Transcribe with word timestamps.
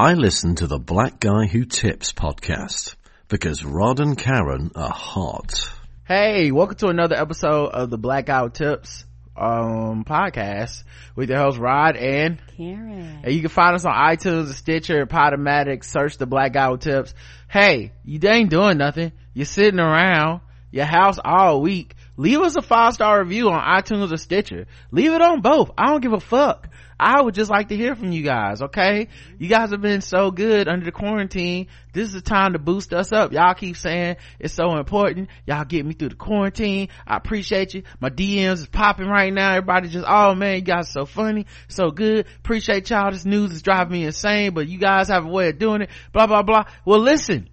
I 0.00 0.14
listen 0.14 0.54
to 0.54 0.66
the 0.66 0.78
Black 0.78 1.20
Guy 1.20 1.44
Who 1.44 1.66
Tips 1.66 2.14
podcast 2.14 2.94
because 3.28 3.62
Rod 3.62 4.00
and 4.00 4.16
Karen 4.16 4.70
are 4.74 4.88
hot. 4.88 5.70
Hey, 6.04 6.50
welcome 6.52 6.78
to 6.78 6.86
another 6.86 7.16
episode 7.16 7.66
of 7.66 7.90
the 7.90 7.98
Black 7.98 8.24
Guy 8.24 8.40
Who 8.40 8.48
Tips 8.48 9.04
um 9.36 10.06
podcast 10.06 10.84
with 11.14 11.28
your 11.28 11.38
host 11.38 11.58
Rod 11.58 11.96
and 11.96 12.40
Karen. 12.56 13.20
And 13.24 13.34
you 13.34 13.40
can 13.42 13.50
find 13.50 13.74
us 13.74 13.84
on 13.84 13.92
iTunes, 13.92 14.54
Stitcher, 14.54 15.04
Podomatic. 15.04 15.84
Search 15.84 16.16
the 16.16 16.24
Black 16.24 16.54
Guy 16.54 16.68
Who 16.68 16.78
Tips. 16.78 17.12
Hey, 17.46 17.92
you 18.02 18.18
ain't 18.26 18.48
doing 18.48 18.78
nothing. 18.78 19.12
You're 19.34 19.44
sitting 19.44 19.80
around 19.80 20.40
your 20.70 20.86
house 20.86 21.18
all 21.22 21.60
week. 21.60 21.94
Leave 22.20 22.42
us 22.42 22.54
a 22.54 22.60
five 22.60 22.92
star 22.92 23.18
review 23.18 23.48
on 23.48 23.58
iTunes 23.58 24.12
or 24.12 24.18
Stitcher. 24.18 24.66
Leave 24.90 25.14
it 25.14 25.22
on 25.22 25.40
both. 25.40 25.70
I 25.78 25.86
don't 25.86 26.02
give 26.02 26.12
a 26.12 26.20
fuck. 26.20 26.68
I 26.98 27.22
would 27.22 27.34
just 27.34 27.50
like 27.50 27.68
to 27.68 27.76
hear 27.78 27.94
from 27.94 28.12
you 28.12 28.22
guys, 28.22 28.60
okay? 28.60 29.08
You 29.38 29.48
guys 29.48 29.70
have 29.70 29.80
been 29.80 30.02
so 30.02 30.30
good 30.30 30.68
under 30.68 30.84
the 30.84 30.92
quarantine. 30.92 31.68
This 31.94 32.08
is 32.08 32.12
the 32.12 32.20
time 32.20 32.52
to 32.52 32.58
boost 32.58 32.92
us 32.92 33.10
up. 33.10 33.32
Y'all 33.32 33.54
keep 33.54 33.74
saying 33.74 34.16
it's 34.38 34.52
so 34.52 34.76
important. 34.76 35.30
Y'all 35.46 35.64
get 35.64 35.86
me 35.86 35.94
through 35.94 36.10
the 36.10 36.14
quarantine. 36.14 36.88
I 37.06 37.16
appreciate 37.16 37.72
you. 37.72 37.84
My 38.00 38.10
DMs 38.10 38.58
is 38.58 38.66
popping 38.66 39.08
right 39.08 39.32
now. 39.32 39.52
Everybody 39.52 39.88
just, 39.88 40.04
oh 40.06 40.34
man, 40.34 40.56
you 40.56 40.60
guys 40.60 40.92
so 40.92 41.06
funny, 41.06 41.46
so 41.68 41.90
good. 41.90 42.26
Appreciate 42.40 42.90
y'all. 42.90 43.10
This 43.10 43.24
news 43.24 43.50
is 43.50 43.62
driving 43.62 43.94
me 43.94 44.04
insane, 44.04 44.52
but 44.52 44.68
you 44.68 44.76
guys 44.78 45.08
have 45.08 45.24
a 45.24 45.30
way 45.30 45.48
of 45.48 45.58
doing 45.58 45.80
it. 45.80 45.90
Blah, 46.12 46.26
blah, 46.26 46.42
blah. 46.42 46.64
Well, 46.84 47.00
listen, 47.00 47.48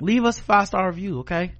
leave 0.00 0.24
us 0.24 0.38
a 0.38 0.42
five 0.42 0.66
star 0.66 0.88
review, 0.88 1.18
okay? 1.18 1.52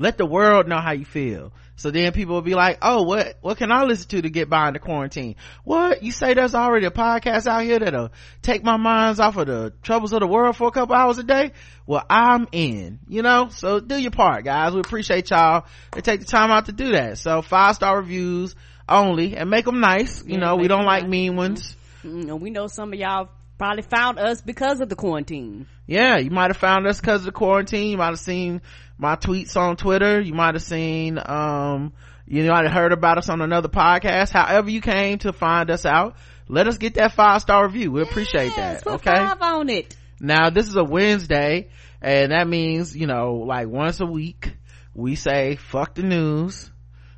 Let 0.00 0.18
the 0.18 0.26
world 0.26 0.68
know 0.68 0.80
how 0.80 0.92
you 0.92 1.04
feel. 1.04 1.52
So 1.76 1.90
then 1.90 2.12
people 2.12 2.34
will 2.34 2.42
be 2.42 2.54
like, 2.54 2.78
oh, 2.80 3.02
what, 3.02 3.36
what 3.42 3.58
can 3.58 3.70
I 3.70 3.84
listen 3.84 4.08
to 4.08 4.22
to 4.22 4.30
get 4.30 4.48
by 4.48 4.68
in 4.68 4.72
the 4.72 4.78
quarantine? 4.80 5.36
What? 5.62 6.02
You 6.02 6.10
say 6.10 6.32
there's 6.34 6.54
already 6.54 6.86
a 6.86 6.90
podcast 6.90 7.46
out 7.46 7.62
here 7.64 7.78
that'll 7.78 8.12
take 8.40 8.64
my 8.64 8.78
minds 8.78 9.20
off 9.20 9.36
of 9.36 9.46
the 9.46 9.72
troubles 9.82 10.12
of 10.14 10.20
the 10.20 10.26
world 10.26 10.56
for 10.56 10.68
a 10.68 10.70
couple 10.70 10.94
hours 10.96 11.18
a 11.18 11.22
day? 11.22 11.52
Well, 11.86 12.02
I'm 12.08 12.48
in, 12.52 13.00
you 13.08 13.20
know? 13.22 13.48
So 13.50 13.80
do 13.80 13.96
your 14.00 14.10
part, 14.10 14.44
guys. 14.44 14.72
We 14.72 14.80
appreciate 14.80 15.28
y'all 15.30 15.66
and 15.94 16.02
take 16.02 16.20
the 16.20 16.26
time 16.26 16.50
out 16.50 16.66
to 16.66 16.72
do 16.72 16.92
that. 16.92 17.18
So 17.18 17.42
five 17.42 17.74
star 17.76 17.98
reviews 17.98 18.54
only 18.88 19.36
and 19.36 19.50
make 19.50 19.66
them 19.66 19.80
nice. 19.80 20.24
You 20.24 20.34
Yeah, 20.34 20.38
know, 20.40 20.56
we 20.56 20.68
don't 20.68 20.86
like 20.86 21.02
nice. 21.02 21.10
mean 21.10 21.36
ones. 21.36 21.76
Mm, 22.04 22.28
and 22.28 22.40
we 22.40 22.50
know 22.50 22.68
some 22.68 22.92
of 22.92 22.98
y'all 22.98 23.28
probably 23.58 23.82
found 23.82 24.18
us 24.18 24.40
because 24.42 24.80
of 24.80 24.88
the 24.88 24.96
quarantine. 24.96 25.66
yeah 25.86 26.18
you 26.18 26.30
might 26.30 26.50
have 26.50 26.58
found 26.58 26.86
us 26.86 27.00
because 27.00 27.20
of 27.20 27.26
the 27.26 27.32
quarantine 27.32 27.90
you 27.90 27.96
might 27.96 28.08
have 28.10 28.18
seen 28.18 28.60
my 28.98 29.16
tweets 29.16 29.56
on 29.56 29.76
twitter. 29.76 30.20
You 30.20 30.34
might 30.34 30.54
have 30.54 30.62
seen 30.62 31.18
um 31.24 31.92
you 32.26 32.44
might 32.50 32.64
have 32.64 32.72
heard 32.72 32.92
about 32.92 33.18
us 33.18 33.28
on 33.28 33.40
another 33.40 33.68
podcast. 33.68 34.30
However 34.32 34.68
you 34.70 34.80
came 34.80 35.18
to 35.18 35.32
find 35.32 35.70
us 35.70 35.84
out 35.86 36.16
let 36.48 36.68
us 36.68 36.78
get 36.78 36.94
that 36.94 37.12
five 37.12 37.40
star 37.42 37.66
review. 37.66 37.90
We 37.92 38.02
appreciate 38.02 38.52
Yes, 38.56 38.82
that 38.82 38.84
put 38.84 38.94
okay? 39.06 39.16
five 39.16 39.42
on 39.42 39.68
it. 39.68 39.96
now 40.20 40.50
this 40.50 40.68
is 40.68 40.76
a 40.76 40.84
wednesday 40.84 41.68
and 42.00 42.30
that 42.32 42.46
means 42.48 42.96
you 42.96 43.06
know 43.06 43.34
like 43.46 43.68
once 43.68 44.00
a 44.00 44.06
week 44.06 44.54
we 44.94 45.14
say 45.14 45.56
fuck 45.56 45.94
the 45.94 46.02
news 46.02 46.70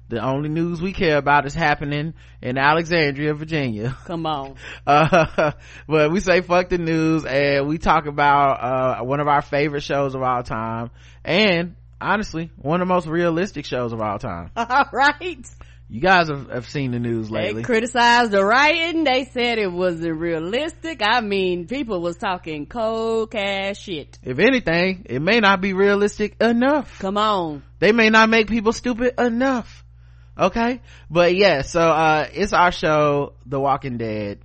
the 0.09 0.25
only 0.25 0.49
news 0.49 0.81
we 0.81 0.93
care 0.93 1.19
about 1.19 1.47
is 1.47 1.55
happening 1.55 2.15
in 2.43 2.57
alexandria 2.59 3.35
virginia 3.35 3.97
Come 4.07 4.27
on. 4.27 4.55
uh 4.87 5.53
but 5.87 6.11
we 6.11 6.21
say 6.21 6.41
fuck 6.41 6.69
the 6.71 6.79
news 6.79 7.25
and 7.25 7.67
we 7.69 7.79
talk 7.79 8.07
about 8.07 9.01
uh 9.01 9.05
one 9.05 9.21
of 9.21 9.29
our 9.29 9.43
favorite 9.43 9.83
shows 9.83 10.15
of 10.15 10.23
all 10.23 10.43
time 10.43 10.91
and 11.25 11.75
honestly 12.01 12.51
one 12.57 12.81
of 12.81 12.89
the 12.89 12.95
most 12.95 13.07
realistic 13.07 13.65
shows 13.65 13.93
of 13.93 14.01
all 14.01 14.19
time 14.19 14.51
All 14.57 14.85
right. 14.93 15.47
you 15.89 16.01
guys 16.01 16.29
have, 16.29 16.49
have 16.51 16.69
seen 16.69 16.93
the 16.93 16.99
news 17.01 17.31
lately 17.31 17.63
They 17.63 17.67
criticized 17.67 18.31
the 18.31 18.45
writing. 18.45 19.05
They 19.05 19.25
said 19.25 19.59
it 19.59 19.73
wasn't 19.73 20.17
realistic. 20.19 21.01
I 21.03 21.21
mean, 21.23 21.67
people 21.67 22.01
was 22.01 22.17
talking 22.17 22.67
cold 22.67 23.31
cash 23.33 23.81
shit. 23.83 24.17
if 24.23 24.39
anything 24.39 25.07
it 25.07 25.21
may 25.21 25.41
not 25.41 25.61
be 25.61 25.73
realistic 25.73 26.37
enough 26.41 26.99
Come 27.01 27.17
on. 27.19 27.63
they 27.81 27.91
may 27.93 28.11
not 28.11 28.29
make 28.29 28.49
people 28.49 28.73
stupid 28.73 29.15
enough 29.21 29.85
okay. 30.39 30.81
But 31.11 31.35
yeah 31.35 31.63
so 31.63 31.81
uh 31.81 32.29
it's 32.33 32.53
our 32.53 32.73
show 32.73 33.35
the 33.47 33.59
walking 33.59 33.99
dead 33.99 34.41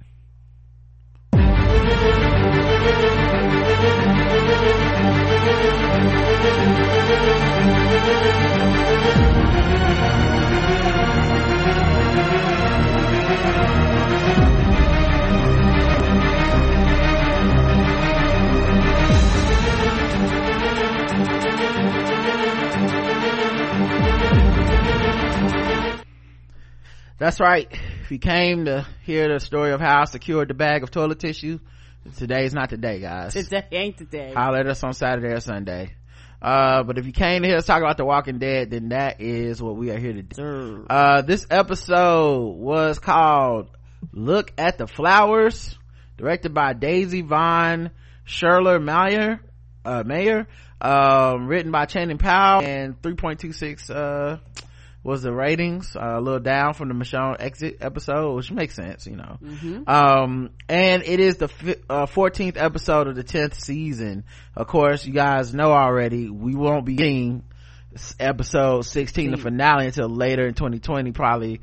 That's 27.24 27.40
right. 27.40 27.72
If 28.02 28.12
you 28.12 28.20
came 28.20 28.66
to 28.66 28.86
hear 29.06 29.30
the 29.32 29.40
story 29.40 29.72
of 29.72 29.80
how 29.80 30.02
I 30.02 30.04
secured 30.04 30.50
the 30.50 30.54
bag 30.54 30.84
of 30.84 30.92
toilet 30.92 31.20
tissue, 31.20 31.60
today's 32.18 32.54
not 32.54 32.70
the 32.70 32.76
day, 32.76 33.00
guys. 33.00 33.32
Today 33.32 33.64
ain't 33.72 33.96
the 33.96 34.04
day. 34.04 34.34
Holler 34.34 34.58
at 34.58 34.68
us 34.68 34.84
on 34.84 34.92
Saturday 34.92 35.30
or 35.30 35.40
Sunday. 35.40 35.96
Uh, 36.42 36.84
but 36.84 36.98
if 36.98 37.06
you 37.06 37.14
came 37.14 37.44
to 37.44 37.48
hear 37.48 37.56
us 37.56 37.66
talk 37.66 37.78
about 37.78 37.96
The 37.96 38.04
Walking 38.04 38.40
Dead, 38.40 38.72
then 38.72 38.90
that 38.90 39.22
is 39.22 39.64
what 39.64 39.78
we 39.78 39.90
are 39.92 39.98
here 39.98 40.12
to 40.12 40.22
do. 40.22 40.86
Uh, 40.90 41.22
this 41.22 41.48
episode 41.50 42.58
was 42.58 43.00
called 43.00 43.70
Look 44.12 44.52
at 44.58 44.78
the 44.78 44.86
Flowers, 44.86 45.78
directed 46.18 46.54
by 46.54 46.74
Daisy 46.74 47.22
von 47.22 47.92
Scherler 48.28 48.84
Mayer, 48.84 49.40
uh, 49.86 50.04
Mayer, 50.06 50.46
um, 50.82 51.48
written 51.48 51.72
by 51.72 51.86
Channing 51.86 52.18
Powell 52.18 52.66
and 52.66 53.02
3.26, 53.02 53.90
uh, 53.90 54.40
was 55.04 55.22
the 55.22 55.34
ratings, 55.34 55.96
uh, 55.96 56.16
a 56.18 56.22
little 56.22 56.40
down 56.40 56.74
from 56.74 56.88
the 56.88 56.94
Michonne 56.94 57.36
exit 57.40 57.78
episode, 57.82 58.36
which 58.36 58.52
makes 58.52 58.76
sense, 58.76 59.06
you 59.06 59.18
know. 59.18 59.38
Um, 59.86 60.52
and 60.70 61.04
it 61.04 61.20
is 61.20 61.36
the 61.38 61.50
fi- 61.50 61.76
uh, 61.90 62.06
14th 62.06 62.56
episode 62.56 63.08
of 63.08 63.16
the 63.16 63.24
10th 63.24 63.56
season. 63.56 64.24
Of 64.56 64.68
course, 64.68 65.06
you 65.06 65.14
guys 65.14 65.54
know 65.54 65.72
already, 65.72 66.30
we 66.30 66.56
won't 66.56 66.86
be 66.86 66.96
getting 66.96 67.44
episode 68.20 68.86
16, 68.86 69.32
the 69.32 69.38
finale 69.38 69.86
until 69.88 70.10
later 70.10 70.48
in 70.48 70.54
2020, 70.54 71.12
probably 71.12 71.62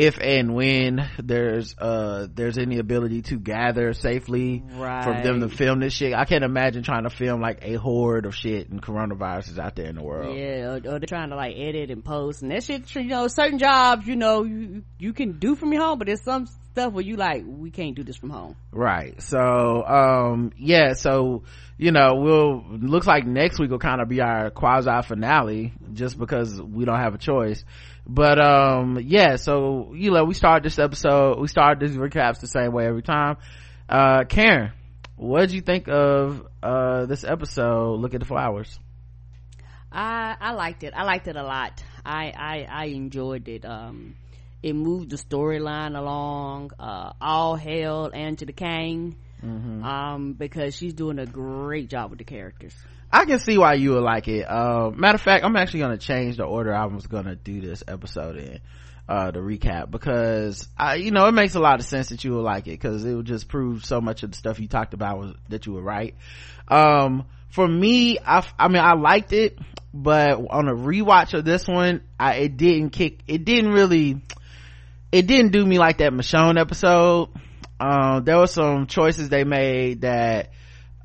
if 0.00 0.18
and 0.18 0.54
when 0.54 1.06
there's 1.18 1.76
uh 1.78 2.26
there's 2.34 2.56
any 2.56 2.78
ability 2.78 3.20
to 3.22 3.36
gather 3.38 3.92
safely 3.92 4.62
for 4.78 5.12
them 5.22 5.40
to 5.40 5.48
film 5.48 5.80
this 5.80 5.92
shit 5.92 6.14
i 6.14 6.24
can't 6.24 6.42
imagine 6.44 6.82
trying 6.82 7.02
to 7.04 7.10
film 7.10 7.40
like 7.40 7.58
a 7.62 7.74
horde 7.74 8.24
of 8.24 8.34
shit 8.34 8.70
and 8.70 8.82
coronaviruses 8.82 9.58
out 9.58 9.76
there 9.76 9.86
in 9.86 9.96
the 9.96 10.02
world 10.02 10.36
Yeah, 10.36 10.70
or, 10.72 10.74
or 10.76 10.98
they're 10.98 11.00
trying 11.00 11.30
to 11.30 11.36
like 11.36 11.54
edit 11.56 11.90
and 11.90 12.04
post 12.04 12.42
and 12.42 12.50
that 12.50 12.64
shit. 12.64 12.94
You 12.94 13.04
know, 13.04 13.28
certain 13.28 13.58
jobs, 13.58 14.06
you 14.06 14.16
know, 14.16 14.44
you 14.44 14.82
you 14.98 15.12
can 15.12 15.38
do 15.38 15.54
from 15.54 15.72
your 15.72 15.82
home, 15.82 15.98
but 15.98 16.06
there's 16.06 16.22
some 16.22 16.46
stuff 16.46 16.92
where 16.92 17.04
you 17.04 17.16
like, 17.16 17.42
we 17.46 17.70
can't 17.70 17.94
do 17.94 18.02
this 18.04 18.16
from 18.16 18.30
home. 18.30 18.56
right 18.72 19.20
so 19.20 19.84
um 19.84 20.52
yeah 20.56 20.92
so 20.94 21.42
you 21.78 21.90
know 21.92 22.14
we'll 22.16 22.64
looks 22.70 23.06
like 23.06 23.26
next 23.26 23.58
week 23.58 23.70
will 23.70 23.78
kind 23.78 24.00
of 24.00 24.08
be 24.08 24.20
our 24.20 24.50
quasi 24.50 24.90
finale 25.06 25.72
just 25.92 26.18
because 26.18 26.60
we 26.60 26.84
don't 26.84 27.00
have 27.00 27.14
a 27.14 27.18
choice 27.18 27.64
but 28.06 28.40
um 28.40 28.98
yeah 29.02 29.36
so 29.36 29.92
you 29.94 30.10
know 30.10 30.24
we 30.24 30.34
start 30.34 30.62
this 30.62 30.78
episode 30.78 31.38
we 31.38 31.48
start 31.48 31.78
these 31.80 31.96
recaps 31.96 32.40
the 32.40 32.46
same 32.46 32.72
way 32.72 32.86
every 32.86 33.02
time 33.02 33.36
uh 33.88 34.24
karen 34.24 34.72
what 35.16 35.40
did 35.40 35.52
you 35.52 35.60
think 35.60 35.88
of 35.88 36.46
uh 36.62 37.06
this 37.06 37.24
episode 37.24 38.00
look 38.00 38.14
at 38.14 38.20
the 38.20 38.26
flowers 38.26 38.78
I 39.92 40.36
I 40.40 40.52
liked 40.52 40.84
it. 40.84 40.92
I 40.96 41.02
liked 41.04 41.26
it 41.26 41.36
a 41.36 41.42
lot. 41.42 41.82
I 42.04 42.32
I, 42.36 42.66
I 42.70 42.84
enjoyed 42.86 43.48
it. 43.48 43.64
Um, 43.64 44.14
it 44.62 44.74
moved 44.74 45.10
the 45.10 45.16
storyline 45.16 45.98
along. 45.98 46.70
Uh, 46.78 47.12
all 47.20 47.56
hail 47.56 48.10
Angela 48.12 48.52
Kang. 48.52 49.16
Um, 49.42 50.34
because 50.34 50.74
she's 50.76 50.92
doing 50.92 51.18
a 51.18 51.26
great 51.26 51.88
job 51.88 52.10
with 52.10 52.18
the 52.18 52.24
characters. 52.24 52.74
I 53.12 53.24
can 53.24 53.40
see 53.40 53.58
why 53.58 53.74
you 53.74 53.92
would 53.92 54.02
like 54.02 54.28
it. 54.28 54.42
Uh, 54.42 54.90
matter 54.94 55.16
of 55.16 55.20
fact, 55.20 55.44
I'm 55.44 55.56
actually 55.56 55.80
gonna 55.80 55.98
change 55.98 56.36
the 56.36 56.44
order 56.44 56.74
I 56.74 56.86
was 56.86 57.06
gonna 57.06 57.34
do 57.34 57.60
this 57.60 57.82
episode 57.88 58.36
in, 58.36 58.60
uh, 59.08 59.32
the 59.32 59.40
recap 59.40 59.90
because 59.90 60.68
I, 60.78 60.94
you 60.94 61.10
know, 61.10 61.26
it 61.26 61.32
makes 61.32 61.56
a 61.56 61.60
lot 61.60 61.80
of 61.80 61.86
sense 61.86 62.10
that 62.10 62.22
you 62.22 62.32
would 62.34 62.44
like 62.44 62.68
it 62.68 62.72
because 62.72 63.04
it 63.04 63.12
would 63.12 63.26
just 63.26 63.48
prove 63.48 63.84
so 63.84 64.00
much 64.00 64.22
of 64.22 64.30
the 64.30 64.36
stuff 64.36 64.60
you 64.60 64.68
talked 64.68 64.94
about 64.94 65.18
was 65.18 65.34
that 65.48 65.66
you 65.66 65.72
were 65.72 65.82
right. 65.82 66.14
Um, 66.68 67.26
for 67.48 67.66
me, 67.66 68.18
I, 68.24 68.46
I 68.56 68.68
mean, 68.68 68.80
I 68.80 68.94
liked 68.94 69.32
it, 69.32 69.58
but 69.92 70.38
on 70.50 70.68
a 70.68 70.74
rewatch 70.74 71.34
of 71.34 71.44
this 71.44 71.66
one, 71.66 72.02
I, 72.20 72.34
it 72.34 72.56
didn't 72.56 72.90
kick, 72.90 73.18
it 73.26 73.44
didn't 73.44 73.72
really, 73.72 74.22
it 75.10 75.26
didn't 75.26 75.50
do 75.50 75.66
me 75.66 75.80
like 75.80 75.98
that 75.98 76.12
Michonne 76.12 76.60
episode. 76.60 77.30
Um, 77.80 78.22
there 78.24 78.38
were 78.38 78.46
some 78.46 78.86
choices 78.86 79.28
they 79.28 79.42
made 79.42 80.02
that, 80.02 80.52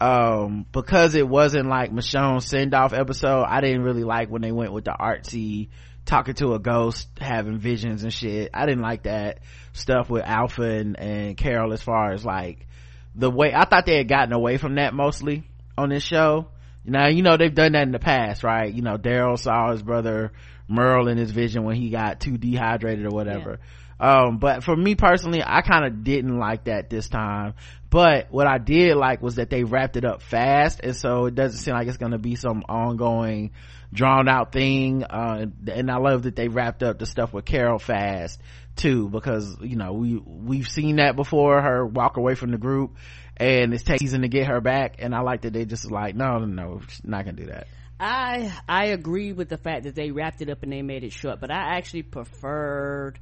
um, 0.01 0.65
because 0.71 1.15
it 1.15 1.27
wasn't 1.27 1.67
like 1.67 1.91
Michonne's 1.91 2.45
send 2.45 2.73
off 2.73 2.93
episode, 2.93 3.43
I 3.43 3.61
didn't 3.61 3.83
really 3.83 4.03
like 4.03 4.29
when 4.29 4.41
they 4.41 4.51
went 4.51 4.73
with 4.73 4.85
the 4.85 4.95
artsy 4.99 5.69
talking 6.05 6.35
to 6.35 6.53
a 6.53 6.59
ghost, 6.59 7.07
having 7.19 7.57
visions 7.57 8.03
and 8.03 8.13
shit. 8.13 8.51
I 8.53 8.65
didn't 8.65 8.83
like 8.83 9.03
that 9.03 9.39
stuff 9.73 10.09
with 10.09 10.23
Alpha 10.23 10.63
and, 10.63 10.99
and 10.99 11.37
Carol 11.37 11.73
as 11.73 11.81
far 11.81 12.11
as 12.11 12.23
like, 12.25 12.67
the 13.15 13.31
way 13.31 13.53
i 13.53 13.65
thought 13.65 13.85
they 13.85 13.97
had 13.97 14.07
gotten 14.07 14.33
away 14.33 14.57
from 14.57 14.75
that 14.75 14.93
mostly 14.93 15.43
on 15.77 15.89
this 15.89 16.03
show. 16.03 16.47
Now 16.83 17.07
you 17.07 17.23
know 17.23 17.37
they've 17.37 17.53
done 17.53 17.71
that 17.71 17.83
in 17.83 17.91
the 17.91 17.99
past 17.99 18.43
right? 18.43 18.71
You 18.71 18.81
know 18.81 18.97
daryl 18.97 19.39
saw 19.39 19.71
his 19.71 19.81
brother 19.81 20.33
merle 20.67 21.07
in 21.07 21.17
his 21.17 21.31
vision 21.31 21.63
when 21.63 21.75
he 21.75 21.89
got 21.89 22.19
too 22.19 22.37
dehydrated 22.37 23.05
or 23.05 23.11
whatever 23.11 23.59
um, 23.99 24.37
but 24.37 24.63
for 24.63 24.75
me 24.75 24.95
personally 24.95 25.41
i 25.45 25.61
kind 25.61 25.85
of 25.85 26.03
didn't 26.03 26.37
like 26.37 26.65
that 26.65 26.89
this 26.89 27.07
time. 27.09 27.53
But 27.89 28.27
what 28.29 28.45
i 28.45 28.57
did 28.57 28.97
like 28.97 29.21
was 29.21 29.35
that 29.35 29.49
they 29.49 29.63
wrapped 29.63 29.95
it 29.95 30.03
up 30.03 30.21
fast 30.21 30.81
and 30.83 30.95
so 30.95 31.25
it 31.25 31.35
doesn't 31.35 31.59
seem 31.59 31.73
like 31.73 31.87
it's 31.87 31.97
going 31.97 32.11
to 32.11 32.17
be 32.17 32.35
some 32.35 32.63
ongoing 32.67 33.51
drawn 33.93 34.27
out 34.27 34.51
thing 34.51 35.03
uh, 35.03 35.45
and 35.71 35.89
i 35.89 35.95
love 35.97 36.23
that 36.23 36.35
they 36.35 36.49
wrapped 36.49 36.83
up 36.83 36.99
the 36.99 37.05
stuff 37.05 37.31
with 37.31 37.45
carol 37.45 37.79
fast 37.79 38.41
too 38.75 39.07
because 39.07 39.55
you 39.61 39.77
know 39.77 39.93
we 39.93 40.17
we've 40.17 40.67
seen 40.67 40.97
that 40.97 41.15
before 41.15 41.61
her 41.61 41.85
walk 41.85 42.17
away 42.17 42.35
from 42.35 42.51
the 42.51 42.57
group 42.57 42.97
and 43.37 43.73
it's 43.73 43.85
season 43.85 44.23
to 44.23 44.27
get 44.27 44.47
her 44.47 44.59
back 44.59 44.95
and 44.99 45.15
i 45.15 45.21
like 45.21 45.43
that 45.43 45.53
they 45.53 45.63
just 45.63 45.89
like 45.89 46.15
no 46.15 46.39
no 46.39 46.45
no 46.45 46.81
not 47.03 47.23
gonna 47.23 47.37
do 47.37 47.45
that. 47.45 47.67
I 47.99 48.51
I 48.67 48.87
agree 48.87 49.31
with 49.31 49.49
the 49.49 49.57
fact 49.57 49.83
that 49.83 49.95
they 49.95 50.11
wrapped 50.11 50.41
it 50.41 50.49
up 50.49 50.63
and 50.63 50.71
they 50.71 50.81
made 50.81 51.03
it 51.03 51.13
short, 51.13 51.39
but 51.39 51.49
I 51.49 51.77
actually 51.77 52.03
preferred 52.03 53.19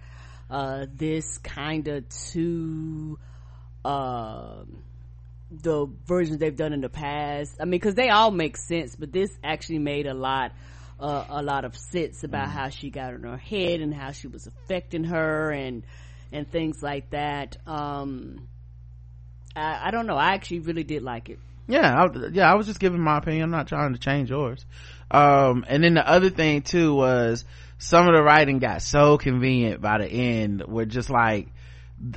uh, 0.50 0.86
this 0.94 1.38
kind 1.40 1.88
of 1.88 2.07
to 2.31 3.18
uh, 3.86 4.63
the 5.51 5.88
versions 6.06 6.38
they've 6.40 6.56
done 6.56 6.74
in 6.74 6.81
the 6.81 6.90
past. 6.90 7.56
I 7.60 7.66
mean, 7.66 7.72
because 7.72 7.95
they 7.95 8.10
all 8.10 8.31
make 8.31 8.57
sense, 8.57 8.95
but 8.95 9.12
this 9.12 9.30
actually 9.44 9.80
made 9.80 10.07
a 10.07 10.13
lot 10.13 10.51
uh, 11.00 11.25
a 11.30 11.42
lot 11.42 11.66
of 11.66 11.75
sense 11.75 12.24
about 12.24 12.50
how 12.50 12.69
she 12.69 12.90
got 12.90 13.13
in 13.13 13.24
her 13.24 13.38
head 13.38 13.81
and 13.81 13.94
how 13.94 14.12
she 14.12 14.28
was 14.28 14.48
affecting 14.48 15.04
her 15.06 15.51
and 15.51 15.84
and 16.31 16.50
things 16.50 16.81
like 16.81 17.10
that. 17.12 17.57
Um, 17.68 18.48
I, 19.56 19.88
I 19.88 19.92
don't 19.92 20.07
know. 20.07 20.16
I 20.18 20.34
actually 20.34 20.60
really 20.60 20.84
did 20.84 21.04
like 21.04 21.30
it. 21.30 21.40
yeah 21.68 22.04
I, 22.04 22.28
yeah 22.31 22.51
i 22.51 22.56
was 22.56 22.68
just 22.68 22.80
giving 22.80 23.00
my 23.00 23.18
opinion 23.18 23.44
i'm 23.44 23.51
not 23.51 23.68
trying 23.68 23.94
to 23.94 24.00
change 24.00 24.30
yours 24.30 24.66
um 25.12 25.63
and 25.68 25.84
then 25.84 25.94
the 25.94 26.07
other 26.07 26.30
thing 26.30 26.62
too 26.62 26.94
was 26.95 27.45
some 27.83 28.07
of 28.07 28.15
the 28.15 28.24
writing 28.24 28.59
got 28.59 28.81
so 28.81 29.18
convenient 29.18 29.81
by 29.81 29.97
the 29.97 30.07
end 30.07 30.63
where 30.65 30.85
just 30.85 31.09
like 31.09 31.47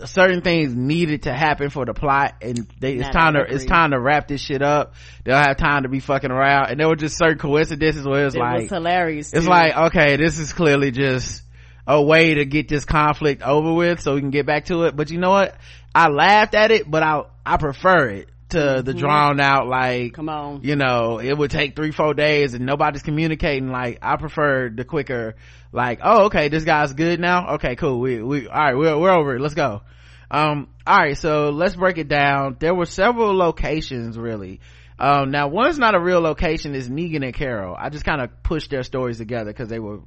certain 0.05 0.41
things 0.41 0.75
needed 0.75 1.25
to 1.25 1.33
happen 1.33 1.71
for 1.71 1.85
the 1.85 1.93
plot 1.95 2.35
and 2.41 2.67
they, 2.81 2.95
it's 2.95 3.09
time 3.11 3.35
to 3.35 3.41
it's 3.43 3.65
time 3.65 3.91
to 3.91 4.01
wrap 4.01 4.29
this 4.29 4.41
shit 4.41 4.63
up. 4.63 4.95
They 5.25 5.33
don't 5.33 5.45
have 5.45 5.57
time 5.57 5.83
to 5.83 5.89
be 5.89 6.01
fucking 6.01 6.31
around. 6.31 6.71
And 6.71 6.81
there 6.81 6.89
were 6.89 6.97
just 6.97 7.19
certain 7.19 7.39
coincidences 7.39 8.07
where 8.07 8.23
it 8.23 8.25
was 8.27 8.35
It 8.35 8.39
like 8.39 8.61
was 8.63 8.71
hilarious. 8.71 9.33
it's 9.33 9.45
too. 9.45 9.51
like 9.51 9.77
okay 9.93 10.17
this 10.17 10.39
is 10.39 10.53
clearly 10.53 10.91
just 10.93 11.43
a 11.87 12.03
way 12.03 12.35
to 12.35 12.45
get 12.45 12.69
this 12.69 12.85
conflict 12.85 13.43
over 13.43 13.73
with 13.73 14.01
so 14.01 14.15
we 14.15 14.21
can 14.21 14.31
get 14.31 14.47
back 14.47 14.67
to 14.67 14.85
it. 14.85 14.97
But 14.97 15.11
you 15.11 15.19
know 15.19 15.31
what? 15.31 15.57
I 15.95 16.09
laughed 16.09 16.55
at 16.55 16.71
it 16.71 16.91
but 16.91 17.03
i 17.03 17.23
i 17.45 17.57
prefer 17.57 18.09
it 18.11 18.29
to 18.51 18.83
the 18.85 18.95
drawn 18.95 19.41
out 19.41 19.67
like 19.67 20.13
Mm-hmm. 20.13 20.15
come 20.15 20.29
on. 20.29 20.61
you 20.63 20.77
know 20.77 21.19
it 21.19 21.33
would 21.37 21.51
take 21.51 21.75
three 21.75 21.91
four 21.91 22.15
days 22.15 22.55
and 22.55 22.65
nobody's 22.65 23.03
communicating. 23.03 23.69
Like 23.71 23.99
i 24.03 24.17
prefer 24.17 24.69
the 24.69 24.85
quicker 24.85 25.35
like 25.73 26.01
oh 26.03 26.27
okay 26.27 26.49
this 26.49 26.65
guy's 26.65 26.93
good 26.95 27.19
now? 27.21 27.55
Okay 27.55 27.75
cool. 27.77 27.99
We 28.01 28.23
we 28.23 28.47
all 28.49 28.55
right 28.55 28.77
we're, 28.77 28.99
we're 28.99 29.11
over 29.11 29.35
it. 29.37 29.41
Let's 29.41 29.55
go. 29.55 29.83
Um 30.31 30.69
all 30.87 30.97
right 30.99 31.17
so 31.19 31.51
let's 31.51 31.75
break 31.75 31.99
it 31.99 32.09
down. 32.09 32.57
There 32.61 32.75
were 32.75 32.87
several 32.87 33.35
locations 33.37 34.17
really. 34.17 34.61
Um 34.99 35.31
now 35.33 35.49
one's 35.49 35.79
not 35.79 35.95
a 35.97 36.01
real 36.01 36.21
location 36.21 36.75
is 36.75 36.89
negan 36.89 37.25
and 37.25 37.35
carol. 37.35 37.75
I 37.77 37.89
just 37.91 38.05
kind 38.05 38.21
of 38.21 38.43
pushed 38.45 38.71
their 38.71 38.85
stories 38.85 39.19
together 39.19 39.51
because 39.53 39.69
they 39.69 39.81
were 39.81 40.01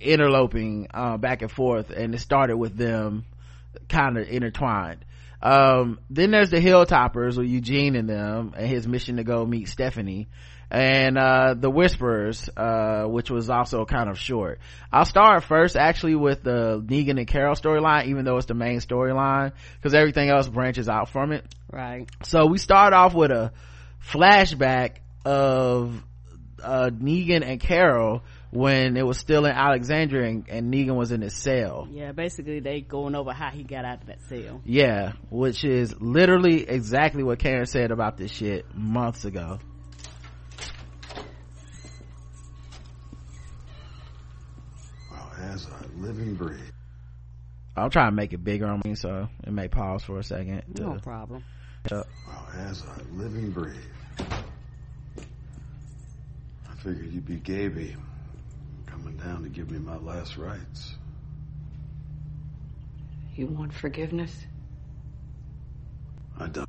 interloping 0.00 0.88
uh, 0.92 1.16
back 1.16 1.42
and 1.42 1.50
forth 1.50 1.90
and 1.90 2.14
it 2.14 2.18
started 2.18 2.56
with 2.56 2.76
them 2.76 3.24
kind 3.88 4.16
of 4.18 4.26
intertwined 4.28 5.04
um 5.42 5.98
then 6.10 6.30
there's 6.30 6.50
the 6.50 6.56
hilltoppers 6.58 7.36
with 7.36 7.46
eugene 7.46 7.94
and 7.96 8.08
them 8.08 8.54
and 8.56 8.66
his 8.66 8.86
mission 8.88 9.16
to 9.16 9.24
go 9.24 9.44
meet 9.44 9.68
stephanie 9.68 10.28
and 10.70 11.16
uh 11.18 11.54
the 11.54 11.70
whisperers 11.70 12.48
uh 12.56 13.04
which 13.04 13.30
was 13.30 13.48
also 13.50 13.84
kind 13.84 14.08
of 14.08 14.18
short 14.18 14.58
i'll 14.92 15.04
start 15.04 15.44
first 15.44 15.76
actually 15.76 16.14
with 16.14 16.42
the 16.42 16.82
negan 16.86 17.18
and 17.18 17.26
carol 17.28 17.54
storyline 17.54 18.06
even 18.06 18.24
though 18.24 18.36
it's 18.36 18.46
the 18.46 18.54
main 18.54 18.78
storyline 18.80 19.52
because 19.76 19.94
everything 19.94 20.28
else 20.30 20.48
branches 20.48 20.88
out 20.88 21.08
from 21.10 21.32
it 21.32 21.44
Right. 21.70 22.08
so 22.24 22.46
we 22.46 22.58
start 22.58 22.94
off 22.94 23.14
with 23.14 23.30
a 23.30 23.52
flashback 24.04 24.96
of 25.24 26.02
uh 26.62 26.90
negan 26.90 27.44
and 27.46 27.60
carol 27.60 28.22
when 28.56 28.96
it 28.96 29.06
was 29.06 29.18
still 29.18 29.44
in 29.44 29.52
alexandria 29.52 30.28
and, 30.28 30.48
and 30.48 30.72
negan 30.72 30.96
was 30.96 31.12
in 31.12 31.20
his 31.20 31.34
cell 31.34 31.86
Yeah, 31.90 32.12
basically 32.12 32.60
they 32.60 32.80
going 32.80 33.14
over 33.14 33.32
how 33.32 33.50
he 33.50 33.62
got 33.64 33.84
out 33.84 34.00
of 34.02 34.06
that 34.08 34.18
cell. 34.28 34.60
yeah 34.64 35.12
which 35.30 35.64
is 35.64 35.94
literally 36.00 36.68
exactly 36.68 37.22
what 37.22 37.38
karen 37.38 37.66
said 37.66 37.90
about 37.90 38.16
this 38.16 38.30
shit 38.32 38.64
months 38.74 39.24
ago 39.24 39.58
Well, 45.10 45.30
as 45.52 45.66
I 45.66 45.86
live 46.00 46.18
and 46.18 46.36
breathe. 46.36 46.60
i'm 47.76 47.90
trying 47.90 48.10
to 48.10 48.16
make 48.16 48.32
it 48.32 48.42
bigger 48.42 48.66
on 48.66 48.80
me 48.84 48.94
so 48.94 49.28
it 49.44 49.52
may 49.52 49.68
pause 49.68 50.02
for 50.04 50.18
a 50.18 50.24
second 50.24 50.62
to- 50.76 50.82
No 50.82 50.98
problem. 51.02 51.44
Well, 51.90 52.04
as 52.54 52.82
I 52.82 53.00
live 53.16 53.34
and 53.34 53.54
breathe. 53.54 53.76
I 54.18 54.42
figured 56.82 57.12
you'd 57.12 57.26
be 57.26 57.36
Gaby, 57.36 57.94
coming 59.06 59.18
down 59.18 59.42
to 59.42 59.48
give 59.48 59.70
me 59.70 59.78
my 59.78 59.96
last 59.98 60.36
rites. 60.36 60.94
You 63.36 63.46
want 63.46 63.72
forgiveness? 63.72 64.34
I 66.38 66.46
don't. 66.46 66.68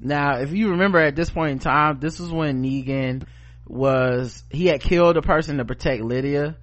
Now, 0.00 0.38
if 0.38 0.52
you 0.52 0.70
remember 0.70 0.98
at 0.98 1.16
this 1.16 1.30
point 1.30 1.52
in 1.52 1.58
time, 1.60 2.00
this 2.00 2.20
was 2.20 2.30
when 2.30 2.62
Negan 2.62 3.24
was, 3.66 4.44
he 4.50 4.66
had 4.66 4.80
killed 4.82 5.16
a 5.16 5.22
person 5.22 5.56
to 5.56 5.64
protect 5.64 6.02
Lydia. 6.02 6.56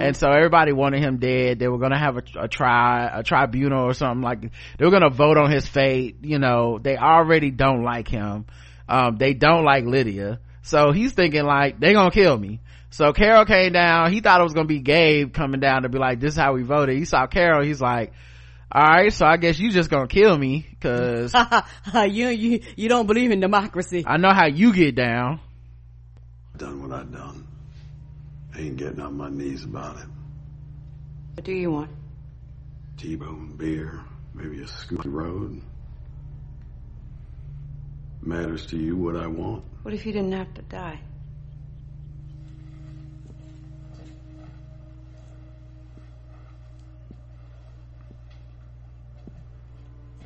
And 0.00 0.16
so 0.16 0.30
everybody 0.30 0.72
wanted 0.72 1.02
him 1.02 1.18
dead. 1.18 1.58
They 1.58 1.68
were 1.68 1.78
gonna 1.78 1.98
have 1.98 2.16
a, 2.16 2.22
a 2.44 2.48
tri, 2.48 3.10
a 3.12 3.22
tribunal 3.22 3.84
or 3.84 3.92
something 3.92 4.22
like, 4.22 4.40
they 4.78 4.84
were 4.84 4.90
gonna 4.90 5.10
vote 5.10 5.36
on 5.36 5.50
his 5.50 5.66
fate. 5.66 6.18
You 6.22 6.38
know, 6.38 6.78
they 6.78 6.96
already 6.96 7.50
don't 7.50 7.82
like 7.82 8.08
him. 8.08 8.46
Um, 8.88 9.16
they 9.18 9.34
don't 9.34 9.64
like 9.64 9.84
Lydia. 9.84 10.40
So 10.62 10.92
he's 10.92 11.12
thinking 11.12 11.44
like, 11.44 11.78
they're 11.78 11.92
gonna 11.92 12.10
kill 12.10 12.38
me. 12.38 12.60
So 12.90 13.12
Carol 13.12 13.44
came 13.44 13.72
down. 13.72 14.12
He 14.12 14.20
thought 14.20 14.40
it 14.40 14.44
was 14.44 14.54
gonna 14.54 14.66
be 14.66 14.80
Gabe 14.80 15.32
coming 15.32 15.60
down 15.60 15.82
to 15.82 15.88
be 15.88 15.98
like, 15.98 16.20
this 16.20 16.34
is 16.34 16.38
how 16.40 16.54
we 16.54 16.62
voted. 16.62 16.96
He 16.96 17.04
saw 17.04 17.26
Carol. 17.26 17.64
He's 17.64 17.80
like, 17.80 18.12
all 18.70 18.82
right, 18.82 19.12
so 19.12 19.26
I 19.26 19.36
guess 19.36 19.58
you 19.58 19.70
just 19.70 19.90
gonna 19.90 20.08
kill 20.08 20.36
me 20.36 20.66
because 20.70 21.34
you 21.94 22.28
you 22.28 22.60
you 22.76 22.88
don't 22.88 23.06
believe 23.06 23.30
in 23.30 23.40
democracy. 23.40 24.04
I 24.06 24.16
know 24.16 24.32
how 24.32 24.46
you 24.46 24.72
get 24.72 24.94
down. 24.94 25.40
done 26.56 26.82
what 26.82 26.92
I 26.98 27.04
done. 27.04 27.46
Ain't 28.56 28.76
getting 28.76 29.00
on 29.00 29.16
my 29.16 29.28
knees 29.28 29.64
about 29.64 29.98
it. 29.98 30.06
What 31.34 31.44
do 31.44 31.52
you 31.52 31.70
want? 31.70 31.90
T-bone 32.96 33.56
beer, 33.58 34.00
maybe 34.32 34.62
a 34.62 34.66
scoop 34.66 35.04
of 35.04 35.12
road. 35.12 35.60
Matters 38.22 38.64
to 38.66 38.78
you 38.78 38.96
what 38.96 39.16
I 39.16 39.26
want? 39.26 39.64
What 39.82 39.92
if 39.92 40.06
you 40.06 40.12
didn't 40.12 40.32
have 40.32 40.52
to 40.54 40.62
die? 40.62 41.00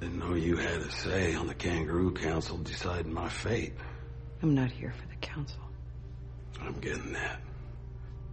Didn't 0.00 0.18
know 0.18 0.34
you 0.34 0.56
had 0.56 0.80
a 0.80 0.90
say 0.90 1.34
on 1.34 1.46
the 1.46 1.54
Kangaroo 1.54 2.12
Council 2.12 2.56
deciding 2.56 3.12
my 3.12 3.28
fate. 3.28 3.74
I'm 4.42 4.54
not 4.54 4.70
here 4.70 4.94
for 4.98 5.06
the 5.08 5.16
council. 5.16 5.60
I'm 6.58 6.80
getting 6.80 7.12
that. 7.12 7.40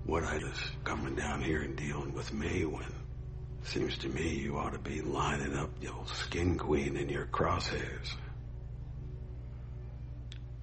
What 0.05 0.23
I 0.23 0.37
was 0.37 0.71
coming 0.85 1.15
down 1.15 1.41
here 1.41 1.63
and 1.63 1.75
dealing 1.75 2.13
with 2.13 2.33
me 2.33 2.63
when 2.63 2.85
seems 3.63 3.97
to 3.97 4.07
me 4.07 4.29
you 4.29 4.57
ought 4.57 4.71
to 4.71 4.79
be 4.79 5.01
lining 5.01 5.57
up 5.57 5.69
the 5.81 5.91
old 5.91 6.07
skin 6.07 6.57
queen 6.57 6.95
in 6.95 7.09
your 7.09 7.25
crosshairs. 7.25 8.13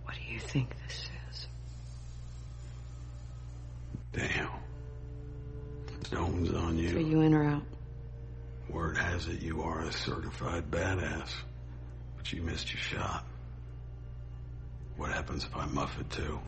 What 0.04 0.14
do 0.14 0.32
you 0.32 0.40
think 0.40 0.74
this 0.86 1.10
is? 1.30 1.46
Damn. 4.12 4.48
Stone's 6.04 6.54
on 6.54 6.78
you. 6.78 6.96
Are 6.96 7.00
you 7.00 7.20
in 7.20 7.34
or 7.34 7.44
out? 7.44 7.62
Word 8.74 8.96
has 8.96 9.28
it 9.28 9.40
you 9.40 9.62
are 9.62 9.82
a 9.82 9.92
certified 9.92 10.68
badass. 10.68 11.30
But 12.16 12.32
you 12.32 12.42
missed 12.42 12.72
your 12.72 12.80
shot. 12.80 13.24
What 14.96 15.12
happens 15.12 15.44
if 15.44 15.56
I 15.56 15.66
muff 15.66 15.96
it 16.00 16.10
too? 16.10 16.40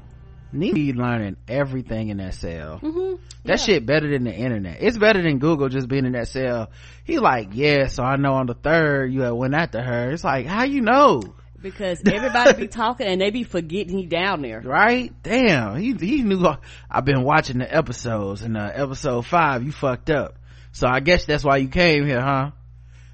Need 0.53 0.97
learning 0.97 1.37
everything 1.47 2.09
in 2.09 2.17
that 2.17 2.35
cell. 2.35 2.81
Mm-hmm. 2.83 3.23
That 3.45 3.61
shit 3.61 3.87
better 3.87 4.11
than 4.11 4.25
the 4.25 4.35
internet. 4.35 4.79
It's 4.81 4.99
better 4.99 5.23
than 5.23 5.39
Google 5.39 5.69
just 5.69 5.87
being 5.87 6.05
in 6.05 6.13
that 6.13 6.27
cell. 6.27 6.71
He 7.05 7.19
like, 7.19 7.51
yeah, 7.53 7.87
so 7.87 8.03
I 8.03 8.17
know 8.17 8.35
on 8.35 8.47
the 8.47 8.55
third 8.55 9.13
you 9.13 9.21
had 9.21 9.31
went 9.31 9.55
after 9.55 9.81
her. 9.81 10.11
It's 10.11 10.25
like, 10.25 10.47
how 10.47 10.65
you 10.65 10.81
know? 10.81 11.23
Because 11.61 12.03
everybody 12.05 12.55
be 12.55 12.69
talking 12.69 13.07
and 13.07 13.21
they 13.21 13.31
be 13.31 13.45
forgetting 13.45 13.99
he 13.99 14.07
down 14.07 14.43
there. 14.43 14.61
Right? 14.61 15.13
Damn. 15.23 15.77
He, 15.77 15.95
he 15.95 16.23
knew 16.23 16.45
I've 16.91 17.05
been 17.05 17.23
watching 17.23 17.59
the 17.59 17.73
episodes 17.73 18.43
and 18.43 18.57
uh, 18.57 18.71
episode 18.75 19.27
five, 19.27 19.63
you 19.63 19.71
fucked 19.71 20.11
up. 20.11 20.39
So 20.77 20.87
I 20.87 21.01
guess 21.01 21.25
that's 21.25 21.43
why 21.43 21.57
you 21.57 21.69
came 21.69 22.07
here, 22.07 22.21
huh? 22.21 22.51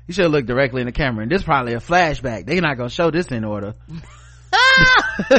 You 0.09 0.15
should 0.15 0.33
look 0.33 0.47
directly 0.47 0.81
in 0.81 0.87
the 0.87 0.93
camera. 0.93 1.23
And 1.23 1.31
this 1.31 1.45
probably 1.45 1.75
a 1.75 1.79
flashback. 1.79 2.45
They're 2.45 2.61
not 2.61 2.77
gonna 2.77 2.91
show 2.91 3.13
this 3.13 3.29
in 3.29 3.45
order. 3.45 3.77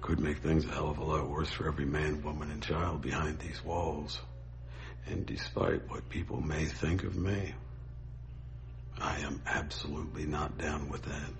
Could 0.00 0.20
make 0.20 0.38
things 0.38 0.64
a 0.64 0.68
hell 0.68 0.90
of 0.90 0.98
a 0.98 1.04
lot 1.04 1.28
worse 1.28 1.50
for 1.50 1.66
every 1.66 1.86
man, 1.86 2.22
woman, 2.22 2.52
and 2.52 2.62
child 2.62 3.02
behind 3.02 3.40
these 3.40 3.64
walls. 3.64 4.20
And 5.08 5.26
despite 5.26 5.90
what 5.90 6.08
people 6.08 6.40
may 6.40 6.66
think 6.66 7.02
of 7.02 7.16
me, 7.16 7.52
I 9.00 9.18
am 9.22 9.42
absolutely 9.44 10.26
not 10.26 10.56
down 10.56 10.88
with 10.88 11.02
that. 11.02 11.32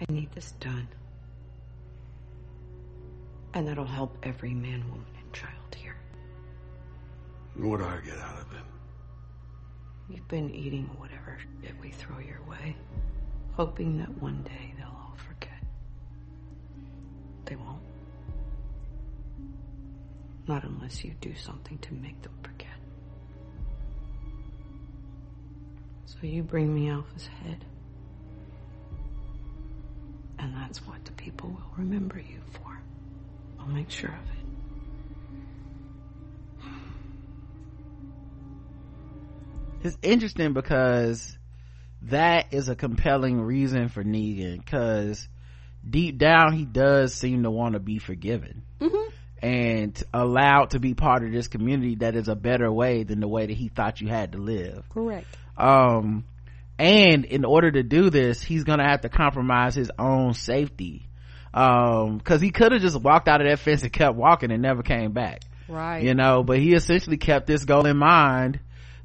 I 0.00 0.12
need 0.12 0.30
this 0.36 0.52
done. 0.60 0.86
And 3.54 3.66
that'll 3.66 3.84
help 3.84 4.18
every 4.22 4.54
man, 4.54 4.88
woman, 4.88 5.04
and 5.04 5.04
child 5.04 5.16
here. 5.16 5.19
What 7.60 7.78
do 7.78 7.84
I 7.84 8.00
get 8.02 8.18
out 8.18 8.36
of 8.40 8.52
it? 8.52 8.64
You've 10.08 10.28
been 10.28 10.50
eating 10.50 10.88
whatever 10.96 11.38
shit 11.62 11.74
we 11.80 11.90
throw 11.90 12.18
your 12.18 12.40
way, 12.48 12.74
hoping 13.52 13.98
that 13.98 14.08
one 14.22 14.42
day 14.44 14.74
they'll 14.78 14.86
all 14.86 15.14
forget. 15.28 15.62
They 17.44 17.56
won't. 17.56 17.82
Not 20.48 20.64
unless 20.64 21.04
you 21.04 21.12
do 21.20 21.34
something 21.34 21.76
to 21.78 21.92
make 21.94 22.20
them 22.22 22.32
forget. 22.42 22.66
So 26.06 26.16
you 26.22 26.42
bring 26.42 26.74
me 26.74 26.88
Alpha's 26.88 27.26
head. 27.26 27.64
And 30.38 30.54
that's 30.54 30.84
what 30.86 31.04
the 31.04 31.12
people 31.12 31.50
will 31.50 31.72
remember 31.76 32.18
you 32.18 32.40
for. 32.54 32.80
I'll 33.60 33.66
make 33.66 33.90
sure 33.90 34.08
of 34.08 34.38
it. 34.38 34.39
It's 39.82 39.96
interesting 40.02 40.52
because 40.52 41.36
that 42.02 42.46
is 42.52 42.68
a 42.68 42.74
compelling 42.76 43.40
reason 43.40 43.88
for 43.88 44.02
Negan 44.02 44.58
because 44.64 45.28
deep 45.88 46.18
down 46.18 46.52
he 46.52 46.64
does 46.64 47.14
seem 47.14 47.42
to 47.42 47.50
want 47.50 47.74
to 47.74 47.80
be 47.80 47.98
forgiven 47.98 48.62
Mm-hmm. 48.80 49.10
and 49.42 50.02
allowed 50.12 50.70
to 50.70 50.78
be 50.80 50.94
part 50.94 51.24
of 51.24 51.32
this 51.32 51.48
community 51.48 51.96
that 51.96 52.14
is 52.16 52.28
a 52.28 52.34
better 52.34 52.70
way 52.72 53.02
than 53.02 53.20
the 53.20 53.28
way 53.28 53.46
that 53.46 53.56
he 53.56 53.68
thought 53.68 54.00
you 54.00 54.08
had 54.08 54.32
to 54.32 54.38
live 54.38 54.88
Correct. 54.90 55.26
um 55.58 56.24
and 56.78 57.24
in 57.26 57.44
order 57.44 57.70
to 57.70 57.82
do 57.82 58.08
this 58.10 58.42
he's 58.42 58.64
gonna 58.64 58.88
have 58.88 59.02
to 59.02 59.08
compromise 59.10 59.74
his 59.74 59.90
own 59.98 60.32
safety 60.34 61.06
um 61.52 62.18
because 62.18 62.40
he 62.40 62.50
could 62.50 62.72
have 62.72 62.80
just 62.80 63.00
walked 63.00 63.28
out 63.28 63.40
of 63.42 63.46
that 63.46 63.58
fence 63.58 63.82
and 63.82 63.92
kept 63.92 64.16
walking 64.16 64.50
and 64.50 64.62
never 64.62 64.82
came 64.82 65.12
back 65.12 65.42
Right. 65.68 66.02
you 66.02 66.14
know 66.14 66.42
but 66.42 66.58
he 66.58 66.72
essentially 66.74 67.16
kept 67.18 67.46
this 67.46 67.64
goal 67.64 67.86
in 67.86 67.96
mind 67.96 68.60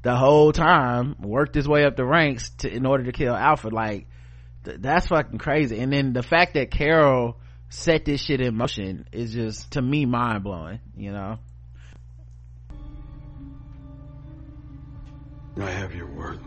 the 0.06 0.16
whole 0.16 0.52
time 0.52 1.16
worked 1.20 1.56
his 1.56 1.68
way 1.68 1.84
up 1.84 1.96
the 1.96 2.06
ranks 2.06 2.52
to 2.60 2.72
in 2.72 2.86
order 2.86 3.06
to 3.06 3.12
kill 3.12 3.34
alpha. 3.34 3.70
Like 3.70 4.06
th- 4.64 4.78
that's 4.80 5.08
fucking 5.08 5.40
crazy. 5.40 5.80
And 5.80 5.92
then 5.92 6.14
the 6.14 6.22
fact 6.22 6.54
that 6.54 6.70
carol 6.70 7.40
set 7.70 8.06
this 8.06 8.24
shit 8.24 8.40
in 8.40 8.56
motion 8.56 9.08
is 9.12 9.34
just 9.34 9.72
to 9.72 9.82
me 9.82 10.06
mind-blowing 10.06 10.80
you 10.96 11.12
know? 11.12 11.40
I 15.60 15.72
have 15.72 15.96
your 15.96 16.06
word. 16.06 16.40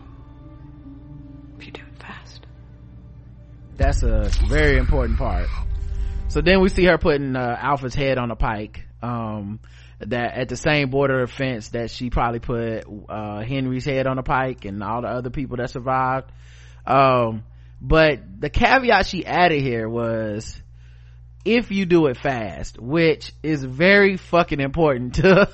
If 1.59 1.67
you 1.67 1.73
do 1.73 1.83
it 1.83 2.01
fast. 2.01 2.47
that's 3.77 4.05
a 4.05 4.31
very 4.47 4.79
important 4.79 5.19
part. 5.19 5.49
So 6.29 6.43
then 6.43 6.61
we 6.61 6.69
see 6.69 6.85
her 6.85 6.97
putting 6.97 7.35
uh, 7.35 7.59
alpha's 7.61 7.97
head 7.97 8.19
on 8.19 8.31
a 8.31 8.37
pike. 8.37 8.87
Um 9.03 9.59
that 10.01 10.35
at 10.35 10.49
the 10.49 10.57
same 10.57 10.91
border 10.91 11.27
fence 11.27 11.71
that 11.71 11.91
she 11.91 12.11
probably 12.11 12.39
put 12.39 12.85
uh 13.09 13.41
henry's 13.41 13.85
head 13.85 14.07
on 14.07 14.19
a 14.19 14.23
pike 14.23 14.65
and 14.65 14.83
all 14.83 15.03
the 15.03 15.09
other 15.09 15.31
people 15.31 15.57
that 15.57 15.71
survived. 15.71 16.31
Um 16.87 17.45
but 17.81 18.21
the 18.41 18.51
caveat 18.51 19.07
she 19.07 19.25
added 19.25 19.61
here 19.63 19.89
was 19.89 20.61
if 21.45 21.71
you 21.71 21.87
do 21.87 22.07
it 22.07 22.17
fast 22.17 22.79
which 22.81 23.33
is 23.43 23.65
very 23.65 24.17
fucking 24.17 24.61
important 24.61 25.15
to 25.17 25.49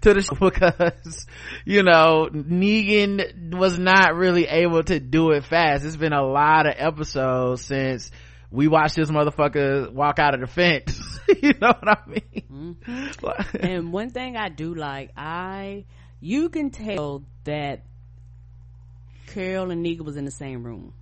to 0.00 0.14
the 0.14 0.36
because 0.40 1.26
you 1.64 1.82
know 1.82 2.28
negan 2.32 3.54
was 3.56 3.78
not 3.78 4.14
really 4.14 4.46
able 4.46 4.82
to 4.82 4.98
do 5.00 5.30
it 5.32 5.44
fast. 5.44 5.84
It's 5.84 5.96
been 5.96 6.12
a 6.12 6.26
lot 6.26 6.66
of 6.66 6.74
episodes 6.76 7.64
since 7.64 8.10
we 8.50 8.68
watched 8.68 8.96
this 8.96 9.10
motherfucker 9.10 9.92
walk 9.92 10.18
out 10.18 10.34
of 10.34 10.40
the 10.40 10.46
fence 10.46 11.18
you 11.42 11.52
know 11.60 11.74
what 11.80 11.88
i 11.88 11.98
mean 12.06 12.48
mm-hmm. 12.50 13.56
and 13.60 13.92
one 13.92 14.10
thing 14.10 14.36
I 14.36 14.48
do 14.48 14.74
like, 14.74 15.12
I 15.16 15.84
you 16.20 16.48
can 16.48 16.70
tell 16.70 17.24
that 17.44 17.84
Carol 19.28 19.70
and 19.70 19.84
Negan 19.84 20.02
was 20.04 20.16
in 20.16 20.24
the 20.24 20.30
same 20.30 20.64
room. 20.64 20.94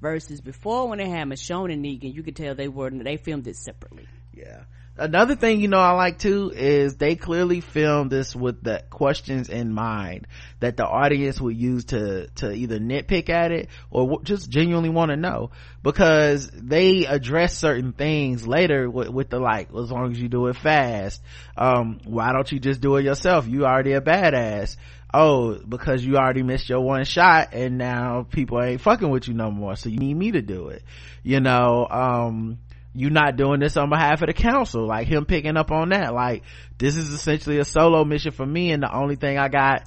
Versus 0.00 0.40
before 0.40 0.88
when 0.88 0.98
they 0.98 1.10
had 1.10 1.28
Michonne 1.28 1.70
and 1.70 1.84
Negan, 1.84 2.14
you 2.14 2.22
could 2.22 2.34
tell 2.34 2.54
they 2.54 2.68
were 2.68 2.88
they 2.90 3.18
filmed 3.18 3.46
it 3.46 3.56
separately. 3.56 4.08
Yeah. 4.32 4.62
Another 4.96 5.34
thing 5.34 5.60
you 5.60 5.68
know 5.68 5.78
I 5.78 5.92
like 5.92 6.18
too 6.18 6.52
is 6.54 6.96
they 6.96 7.16
clearly 7.16 7.60
filmed 7.60 8.10
this 8.10 8.36
with 8.36 8.62
the 8.62 8.82
questions 8.90 9.48
in 9.48 9.72
mind 9.72 10.26
that 10.58 10.76
the 10.76 10.86
audience 10.86 11.40
would 11.40 11.56
use 11.56 11.86
to 11.86 12.26
to 12.36 12.52
either 12.52 12.78
nitpick 12.78 13.30
at 13.30 13.50
it 13.50 13.68
or 13.90 14.20
just 14.22 14.50
genuinely 14.50 14.90
want 14.90 15.10
to 15.10 15.16
know. 15.16 15.52
Because 15.82 16.50
they 16.50 17.06
address 17.06 17.56
certain 17.56 17.92
things 17.92 18.46
later 18.46 18.90
with, 18.90 19.08
with 19.08 19.30
the 19.30 19.38
like 19.38 19.68
as 19.74 19.90
long 19.90 20.12
as 20.12 20.20
you 20.20 20.28
do 20.28 20.48
it 20.48 20.56
fast 20.56 21.22
um 21.56 22.00
why 22.04 22.32
don't 22.32 22.52
you 22.52 22.58
just 22.58 22.82
do 22.82 22.96
it 22.96 23.04
yourself? 23.04 23.46
You 23.48 23.64
already 23.64 23.92
a 23.92 24.02
badass. 24.02 24.76
Oh 25.14 25.58
because 25.66 26.04
you 26.04 26.16
already 26.16 26.42
missed 26.42 26.68
your 26.68 26.80
one 26.80 27.04
shot 27.04 27.54
and 27.54 27.78
now 27.78 28.26
people 28.30 28.62
ain't 28.62 28.82
fucking 28.82 29.08
with 29.08 29.28
you 29.28 29.34
no 29.34 29.50
more 29.50 29.76
so 29.76 29.88
you 29.88 29.98
need 29.98 30.14
me 30.14 30.32
to 30.32 30.42
do 30.42 30.68
it. 30.68 30.82
You 31.22 31.40
know 31.40 31.86
um 31.90 32.58
you 32.94 33.10
not 33.10 33.36
doing 33.36 33.60
this 33.60 33.76
on 33.76 33.88
behalf 33.88 34.22
of 34.22 34.26
the 34.26 34.32
council 34.32 34.86
like 34.86 35.06
him 35.06 35.24
picking 35.24 35.56
up 35.56 35.70
on 35.70 35.90
that. 35.90 36.12
Like 36.12 36.42
this 36.78 36.96
is 36.96 37.12
essentially 37.12 37.58
a 37.58 37.64
solo 37.64 38.04
mission 38.04 38.32
for 38.32 38.46
me 38.46 38.72
and 38.72 38.82
the 38.82 38.92
only 38.92 39.16
thing 39.16 39.38
i 39.38 39.48
got 39.48 39.84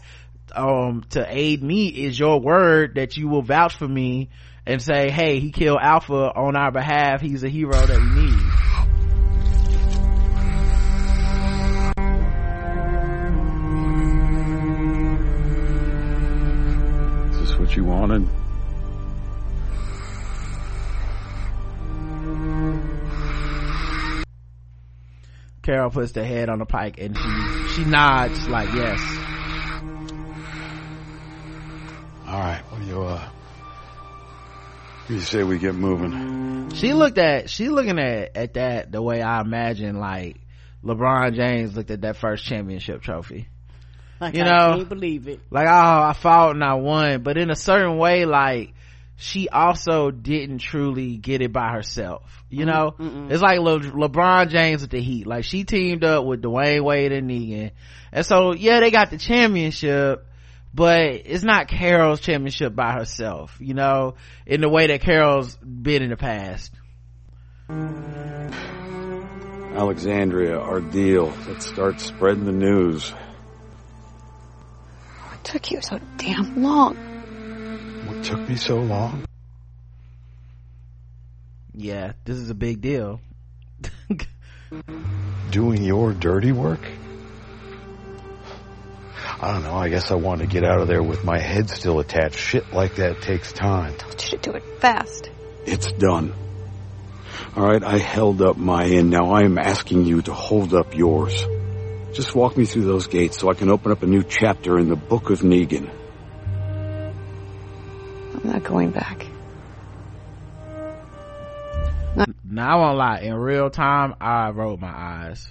um 0.55 1.03
to 1.09 1.25
aid 1.27 1.63
me 1.63 1.87
is 1.87 2.17
your 2.19 2.39
word 2.39 2.95
that 2.95 3.17
you 3.17 3.27
will 3.27 3.41
vouch 3.41 3.75
for 3.75 3.87
me 3.87 4.29
and 4.65 4.81
say 4.81 5.09
hey 5.09 5.39
he 5.39 5.51
killed 5.51 5.79
alpha 5.81 6.31
on 6.35 6.55
our 6.55 6.71
behalf. 6.71 7.21
He's 7.21 7.43
a 7.43 7.49
hero 7.49 7.73
that 7.73 7.99
we 7.99 8.21
need. 8.21 8.33
Is 17.33 17.49
this 17.49 17.59
what 17.59 17.75
you 17.75 17.83
wanted? 17.83 18.42
Carol 25.63 25.89
puts 25.89 26.11
the 26.11 26.23
head 26.23 26.49
on 26.49 26.59
the 26.59 26.65
pike 26.65 26.99
and 26.99 27.17
she 27.17 27.67
she 27.75 27.85
nods 27.89 28.47
like 28.47 28.71
yes 28.73 28.99
All 32.27 32.39
right. 32.39 32.61
What 32.69 32.81
do 32.81 32.87
you, 32.87 33.01
uh, 33.03 33.29
you 35.09 35.19
say 35.19 35.43
we 35.43 35.59
get 35.59 35.75
moving? 35.75 36.71
she 36.73 36.93
looked 36.93 37.17
at 37.19 37.49
she 37.49 37.69
looking 37.69 37.99
at 37.99 38.35
at 38.35 38.53
that 38.55 38.91
the 38.91 38.99
way 39.01 39.21
i 39.21 39.41
imagine 39.41 39.99
like 39.99 40.37
lebron 40.83 41.35
james 41.35 41.75
looked 41.75 41.91
at 41.91 42.01
that 42.01 42.15
first 42.17 42.43
championship 42.45 43.01
trophy 43.03 43.47
Like 44.19 44.33
You 44.35 44.41
I 44.43 44.45
know, 44.45 44.77
can't 44.77 44.89
believe 44.89 45.27
it. 45.27 45.39
like 45.51 45.67
oh 45.67 46.01
i 46.09 46.13
fought 46.13 46.55
and 46.55 46.63
i 46.63 46.73
won 46.75 47.21
but 47.21 47.37
in 47.37 47.51
a 47.51 47.55
certain 47.55 47.97
way 47.97 48.25
like 48.25 48.73
she 49.15 49.49
also 49.49 50.11
didn't 50.11 50.59
truly 50.59 51.17
get 51.17 51.41
it 51.41 51.53
by 51.53 51.71
herself 51.71 52.43
you 52.49 52.65
know 52.65 52.95
it's 53.29 53.41
like 53.41 53.59
Le- 53.59 53.79
lebron 53.79 54.49
james 54.49 54.81
with 54.81 54.91
the 54.91 55.01
heat 55.01 55.27
like 55.27 55.43
she 55.43 55.63
teamed 55.63 56.03
up 56.03 56.25
with 56.25 56.41
dwyane 56.41 56.83
wade 56.83 57.11
and 57.11 57.29
negan 57.29 57.71
and 58.11 58.25
so 58.25 58.53
yeah 58.53 58.79
they 58.79 58.91
got 58.91 59.11
the 59.11 59.17
championship 59.17 60.25
but 60.73 61.01
it's 61.01 61.43
not 61.43 61.67
carol's 61.67 62.19
championship 62.19 62.75
by 62.75 62.93
herself 62.93 63.55
you 63.59 63.73
know 63.73 64.15
in 64.45 64.61
the 64.61 64.69
way 64.69 64.87
that 64.87 65.01
carol's 65.01 65.55
been 65.57 66.01
in 66.01 66.09
the 66.09 66.17
past 66.17 66.71
Alexandria, 69.75 70.59
our 70.59 70.79
deal. 70.79 71.33
Let's 71.47 71.65
start 71.65 71.99
spreading 71.99 72.45
the 72.45 72.51
news. 72.51 73.11
Oh, 73.11 73.17
what 75.29 75.43
took 75.43 75.71
you 75.71 75.81
so 75.81 75.99
damn 76.17 76.61
long? 76.61 77.12
What 78.05 78.23
took 78.23 78.47
me 78.49 78.55
so 78.55 78.77
long? 78.77 79.25
yeah 81.75 82.13
this 82.23 82.37
is 82.37 82.51
a 82.51 82.53
big 82.53 82.81
deal 82.81 83.19
doing 85.51 85.83
your 85.83 86.13
dirty 86.13 86.51
work? 86.51 86.81
I 89.41 89.51
don't 89.53 89.63
know. 89.63 89.75
I 89.75 89.89
guess 89.89 90.09
I 90.09 90.15
want 90.15 90.41
to 90.41 90.47
get 90.47 90.63
out 90.63 90.79
of 90.79 90.87
there 90.87 91.03
with 91.03 91.23
my 91.23 91.37
head 91.37 91.69
still 91.69 91.99
attached. 91.99 92.37
Shit 92.37 92.71
like 92.73 92.95
that 92.95 93.21
takes 93.21 93.51
time. 93.51 93.93
I 93.93 93.97
Told 93.97 94.23
you 94.23 94.29
to 94.29 94.37
do 94.37 94.51
it 94.51 94.63
fast. 94.79 95.29
It's 95.65 95.91
done. 95.91 96.33
All 97.55 97.63
right, 97.63 97.83
I 97.83 97.97
held 97.97 98.41
up 98.41 98.57
my 98.57 98.85
end. 98.85 99.09
Now 99.09 99.31
I 99.31 99.41
am 99.43 99.57
asking 99.57 100.05
you 100.05 100.21
to 100.23 100.33
hold 100.33 100.73
up 100.73 100.95
yours. 100.95 101.45
Just 102.13 102.33
walk 102.33 102.55
me 102.57 102.65
through 102.65 102.85
those 102.85 103.07
gates 103.07 103.39
so 103.39 103.49
I 103.49 103.53
can 103.53 103.69
open 103.69 103.91
up 103.91 104.01
a 104.03 104.07
new 104.07 104.23
chapter 104.23 104.79
in 104.79 104.87
the 104.87 104.95
Book 104.95 105.29
of 105.29 105.41
Negan. 105.41 105.89
I'm 108.43 108.51
not 108.51 108.63
going 108.63 108.91
back. 108.91 109.25
Now 112.43 112.77
I 112.77 112.85
won't 112.85 112.97
lie. 112.97 113.19
In 113.19 113.33
real 113.35 113.69
time, 113.69 114.15
I 114.21 114.49
rolled 114.51 114.81
my 114.81 114.93
eyes. 114.93 115.49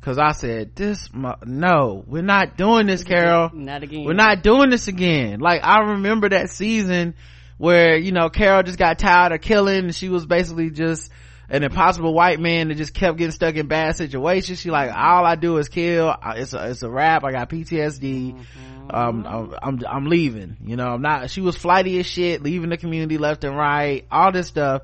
Cause 0.00 0.18
I 0.18 0.32
said, 0.32 0.74
this, 0.74 1.08
no, 1.14 2.02
we're 2.06 2.22
not 2.22 2.56
doing 2.56 2.88
this, 2.88 3.04
Carol. 3.04 3.50
Not 3.52 3.84
again. 3.84 4.04
We're 4.04 4.14
not 4.14 4.42
doing 4.42 4.70
this 4.70 4.88
again. 4.88 5.38
Like, 5.38 5.60
I 5.62 5.92
remember 5.92 6.28
that 6.30 6.50
season 6.50 7.14
where, 7.56 7.96
you 7.96 8.10
know, 8.10 8.28
Carol 8.28 8.64
just 8.64 8.78
got 8.78 8.98
tired 8.98 9.30
of 9.30 9.42
killing 9.42 9.84
and 9.84 9.94
she 9.94 10.08
was 10.08 10.26
basically 10.26 10.70
just 10.70 11.08
an 11.48 11.62
impossible 11.62 12.14
white 12.14 12.40
man 12.40 12.68
that 12.68 12.76
just 12.76 12.94
kept 12.94 13.16
getting 13.16 13.30
stuck 13.30 13.54
in 13.54 13.68
bad 13.68 13.94
situations. 13.94 14.58
She 14.58 14.70
like, 14.70 14.90
all 14.92 15.24
I 15.24 15.36
do 15.36 15.58
is 15.58 15.68
kill. 15.68 16.12
It's 16.34 16.52
a, 16.52 16.70
it's 16.70 16.82
a 16.82 16.90
rap. 16.90 17.22
I 17.22 17.30
got 17.30 17.48
PTSD. 17.48 18.32
Mm-hmm. 18.34 18.71
Um, 18.90 19.26
I'm, 19.26 19.54
I'm, 19.62 19.80
I'm 19.88 20.04
leaving. 20.06 20.56
You 20.64 20.76
know, 20.76 20.88
I'm 20.88 21.02
not, 21.02 21.30
she 21.30 21.40
was 21.40 21.56
flighty 21.56 21.98
as 21.98 22.06
shit, 22.06 22.42
leaving 22.42 22.70
the 22.70 22.76
community 22.76 23.18
left 23.18 23.44
and 23.44 23.56
right, 23.56 24.06
all 24.10 24.32
this 24.32 24.48
stuff. 24.48 24.82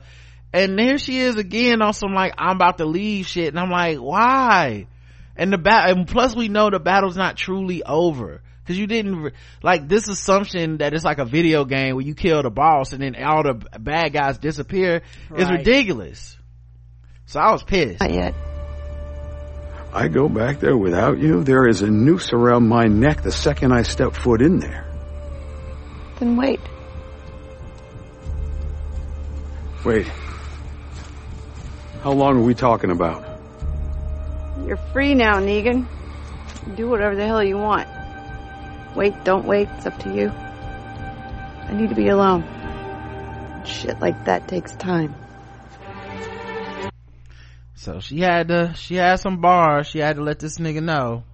And 0.53 0.79
here 0.81 0.99
she 0.99 1.19
is 1.19 1.37
again 1.37 1.83
on 1.83 1.93
some 1.93 2.15
like, 2.15 2.35
I'm 2.39 2.57
about 2.57 2.79
to 2.79 2.87
leave 2.87 3.27
shit. 3.27 3.49
And 3.49 3.59
I'm 3.59 3.71
like, 3.71 3.99
why? 3.99 4.87
and 5.39 5.53
the 5.53 5.59
bat 5.59 5.91
and 5.91 6.07
plus 6.07 6.37
we 6.37 6.49
know 6.49 6.69
the 6.69 6.81
battle's 6.81 7.17
not 7.17 7.37
truly 7.37 7.83
over 7.83 8.43
because 8.63 8.79
you 8.79 8.87
didn't 8.87 9.33
like 9.63 9.89
this 9.89 10.09
assumption 10.09 10.79
that 10.79 10.93
it's 10.93 11.05
like 11.05 11.19
a 11.19 11.25
video 11.25 11.65
game 11.65 11.95
where 11.95 12.05
you 12.05 12.15
kill 12.15 12.43
the 12.43 12.51
boss 12.51 12.93
and 12.93 13.01
then 13.01 13.15
all 13.23 13.43
the 13.43 13.55
bad 13.79 14.13
guys 14.13 14.37
disappear 14.39 15.03
right. 15.31 15.41
is 15.41 15.51
ridiculous 15.51 16.37
so 17.27 17.41
i 17.41 17.53
was 17.53 17.63
pissed 17.63 18.01
not 18.01 18.13
yet 18.13 18.35
i 19.99 20.09
go 20.09 20.29
back 20.29 20.61
there 20.61 20.77
without 20.77 21.19
you 21.19 21.43
there 21.45 21.67
is 21.67 21.83
a 21.83 21.91
noose 21.91 22.33
around 22.33 22.69
my 22.69 22.85
neck 22.85 23.23
the 23.23 23.33
second 23.33 23.73
i 23.73 23.83
step 23.83 24.15
foot 24.15 24.41
in 24.43 24.59
there 24.59 24.85
then 26.19 26.37
wait 26.37 26.61
wait 29.85 30.07
how 32.03 32.13
long 32.13 32.37
are 32.39 32.43
we 32.43 32.55
talking 32.55 32.91
about 32.91 33.29
you're 34.69 34.77
free 34.77 35.15
now, 35.15 35.41
Negan. 35.41 35.87
Do 36.77 36.91
whatever 36.91 37.17
the 37.17 37.27
hell 37.27 37.43
you 37.43 37.57
want. 37.57 37.89
Wait, 38.95 39.15
don't 39.25 39.47
wait, 39.47 39.67
it's 39.77 39.87
up 39.87 39.99
to 40.01 40.15
you. 40.15 40.29
I 40.29 41.73
need 41.73 41.89
to 41.89 41.95
be 41.95 42.09
alone. 42.09 42.45
Shit 43.65 43.99
like 43.99 44.27
that 44.27 44.47
takes 44.47 44.75
time. 44.75 45.15
So 47.79 48.01
she 48.01 48.21
had 48.21 48.49
to, 48.49 48.75
she 48.77 48.97
had 48.97 49.21
some 49.21 49.41
bars, 49.41 49.87
she 49.87 50.01
had 50.01 50.17
to 50.17 50.23
let 50.23 50.39
this 50.39 50.59
nigga 50.59 50.83
know. 50.83 51.25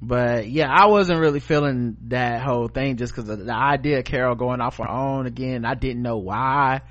But 0.00 0.48
yeah, 0.48 0.68
I 0.70 0.86
wasn't 0.86 1.18
really 1.20 1.40
feeling 1.40 1.96
that 2.08 2.42
whole 2.42 2.68
thing 2.68 2.96
just 2.96 3.14
cause 3.14 3.26
the 3.26 3.52
idea 3.52 3.98
of 3.98 4.04
Carol 4.04 4.36
going 4.36 4.60
off 4.60 4.76
her 4.76 4.88
own 4.88 5.26
again. 5.26 5.64
I 5.64 5.74
didn't 5.74 6.02
know 6.02 6.18
why 6.18 6.82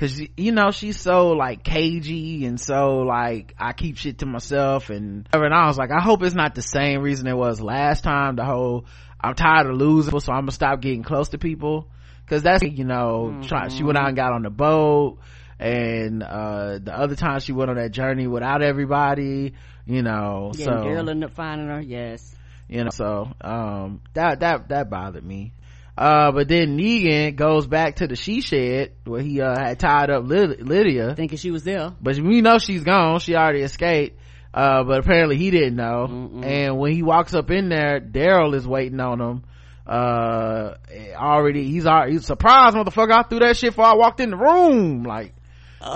cause 0.00 0.18
you 0.38 0.50
know 0.50 0.70
she's 0.70 0.98
so 0.98 1.28
like 1.32 1.62
cagey 1.62 2.46
and 2.46 2.58
so 2.58 3.00
like 3.00 3.54
i 3.58 3.74
keep 3.74 3.98
shit 3.98 4.20
to 4.20 4.24
myself 4.24 4.88
and 4.88 5.28
and 5.30 5.54
i 5.54 5.66
was 5.66 5.76
like 5.76 5.90
i 5.90 6.02
hope 6.02 6.22
it's 6.22 6.34
not 6.34 6.54
the 6.54 6.62
same 6.62 7.02
reason 7.02 7.26
it 7.26 7.36
was 7.36 7.60
last 7.60 8.02
time 8.02 8.34
the 8.34 8.44
whole 8.44 8.86
i'm 9.20 9.34
tired 9.34 9.66
of 9.66 9.76
losing 9.76 10.18
so 10.18 10.32
i'm 10.32 10.40
gonna 10.40 10.52
stop 10.52 10.80
getting 10.80 11.02
close 11.02 11.28
to 11.28 11.38
people 11.38 11.86
because 12.24 12.42
that's 12.42 12.62
you 12.62 12.84
know 12.84 13.28
mm-hmm. 13.30 13.42
try, 13.42 13.68
she 13.68 13.82
went 13.82 13.98
out 13.98 14.08
and 14.08 14.16
got 14.16 14.32
on 14.32 14.42
the 14.42 14.48
boat 14.48 15.18
and 15.60 16.22
uh 16.22 16.78
the 16.78 16.92
other 16.92 17.14
time 17.14 17.38
she 17.38 17.52
went 17.52 17.70
on 17.70 17.76
that 17.76 17.90
journey 17.90 18.26
without 18.26 18.62
everybody 18.62 19.52
you 19.84 20.02
know 20.02 20.52
yeah, 20.54 20.64
so 20.64 20.70
girl 20.82 21.08
ended 21.10 21.24
up 21.24 21.34
finding 21.34 21.68
her 21.68 21.80
yes 21.80 22.34
you 22.66 22.82
know 22.82 22.90
so 22.90 23.30
um 23.42 24.00
that 24.14 24.40
that 24.40 24.68
that 24.70 24.88
bothered 24.88 25.24
me 25.24 25.52
uh, 25.98 26.32
but 26.32 26.48
then 26.48 26.78
Negan 26.78 27.36
goes 27.36 27.66
back 27.66 27.96
to 27.96 28.06
the 28.06 28.16
she 28.16 28.40
shed 28.40 28.92
where 29.04 29.20
he, 29.20 29.42
uh, 29.42 29.54
had 29.54 29.78
tied 29.78 30.08
up 30.08 30.24
Lydia. 30.26 31.14
Thinking 31.14 31.36
she 31.36 31.50
was 31.50 31.62
there. 31.62 31.92
But 32.00 32.18
we 32.18 32.40
know 32.40 32.56
she's 32.56 32.84
gone. 32.84 33.18
She 33.18 33.34
already 33.34 33.60
escaped. 33.60 34.18
Uh, 34.54 34.82
but 34.84 35.00
apparently 35.00 35.36
he 35.36 35.50
didn't 35.50 35.76
know. 35.76 36.06
Mm-mm. 36.08 36.44
And 36.44 36.78
when 36.78 36.92
he 36.92 37.02
walks 37.02 37.34
up 37.34 37.50
in 37.50 37.68
there, 37.68 38.00
Daryl 38.00 38.54
is 38.54 38.66
waiting 38.66 38.98
on 38.98 39.20
him. 39.20 39.44
Uh, 39.86 40.76
already, 41.14 41.70
he's 41.70 41.86
already, 41.86 42.12
he's 42.12 42.24
surprised 42.24 42.76
motherfucker. 42.76 43.12
I 43.12 43.22
threw 43.24 43.40
that 43.40 43.58
shit 43.58 43.72
before 43.72 43.84
I 43.84 43.94
walked 43.94 44.20
in 44.20 44.30
the 44.30 44.36
room. 44.38 45.02
Like, 45.02 45.34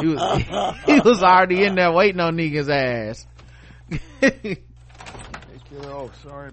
he 0.00 0.06
was, 0.06 0.74
he 0.86 1.00
was 1.00 1.22
already 1.22 1.64
in 1.64 1.74
there 1.74 1.92
waiting 1.92 2.20
on 2.20 2.36
Negan's 2.36 2.68
ass. 2.68 3.26
oh, 5.82 6.10
sorry, 6.22 6.52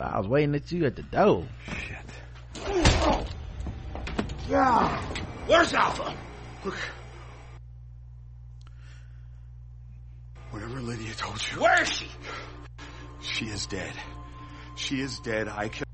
I 0.00 0.18
was 0.18 0.28
waiting 0.28 0.54
at 0.54 0.70
you 0.72 0.86
at 0.86 0.96
the 0.96 1.02
door. 1.02 1.46
Shit. 1.66 1.96
Yeah. 4.48 5.00
Where's 5.46 5.72
Alpha? 5.72 6.16
Look. 6.64 6.76
Whatever 10.50 10.80
Lydia 10.80 11.14
told 11.14 11.40
you. 11.52 11.60
Where 11.62 11.82
is 11.82 11.88
she? 11.88 12.08
She 13.20 13.44
is 13.46 13.66
dead. 13.66 13.92
She 14.76 15.00
is 15.00 15.18
dead. 15.20 15.48
I 15.48 15.68
killed. 15.68 15.84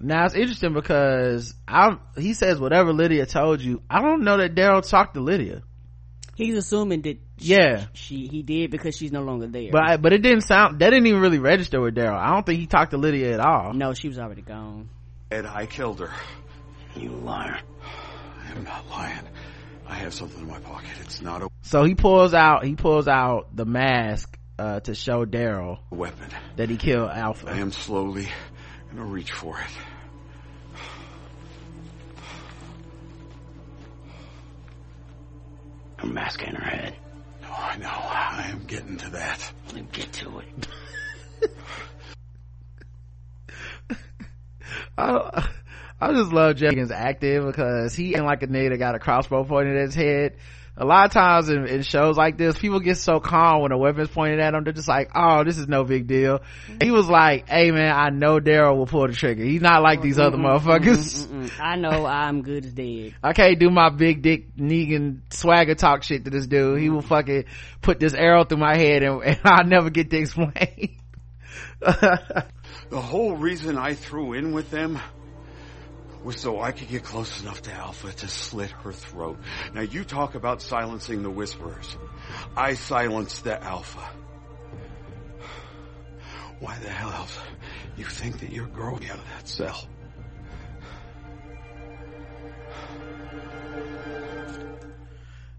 Now 0.00 0.24
it's 0.24 0.34
interesting 0.34 0.72
because 0.72 1.54
I 1.68 1.98
he 2.16 2.32
says 2.32 2.58
whatever 2.58 2.92
Lydia 2.92 3.26
told 3.26 3.60
you. 3.60 3.82
I 3.88 4.00
don't 4.00 4.22
know 4.22 4.38
that 4.38 4.54
Daryl 4.54 4.88
talked 4.88 5.14
to 5.14 5.20
Lydia. 5.20 5.62
He's 6.36 6.56
assuming 6.56 7.02
that 7.02 7.18
yeah. 7.36 7.86
she, 7.92 8.26
he 8.26 8.42
did 8.42 8.70
because 8.70 8.96
she's 8.96 9.12
no 9.12 9.20
longer 9.20 9.46
there. 9.46 9.70
But 9.70 9.90
I, 9.90 9.96
but 9.98 10.14
it 10.14 10.22
didn't 10.22 10.42
sound 10.42 10.78
that 10.78 10.90
didn't 10.90 11.06
even 11.06 11.20
really 11.20 11.38
register 11.38 11.80
with 11.82 11.94
daryl. 11.94 12.16
I 12.16 12.30
don't 12.30 12.46
think 12.46 12.60
he 12.60 12.66
talked 12.66 12.92
to 12.92 12.96
lydia 12.96 13.34
at 13.34 13.40
all. 13.40 13.74
No 13.74 13.92
she 13.92 14.08
was 14.08 14.18
already 14.18 14.40
gone. 14.40 14.88
And 15.30 15.46
i 15.46 15.66
killed 15.66 16.00
her. 16.00 16.10
You 16.96 17.10
liar. 17.10 17.58
I 18.42 18.52
am 18.52 18.64
not 18.64 18.88
lying. 18.88 19.28
I 19.86 19.94
have 19.96 20.14
something 20.14 20.40
in 20.40 20.48
my 20.48 20.60
pocket. 20.60 20.90
It's 21.02 21.20
not 21.20 21.42
a 21.42 21.48
so 21.60 21.84
he 21.84 21.94
pulls 21.94 22.32
out 22.32 22.64
he 22.64 22.74
pulls 22.74 23.06
out 23.06 23.54
the 23.54 23.66
mask 23.66 24.38
uh, 24.58 24.80
to 24.80 24.94
show 24.94 25.26
daryl 25.26 25.78
weapon. 25.90 26.28
that 26.56 26.70
he 26.70 26.78
killed 26.78 27.10
alpha. 27.10 27.50
I 27.50 27.58
am 27.58 27.72
slowly 27.72 28.28
gonna 28.96 29.04
reach 29.04 29.32
for 29.32 29.58
it 29.58 29.70
A 36.02 36.06
mask 36.06 36.42
in 36.42 36.54
her 36.54 36.64
head. 36.64 36.96
Oh, 37.44 37.68
I 37.72 37.76
know. 37.76 37.88
I 37.88 38.48
am 38.50 38.64
getting 38.64 38.96
to 38.96 39.10
that. 39.10 39.52
Then 39.74 39.86
get 39.92 40.10
to 40.14 40.38
it. 40.38 40.68
I, 44.98 45.48
I 46.00 46.12
just 46.12 46.32
love 46.32 46.56
Jenkins 46.56 46.90
acting 46.90 47.46
because 47.46 47.94
he 47.94 48.14
ain't 48.14 48.24
like 48.24 48.42
a 48.42 48.46
nigga 48.46 48.70
that 48.70 48.78
got 48.78 48.94
a 48.94 48.98
crossbow 48.98 49.44
pointed 49.44 49.76
at 49.76 49.82
his 49.82 49.94
head 49.94 50.36
a 50.80 50.84
lot 50.86 51.04
of 51.04 51.12
times 51.12 51.50
in, 51.50 51.66
in, 51.66 51.82
shows 51.82 52.16
like 52.16 52.38
this, 52.38 52.56
people 52.56 52.80
get 52.80 52.96
so 52.96 53.20
calm 53.20 53.60
when 53.60 53.70
a 53.70 53.76
weapon's 53.76 54.08
pointed 54.08 54.40
at 54.40 54.52
them. 54.52 54.64
They're 54.64 54.72
just 54.72 54.88
like, 54.88 55.10
"Oh, 55.14 55.44
this 55.44 55.58
is 55.58 55.68
no 55.68 55.84
big 55.84 56.06
deal." 56.06 56.38
Mm-hmm. 56.38 56.78
He 56.80 56.90
was 56.90 57.06
like, 57.06 57.50
"Hey, 57.50 57.70
man, 57.70 57.94
I 57.94 58.08
know 58.08 58.40
Daryl 58.40 58.78
will 58.78 58.86
pull 58.86 59.06
the 59.06 59.12
trigger. 59.12 59.44
He's 59.44 59.60
not 59.60 59.82
like 59.82 60.00
these 60.00 60.18
other 60.18 60.38
motherfuckers. 60.38 61.52
I 61.60 61.76
know 61.76 62.06
I'm 62.06 62.40
good 62.40 62.64
as 62.64 62.72
dead. 62.72 63.14
I 63.22 63.34
can't 63.34 63.58
do 63.58 63.68
my 63.68 63.90
big 63.90 64.22
dick 64.22 64.56
Negan 64.56 65.20
swagger 65.30 65.74
talk 65.74 66.02
shit 66.02 66.24
to 66.24 66.30
this 66.30 66.46
dude. 66.46 66.80
He 66.80 66.88
will 66.88 67.02
fucking 67.02 67.44
put 67.82 68.00
this 68.00 68.14
arrow 68.14 68.44
through 68.44 68.58
my 68.58 68.74
head, 68.74 69.02
and, 69.02 69.22
and 69.22 69.38
I'll 69.44 69.66
never 69.66 69.90
get 69.90 70.10
to 70.10 70.16
explain." 70.16 70.96
the 71.80 72.46
whole 72.92 73.36
reason 73.36 73.76
I 73.76 73.92
threw 73.92 74.32
in 74.32 74.52
with 74.52 74.70
them 74.70 74.94
was 74.94 75.19
so 76.28 76.60
I 76.60 76.72
could 76.72 76.88
get 76.88 77.02
close 77.02 77.42
enough 77.42 77.62
to 77.62 77.72
Alpha 77.72 78.12
to 78.12 78.28
slit 78.28 78.70
her 78.70 78.92
throat. 78.92 79.38
Now 79.74 79.80
you 79.80 80.04
talk 80.04 80.34
about 80.34 80.62
silencing 80.62 81.22
the 81.22 81.30
whisperers. 81.30 81.96
I 82.56 82.74
silenced 82.74 83.44
the 83.44 83.62
Alpha. 83.62 84.08
Why 86.60 86.78
the 86.78 86.90
hell 86.90 87.10
else 87.10 87.38
you 87.96 88.04
think 88.04 88.40
that 88.40 88.52
you're 88.52 88.66
growing 88.66 89.08
out 89.08 89.18
of 89.18 89.24
that 89.24 89.48
cell? 89.48 89.88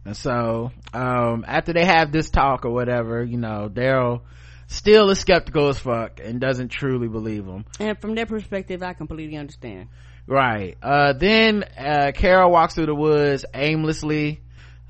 And 0.06 0.18
so, 0.18 0.72
um, 0.94 1.46
after 1.48 1.74
they 1.74 1.86
have 1.86 2.12
this 2.12 2.30
talk 2.30 2.66
or 2.66 2.72
whatever, 2.72 3.24
you 3.24 3.38
know, 3.38 3.70
Daryl 3.72 4.22
still 4.68 5.10
is 5.10 5.20
skeptical 5.20 5.70
as 5.70 5.80
fuck 5.80 6.20
and 6.24 6.40
doesn't 6.40 6.70
truly 6.70 7.08
believe 7.08 7.46
him. 7.46 7.66
And 7.80 8.00
from 8.00 8.16
their 8.16 8.26
perspective, 8.26 8.82
I 8.84 8.94
completely 8.94 9.38
understand 9.38 9.90
right. 10.32 10.78
Uh, 10.82 11.14
then 11.14 11.64
uh, 11.78 12.12
carol 12.16 12.52
walks 12.52 12.76
through 12.76 12.88
the 12.88 12.96
woods 12.96 13.46
aimlessly 13.54 14.42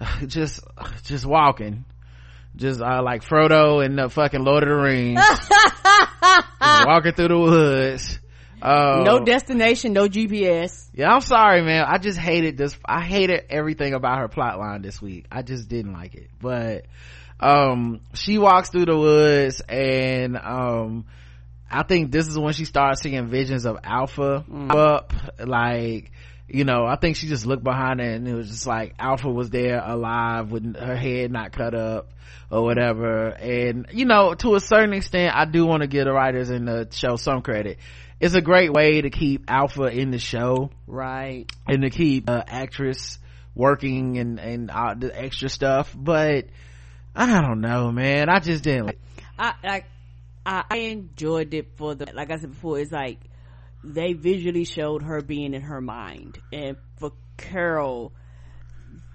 just 0.28 0.62
just 1.04 1.26
walking. 1.26 1.86
Just 2.56 2.82
uh, 2.82 3.02
like 3.02 3.24
frodo 3.24 3.84
and 3.84 3.98
the 3.98 4.10
fucking 4.10 4.44
lord 4.44 4.64
of 4.64 4.70
the 4.70 4.76
rings. 4.76 5.20
Walking 6.86 7.14
through 7.14 7.28
the 7.30 7.38
woods. 7.38 8.20
Uh, 8.62 9.02
no 9.04 9.26
destination 9.26 9.92
no 9.92 10.08
gps 10.08 10.90
yeah 10.94 11.10
i'm 11.12 11.22
sorry 11.22 11.64
man. 11.64 11.84
I 11.84 11.98
just 11.98 12.20
hated 12.20 12.58
this. 12.58 12.78
I 12.86 13.02
hated 13.02 13.46
everything 13.50 13.96
about 13.96 14.20
her 14.20 14.28
plot 14.28 14.60
line 14.60 14.84
this 14.84 15.02
week. 15.02 15.26
I 15.32 15.42
just 15.42 15.68
didn't 15.68 15.94
like 15.94 16.14
it. 16.14 16.30
But 16.40 16.86
um 17.40 18.02
she 18.14 18.38
walks 18.38 18.70
through 18.70 18.86
the 18.86 18.98
woods 18.98 19.62
and 19.62 20.38
um 20.38 21.06
i 21.72 21.84
think 21.84 22.12
this 22.12 22.28
is 22.28 22.38
when 22.38 22.54
she 22.54 22.66
starts 22.66 23.02
seeing 23.02 23.28
visions 23.30 23.66
of 23.66 23.78
alpha 23.84 24.44
up 24.70 25.14
like 25.40 26.12
you 26.48 26.64
know 26.64 26.86
i 26.86 26.96
think 26.96 27.16
she 27.16 27.28
just 27.28 27.46
looked 27.46 27.64
behind 27.64 28.00
her 28.00 28.10
and 28.10 28.28
it 28.28 28.34
was 28.36 28.50
just 28.50 28.68
like 28.68 28.94
alpha 29.00 29.30
was 29.30 29.50
there 29.50 29.82
alive 29.84 30.52
with 30.52 30.76
her 30.76 30.96
head 30.96 31.32
not 31.32 31.52
cut 31.52 31.74
up 31.74 32.10
or 32.52 32.64
whatever. 32.64 33.30
And 33.30 33.88
you 33.92 34.06
know 34.06 34.34
to 34.36 34.56
a 34.56 34.60
certain 34.60 34.94
extent 34.94 35.36
i 35.36 35.46
do 35.46 35.66
want 35.66 35.82
to 35.82 35.88
give 35.88 36.06
the 36.06 36.12
writers 36.12 36.50
in 36.50 36.66
the 36.66 36.88
show 36.92 37.16
some 37.16 37.42
credit. 37.42 37.78
It's 38.20 38.36
a 38.36 38.42
great 38.42 38.72
way 38.72 39.02
to 39.02 39.10
keep 39.10 39.46
alpha 39.50 39.86
in 39.86 40.12
the 40.12 40.20
show. 40.20 40.70
Right. 40.86 41.46
And 41.68 41.82
to 41.82 41.90
keep 41.90 42.30
uh, 42.30 42.44
actress 42.46 43.18
working 43.56 44.20
and 44.20 44.40
and 44.40 44.70
uh, 44.70 44.94
the 44.98 45.18
extra 45.18 45.50
stuff 45.50 45.94
but 45.98 46.46
i 47.16 47.42
don't 47.42 47.62
know 47.62 47.92
man. 47.92 48.30
I 48.30 48.40
just 48.40 48.64
didn't 48.64 48.86
like 48.86 49.00
I 49.40 49.54
like 49.64 49.86
I, 50.46 50.64
I 50.70 50.78
enjoyed 50.78 51.54
it 51.54 51.78
for 51.78 51.96
the 51.96 52.12
like 52.14 52.32
I 52.32 52.38
said 52.38 52.52
before. 52.52 52.80
It's 52.80 52.92
like 52.92 53.20
they 53.84 54.14
visually 54.14 54.64
showed 54.66 55.04
her 55.04 55.22
being 55.22 55.54
in 55.54 55.62
her 55.62 55.82
mind, 55.82 56.40
and 56.52 56.78
for 56.98 57.12
Carol, 57.38 58.14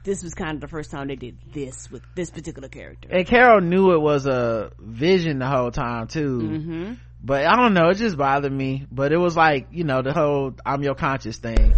this 0.04 0.22
was 0.22 0.34
kind 0.34 0.54
of 0.56 0.60
the 0.60 0.68
first 0.68 0.90
time 0.90 1.08
they 1.08 1.16
did 1.16 1.38
this 1.52 1.90
with 1.90 2.02
this 2.14 2.30
particular 2.30 2.68
character. 2.68 3.08
and 3.10 3.26
carol 3.26 3.60
knew 3.60 3.92
it 3.92 4.00
was 4.00 4.26
a 4.26 4.70
vision 4.78 5.38
the 5.40 5.46
whole 5.48 5.70
time 5.72 6.06
too 6.06 6.38
Mm-hmm. 6.40 6.92
but 7.24 7.44
i 7.44 7.56
don't 7.56 7.74
know 7.74 7.88
it 7.88 7.96
just 7.96 8.16
bothered 8.16 8.52
me 8.52 8.86
but 8.90 9.10
it 9.12 9.16
was 9.16 9.36
like 9.36 9.66
you 9.72 9.82
know 9.82 10.02
the 10.02 10.12
whole 10.12 10.54
i'm 10.64 10.82
your 10.84 10.94
conscious 10.94 11.38
thing 11.38 11.74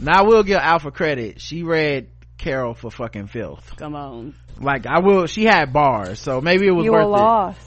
now 0.00 0.20
i 0.20 0.22
will 0.22 0.42
give 0.42 0.56
alpha 0.58 0.90
credit 0.90 1.40
she 1.42 1.62
read 1.62 2.08
carol 2.38 2.72
for 2.74 2.90
fucking 2.90 3.26
filth 3.26 3.74
Come 3.76 3.94
on, 3.94 4.34
like 4.58 4.86
i 4.86 5.00
will 5.00 5.26
she 5.26 5.44
had 5.44 5.72
bars 5.74 6.18
so 6.18 6.40
maybe 6.40 6.66
it 6.66 6.70
was 6.72 6.84
You 6.86 6.92
worth 6.92 7.04
were 7.06 7.10
lost. 7.10 7.60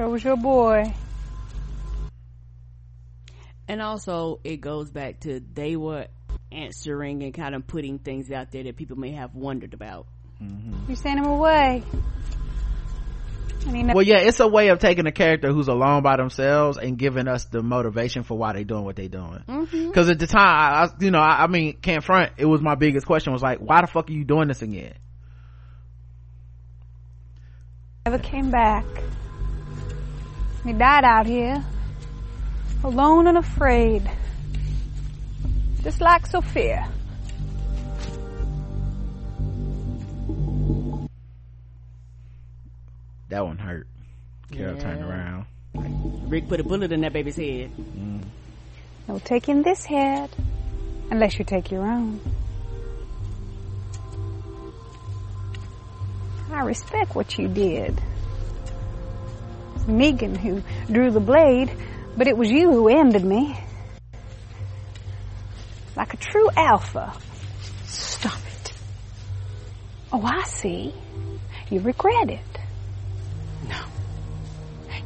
So 0.00 0.08
was 0.08 0.24
your 0.24 0.38
boy. 0.38 0.94
and 3.68 3.82
also 3.82 4.40
it 4.44 4.62
goes 4.62 4.90
back 4.90 5.20
to 5.20 5.42
they 5.52 5.76
were 5.76 6.06
answering 6.50 7.22
and 7.22 7.34
kind 7.34 7.54
of 7.54 7.66
putting 7.66 7.98
things 7.98 8.30
out 8.30 8.50
there 8.50 8.62
that 8.62 8.76
people 8.76 8.96
may 8.96 9.10
have 9.10 9.34
wondered 9.34 9.74
about. 9.74 10.06
Mm-hmm. 10.42 10.88
You 10.88 10.96
sent 10.96 11.18
him 11.18 11.26
away. 11.26 11.82
And 13.66 13.76
he 13.76 13.84
well 13.84 14.00
yeah 14.00 14.20
it's 14.20 14.40
a 14.40 14.48
way 14.48 14.68
of 14.68 14.78
taking 14.78 15.06
a 15.06 15.12
character 15.12 15.52
who's 15.52 15.68
alone 15.68 16.02
by 16.02 16.16
themselves 16.16 16.78
and 16.78 16.96
giving 16.96 17.28
us 17.28 17.44
the 17.44 17.62
motivation 17.62 18.22
for 18.22 18.38
why 18.38 18.54
they're 18.54 18.64
doing 18.64 18.84
what 18.84 18.96
they're 18.96 19.08
doing 19.08 19.44
mm-hmm. 19.46 19.88
because 19.88 20.08
at 20.08 20.18
the 20.18 20.26
time 20.26 20.48
I, 20.48 20.84
I 20.84 20.88
you 20.98 21.10
know 21.10 21.20
I, 21.20 21.44
I 21.44 21.46
mean 21.46 21.74
can't 21.74 22.02
front 22.02 22.32
it 22.38 22.46
was 22.46 22.62
my 22.62 22.74
biggest 22.74 23.04
question 23.04 23.34
was 23.34 23.42
like 23.42 23.58
why 23.58 23.82
the 23.82 23.86
fuck 23.86 24.08
are 24.08 24.14
you 24.14 24.24
doing 24.24 24.48
this 24.48 24.62
again 24.62 24.94
never 28.06 28.18
came 28.18 28.50
back. 28.50 28.86
He 30.64 30.72
died 30.72 31.04
out 31.04 31.26
here, 31.26 31.64
alone 32.84 33.26
and 33.26 33.38
afraid, 33.38 34.08
just 35.82 36.00
like 36.00 36.26
Sophia. 36.26 36.88
that 43.28 43.44
one 43.46 43.58
hurt 43.58 43.86
carol 44.52 44.74
Yeah. 44.74 44.80
turned 44.80 45.04
around 45.04 45.46
Rick 46.28 46.48
put 46.48 46.58
a 46.60 46.64
bullet 46.64 46.90
in 46.90 47.00
that 47.02 47.12
baby's 47.12 47.36
head. 47.36 47.70
Mm-hmm. 47.70 48.20
No 49.08 49.18
taking 49.20 49.62
this 49.62 49.84
head, 49.84 50.30
unless 51.10 51.38
you 51.38 51.44
take 51.44 51.70
your 51.70 51.86
own. 51.86 52.20
I 56.52 56.62
respect 56.62 57.14
what 57.14 57.38
you 57.38 57.46
did. 57.48 58.00
Negan 59.86 60.36
who 60.36 60.62
drew 60.92 61.10
the 61.10 61.20
blade, 61.20 61.70
but 62.16 62.26
it 62.26 62.36
was 62.36 62.50
you 62.50 62.70
who 62.70 62.88
ended 62.88 63.24
me. 63.24 63.58
Like 65.96 66.14
a 66.14 66.16
true 66.16 66.48
alpha. 66.56 67.12
Stop 67.84 68.38
it. 68.38 68.72
Oh, 70.12 70.22
I 70.22 70.42
see. 70.44 70.94
You 71.70 71.80
regret 71.80 72.30
it. 72.30 72.58
No. 73.68 73.80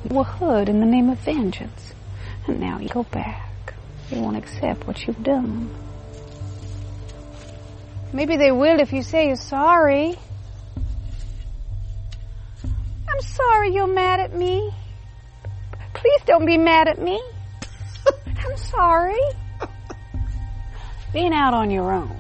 You 0.05 0.17
were 0.17 0.25
hood 0.25 0.69
in 0.69 0.81
the 0.81 0.87
name 0.87 1.11
of 1.11 1.19
vengeance. 1.21 1.95
And 2.47 2.61
now 2.61 2.79
you 2.79 2.89
go 2.89 3.03
back. 3.05 3.75
You 4.11 4.21
won't 4.21 4.37
accept 4.37 4.87
what 4.87 5.07
you've 5.07 5.23
done. 5.23 5.71
Maybe 8.13 8.37
they 8.37 8.53
will 8.53 8.81
if 8.81 8.93
you 8.93 9.03
say 9.03 9.27
you're 9.27 9.37
sorry. 9.37 10.17
I'm 13.15 13.21
sorry 13.21 13.73
you're 13.73 13.87
mad 13.87 14.19
at 14.19 14.35
me. 14.35 14.75
Please 15.95 16.21
don't 16.27 16.45
be 16.45 16.59
mad 16.59 16.89
at 16.89 17.01
me. 17.01 17.23
I'm 18.27 18.57
sorry. 18.57 19.21
Being 21.13 21.33
out 21.33 21.55
on 21.55 21.71
your 21.71 21.93
own. 21.93 22.17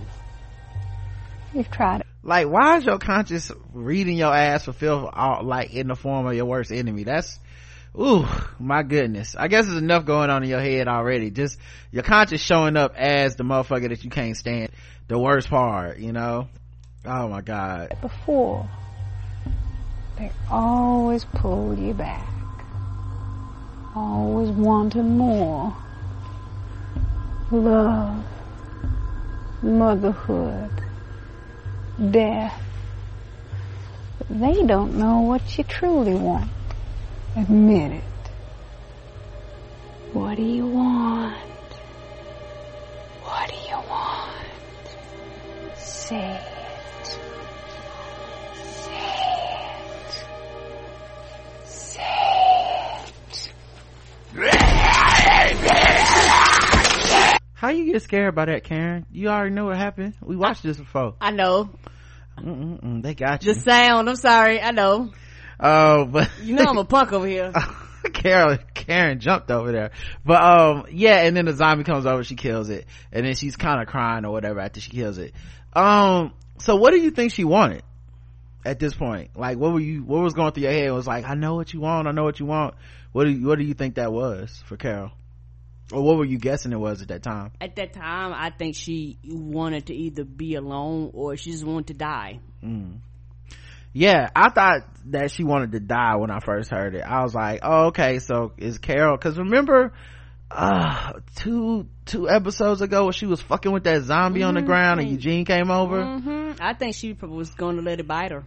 You've 1.53 1.69
tried 1.69 2.03
it. 2.03 2.07
like 2.23 2.47
why 2.47 2.77
is 2.77 2.85
your 2.85 2.99
conscience 2.99 3.51
reading 3.73 4.17
your 4.17 4.33
ass 4.33 4.67
for 4.67 4.73
filth 4.73 5.11
all, 5.13 5.43
like 5.43 5.75
in 5.75 5.89
the 5.89 5.97
form 5.97 6.27
of 6.27 6.35
your 6.35 6.45
worst 6.45 6.71
enemy 6.71 7.03
that's 7.03 7.41
ooh 8.01 8.25
my 8.59 8.83
goodness 8.83 9.37
i 9.39 9.47
guess 9.47 9.67
there's 9.67 9.79
enough 9.79 10.05
going 10.05 10.31
on 10.31 10.43
in 10.43 10.49
your 10.49 10.61
head 10.61 10.89
already 10.89 11.31
just 11.31 11.59
your 11.93 12.03
conscience 12.03 12.41
showing 12.41 12.77
up 12.77 12.95
as 12.97 13.37
the 13.37 13.45
motherfucker 13.45 13.89
that 13.89 14.03
you 14.03 14.11
can't 14.11 14.37
stand 14.37 14.71
the 15.07 15.17
worst 15.17 15.49
part 15.49 15.99
you 15.99 16.13
know 16.13 16.49
oh 17.05 17.29
my 17.29 17.41
god 17.41 17.97
before. 18.01 18.69
They 20.17 20.31
always 20.51 21.25
pull 21.25 21.77
you 21.77 21.93
back. 21.93 22.29
Always 23.97 24.51
wanting 24.51 25.19
more. 25.19 25.75
Love. 27.51 28.25
Motherhood. 29.63 30.71
Death. 32.11 32.61
They 34.31 34.63
don't 34.65 34.97
know 34.97 35.21
what 35.21 35.59
you 35.59 35.65
truly 35.65 36.15
want. 36.15 36.51
Admit 37.37 37.93
it. 37.93 38.05
What 40.13 40.37
do 40.37 40.43
you 40.43 40.67
want? 40.67 41.35
What 43.23 43.49
do 43.49 43.57
you 43.57 43.79
want? 43.89 45.77
Say 45.77 46.54
how 57.55 57.69
you 57.71 57.93
get 57.93 58.03
scared 58.03 58.35
by 58.35 58.45
that 58.47 58.65
karen 58.65 59.07
you 59.13 59.29
already 59.29 59.55
know 59.55 59.67
what 59.67 59.77
happened 59.77 60.15
we 60.21 60.37
watched 60.37 60.63
this 60.63 60.77
before 60.77 61.15
I 61.21 61.31
know 61.31 61.71
Mm-mm-mm, 62.39 63.03
they 63.03 63.15
got 63.15 63.45
you 63.45 63.55
the 63.55 63.61
sound. 63.61 64.09
I'm 64.09 64.17
sorry. 64.17 64.61
I 64.61 64.73
know. 64.73 65.13
oh 65.61 66.05
but 66.07 66.31
You 66.43 66.57
know 66.57 66.65
I'm 66.67 66.79
a 66.79 66.85
punk 66.85 67.13
over 67.13 67.27
here. 67.27 67.53
Carol, 68.13 68.59
Karen 68.75 69.19
jumped 69.19 69.51
over 69.51 69.73
there. 69.73 69.91
But, 70.25 70.43
um, 70.43 70.87
yeah, 70.93 71.23
and 71.23 71.35
then 71.37 71.47
the 71.47 71.55
zombie 71.55 71.85
comes 71.85 72.05
over, 72.05 72.23
she 72.23 72.35
kills 72.35 72.69
it. 72.69 72.87
And 73.13 73.25
then 73.25 73.35
she's 73.35 73.57
kind 73.57 73.81
of 73.81 73.87
crying 73.87 74.27
or 74.27 74.33
whatever 74.33 74.61
after 74.61 74.81
she 74.81 74.91
kills 74.91 75.17
it. 75.17 75.33
Um, 75.73 76.35
so 76.59 76.77
what 76.77 76.93
do 76.93 77.01
you 77.01 77.11
think 77.11 77.33
she 77.33 77.45
wanted 77.45 77.83
at 78.65 78.79
this 78.79 78.95
point? 78.95 79.31
Like, 79.37 79.57
what 79.57 79.73
were 79.73 79.81
you, 79.81 80.03
what 80.03 80.23
was 80.23 80.35
going 80.35 80.53
through 80.53 80.65
your 80.65 80.73
head? 80.73 80.85
It 80.85 80.91
was 80.91 81.07
like, 81.07 81.25
I 81.25 81.35
know 81.35 81.55
what 81.55 81.73
you 81.73 81.81
want, 81.81 82.07
I 82.07 82.11
know 82.11 82.25
what 82.25 82.39
you 82.41 82.47
want. 82.47 82.75
What 83.15 83.27
do 83.27 83.31
you, 83.31 83.47
what 83.47 83.59
do 83.59 83.65
you 83.65 83.75
think 83.75 83.95
that 83.95 84.13
was 84.13 84.61
for 84.67 84.77
Carol? 84.77 85.13
Or 85.93 86.03
what 86.03 86.17
were 86.17 86.25
you 86.25 86.37
guessing 86.37 86.73
it 86.73 86.81
was 86.81 87.01
at 87.01 87.09
that 87.09 87.23
time? 87.23 87.53
At 87.61 87.77
that 87.77 87.93
time, 87.93 88.33
I 88.35 88.51
think 88.51 88.75
she 88.75 89.19
wanted 89.25 89.87
to 89.87 89.95
either 89.95 90.25
be 90.25 90.57
alone 90.57 91.13
or 91.15 91.37
she 91.37 91.53
just 91.53 91.65
wanted 91.65 91.87
to 91.89 91.95
die. 91.95 92.41
Yeah, 93.93 94.31
I 94.35 94.51
thought 94.51 94.81
that 95.13 95.31
she 95.31 95.45
wanted 95.45 95.71
to 95.73 95.81
die 95.81 96.17
when 96.17 96.33
I 96.33 96.41
first 96.41 96.73
heard 96.73 96.97
it. 96.97 97.03
I 97.03 97.23
was 97.23 97.37
like, 97.37 97.61
oh, 97.63 97.87
okay, 97.87 98.19
so 98.19 98.51
is 98.59 98.79
Carol, 98.79 99.17
cause 99.17 99.39
remember, 99.39 99.93
uh, 100.51 101.13
two, 101.37 101.87
two 102.07 102.29
episodes 102.29 102.83
ago 102.83 103.05
when 103.05 103.13
she 103.13 103.27
was 103.27 103.41
fucking 103.43 103.71
with 103.71 103.85
that 103.85 104.03
zombie 104.03 104.43
on 104.43 104.55
the 104.55 104.63
ground 104.63 104.99
and 104.99 105.09
Eugene 105.09 105.45
came 105.45 105.71
over? 105.71 106.03
hmm 106.03 106.53
I 106.61 106.75
think 106.75 106.97
she 106.97 107.15
probably 107.15 107.37
was 107.37 107.51
going 107.51 107.77
to 107.77 107.83
let 107.83 108.01
it 108.01 108.09
bite 108.09 108.33
her. 108.33 108.43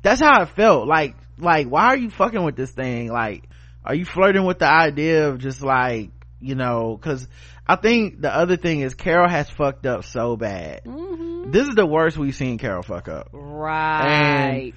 That's 0.00 0.22
how 0.22 0.40
it 0.40 0.48
felt. 0.56 0.86
Like, 0.86 1.16
like, 1.36 1.66
why 1.66 1.88
are 1.88 1.96
you 1.98 2.08
fucking 2.08 2.42
with 2.42 2.56
this 2.56 2.70
thing? 2.70 3.12
Like, 3.12 3.45
are 3.86 3.94
you 3.94 4.04
flirting 4.04 4.44
with 4.44 4.58
the 4.58 4.68
idea 4.70 5.28
of 5.28 5.38
just 5.38 5.62
like, 5.62 6.10
you 6.40 6.54
know, 6.54 6.98
cause 7.00 7.26
I 7.66 7.76
think 7.76 8.20
the 8.20 8.34
other 8.34 8.56
thing 8.56 8.80
is 8.80 8.94
Carol 8.94 9.28
has 9.28 9.48
fucked 9.50 9.86
up 9.86 10.04
so 10.04 10.36
bad. 10.36 10.82
This 10.84 11.68
is 11.68 11.74
the 11.74 11.86
worst 11.86 12.16
we've 12.16 12.34
seen 12.34 12.58
Carol 12.58 12.82
fuck 12.82 13.08
up. 13.08 13.28
Right. 13.32 14.74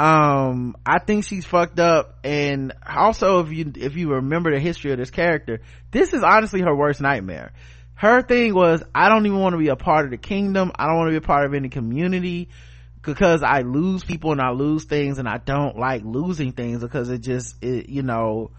um 0.00 0.76
i 0.86 0.98
think 1.00 1.24
she's 1.24 1.44
fucked 1.44 1.80
up 1.80 2.18
and 2.22 2.72
also 2.86 3.40
if 3.40 3.50
you 3.52 3.72
if 3.76 3.96
you 3.96 4.12
remember 4.12 4.52
the 4.54 4.60
history 4.60 4.92
of 4.92 4.98
this 4.98 5.10
character 5.10 5.60
this 5.90 6.12
is 6.12 6.22
honestly 6.22 6.60
her 6.60 6.74
worst 6.76 7.00
nightmare 7.00 7.52
her 7.94 8.22
thing 8.22 8.54
was 8.54 8.80
i 8.94 9.08
don't 9.08 9.26
even 9.26 9.40
want 9.40 9.54
to 9.54 9.58
be 9.58 9.68
a 9.68 9.76
part 9.76 10.04
of 10.04 10.12
the 10.12 10.16
kingdom 10.16 10.70
i 10.76 10.86
don't 10.86 10.96
want 10.98 11.08
to 11.08 11.18
be 11.18 11.24
a 11.24 11.26
part 11.26 11.46
of 11.46 11.52
any 11.54 11.68
community 11.68 12.48
because 13.08 13.42
i 13.42 13.62
lose 13.62 14.04
people 14.04 14.32
and 14.32 14.40
i 14.40 14.50
lose 14.50 14.84
things 14.84 15.18
and 15.18 15.26
i 15.26 15.38
don't 15.38 15.78
like 15.78 16.02
losing 16.04 16.52
things 16.52 16.82
because 16.82 17.08
it 17.08 17.20
just 17.22 17.56
it, 17.62 17.88
you 17.88 18.02
know 18.02 18.50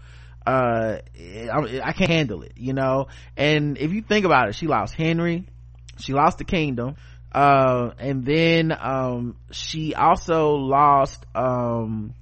uh 0.44 0.96
I, 1.16 1.80
I 1.84 1.92
can't 1.92 2.10
handle 2.10 2.42
it 2.42 2.54
you 2.56 2.72
know? 2.72 3.06
And 3.36 3.78
if 3.78 3.92
you 3.92 4.02
think 4.02 4.24
about 4.24 4.48
it 4.48 4.56
she 4.56 4.66
lost 4.66 4.94
henry 4.94 5.46
she 6.00 6.14
lost 6.14 6.38
the 6.38 6.44
kingdom 6.44 6.96
uh 7.30 7.90
and 7.98 8.24
then 8.24 8.76
um 8.76 9.36
she 9.52 9.94
also 9.94 10.54
lost 10.54 11.24
um 11.36 12.12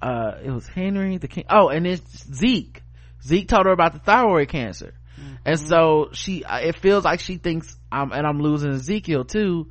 uh 0.00 0.32
it 0.42 0.50
was 0.50 0.66
henry 0.66 1.18
the 1.18 1.28
king 1.28 1.44
oh 1.50 1.68
and 1.68 1.86
it's 1.86 2.26
zeke. 2.34 2.82
Zeke 3.22 3.48
told 3.48 3.66
her 3.66 3.72
about 3.72 3.92
the 3.92 3.98
thyroid 3.98 4.48
cancer. 4.48 4.94
Mm-hmm. 5.20 5.34
and 5.44 5.60
so 5.60 6.08
she 6.12 6.42
uh, 6.44 6.60
it 6.60 6.78
feels 6.78 7.04
like 7.04 7.20
she 7.20 7.36
thinks 7.36 7.76
i'm 7.92 8.12
and 8.12 8.26
i'm 8.26 8.40
losing 8.40 8.70
ezekiel 8.72 9.24
too 9.24 9.70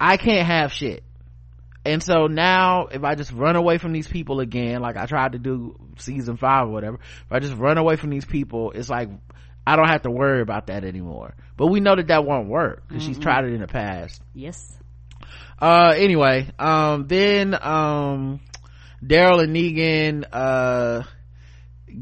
i 0.00 0.16
can't 0.16 0.46
have 0.46 0.72
shit 0.72 1.02
and 1.84 2.02
so 2.02 2.26
now 2.26 2.86
if 2.86 3.04
i 3.04 3.14
just 3.14 3.32
run 3.32 3.56
away 3.56 3.78
from 3.78 3.92
these 3.92 4.08
people 4.08 4.40
again 4.40 4.80
like 4.80 4.96
i 4.96 5.06
tried 5.06 5.32
to 5.32 5.38
do 5.38 5.76
season 5.98 6.36
five 6.36 6.66
or 6.68 6.70
whatever 6.70 6.96
if 6.96 7.32
i 7.32 7.38
just 7.38 7.54
run 7.54 7.78
away 7.78 7.96
from 7.96 8.10
these 8.10 8.24
people 8.24 8.72
it's 8.72 8.88
like 8.88 9.08
I 9.66 9.74
don't 9.74 9.88
have 9.88 10.02
to 10.02 10.10
worry 10.10 10.42
about 10.42 10.68
that 10.68 10.84
anymore. 10.84 11.34
But 11.56 11.66
we 11.66 11.80
know 11.80 11.96
that 11.96 12.06
that 12.06 12.24
won't 12.24 12.48
work 12.48 12.84
because 12.86 13.02
she's 13.02 13.18
tried 13.18 13.44
it 13.46 13.52
in 13.52 13.60
the 13.60 13.66
past. 13.66 14.22
Yes. 14.32 14.78
Uh, 15.60 15.92
anyway, 15.96 16.50
um, 16.58 17.08
then, 17.08 17.54
um, 17.60 18.40
Daryl 19.02 19.42
and 19.42 19.56
Negan, 19.56 20.24
uh, 20.32 21.02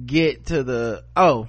get 0.04 0.46
to 0.46 0.62
the, 0.62 1.04
oh, 1.16 1.48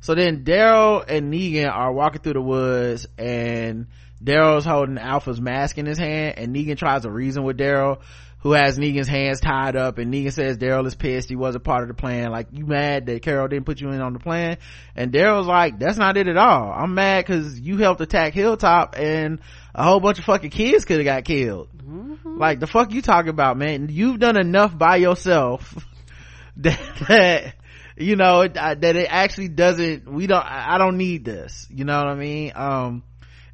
so 0.00 0.14
then 0.14 0.44
Daryl 0.44 1.02
and 1.06 1.32
Negan 1.32 1.72
are 1.72 1.92
walking 1.92 2.20
through 2.20 2.34
the 2.34 2.42
woods 2.42 3.06
and 3.16 3.86
Daryl's 4.24 4.64
holding 4.64 4.98
Alpha's 4.98 5.40
mask 5.40 5.76
in 5.78 5.86
his 5.86 5.98
hand 5.98 6.38
and 6.38 6.54
Negan 6.54 6.78
tries 6.78 7.02
to 7.02 7.10
reason 7.10 7.44
with 7.44 7.58
Daryl 7.58 8.00
who 8.44 8.52
has 8.52 8.78
Negan's 8.78 9.08
hands 9.08 9.40
tied 9.40 9.74
up 9.74 9.96
and 9.96 10.12
Negan 10.12 10.30
says 10.30 10.58
Daryl 10.58 10.86
is 10.86 10.94
pissed 10.94 11.30
he 11.30 11.34
wasn't 11.34 11.64
part 11.64 11.82
of 11.82 11.88
the 11.88 11.94
plan. 11.94 12.30
Like, 12.30 12.48
you 12.52 12.66
mad 12.66 13.06
that 13.06 13.22
Carol 13.22 13.48
didn't 13.48 13.64
put 13.64 13.80
you 13.80 13.88
in 13.88 14.02
on 14.02 14.12
the 14.12 14.18
plan? 14.18 14.58
And 14.94 15.12
Daryl's 15.12 15.46
like, 15.46 15.78
that's 15.78 15.96
not 15.96 16.18
it 16.18 16.28
at 16.28 16.36
all. 16.36 16.70
I'm 16.70 16.94
mad 16.94 17.24
cause 17.24 17.58
you 17.58 17.78
helped 17.78 18.02
attack 18.02 18.34
Hilltop 18.34 18.96
and 18.98 19.40
a 19.74 19.82
whole 19.82 19.98
bunch 19.98 20.18
of 20.18 20.26
fucking 20.26 20.50
kids 20.50 20.84
could 20.84 20.98
have 20.98 21.06
got 21.06 21.24
killed. 21.24 21.70
Mm-hmm. 21.74 22.38
Like, 22.38 22.60
the 22.60 22.66
fuck 22.66 22.92
you 22.92 23.00
talking 23.00 23.30
about, 23.30 23.56
man? 23.56 23.88
You've 23.90 24.20
done 24.20 24.36
enough 24.36 24.76
by 24.76 24.96
yourself 24.96 25.74
that, 26.58 26.80
that 27.08 27.54
you 27.96 28.16
know, 28.16 28.46
that 28.46 28.84
it 28.84 29.06
actually 29.08 29.48
doesn't, 29.48 30.06
we 30.06 30.26
don't, 30.26 30.44
I 30.44 30.76
don't 30.76 30.98
need 30.98 31.24
this. 31.24 31.66
You 31.70 31.84
know 31.84 31.96
what 31.96 32.08
I 32.08 32.14
mean? 32.14 32.52
Um, 32.54 33.04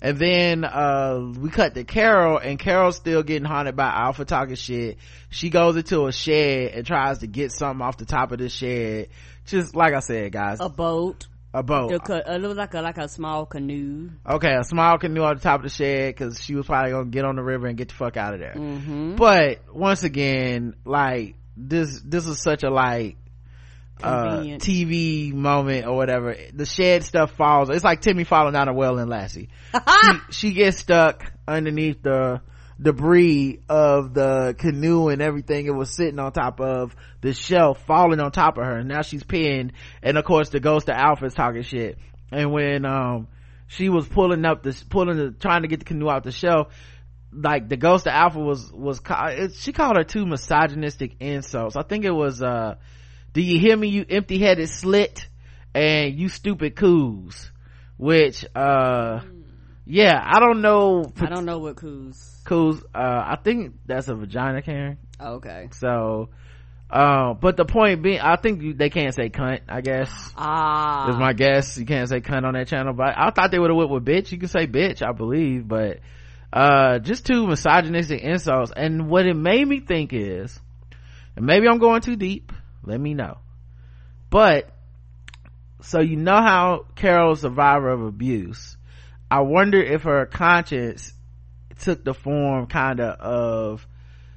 and 0.03 0.19
then 0.19 0.65
uh 0.65 1.33
we 1.39 1.51
cut 1.51 1.75
to 1.75 1.85
carol 1.85 2.39
and 2.39 2.59
carol's 2.59 2.97
still 2.97 3.23
getting 3.23 3.45
haunted 3.45 3.77
by 3.77 3.89
alpha 3.89 4.25
talking 4.25 4.55
shit. 4.55 4.99
She 5.29 5.51
goes 5.51 5.77
into 5.77 6.07
a 6.07 6.13
shed 6.13 6.73
and 6.73 6.87
tries 6.87 7.19
to 7.19 7.27
get 7.27 7.53
something 7.53 7.83
off 7.85 7.97
the 7.99 8.07
top 8.07 8.33
of 8.33 8.39
the 8.39 8.49
shed. 8.49 9.09
Just 9.47 9.75
like 9.75 9.95
i 9.95 10.01
said 10.01 10.33
guys. 10.33 10.59
A 10.61 10.69
boat. 10.69 11.27
A 11.53 11.65
boat. 11.65 11.91
It, 11.91 12.03
it 12.09 12.41
looked 12.41 12.57
like 12.57 12.75
a 12.75 12.81
like 12.81 12.99
a 12.99 13.09
small 13.09 13.45
canoe. 13.45 14.11
Okay 14.29 14.55
a 14.55 14.65
small 14.65 14.99
canoe 14.99 15.23
on 15.23 15.35
the 15.37 15.43
top 15.43 15.61
of 15.61 15.65
the 15.65 15.69
shed 15.69 16.15
because 16.15 16.41
she 16.41 16.55
was 16.55 16.67
probably 16.67 16.93
gonna 16.93 17.11
get 17.11 17.25
on 17.25 17.37
the 17.37 17.43
river 17.43 17.67
and 17.67 17.77
get 17.77 17.89
the 17.89 17.95
fuck 17.95 18.17
out 18.17 18.35
of 18.35 18.41
there. 18.41 18.55
Mm-hmm. 18.55 19.17
but 19.17 19.61
once 19.75 20.03
again 20.05 20.75
like 20.85 21.35
this 21.57 22.01
this 22.03 22.27
is 22.27 22.41
such 22.41 22.63
a 22.63 22.71
like 22.71 23.17
uh, 24.03 24.41
TV 24.59 25.33
moment 25.33 25.87
or 25.87 25.97
whatever. 25.97 26.37
The 26.53 26.67
shed 26.67 27.05
stuff 27.05 27.33
falls. 27.33 27.71
It's 27.71 27.85
like 27.85 28.01
Timmy 28.01 28.25
falling 28.25 28.53
down 28.53 28.69
a 28.69 28.75
well 28.75 28.99
in 28.99 29.09
Lassie. 29.09 29.49
she, 30.03 30.33
she 30.33 30.53
gets 30.53 30.79
stuck 30.79 31.33
underneath 31.47 32.03
the 32.03 32.43
debris 32.81 33.61
of 33.69 34.15
the 34.15 34.55
canoe 34.59 35.09
and 35.09 35.21
everything 35.21 35.67
it 35.67 35.75
was 35.75 35.91
sitting 35.91 36.19
on 36.19 36.33
top 36.33 36.61
of 36.61 36.97
the 37.21 37.35
shelf 37.35 37.85
falling 37.87 38.21
on 38.21 38.33
top 38.33 38.57
of 38.57 38.65
her. 38.65 38.79
And 38.79 38.89
now 38.89 39.03
she's 39.03 39.23
pinned. 39.23 39.73
And 40.03 40.17
of 40.17 40.25
course 40.25 40.49
the 40.49 40.61
ghost 40.61 40.89
of 40.89 40.97
Alpha's 40.97 41.35
talking 41.35 41.63
shit. 41.63 41.99
And 42.33 42.53
when, 42.53 42.85
um, 42.87 43.29
she 43.67 43.89
was 43.89 44.09
pulling 44.09 44.45
up 44.45 44.63
this, 44.63 44.83
pulling 44.83 45.17
the, 45.17 45.31
trying 45.31 45.63
to 45.63 45.69
get 45.69 45.81
the 45.81 45.85
canoe 45.85 46.09
out 46.09 46.25
the 46.25 46.33
shelf, 46.33 46.69
like 47.33 47.69
the 47.69 47.77
ghost 47.77 48.07
of 48.07 48.13
Alpha 48.13 48.41
was, 48.41 48.73
was, 48.73 49.01
she 49.57 49.73
called 49.73 49.97
her 49.97 50.05
two 50.05 50.27
misogynistic 50.27 51.17
insults. 51.21 51.77
I 51.77 51.83
think 51.83 52.05
it 52.05 52.11
was, 52.11 52.43
uh, 52.43 52.77
do 53.33 53.41
you 53.41 53.59
hear 53.59 53.77
me 53.77 53.89
you 53.89 54.05
empty-headed 54.09 54.69
slit 54.69 55.29
and 55.75 56.19
you 56.19 56.29
stupid 56.29 56.75
coos? 56.77 57.51
Which 57.97 58.45
uh 58.55 59.21
yeah 59.87 60.21
i 60.23 60.41
don't 60.41 60.63
know 60.63 61.13
i 61.21 61.27
don't 61.27 61.45
know 61.45 61.59
what 61.59 61.77
coos. 61.77 62.43
Coos 62.45 62.83
uh 62.95 62.99
i 62.99 63.37
think 63.43 63.75
that's 63.87 64.09
a 64.09 64.15
vagina 64.15 64.63
karen. 64.63 64.99
Okay. 65.21 65.69
So 65.73 66.31
uh, 66.89 67.35
but 67.35 67.57
the 67.57 67.65
point 67.65 68.03
being 68.03 68.21
i 68.21 68.35
think 68.35 68.63
you, 68.63 68.75
they 68.75 68.91
can't 68.91 69.15
say 69.15 69.29
cunt 69.29 69.61
i 69.69 69.81
guess. 69.81 70.11
Ah. 70.37 71.11
Is 71.11 71.17
my 71.17 71.35
guess. 71.35 71.79
You 71.79 71.87
can't 71.87 72.09
say 72.09 72.21
cunt 72.21 72.45
on 72.45 72.55
that 72.55 72.67
channel 72.69 72.95
but 72.95 73.15
i 73.17 73.31
thought 73.31 73.51
they 73.51 73.59
would 73.59 73.71
have 73.71 73.77
went 73.77 73.91
with 73.91 74.05
bitch. 74.05 74.33
You 74.33 74.39
can 74.39 74.49
say 74.49 74.67
bitch 74.67 75.07
i 75.07 75.13
believe 75.13 75.69
but 75.69 76.01
uh 76.53 76.99
just 76.99 77.27
two 77.27 77.47
misogynistic 77.47 78.23
insults. 78.23 78.73
And 78.75 79.09
what 79.09 79.27
it 79.27 79.37
made 79.37 79.69
me 79.69 79.81
think 79.81 80.13
is 80.13 80.59
and 81.37 81.45
maybe 81.45 81.69
i'm 81.69 81.79
going 81.79 82.01
too 82.01 82.17
deep 82.17 82.53
let 82.85 83.01
me 83.01 83.15
know. 83.15 83.39
But 84.31 84.71
so 85.83 86.01
you 86.01 86.17
know 86.17 86.37
how 86.37 86.87
carol's 86.95 87.41
a 87.41 87.43
survivor 87.43 87.89
of 87.89 88.03
abuse. 88.03 88.77
I 89.31 89.41
wonder 89.41 89.81
if 89.81 90.03
her 90.03 90.27
conscience 90.27 91.13
took 91.79 92.05
the 92.05 92.15
form 92.15 92.67
kind 92.67 93.01
of 93.01 93.21
of 93.21 93.87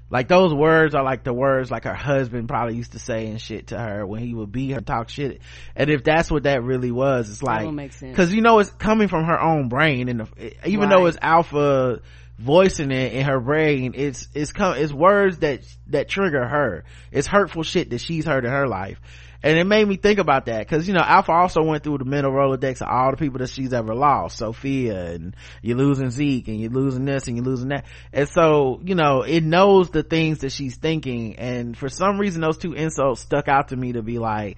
like 0.10 0.28
those 0.28 0.54
words 0.54 0.94
are 0.94 1.04
like 1.04 1.24
the 1.24 1.34
words 1.34 1.72
like 1.72 1.86
her 1.86 1.94
husband 1.94 2.48
probably 2.48 2.76
used 2.76 2.92
to 2.92 3.00
say 3.00 3.26
and 3.28 3.42
shit 3.42 3.68
to 3.68 3.80
her 3.80 4.06
when 4.06 4.22
he 4.22 4.34
would 4.36 4.52
beat 4.52 4.72
her 4.72 4.82
talk 4.82 5.10
shit. 5.10 5.42
And 5.76 5.90
if 5.90 6.04
that's 6.04 6.30
what 6.30 6.44
that 6.44 6.64
really 6.64 6.92
was 6.92 7.30
it's 7.30 7.44
like 7.44 7.92
because 8.00 8.34
you 8.34 8.42
know 8.42 8.60
it's 8.60 8.70
coming 8.72 9.08
from 9.08 9.26
her 9.26 9.42
own 9.42 9.70
brain 9.70 10.10
and 10.10 10.28
even 10.66 10.90
right. 10.90 10.90
though 10.90 11.06
it's 11.08 11.18
alpha 11.22 12.02
voicing 12.44 12.92
it 12.92 13.14
in 13.14 13.26
her 13.26 13.40
brain 13.40 13.94
it's 13.96 14.28
it's 14.34 14.52
come 14.52 14.76
it's 14.76 14.92
words 14.92 15.40
that 15.40 15.62
that 15.88 16.10
trigger 16.10 16.46
her. 16.46 16.84
It's 17.12 17.28
hurtful 17.28 17.64
shit 17.64 17.90
that 17.92 18.02
she's 18.02 18.26
heard 18.26 18.46
in 18.46 18.52
her 18.52 18.68
life. 18.68 19.00
And 19.46 19.58
it 19.58 19.66
made 19.66 19.86
me 19.86 19.98
think 19.98 20.20
about 20.20 20.46
that 20.46 20.60
because 20.60 20.88
you 20.88 20.94
know 20.94 21.02
alpha 21.04 21.34
also 21.34 21.64
went 21.64 21.84
through 21.84 21.98
the 21.98 22.06
mental 22.06 22.32
rolodex 22.32 22.82
of 22.82 22.88
all 22.88 23.12
the 23.12 23.18
people 23.18 23.40
that 23.40 23.50
she's 23.50 23.74
ever 23.74 23.94
lost. 23.94 24.38
Sophia 24.38 25.12
and 25.12 25.36
you're 25.62 25.78
losing 25.78 26.12
zeke 26.12 26.48
and 26.48 26.60
you're 26.60 26.72
losing 26.72 27.06
this 27.06 27.28
and 27.28 27.36
you're 27.36 27.46
losing 27.46 27.70
that. 27.70 27.86
And 28.14 28.30
so 28.30 28.80
you 28.84 28.96
know 28.96 29.24
it 29.24 29.44
knows 29.44 29.90
the 29.90 30.04
things 30.04 30.40
that 30.40 30.52
she's 30.52 30.78
thinking. 30.78 31.36
And 31.38 31.78
for 31.78 31.90
some 31.90 32.20
reason 32.20 32.42
those 32.42 32.58
two 32.58 32.74
insults 32.74 33.22
stuck 33.22 33.48
out 33.50 33.70
to 33.70 33.76
me 33.76 33.94
to 33.94 34.02
be 34.02 34.18
like 34.18 34.58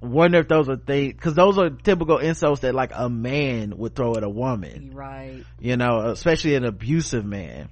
wonder 0.00 0.38
if 0.38 0.48
those 0.48 0.68
are 0.68 0.76
things 0.76 1.14
because 1.14 1.34
those 1.34 1.58
are 1.58 1.70
typical 1.70 2.18
insults 2.18 2.60
that 2.60 2.74
like 2.74 2.92
a 2.94 3.08
man 3.08 3.76
would 3.76 3.94
throw 3.94 4.14
at 4.14 4.22
a 4.22 4.28
woman. 4.28 4.92
Right. 4.94 5.44
You 5.58 5.76
know 5.76 6.00
especially 6.10 6.54
an 6.54 6.64
abusive 6.64 7.24
man. 7.24 7.68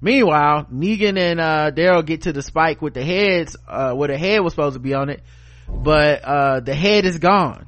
Meanwhile 0.00 0.66
negan 0.72 1.18
and 1.18 1.40
uh 1.40 1.70
daryl 1.72 2.04
get 2.04 2.22
to 2.22 2.32
the 2.32 2.42
spike 2.42 2.80
with 2.80 2.94
the 2.94 3.04
heads 3.04 3.56
uh 3.66 3.92
where 3.92 4.08
the 4.08 4.18
head 4.18 4.40
was 4.40 4.52
supposed 4.52 4.74
to 4.74 4.80
be 4.80 4.94
on 4.94 5.10
it 5.10 5.22
but 5.68 6.22
uh 6.24 6.60
the 6.60 6.74
head 6.74 7.04
is 7.04 7.18
gone. 7.18 7.66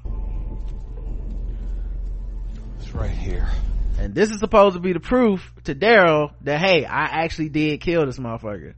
It's 2.79 2.93
right 2.93 3.11
here. 3.11 3.49
And 3.99 4.15
this 4.15 4.31
is 4.31 4.39
supposed 4.39 4.75
to 4.75 4.81
be 4.81 4.93
the 4.93 5.01
proof 5.01 5.53
to 5.65 5.75
daryl 5.75 6.33
that 6.43 6.61
hey 6.61 6.85
i 6.85 7.25
actually 7.25 7.49
did 7.49 7.81
kill 7.81 8.07
this 8.07 8.19
motherfucker. 8.19 8.75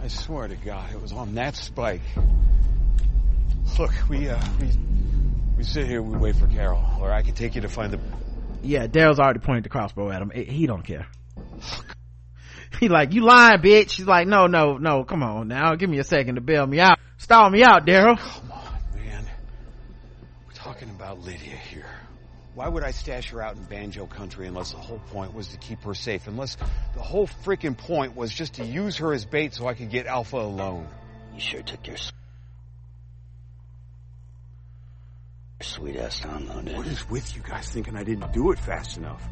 I 0.00 0.06
swear 0.06 0.46
to 0.46 0.54
god 0.54 0.92
it 0.92 1.02
was 1.02 1.12
on 1.12 1.34
that 1.34 1.56
spike 1.56 2.02
Look, 3.78 3.92
we, 4.08 4.28
uh, 4.28 4.40
we, 4.60 4.70
we 5.56 5.64
sit 5.64 5.86
here, 5.86 6.02
we 6.02 6.16
wait 6.16 6.36
for 6.36 6.46
Carol, 6.46 6.84
or 7.00 7.12
I 7.12 7.22
can 7.22 7.34
take 7.34 7.54
you 7.54 7.60
to 7.62 7.68
find 7.68 7.92
the... 7.92 8.00
Yeah, 8.62 8.86
Daryl's 8.86 9.18
already 9.18 9.38
pointed 9.40 9.64
the 9.64 9.68
crossbow 9.68 10.10
at 10.10 10.22
him. 10.22 10.30
He 10.30 10.66
don't 10.66 10.82
care. 10.82 11.06
he 12.80 12.88
like, 12.88 13.12
you 13.12 13.22
lying, 13.22 13.60
bitch. 13.60 13.90
She's 13.90 14.06
like, 14.06 14.26
no, 14.26 14.46
no, 14.46 14.78
no, 14.78 15.04
come 15.04 15.22
on 15.22 15.48
now. 15.48 15.74
Give 15.76 15.88
me 15.88 15.98
a 15.98 16.04
second 16.04 16.36
to 16.36 16.40
bail 16.40 16.66
me 16.66 16.80
out. 16.80 16.98
Stall 17.18 17.50
me 17.50 17.62
out, 17.62 17.86
Daryl. 17.86 18.18
Come 18.18 18.52
on, 18.52 18.78
man. 18.96 19.24
We're 20.46 20.54
talking 20.54 20.90
about 20.90 21.20
Lydia 21.20 21.56
here. 21.56 21.86
Why 22.54 22.66
would 22.66 22.82
I 22.82 22.90
stash 22.90 23.30
her 23.30 23.40
out 23.40 23.54
in 23.54 23.62
banjo 23.62 24.06
country 24.06 24.48
unless 24.48 24.72
the 24.72 24.78
whole 24.78 25.00
point 25.12 25.32
was 25.32 25.46
to 25.48 25.56
keep 25.58 25.82
her 25.84 25.94
safe? 25.94 26.26
Unless 26.26 26.56
the 26.94 27.00
whole 27.00 27.28
freaking 27.44 27.76
point 27.76 28.16
was 28.16 28.32
just 28.32 28.54
to 28.54 28.64
use 28.64 28.96
her 28.96 29.12
as 29.12 29.24
bait 29.24 29.54
so 29.54 29.68
I 29.68 29.74
could 29.74 29.90
get 29.90 30.06
Alpha 30.06 30.38
alone? 30.38 30.88
You 31.34 31.40
sure 31.40 31.62
took 31.62 31.86
your 31.86 31.96
sweet 35.60 35.96
ass 35.96 36.20
time 36.20 36.46
though, 36.46 36.76
What 36.76 36.86
is 36.86 37.08
with 37.10 37.34
you 37.34 37.42
guys 37.42 37.68
thinking 37.68 37.96
I 37.96 38.04
didn't 38.04 38.32
do 38.32 38.52
it 38.52 38.58
fast 38.58 38.96
enough? 38.96 39.22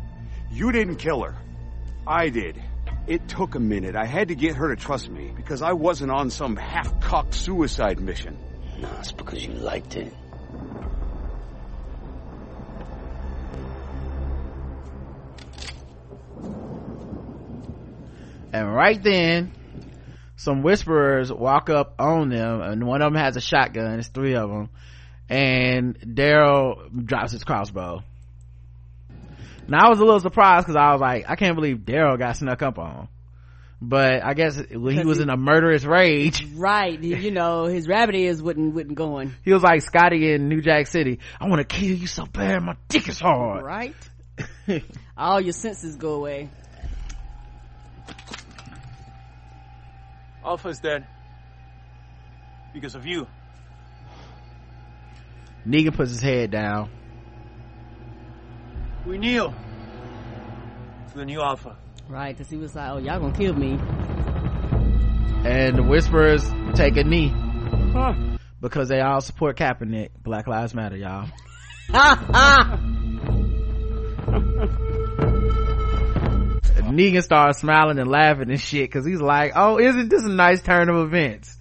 You 0.50 0.72
didn't 0.72 0.96
kill 0.96 1.22
her. 1.22 1.36
I 2.06 2.28
did. 2.28 2.62
It 3.06 3.28
took 3.28 3.54
a 3.54 3.60
minute. 3.60 3.94
I 3.94 4.06
had 4.06 4.28
to 4.28 4.34
get 4.34 4.56
her 4.56 4.74
to 4.74 4.80
trust 4.80 5.08
me 5.08 5.32
because 5.36 5.62
I 5.62 5.72
wasn't 5.72 6.10
on 6.10 6.30
some 6.30 6.56
half-cocked 6.56 7.34
suicide 7.34 8.00
mission. 8.00 8.36
No, 8.80 8.88
it's 8.98 9.12
because 9.12 9.44
you 9.44 9.52
liked 9.54 9.96
it. 9.96 10.12
And 18.52 18.74
right 18.74 19.00
then, 19.02 19.52
some 20.36 20.62
whisperers 20.62 21.32
walk 21.32 21.70
up 21.70 21.94
on 21.98 22.30
them, 22.30 22.60
and 22.62 22.86
one 22.86 23.02
of 23.02 23.12
them 23.12 23.20
has 23.20 23.36
a 23.36 23.40
shotgun. 23.40 23.98
It's 23.98 24.08
three 24.08 24.34
of 24.34 24.48
them, 24.48 24.70
and 25.28 25.98
daryl 26.00 27.04
drops 27.04 27.32
his 27.32 27.44
crossbow. 27.44 28.02
Now 29.68 29.86
i 29.86 29.88
was 29.88 29.98
a 29.98 30.04
little 30.04 30.20
surprised 30.20 30.66
because 30.66 30.76
i 30.76 30.92
was 30.92 31.00
like 31.00 31.24
i 31.28 31.34
can't 31.34 31.56
believe 31.56 31.78
daryl 31.78 32.16
got 32.18 32.36
snuck 32.36 32.62
up 32.62 32.78
on 32.78 33.08
but 33.82 34.24
i 34.24 34.32
guess 34.32 34.56
when 34.70 34.96
he 34.96 35.04
was 35.04 35.18
in 35.18 35.28
a 35.28 35.36
murderous 35.36 35.84
rage 35.84 36.46
right. 36.54 37.02
You 37.02 37.32
know 37.32 37.64
his 37.64 37.88
rabbit 37.88 38.14
ears 38.14 38.40
wouldn't 38.40 38.74
wouldn't 38.74 38.94
going 38.94 39.34
he 39.44 39.52
was 39.52 39.64
like 39.64 39.82
scotty 39.82 40.32
in 40.32 40.48
new 40.48 40.60
jack 40.60 40.86
city 40.86 41.18
i 41.40 41.48
want 41.48 41.58
to 41.58 41.64
kill 41.64 41.96
you 41.96 42.06
so 42.06 42.26
bad 42.26 42.62
my 42.62 42.76
dick 42.88 43.08
is 43.08 43.18
hard. 43.18 43.64
Right? 43.64 43.94
All 45.16 45.40
your 45.40 45.52
senses 45.52 45.96
go 45.96 46.14
away. 46.14 46.50
Alpha's 50.44 50.78
dead. 50.78 51.06
Because 52.72 52.94
of 52.94 53.06
you. 53.06 53.26
Negan 55.66 55.94
puts 55.94 56.10
his 56.10 56.20
head 56.20 56.50
down. 56.50 56.90
We 59.04 59.18
kneel. 59.18 59.52
For 61.08 61.18
the 61.18 61.24
new 61.24 61.40
Alpha. 61.40 61.76
Right, 62.08 62.36
because 62.36 62.48
he 62.50 62.56
was 62.56 62.74
like, 62.74 62.90
oh, 62.90 62.98
y'all 62.98 63.18
gonna 63.18 63.36
kill 63.36 63.54
me. 63.54 63.72
And 65.44 65.76
the 65.76 65.82
Whisperers 65.82 66.48
take 66.74 66.96
a 66.96 67.04
knee. 67.04 67.28
Huh. 67.92 68.14
Because 68.60 68.88
they 68.88 69.00
all 69.00 69.20
support 69.20 69.56
Kaepernick. 69.56 70.10
Black 70.22 70.46
Lives 70.46 70.74
Matter, 70.74 70.96
y'all. 70.96 71.28
Negan 76.96 77.22
starts 77.22 77.60
smiling 77.60 77.98
and 77.98 78.10
laughing 78.10 78.50
and 78.50 78.60
shit 78.60 78.88
because 78.88 79.04
he's 79.04 79.20
like, 79.20 79.52
"Oh, 79.54 79.78
isn't 79.78 80.08
this 80.08 80.24
a 80.24 80.30
nice 80.30 80.62
turn 80.62 80.88
of 80.88 80.96
events? 81.06 81.55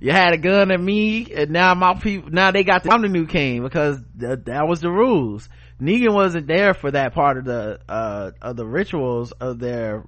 You 0.00 0.12
had 0.12 0.32
a 0.32 0.38
gun 0.38 0.70
at 0.70 0.80
me, 0.80 1.32
and 1.34 1.50
now 1.50 1.74
my 1.74 1.94
people, 1.94 2.30
now 2.30 2.50
they 2.50 2.64
got 2.64 2.84
the, 2.84 2.92
I'm 2.92 3.02
the 3.02 3.08
new 3.08 3.26
king 3.26 3.62
because 3.62 3.98
th- 4.18 4.40
that 4.44 4.68
was 4.68 4.80
the 4.80 4.90
rules. 4.90 5.48
Negan 5.80 6.12
wasn't 6.12 6.46
there 6.46 6.74
for 6.74 6.90
that 6.90 7.14
part 7.14 7.38
of 7.38 7.44
the 7.44 7.78
uh 7.88 8.32
of 8.42 8.56
the 8.56 8.66
rituals 8.66 9.32
of 9.32 9.58
their 9.58 10.04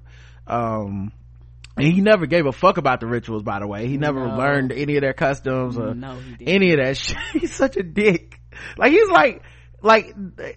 um 0.46 1.12
and 1.76 1.86
he 1.86 2.00
never 2.00 2.26
gave 2.26 2.46
a 2.46 2.52
fuck 2.52 2.76
about 2.76 3.00
the 3.00 3.06
rituals 3.06 3.42
by 3.42 3.60
the 3.60 3.66
way 3.66 3.86
he 3.86 3.96
never 3.96 4.26
no. 4.26 4.36
learned 4.36 4.72
any 4.72 4.96
of 4.96 5.02
their 5.02 5.12
customs 5.12 5.78
or 5.78 5.94
no, 5.94 6.18
any 6.40 6.72
of 6.72 6.78
that 6.78 6.96
shit 6.96 7.16
he's 7.32 7.54
such 7.54 7.76
a 7.76 7.82
dick 7.82 8.40
like 8.76 8.92
he's 8.92 9.08
like 9.08 9.42
like 9.82 10.14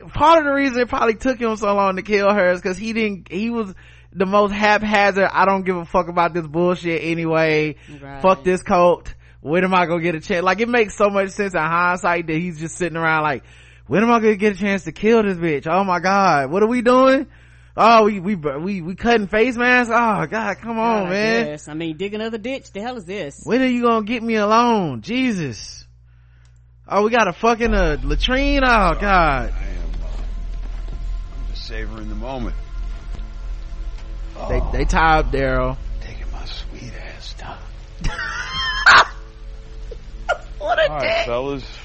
part 0.10 0.40
of 0.40 0.46
the 0.46 0.52
reason 0.52 0.80
it 0.80 0.90
probably 0.90 1.16
took 1.16 1.40
him 1.40 1.56
so 1.56 1.74
long 1.74 1.96
to 1.96 2.02
kill 2.02 2.34
her 2.34 2.52
is 2.52 2.62
because 2.62 2.78
he 2.78 2.94
didn't 2.94 3.32
he 3.32 3.50
was 3.50 3.74
the 4.12 4.26
most 4.26 4.52
haphazard 4.52 5.30
i 5.32 5.46
don't 5.46 5.64
give 5.64 5.78
a 5.78 5.86
fuck 5.86 6.08
about 6.08 6.34
this 6.34 6.46
bullshit 6.46 7.04
anyway 7.04 7.76
right. 8.02 8.22
fuck 8.22 8.44
this 8.44 8.62
cult 8.64 9.14
when 9.44 9.66
am 9.66 9.74
i 9.74 9.86
gonna 9.86 10.02
get 10.02 10.16
a 10.16 10.22
chance? 10.22 10.44
Like 10.44 10.62
it 10.62 10.70
makes 10.70 10.96
so 10.96 11.10
much 11.10 11.32
sense 11.32 11.54
in 11.54 11.60
hindsight 11.60 12.28
that 12.28 12.38
he's 12.38 12.60
just 12.60 12.78
sitting 12.78 12.98
around 12.98 13.24
like 13.24 13.44
when 13.88 14.02
am 14.02 14.10
i 14.10 14.20
gonna 14.20 14.38
get 14.38 14.54
a 14.54 14.58
chance 14.58 14.86
to 14.86 14.94
kill 14.94 15.22
this 15.22 15.38
bitch? 15.38 15.68
Oh 15.68 15.84
my 15.84 16.00
god. 16.00 16.50
What 16.50 16.64
are 16.64 16.68
we 16.68 16.82
doing? 16.82 17.28
Oh 17.76 18.06
we 18.06 18.22
we 18.22 18.36
we 18.36 18.82
we 18.82 18.96
cutting 18.96 19.28
face 19.28 19.58
masks? 19.58 19.92
Oh 19.94 20.26
god 20.28 20.58
come 20.62 20.80
on 20.80 21.04
god, 21.04 21.10
man. 21.10 21.48
yes. 21.48 21.68
i 21.68 21.74
mean 21.74 21.98
dig 21.98 22.14
another 22.14 22.38
ditch? 22.38 22.72
The 22.72 22.80
hell 22.80 22.96
is 22.96 23.04
this? 23.04 23.42
When 23.44 23.62
are 23.62 23.68
you 23.68 23.84
gonna 23.84 24.06
get 24.06 24.24
me 24.24 24.36
alone? 24.36 25.02
Jesus. 25.02 25.86
Oh 26.88 27.04
we 27.04 27.12
got 27.12 27.28
a 27.28 27.34
fucking 27.34 27.74
uh, 27.74 27.98
latrine? 28.02 28.64
Oh 28.64 28.96
god. 28.96 29.02
I 29.02 29.66
am, 29.66 30.04
uh, 30.04 30.08
I'm 31.36 31.48
just 31.50 31.68
savoring 31.68 32.08
the 32.08 32.16
moment. 32.16 32.56
They 34.36 34.62
oh. 34.62 34.70
they 34.72 34.86
tie 34.86 35.20
up 35.20 35.32
Daryl. 35.34 35.78
Taking 36.00 36.32
my 36.32 36.46
sweet 36.46 36.94
ass 36.94 37.34
time. 37.34 37.60
what 40.64 40.80
a 40.80 40.92
All 40.92 41.00
dick. 41.00 41.10
right, 41.10 41.26
fellas. 41.26 41.78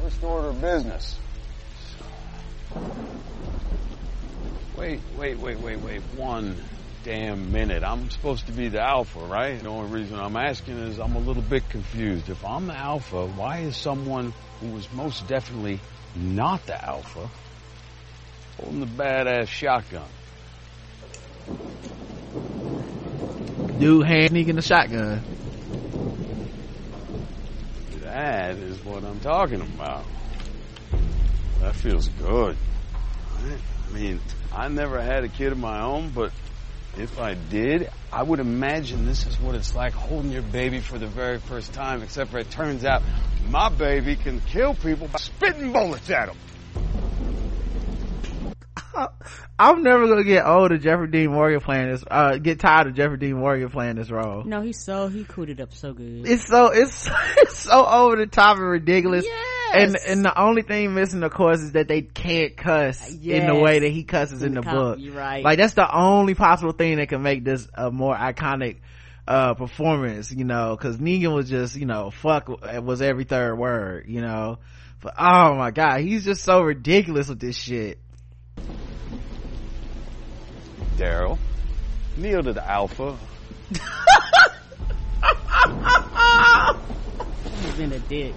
First 0.00 0.22
order 0.24 0.48
of 0.48 0.60
business. 0.60 1.18
Wait, 4.76 5.00
wait, 5.16 5.38
wait, 5.38 5.58
wait, 5.60 5.78
wait. 5.80 6.00
One 6.16 6.56
damn 7.04 7.52
minute. 7.52 7.84
I'm 7.84 8.10
supposed 8.10 8.46
to 8.46 8.52
be 8.52 8.68
the 8.68 8.80
alpha, 8.80 9.20
right? 9.20 9.60
The 9.60 9.68
only 9.68 9.90
reason 9.90 10.18
I'm 10.18 10.36
asking 10.36 10.78
is 10.78 10.98
I'm 10.98 11.14
a 11.14 11.18
little 11.18 11.42
bit 11.42 11.68
confused. 11.68 12.28
If 12.30 12.44
I'm 12.44 12.66
the 12.68 12.76
alpha, 12.76 13.26
why 13.26 13.58
is 13.58 13.76
someone 13.76 14.32
who 14.60 14.68
was 14.68 14.90
most 14.92 15.26
definitely 15.28 15.78
not 16.16 16.64
the 16.66 16.82
alpha 16.82 17.28
holding 18.58 18.80
the 18.80 18.86
badass 18.86 19.48
shotgun? 19.48 20.08
Dude 23.78 24.06
hand 24.06 24.30
sneaking 24.30 24.56
the 24.56 24.62
shotgun. 24.62 25.22
That 28.12 28.58
is 28.58 28.84
what 28.84 29.04
I'm 29.04 29.20
talking 29.20 29.62
about. 29.62 30.04
That 31.60 31.74
feels 31.74 32.08
good. 32.08 32.58
I 33.38 33.92
mean, 33.94 34.20
I 34.52 34.68
never 34.68 35.00
had 35.00 35.24
a 35.24 35.28
kid 35.28 35.50
of 35.50 35.56
my 35.56 35.82
own, 35.82 36.10
but 36.10 36.30
if 36.98 37.18
I 37.18 37.32
did, 37.32 37.88
I 38.12 38.22
would 38.22 38.38
imagine 38.38 39.06
this 39.06 39.26
is 39.26 39.40
what 39.40 39.54
it's 39.54 39.74
like 39.74 39.94
holding 39.94 40.30
your 40.30 40.42
baby 40.42 40.80
for 40.80 40.98
the 40.98 41.06
very 41.06 41.38
first 41.38 41.72
time, 41.72 42.02
except 42.02 42.32
for 42.32 42.38
it 42.38 42.50
turns 42.50 42.84
out 42.84 43.00
my 43.48 43.70
baby 43.70 44.14
can 44.16 44.40
kill 44.40 44.74
people 44.74 45.08
by 45.08 45.18
spitting 45.18 45.72
bullets 45.72 46.10
at 46.10 46.26
them. 46.26 46.36
I'm 49.58 49.82
never 49.82 50.06
gonna 50.06 50.24
get 50.24 50.46
old 50.46 50.72
of 50.72 50.82
Jeffrey 50.82 51.08
Dean 51.08 51.32
Morgan 51.32 51.60
playing 51.60 51.90
this. 51.90 52.04
Uh, 52.08 52.38
get 52.38 52.60
tired 52.60 52.88
of 52.88 52.94
Jeffrey 52.94 53.18
Dean 53.18 53.38
Morgan 53.38 53.70
playing 53.70 53.96
this 53.96 54.10
role. 54.10 54.44
No, 54.44 54.60
he's 54.60 54.82
so 54.82 55.08
he 55.08 55.24
cooed 55.24 55.50
it 55.50 55.60
up 55.60 55.72
so 55.72 55.92
good. 55.92 56.26
It's 56.26 56.46
so 56.46 56.66
it's, 56.66 57.08
it's 57.38 57.58
so 57.58 57.84
over 57.84 58.16
the 58.16 58.26
top 58.26 58.56
and 58.56 58.68
ridiculous. 58.68 59.24
Yes. 59.24 59.46
And 59.74 59.96
and 60.06 60.24
the 60.24 60.38
only 60.38 60.62
thing 60.62 60.94
missing, 60.94 61.22
of 61.22 61.32
course, 61.32 61.60
is 61.60 61.72
that 61.72 61.88
they 61.88 62.02
can't 62.02 62.56
cuss 62.56 63.10
yes. 63.10 63.40
in 63.40 63.46
the 63.46 63.58
way 63.58 63.78
that 63.78 63.90
he 63.90 64.04
cusses 64.04 64.42
in, 64.42 64.48
in 64.48 64.54
the, 64.54 64.60
the 64.60 64.70
book. 64.70 64.98
You're 65.00 65.14
right. 65.14 65.42
Like 65.42 65.58
that's 65.58 65.74
the 65.74 65.90
only 65.94 66.34
possible 66.34 66.72
thing 66.72 66.96
that 66.96 67.08
can 67.08 67.22
make 67.22 67.44
this 67.44 67.66
a 67.74 67.90
more 67.90 68.14
iconic 68.14 68.78
uh 69.24 69.54
performance 69.54 70.32
you 70.32 70.42
know 70.42 70.76
because 70.76 70.96
negan 70.96 71.32
was 71.32 71.48
just 71.48 71.76
you 71.76 71.86
know 71.86 72.10
fuck 72.10 72.48
was 72.48 73.00
every 73.00 73.22
third 73.22 73.54
word 73.54 74.06
you 74.08 74.20
know 74.20 74.58
but 75.00 75.14
oh 75.16 75.54
my 75.54 75.70
god 75.70 76.00
he's 76.00 76.24
just 76.24 76.42
so 76.42 76.60
ridiculous 76.60 77.28
with 77.28 77.38
this 77.38 77.56
shit 77.56 78.00
Daryl. 81.02 81.38
Kneel 82.16 82.42
to 82.44 82.52
the 82.52 82.64
alpha. 82.64 83.18
He's 87.62 87.74
been 87.74 87.92
a 87.92 87.98
dick. 87.98 88.34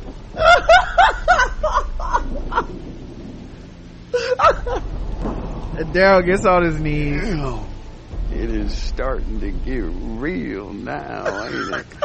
Daryl 5.93 6.25
gets 6.25 6.45
on 6.45 6.63
his 6.63 6.80
knees. 6.80 7.21
It 8.32 8.49
is 8.49 8.75
starting 8.75 9.39
to 9.41 9.51
get 9.51 9.84
real 9.84 10.73
now, 10.73 11.45
ain't 11.45 11.75
it? 11.75 11.86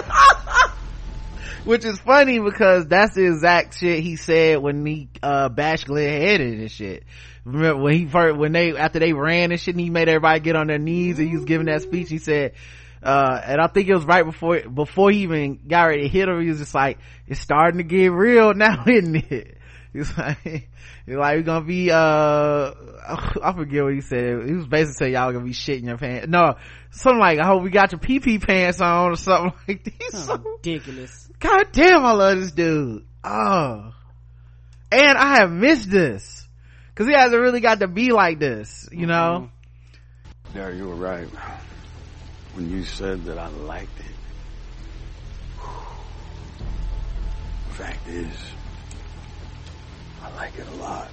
Which 1.64 1.84
is 1.84 1.98
funny 2.00 2.40
because 2.40 2.86
that's 2.86 3.14
the 3.14 3.26
exact 3.26 3.78
shit 3.78 4.02
he 4.02 4.16
said 4.16 4.58
when 4.58 4.84
he 4.84 5.08
uh 5.22 5.48
bashed 5.50 5.86
Glenn 5.86 6.20
headed 6.20 6.58
and 6.58 6.70
shit. 6.70 7.04
Remember 7.44 7.82
when 7.82 7.94
he 7.94 8.06
first 8.06 8.38
when 8.38 8.52
they 8.52 8.76
after 8.76 8.98
they 8.98 9.12
ran 9.12 9.52
and 9.52 9.60
shit 9.60 9.74
and 9.74 9.80
he 9.80 9.90
made 9.90 10.08
everybody 10.08 10.40
get 10.40 10.56
on 10.56 10.68
their 10.68 10.78
knees 10.78 11.18
and 11.18 11.28
he 11.28 11.34
was 11.34 11.44
giving 11.44 11.66
that 11.66 11.82
speech 11.82 12.08
he 12.08 12.18
said 12.18 12.52
uh, 13.02 13.40
and 13.44 13.60
I 13.60 13.66
think 13.66 13.88
it 13.88 13.94
was 13.94 14.04
right 14.04 14.24
before 14.24 14.60
before 14.60 15.10
he 15.10 15.22
even 15.22 15.60
got 15.66 15.84
ready 15.84 16.02
to 16.02 16.08
hit 16.08 16.28
him 16.28 16.40
he 16.40 16.48
was 16.48 16.58
just 16.58 16.74
like 16.74 16.98
it's 17.26 17.40
starting 17.40 17.78
to 17.78 17.84
get 17.84 18.12
real 18.12 18.54
now 18.54 18.84
isn't 18.86 19.16
it? 19.30 19.58
He's 19.92 20.16
like 20.16 20.38
he's 20.44 21.16
like 21.16 21.36
we're 21.36 21.42
gonna 21.42 21.64
be 21.64 21.90
uh 21.90 21.94
I 23.08 23.52
forget 23.54 23.84
what 23.84 23.94
he 23.94 24.00
said. 24.02 24.46
He 24.46 24.54
was 24.54 24.66
basically 24.66 24.94
saying 24.94 25.12
y'all 25.14 25.32
gonna 25.32 25.44
be 25.44 25.52
shitting 25.52 25.84
your 25.84 25.98
pants. 25.98 26.28
No 26.28 26.56
something 26.90 27.20
like 27.20 27.38
I 27.38 27.46
hope 27.46 27.62
we 27.62 27.70
got 27.70 27.92
your 27.92 27.98
pee 27.98 28.20
pee 28.20 28.38
pants 28.38 28.80
on 28.80 29.12
or 29.12 29.16
something 29.16 29.52
like 29.68 29.84
this. 29.84 30.26
So 30.26 30.36
ridiculous 30.36 31.29
god 31.40 31.66
damn 31.72 32.04
I 32.04 32.12
love 32.12 32.38
this 32.38 32.52
dude. 32.52 33.04
Oh. 33.24 33.92
And 34.92 35.18
I 35.18 35.38
have 35.38 35.50
missed 35.50 35.90
this. 35.90 36.46
Because 36.88 37.08
he 37.08 37.14
hasn't 37.14 37.40
really 37.40 37.60
got 37.60 37.80
to 37.80 37.88
be 37.88 38.12
like 38.12 38.38
this 38.38 38.88
you 38.92 39.06
know? 39.06 39.50
Mm-hmm. 40.54 40.58
yeah 40.58 40.68
you 40.68 40.88
were 40.88 40.94
right. 40.94 41.28
When 42.54 42.70
you 42.70 42.84
said 42.84 43.24
that 43.24 43.38
i 43.38 43.48
liked 43.48 43.98
it. 43.98 44.06
The 47.68 47.74
fact 47.74 48.08
is 48.08 48.32
i 50.22 50.36
like 50.36 50.58
it 50.58 50.66
a 50.68 50.76
lot. 50.76 51.08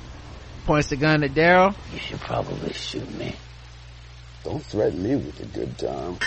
Points 0.65 0.89
the 0.89 0.97
gun 0.97 1.23
at 1.23 1.31
daryl. 1.31 1.73
You 1.93 1.99
should 1.99 2.19
probably 2.19 2.73
shoot 2.73 3.09
me 3.17 3.35
don't 4.43 4.63
threaten 4.63 5.03
me 5.03 5.15
with 5.15 5.39
a 5.39 5.45
good 5.45 5.77
time. 5.77 6.17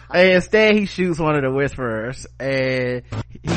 and 0.10 0.30
instead, 0.32 0.76
he 0.76 0.86
shoots 0.86 1.18
one 1.18 1.36
of 1.36 1.42
the 1.42 1.50
whisperers, 1.50 2.26
and 2.38 3.02
he, 3.42 3.50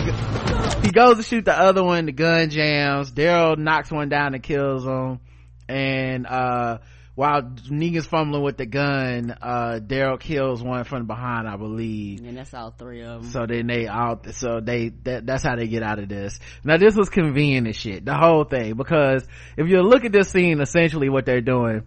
he 0.84 0.92
goes 0.92 1.18
to 1.18 1.24
shoot 1.24 1.46
the 1.46 1.58
other 1.58 1.84
one. 1.84 2.06
The 2.06 2.12
gun 2.12 2.50
jams. 2.50 3.12
Daryl 3.12 3.58
knocks 3.58 3.92
one 3.92 4.10
down 4.10 4.34
and 4.34 4.44
kills 4.44 4.86
him. 4.86 5.20
And 5.68 6.26
uh, 6.26 6.80
while 7.20 7.42
Negan's 7.44 8.08
fumbling 8.08 8.44
with 8.44 8.56
the 8.56 8.66
gun, 8.66 9.36
uh, 9.42 9.80
Daryl 9.86 10.20
kills 10.20 10.64
one 10.64 10.86
from 10.86 11.06
behind, 11.06 11.48
I 11.48 11.58
believe. 11.58 12.24
And 12.24 12.38
that's 12.38 12.54
all 12.54 12.72
three 12.72 13.04
of 13.04 13.24
them. 13.24 13.32
So 13.32 13.46
then 13.46 13.68
they 13.68 13.88
all, 13.88 14.22
so 14.32 14.62
they, 14.62 14.90
that, 15.04 15.26
that's 15.26 15.44
how 15.44 15.58
they 15.58 15.68
get 15.68 15.84
out 15.84 16.00
of 16.00 16.08
this. 16.08 16.40
Now 16.64 16.78
this 16.78 16.96
was 16.96 17.10
convenient 17.10 17.68
as 17.68 17.76
shit, 17.76 18.06
the 18.06 18.16
whole 18.16 18.46
thing, 18.46 18.76
because 18.76 19.28
if 19.58 19.68
you 19.68 19.82
look 19.82 20.06
at 20.06 20.14
this 20.14 20.30
scene, 20.30 20.62
essentially 20.62 21.10
what 21.10 21.26
they're 21.26 21.42
doing, 21.42 21.84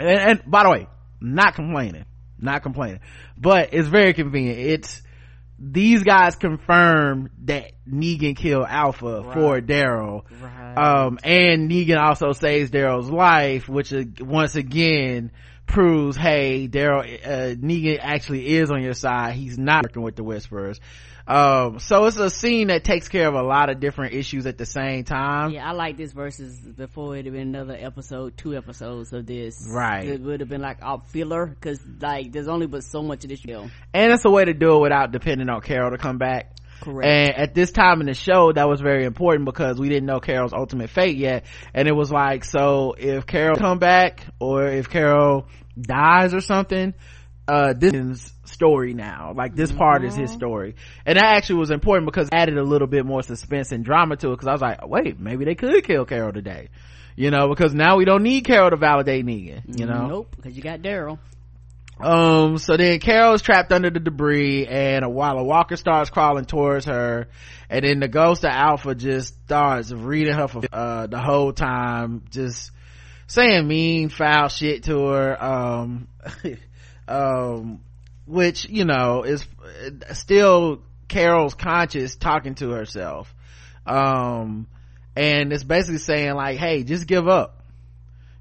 and, 0.00 0.40
and 0.40 0.50
by 0.50 0.64
the 0.64 0.70
way, 0.70 0.88
not 1.20 1.54
complaining, 1.54 2.04
not 2.38 2.62
complaining, 2.62 3.00
but 3.36 3.70
it's 3.72 3.88
very 3.88 4.14
convenient. 4.14 4.58
It's, 4.58 5.02
these 5.58 6.02
guys 6.02 6.36
confirm 6.36 7.30
that 7.44 7.72
Negan 7.86 8.34
killed 8.34 8.66
Alpha 8.66 9.20
right. 9.20 9.34
for 9.34 9.60
Daryl. 9.60 10.24
Right. 10.40 10.74
Um, 10.74 11.18
and 11.22 11.70
Negan 11.70 12.00
also 12.00 12.32
saves 12.32 12.70
Daryl's 12.70 13.10
life, 13.10 13.68
which 13.68 13.92
uh, 13.92 14.04
once 14.20 14.56
again 14.56 15.32
proves, 15.66 16.16
hey, 16.16 16.66
Daryl, 16.66 17.02
uh, 17.02 17.54
Negan 17.56 17.98
actually 18.00 18.56
is 18.56 18.70
on 18.70 18.82
your 18.82 18.94
side. 18.94 19.34
He's 19.34 19.58
not 19.58 19.84
working 19.84 20.02
with 20.02 20.16
the 20.16 20.24
Whisperers. 20.24 20.80
Um, 21.30 21.78
so 21.78 22.06
it's 22.06 22.16
a 22.16 22.28
scene 22.28 22.68
that 22.68 22.82
takes 22.82 23.08
care 23.08 23.28
of 23.28 23.34
a 23.34 23.42
lot 23.42 23.70
of 23.70 23.78
different 23.78 24.14
issues 24.14 24.46
at 24.46 24.58
the 24.58 24.66
same 24.66 25.04
time. 25.04 25.52
Yeah, 25.52 25.68
I 25.68 25.72
like 25.72 25.96
this 25.96 26.10
versus 26.10 26.58
before 26.58 27.14
it'd 27.14 27.26
have 27.26 27.34
been 27.34 27.54
another 27.54 27.76
episode, 27.78 28.36
two 28.36 28.56
episodes 28.56 29.12
of 29.12 29.26
this. 29.26 29.64
Right. 29.72 30.08
It 30.08 30.20
would 30.22 30.40
have 30.40 30.48
been 30.48 30.60
like 30.60 30.78
a 30.82 30.98
filler 30.98 31.46
because 31.46 31.80
like 32.00 32.32
there's 32.32 32.48
only 32.48 32.66
but 32.66 32.82
so 32.82 33.02
much 33.02 33.22
of 33.22 33.30
this 33.30 33.38
show. 33.38 33.70
And 33.94 34.12
it's 34.12 34.24
a 34.24 34.30
way 34.30 34.44
to 34.44 34.52
do 34.52 34.74
it 34.74 34.80
without 34.80 35.12
depending 35.12 35.48
on 35.48 35.60
Carol 35.60 35.92
to 35.92 35.98
come 35.98 36.18
back. 36.18 36.56
Correct. 36.80 37.06
And 37.06 37.36
at 37.36 37.54
this 37.54 37.70
time 37.70 38.00
in 38.00 38.08
the 38.08 38.14
show, 38.14 38.50
that 38.50 38.68
was 38.68 38.80
very 38.80 39.04
important 39.04 39.44
because 39.44 39.78
we 39.78 39.88
didn't 39.88 40.06
know 40.06 40.18
Carol's 40.18 40.52
ultimate 40.52 40.90
fate 40.90 41.16
yet. 41.16 41.44
And 41.74 41.86
it 41.86 41.94
was 41.94 42.10
like, 42.10 42.42
so 42.42 42.96
if 42.98 43.26
Carol 43.26 43.56
come 43.56 43.78
back 43.78 44.26
or 44.40 44.66
if 44.66 44.88
Carol 44.88 45.46
dies 45.80 46.34
or 46.34 46.40
something, 46.40 46.94
uh, 47.50 47.72
this 47.72 47.92
is 47.92 48.32
story 48.44 48.94
now. 48.94 49.32
Like 49.34 49.54
this 49.54 49.72
part 49.72 50.04
is 50.04 50.14
his 50.14 50.30
mm-hmm. 50.30 50.38
story. 50.38 50.74
And 51.04 51.16
that 51.16 51.24
actually 51.24 51.60
was 51.60 51.70
important 51.70 52.06
because 52.06 52.28
it 52.28 52.34
added 52.34 52.58
a 52.58 52.62
little 52.62 52.86
bit 52.86 53.04
more 53.04 53.22
suspense 53.22 53.72
and 53.72 53.84
drama 53.84 54.16
to 54.16 54.28
it 54.28 54.36
because 54.36 54.46
I 54.46 54.52
was 54.52 54.60
like, 54.60 54.86
wait, 54.86 55.18
maybe 55.18 55.44
they 55.44 55.54
could 55.56 55.82
kill 55.84 56.04
Carol 56.04 56.32
today. 56.32 56.68
You 57.16 57.30
know, 57.30 57.48
because 57.48 57.74
now 57.74 57.96
we 57.96 58.04
don't 58.04 58.22
need 58.22 58.44
Carol 58.44 58.70
to 58.70 58.76
validate 58.76 59.26
Negan, 59.26 59.78
you 59.78 59.84
know? 59.84 60.06
Nope, 60.06 60.36
because 60.36 60.56
you 60.56 60.62
got 60.62 60.80
Daryl. 60.80 61.18
Um, 61.98 62.56
so 62.56 62.76
then 62.76 62.98
Carol's 63.00 63.42
trapped 63.42 63.72
under 63.72 63.90
the 63.90 64.00
debris 64.00 64.66
and 64.66 65.04
a 65.04 65.08
while 65.08 65.36
a 65.36 65.44
walker 65.44 65.76
starts 65.76 66.08
crawling 66.08 66.46
towards 66.46 66.86
her 66.86 67.28
and 67.68 67.84
then 67.84 68.00
the 68.00 68.08
ghost 68.08 68.42
of 68.44 68.52
Alpha 68.52 68.94
just 68.94 69.34
starts 69.44 69.92
reading 69.92 70.34
her 70.34 70.48
for, 70.48 70.62
uh, 70.72 71.08
the 71.08 71.20
whole 71.20 71.52
time, 71.52 72.22
just 72.30 72.70
saying 73.26 73.68
mean, 73.68 74.08
foul 74.08 74.48
shit 74.48 74.84
to 74.84 74.98
her. 75.08 75.44
Um, 75.44 76.08
um, 77.10 77.80
which 78.26 78.68
you 78.68 78.84
know 78.84 79.24
is 79.24 79.44
still 80.12 80.82
carol's 81.08 81.54
conscious 81.54 82.16
talking 82.16 82.54
to 82.54 82.70
herself. 82.70 83.34
Um 83.84 84.68
and 85.16 85.52
it's 85.52 85.64
basically 85.64 85.98
saying 85.98 86.34
like 86.34 86.58
hey 86.58 86.84
just 86.84 87.06
give 87.06 87.26
up. 87.26 87.64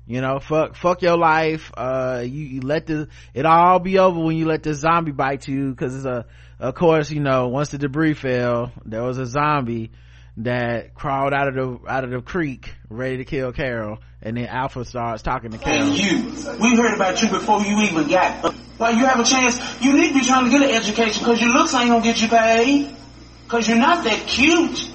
You 0.05 0.21
know 0.21 0.39
fuck 0.39 0.75
fuck 0.75 1.01
your 1.01 1.17
life. 1.17 1.71
Uh 1.75 2.21
you, 2.23 2.45
you 2.45 2.61
let 2.61 2.85
the 2.85 3.07
it 3.33 3.45
all 3.45 3.79
be 3.79 3.97
over 3.97 4.19
when 4.19 4.37
you 4.37 4.45
let 4.45 4.61
the 4.61 4.75
zombie 4.75 5.11
bite 5.11 5.47
you. 5.47 5.71
Because 5.71 5.95
it's 5.95 6.05
a 6.05 6.25
of 6.59 6.75
course 6.75 7.09
you 7.09 7.21
know 7.21 7.47
once 7.47 7.69
the 7.69 7.79
debris 7.79 8.13
fell 8.13 8.71
there 8.85 9.03
was 9.03 9.17
a 9.17 9.25
zombie 9.25 9.91
that 10.39 10.93
crawled 10.95 11.33
out 11.33 11.47
of 11.47 11.55
the 11.55 11.79
out 11.89 12.03
of 12.03 12.09
the 12.09 12.21
creek 12.21 12.73
ready 12.89 13.17
to 13.17 13.25
kill 13.25 13.51
carol 13.51 13.99
and 14.21 14.37
then 14.37 14.47
alpha 14.47 14.83
starts 14.85 15.21
talking 15.21 15.51
to 15.51 15.57
carol 15.57 15.89
you 15.89 16.31
we 16.59 16.75
heard 16.75 16.93
about 16.93 17.21
you 17.21 17.29
before 17.29 17.61
you 17.61 17.81
even 17.81 18.07
got 18.07 18.53
while 18.79 18.95
you 18.95 19.05
have 19.05 19.19
a 19.19 19.25
chance, 19.25 19.59
you 19.81 19.91
need 19.91 20.07
to 20.07 20.13
be 20.13 20.25
trying 20.25 20.45
to 20.45 20.49
get 20.49 20.61
an 20.61 20.73
education 20.73 21.25
because 21.25 21.41
your 21.41 21.51
looks 21.51 21.73
ain't 21.73 21.89
gonna 21.89 22.01
get 22.01 22.21
you 22.21 22.29
paid. 22.29 22.95
Because 23.43 23.67
you're 23.67 23.77
not 23.77 24.05
that 24.05 24.25
cute. 24.25 24.89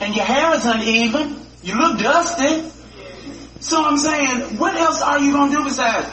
And 0.00 0.16
your 0.16 0.24
hair 0.24 0.54
is 0.54 0.64
uneven. 0.64 1.46
You 1.62 1.74
look 1.76 1.98
dusty. 1.98 2.70
So 3.60 3.84
I'm 3.84 3.98
saying, 3.98 4.56
what 4.56 4.74
else 4.74 5.02
are 5.02 5.18
you 5.18 5.32
gonna 5.32 5.52
do 5.52 5.64
besides 5.64 6.08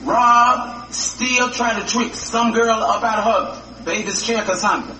rob, 0.00 0.90
steal, 0.92 1.50
try 1.50 1.78
to 1.78 1.86
trick 1.86 2.14
some 2.14 2.52
girl 2.52 2.82
up 2.82 3.04
out 3.04 3.18
of 3.18 3.24
her 3.24 3.84
baby's 3.84 4.26
check 4.26 4.48
or 4.48 4.56
something? 4.56 4.98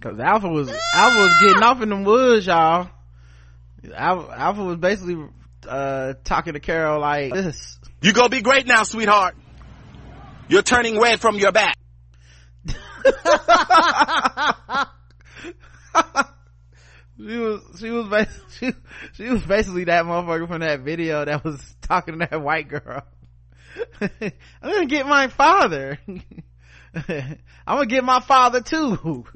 Cause 0.00 0.18
Alpha 0.18 0.48
was, 0.48 0.70
Alpha 0.94 1.18
was 1.18 1.32
getting 1.42 1.62
off 1.62 1.82
in 1.82 1.90
the 1.90 1.96
woods, 1.96 2.46
y'all. 2.46 2.88
Alpha, 3.94 4.32
Alpha 4.32 4.64
was 4.64 4.76
basically, 4.78 5.28
uh, 5.68 6.14
talking 6.24 6.54
to 6.54 6.60
Carol 6.60 7.00
like 7.00 7.32
this 7.32 7.78
you 8.02 8.12
gonna 8.12 8.30
be 8.30 8.40
great 8.40 8.66
now, 8.66 8.82
sweetheart. 8.84 9.36
You're 10.48 10.62
turning 10.62 10.98
red 10.98 11.20
from 11.20 11.36
your 11.36 11.52
back. 11.52 11.76
she 17.18 17.36
was 17.36 17.60
she 17.78 17.90
was 17.90 18.28
she, 18.58 18.72
she 19.12 19.24
was 19.24 19.42
basically 19.42 19.84
that 19.84 20.04
motherfucker 20.06 20.48
from 20.48 20.60
that 20.60 20.80
video 20.80 21.24
that 21.24 21.44
was 21.44 21.60
talking 21.82 22.18
to 22.18 22.26
that 22.30 22.40
white 22.40 22.68
girl. 22.68 23.02
I'm 24.00 24.32
gonna 24.62 24.86
get 24.86 25.06
my 25.06 25.28
father. 25.28 25.98
I'm 26.06 27.46
gonna 27.66 27.86
get 27.86 28.02
my 28.02 28.20
father 28.20 28.62
too. 28.62 29.26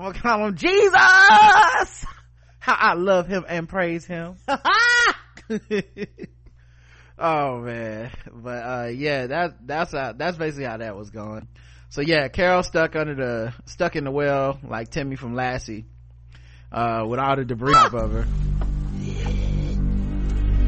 I'm 0.00 0.12
gonna 0.12 0.18
call 0.18 0.46
him 0.46 0.56
Jesus. 0.56 0.94
How 2.58 2.74
I 2.74 2.94
love 2.94 3.26
him 3.26 3.44
and 3.46 3.68
praise 3.68 4.06
him. 4.06 4.36
Oh 7.22 7.58
man. 7.60 8.12
But 8.32 8.64
uh 8.64 8.88
yeah 8.94 9.26
that 9.26 9.66
that's 9.66 9.92
how 9.92 10.14
that's 10.14 10.38
basically 10.38 10.64
how 10.64 10.78
that 10.78 10.96
was 10.96 11.10
going. 11.10 11.48
So 11.90 12.00
yeah 12.00 12.28
carol 12.28 12.62
stuck 12.62 12.96
under 12.96 13.14
the 13.14 13.52
stuck 13.66 13.94
in 13.94 14.04
the 14.04 14.10
well 14.10 14.58
like 14.66 14.88
timmy 14.88 15.16
from 15.16 15.34
lassie 15.34 15.84
uh 16.72 17.04
with 17.06 17.20
all 17.20 17.36
the 17.36 17.44
debris 17.44 17.74
of 17.74 17.92
her. 17.92 18.26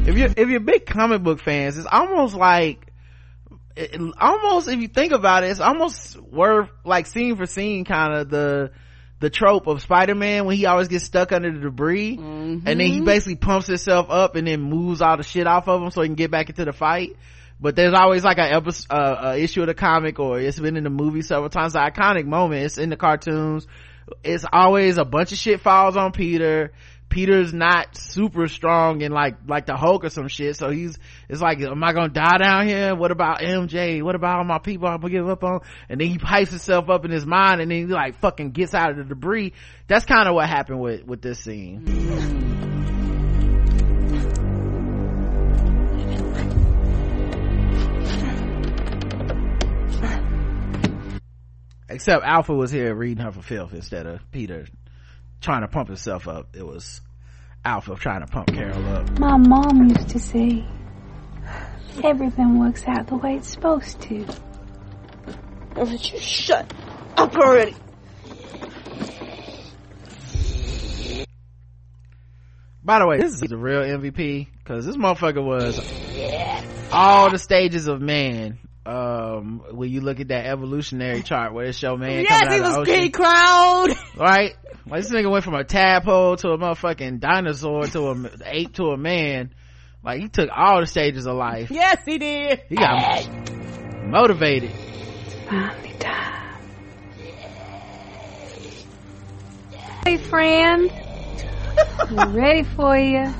If 0.05 0.15
you 0.15 0.25
if 0.37 0.49
you're 0.49 0.59
big 0.59 0.85
comic 0.85 1.23
book 1.23 1.39
fans 1.39 1.75
it's 1.75 1.87
almost 1.91 2.35
like 2.35 2.85
it, 3.75 3.99
almost 4.21 4.67
if 4.67 4.79
you 4.79 4.89
think 4.89 5.11
about 5.11 5.43
it 5.43 5.47
it's 5.47 5.59
almost 5.59 6.21
worth 6.21 6.69
like 6.85 7.07
scene 7.07 7.35
for 7.35 7.47
scene 7.47 7.83
kind 7.83 8.13
of 8.13 8.29
the 8.29 8.71
the 9.23 9.29
trope 9.29 9.67
of 9.67 9.81
Spider-Man 9.81 10.43
when 10.43 10.57
he 10.57 10.65
always 10.65 10.89
gets 10.89 11.05
stuck 11.05 11.31
under 11.31 11.49
the 11.49 11.59
debris 11.59 12.17
mm-hmm. 12.17 12.67
and 12.67 12.79
then 12.79 12.79
he 12.81 12.99
basically 12.99 13.37
pumps 13.37 13.67
himself 13.67 14.07
up 14.09 14.35
and 14.35 14.45
then 14.45 14.61
moves 14.61 15.01
all 15.01 15.15
the 15.15 15.23
shit 15.23 15.47
off 15.47 15.69
of 15.69 15.81
him 15.81 15.91
so 15.91 16.01
he 16.01 16.09
can 16.09 16.15
get 16.15 16.29
back 16.29 16.49
into 16.49 16.65
the 16.65 16.73
fight. 16.73 17.15
But 17.57 17.77
there's 17.77 17.93
always 17.93 18.25
like 18.25 18.37
a 18.37 18.53
episode, 18.53 18.93
uh, 18.93 19.35
issue 19.37 19.61
of 19.61 19.67
the 19.67 19.73
comic 19.73 20.19
or 20.19 20.41
it's 20.41 20.59
been 20.59 20.75
in 20.75 20.83
the 20.83 20.89
movie 20.89 21.21
several 21.21 21.49
times. 21.49 21.71
The 21.71 21.79
iconic 21.79 22.25
moment, 22.25 22.65
it's 22.65 22.77
in 22.77 22.89
the 22.89 22.97
cartoons. 22.97 23.65
It's 24.25 24.43
always 24.51 24.97
a 24.97 25.05
bunch 25.05 25.31
of 25.31 25.37
shit 25.37 25.61
falls 25.61 25.95
on 25.95 26.11
Peter 26.11 26.73
Peter's 27.09 27.53
not 27.53 27.95
super 27.95 28.47
strong 28.47 29.03
and 29.03 29.13
like 29.13 29.35
like 29.47 29.65
the 29.65 29.75
Hulk 29.75 30.03
or 30.03 30.09
some 30.09 30.27
shit. 30.27 30.55
So 30.55 30.69
he's 30.71 30.97
it's 31.29 31.41
like, 31.41 31.61
am 31.61 31.83
I 31.83 31.93
gonna 31.93 32.09
die 32.09 32.37
down 32.37 32.67
here? 32.67 32.95
What 32.95 33.11
about 33.11 33.39
MJ? 33.39 34.01
What 34.01 34.15
about 34.15 34.39
all 34.39 34.43
my 34.43 34.59
people 34.59 34.87
I'm 34.87 34.99
gonna 34.99 35.13
give 35.13 35.29
up 35.29 35.43
on? 35.43 35.61
And 35.89 36.01
then 36.01 36.07
he 36.07 36.17
pipes 36.17 36.49
himself 36.49 36.89
up 36.89 37.05
in 37.05 37.11
his 37.11 37.25
mind 37.25 37.61
and 37.61 37.69
then 37.69 37.77
he 37.77 37.85
like 37.85 38.19
fucking 38.19 38.51
gets 38.51 38.73
out 38.73 38.91
of 38.91 38.97
the 38.97 39.03
debris. 39.03 39.53
That's 39.87 40.05
kind 40.05 40.27
of 40.27 40.35
what 40.35 40.49
happened 40.49 40.79
with 40.79 41.05
with 41.05 41.21
this 41.21 41.39
scene. 41.39 41.85
Except 51.89 52.23
Alpha 52.25 52.55
was 52.55 52.71
here 52.71 52.95
reading 52.95 53.23
her 53.23 53.31
for 53.31 53.43
filth 53.43 53.71
instead 53.73 54.07
of 54.07 54.19
Peter 54.31 54.65
trying 55.43 55.61
to 55.61 55.67
pump 55.67 55.89
himself 55.89 56.27
up. 56.27 56.55
It 56.55 56.65
was 56.65 57.01
Alpha 57.63 57.95
trying 57.95 58.21
to 58.21 58.27
pump 58.27 58.47
Carol 58.47 58.85
up. 58.95 59.19
My 59.19 59.37
mom 59.37 59.89
used 59.89 60.09
to 60.09 60.19
say, 60.19 60.65
everything 62.03 62.59
works 62.59 62.83
out 62.87 63.07
the 63.07 63.17
way 63.17 63.35
it's 63.35 63.49
supposed 63.49 64.01
to. 64.01 64.23
Why 65.73 65.83
don't 65.85 66.11
you 66.11 66.19
shut 66.19 66.73
up 67.17 67.35
already? 67.35 67.75
By 72.85 72.99
the 72.99 73.07
way, 73.07 73.17
this 73.17 73.33
is 73.33 73.39
the 73.39 73.57
real 73.57 73.81
MVP 73.81 74.47
because 74.57 74.85
this 74.85 74.97
motherfucker 74.97 75.43
was 75.43 75.79
all 76.91 77.29
the 77.29 77.37
stages 77.37 77.87
of 77.87 78.01
man. 78.01 78.59
Um, 78.85 79.63
when 79.71 79.89
you 79.89 80.01
look 80.01 80.19
at 80.19 80.27
that 80.27 80.45
evolutionary 80.45 81.23
chart 81.23 81.53
where 81.53 81.67
it 81.67 81.75
show 81.75 81.95
man 81.95 82.25
yes, 82.25 82.41
coming 82.41 82.59
out 82.59 82.67
of 82.67 82.73
the 82.73 82.79
ocean, 82.81 82.95
he 82.95 83.01
was 83.03 83.11
crowned. 83.11 83.95
right? 84.17 84.55
Like 84.85 85.03
this 85.03 85.11
nigga 85.11 85.31
went 85.31 85.45
from 85.45 85.55
a 85.55 85.63
tadpole 85.63 86.35
to 86.37 86.49
a 86.49 86.57
motherfucking 86.57 87.19
dinosaur 87.19 87.83
to 87.87 88.09
a 88.09 88.29
ape 88.45 88.73
to 88.73 88.87
a 88.87 88.97
man. 88.97 89.53
Like 90.03 90.19
he 90.21 90.27
took 90.27 90.49
all 90.53 90.81
the 90.81 90.87
stages 90.87 91.25
of 91.25 91.37
life. 91.37 91.71
Yes, 91.71 92.01
he 92.05 92.17
did. 92.17 92.63
He 92.67 92.75
got 92.75 93.25
motivated. 94.03 94.71
Finally 95.49 95.93
time. 95.99 96.59
Hey, 100.05 100.17
friend. 100.17 100.91
We're 102.11 102.27
ready 102.29 102.63
for 102.63 102.95
oh, 102.95 102.99
you. 102.99 103.33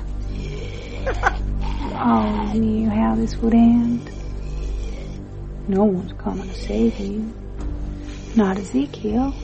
always 1.94 2.54
knew 2.58 2.88
how 2.88 3.14
this 3.16 3.36
would 3.36 3.52
end. 3.52 4.10
No 5.68 5.84
one's 5.84 6.12
coming 6.14 6.48
to 6.48 6.54
save 6.54 6.98
you. 6.98 7.32
Not 8.34 8.56
Ezekiel. 8.56 9.34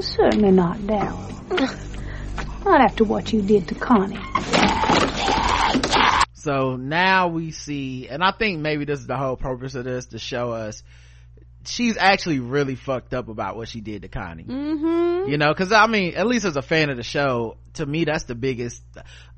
Certainly 0.00 0.52
not 0.52 0.78
Daryl. 0.78 2.64
Not 2.64 2.80
after 2.80 3.04
what 3.04 3.32
you 3.32 3.42
did 3.42 3.68
to 3.68 3.74
Connie. 3.74 4.18
So 6.34 6.76
now 6.76 7.28
we 7.28 7.50
see, 7.50 8.08
and 8.08 8.22
I 8.22 8.32
think 8.32 8.60
maybe 8.60 8.84
this 8.84 9.00
is 9.00 9.06
the 9.06 9.16
whole 9.16 9.36
purpose 9.36 9.74
of 9.74 9.84
this 9.84 10.06
to 10.06 10.18
show 10.18 10.52
us 10.52 10.82
she's 11.68 11.96
actually 11.96 12.40
really 12.40 12.74
fucked 12.74 13.14
up 13.14 13.28
about 13.28 13.56
what 13.56 13.68
she 13.68 13.80
did 13.80 14.02
to 14.02 14.08
Connie. 14.08 14.44
Mm-hmm. 14.44 15.30
You 15.30 15.38
know, 15.38 15.52
cause 15.54 15.72
I 15.72 15.86
mean, 15.86 16.14
at 16.14 16.26
least 16.26 16.44
as 16.44 16.56
a 16.56 16.62
fan 16.62 16.90
of 16.90 16.96
the 16.96 17.02
show, 17.02 17.56
to 17.74 17.86
me, 17.86 18.04
that's 18.04 18.24
the 18.24 18.34
biggest, 18.34 18.82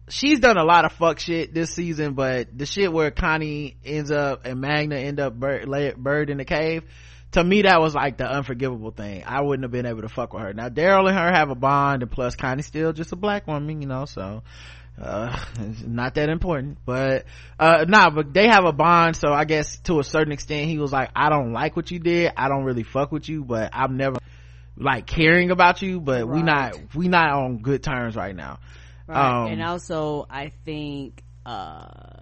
she's 0.09 0.41
done 0.41 0.57
a 0.57 0.65
lot 0.65 0.85
of 0.85 0.93
fuck 0.93 1.19
shit 1.19 1.53
this 1.53 1.71
season, 1.71 2.15
but 2.15 2.57
the 2.57 2.67
shit 2.67 2.93
where 2.93 3.11
Connie 3.11 3.77
ends 3.85 4.11
up 4.11 4.45
and 4.45 4.61
Magna 4.61 4.97
end 4.97 5.21
up 5.21 5.39
buried, 5.39 6.03
buried 6.03 6.31
in 6.31 6.39
the 6.39 6.45
cave, 6.45 6.85
to 7.33 7.45
me 7.45 7.63
that 7.63 7.81
was 7.81 7.95
like 7.95 8.17
the 8.17 8.31
unforgivable 8.31 8.91
thing. 8.91 9.25
I 9.27 9.41
wouldn't 9.41 9.65
have 9.65 9.71
been 9.71 9.87
able 9.87 10.03
to 10.03 10.09
fuck 10.09 10.33
with 10.33 10.43
her. 10.43 10.53
Now 10.53 10.69
Daryl 10.69 11.09
and 11.09 11.17
her 11.17 11.33
have 11.33 11.51
a 11.51 11.55
bond 11.55 12.03
and 12.03 12.11
plus 12.11 12.37
Connie's 12.37 12.67
still 12.67 12.93
just 12.93 13.13
a 13.13 13.17
black 13.17 13.47
woman, 13.47 13.83
you 13.83 13.89
know, 13.89 14.05
so 14.05 14.43
uh 15.01 15.35
not 15.87 16.17
that 16.17 16.29
important 16.29 16.77
but 16.85 17.25
uh 17.59 17.87
nah 17.89 18.11
but 18.11 18.35
they 18.35 18.49
have 18.49 18.67
a 18.67 18.73
bond 18.73 19.17
so 19.17 19.33
i 19.33 19.45
guess 19.45 19.79
to 19.79 19.99
a 19.99 20.05
certain 20.05 20.33
extent 20.33 20.69
he 20.69 20.79
was 20.79 20.93
like 20.93 21.09
i 21.17 21.31
don't 21.31 21.53
like 21.53 21.75
what 21.75 21.91
you 21.91 21.99
did 21.99 22.31
i 22.37 22.49
don't 22.49 22.65
really 22.65 22.83
fuck 22.83 23.11
with 23.11 23.27
you 23.27 23.43
but 23.43 23.71
i'm 23.73 23.97
never 23.97 24.19
like 24.77 25.07
caring 25.07 25.53
about 25.53 25.81
you 25.81 26.01
but 26.01 26.29
we 26.29 26.43
not 26.43 26.75
we 26.95 27.09
not 27.09 27.31
on 27.31 27.59
good 27.59 27.83
terms 27.83 28.15
right 28.15 28.37
now 28.37 28.59
Right. 29.11 29.43
Um, 29.43 29.53
and 29.53 29.63
also, 29.63 30.27
I 30.31 30.53
think, 30.65 31.25
uh, 31.45 32.20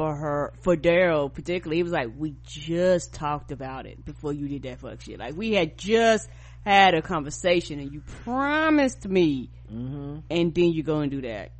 for 0.00 0.16
her, 0.16 0.54
for 0.62 0.78
Daryl 0.78 1.30
particularly, 1.30 1.76
he 1.76 1.82
was 1.82 1.92
like, 1.92 2.08
we 2.16 2.34
just 2.42 3.12
talked 3.12 3.52
about 3.52 3.84
it 3.84 4.02
before 4.02 4.32
you 4.32 4.48
did 4.48 4.62
that 4.62 4.80
fuck 4.80 5.02
shit. 5.02 5.18
Like, 5.18 5.36
we 5.36 5.52
had 5.52 5.76
just 5.76 6.26
had 6.64 6.94
a 6.94 7.02
conversation 7.02 7.78
and 7.80 7.92
you 7.92 8.00
promised 8.24 9.06
me, 9.06 9.50
mm-hmm. 9.70 10.20
and 10.30 10.54
then 10.54 10.72
you 10.72 10.82
go 10.82 11.00
and 11.00 11.10
do 11.10 11.20
that. 11.20 11.50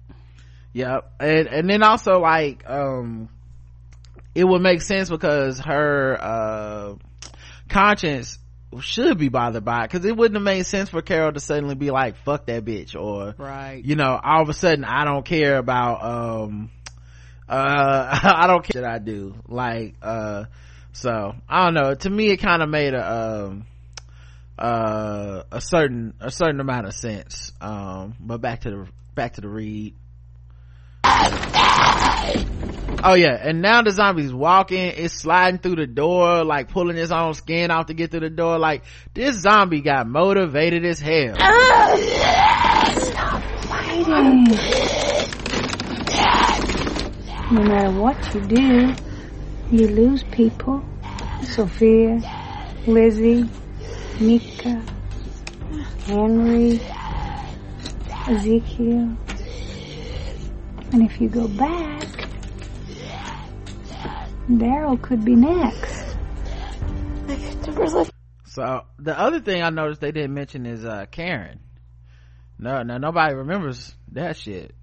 Yep. 0.72 1.12
And, 1.20 1.49
and 1.49 1.68
then 1.68 1.82
also 1.82 2.12
like, 2.12 2.64
um, 2.66 3.28
it 4.34 4.45
would 4.45 4.62
make 4.62 4.80
sense 4.80 5.11
because 5.11 5.61
her, 5.61 6.16
uh, 6.18 6.95
conscience 7.68 8.38
should 8.80 9.18
be 9.18 9.28
bothered 9.28 9.66
by 9.66 9.84
it 9.84 9.91
because 9.91 10.07
it 10.07 10.16
wouldn't 10.16 10.36
have 10.36 10.45
made 10.45 10.64
sense 10.64 10.88
for 10.88 11.03
Carol 11.03 11.30
to 11.34 11.41
suddenly 11.41 11.74
be 11.74 11.91
like, 11.91 12.16
fuck 12.24 12.47
that 12.47 12.64
bitch 12.64 12.99
or, 12.99 13.34
Right. 13.36 13.84
you 13.84 13.97
know, 13.97 14.18
all 14.24 14.41
of 14.41 14.49
a 14.49 14.55
sudden 14.55 14.86
I 14.86 15.05
don't 15.05 15.26
care 15.26 15.59
about, 15.59 16.03
um, 16.03 16.70
uh, 17.51 18.20
I 18.38 18.46
don't 18.46 18.64
care 18.64 18.82
what 18.82 18.90
I 18.90 18.98
do. 18.98 19.34
Like, 19.48 19.96
uh, 20.01 20.44
so 20.92 21.34
I 21.48 21.64
don't 21.64 21.74
know. 21.74 21.94
To 21.94 22.11
me, 22.11 22.30
it 22.30 22.36
kind 22.36 22.62
of 22.62 22.68
made 22.68 22.94
a, 22.94 23.46
um, 23.48 23.66
uh, 24.57 25.42
a 25.51 25.61
certain, 25.61 26.14
a 26.20 26.30
certain 26.30 26.61
amount 26.61 26.86
of 26.86 26.94
sense. 26.94 27.53
Um, 27.61 28.14
but 28.20 28.40
back 28.40 28.61
to 28.61 28.70
the, 28.70 28.88
back 29.14 29.34
to 29.34 29.40
the 29.40 29.48
read. 29.48 29.94
Oh 33.03 33.14
yeah, 33.14 33.34
and 33.40 33.62
now 33.62 33.80
the 33.82 33.92
zombie's 33.92 34.32
walking, 34.32 34.92
it's 34.96 35.14
sliding 35.14 35.59
through 35.59 35.76
the 35.76 35.86
door, 35.86 36.44
like 36.44 36.68
pulling 36.68 36.96
his 36.96 37.11
own 37.11 37.32
skin 37.34 37.70
off 37.70 37.86
to 37.86 37.94
get 37.94 38.11
through 38.11 38.20
the 38.20 38.30
door. 38.30 38.59
Like 38.59 38.84
this 39.14 39.40
zombie 39.40 39.80
got 39.80 40.07
motivated 40.07 40.84
as 40.84 41.01
hell. 41.01 41.34
Stop 43.01 43.42
fighting. 43.64 45.19
No 47.51 47.62
matter 47.62 47.90
what 47.90 48.32
you 48.32 48.40
do, 48.42 48.94
you 49.72 49.88
lose 49.88 50.22
people. 50.22 50.84
Sophia, 51.42 52.20
Lizzie, 52.86 53.48
Mika, 54.20 54.80
Henry, 56.05 56.80
Ezekiel. 58.28 59.16
And 60.92 61.03
if 61.03 61.20
you 61.20 61.28
go 61.28 61.48
back, 61.48 62.28
Daryl 64.48 65.01
could 65.03 65.24
be 65.24 65.34
next. 65.34 66.16
So 68.44 68.84
the 68.98 69.18
other 69.18 69.40
thing 69.40 69.62
I 69.62 69.70
noticed 69.70 70.01
they 70.01 70.12
didn't 70.12 70.34
mention 70.34 70.66
is 70.66 70.84
uh 70.84 71.07
Karen. 71.11 71.59
No, 72.59 72.82
now 72.82 72.98
nobody 72.98 73.34
remembers 73.34 73.94
that 74.12 74.36
shit. 74.36 74.74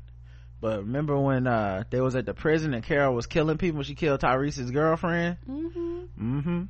But 0.59 0.79
remember 0.79 1.19
when 1.19 1.45
uh 1.47 1.83
they 1.89 2.01
was 2.01 2.15
at 2.15 2.25
the 2.25 2.33
prison 2.33 2.73
and 2.73 2.83
Carol 2.83 3.13
was 3.13 3.25
killing 3.25 3.57
people? 3.57 3.83
She 3.83 3.95
killed 3.95 4.19
Tyrese's 4.21 4.71
girlfriend. 4.71 5.37
Mm-hmm. 5.49 6.37
Mm-hmm. 6.37 6.61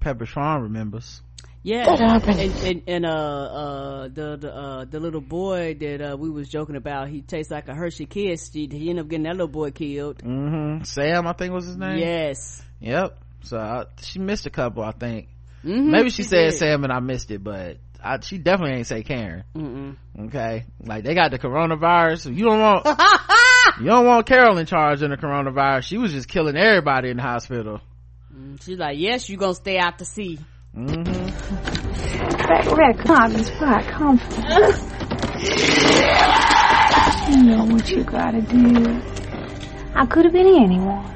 Pepper 0.00 0.26
Sean 0.26 0.62
remembers. 0.62 1.22
Yeah, 1.62 1.86
That 1.86 2.28
and, 2.28 2.52
and, 2.62 2.82
and 2.86 3.06
uh, 3.06 3.08
uh, 3.08 4.02
the 4.08 4.36
the 4.36 4.54
uh, 4.54 4.84
the 4.84 5.00
little 5.00 5.22
boy 5.22 5.74
that 5.80 6.12
uh, 6.12 6.14
we 6.14 6.28
was 6.28 6.50
joking 6.50 6.76
about, 6.76 7.08
he 7.08 7.22
tastes 7.22 7.50
like 7.50 7.68
a 7.68 7.74
Hershey 7.74 8.04
Kiss. 8.04 8.52
He, 8.52 8.68
he 8.70 8.90
ended 8.90 9.06
up 9.06 9.08
getting 9.08 9.24
that 9.24 9.32
little 9.32 9.48
boy 9.48 9.70
killed. 9.70 10.18
Mm-hmm. 10.18 10.84
Sam, 10.84 11.26
I 11.26 11.32
think 11.32 11.54
was 11.54 11.64
his 11.64 11.78
name. 11.78 12.00
Yes. 12.00 12.62
Yep. 12.80 13.18
So 13.44 13.56
uh, 13.56 13.84
she 14.02 14.18
missed 14.18 14.44
a 14.44 14.50
couple, 14.50 14.82
I 14.82 14.92
think. 14.92 15.28
Mhm, 15.64 15.86
Maybe 15.86 16.10
she, 16.10 16.16
she 16.24 16.28
said 16.28 16.50
did. 16.50 16.58
Sam 16.58 16.84
and 16.84 16.92
I 16.92 17.00
missed 17.00 17.30
it, 17.30 17.42
but 17.42 17.78
I, 18.04 18.20
she 18.20 18.36
definitely 18.36 18.76
ain't 18.76 18.86
say 18.86 19.02
Karen. 19.02 19.44
Mm-mm. 19.56 19.96
Okay, 20.26 20.66
like 20.84 21.04
they 21.04 21.14
got 21.14 21.30
the 21.30 21.38
coronavirus. 21.38 22.36
You 22.36 22.44
don't 22.44 22.60
want 22.60 22.86
you 23.80 23.86
don't 23.86 24.04
want 24.06 24.26
Carol 24.26 24.58
in 24.58 24.66
charge 24.66 25.00
of 25.02 25.08
the 25.08 25.16
coronavirus. 25.16 25.84
She 25.84 25.96
was 25.96 26.12
just 26.12 26.28
killing 26.28 26.56
everybody 26.56 27.08
in 27.08 27.16
the 27.16 27.22
hospital. 27.22 27.80
Mm, 28.32 28.62
She's 28.62 28.78
like, 28.78 28.98
yes, 28.98 29.28
you 29.30 29.38
gonna 29.38 29.54
stay 29.54 29.78
out 29.78 29.98
to 30.00 30.04
sea. 30.04 30.38
Mm-hmm. 30.76 31.02
That 32.46 32.66
red 32.76 32.98
cotton's 32.98 33.50
quite 33.52 33.86
confident. 33.86 34.90
You 37.30 37.42
know 37.44 37.64
what 37.64 37.88
you 37.90 38.04
gotta 38.04 38.42
do. 38.42 39.00
I 39.94 40.04
could 40.06 40.24
have 40.26 40.34
been 40.34 40.62
anyone, 40.62 41.14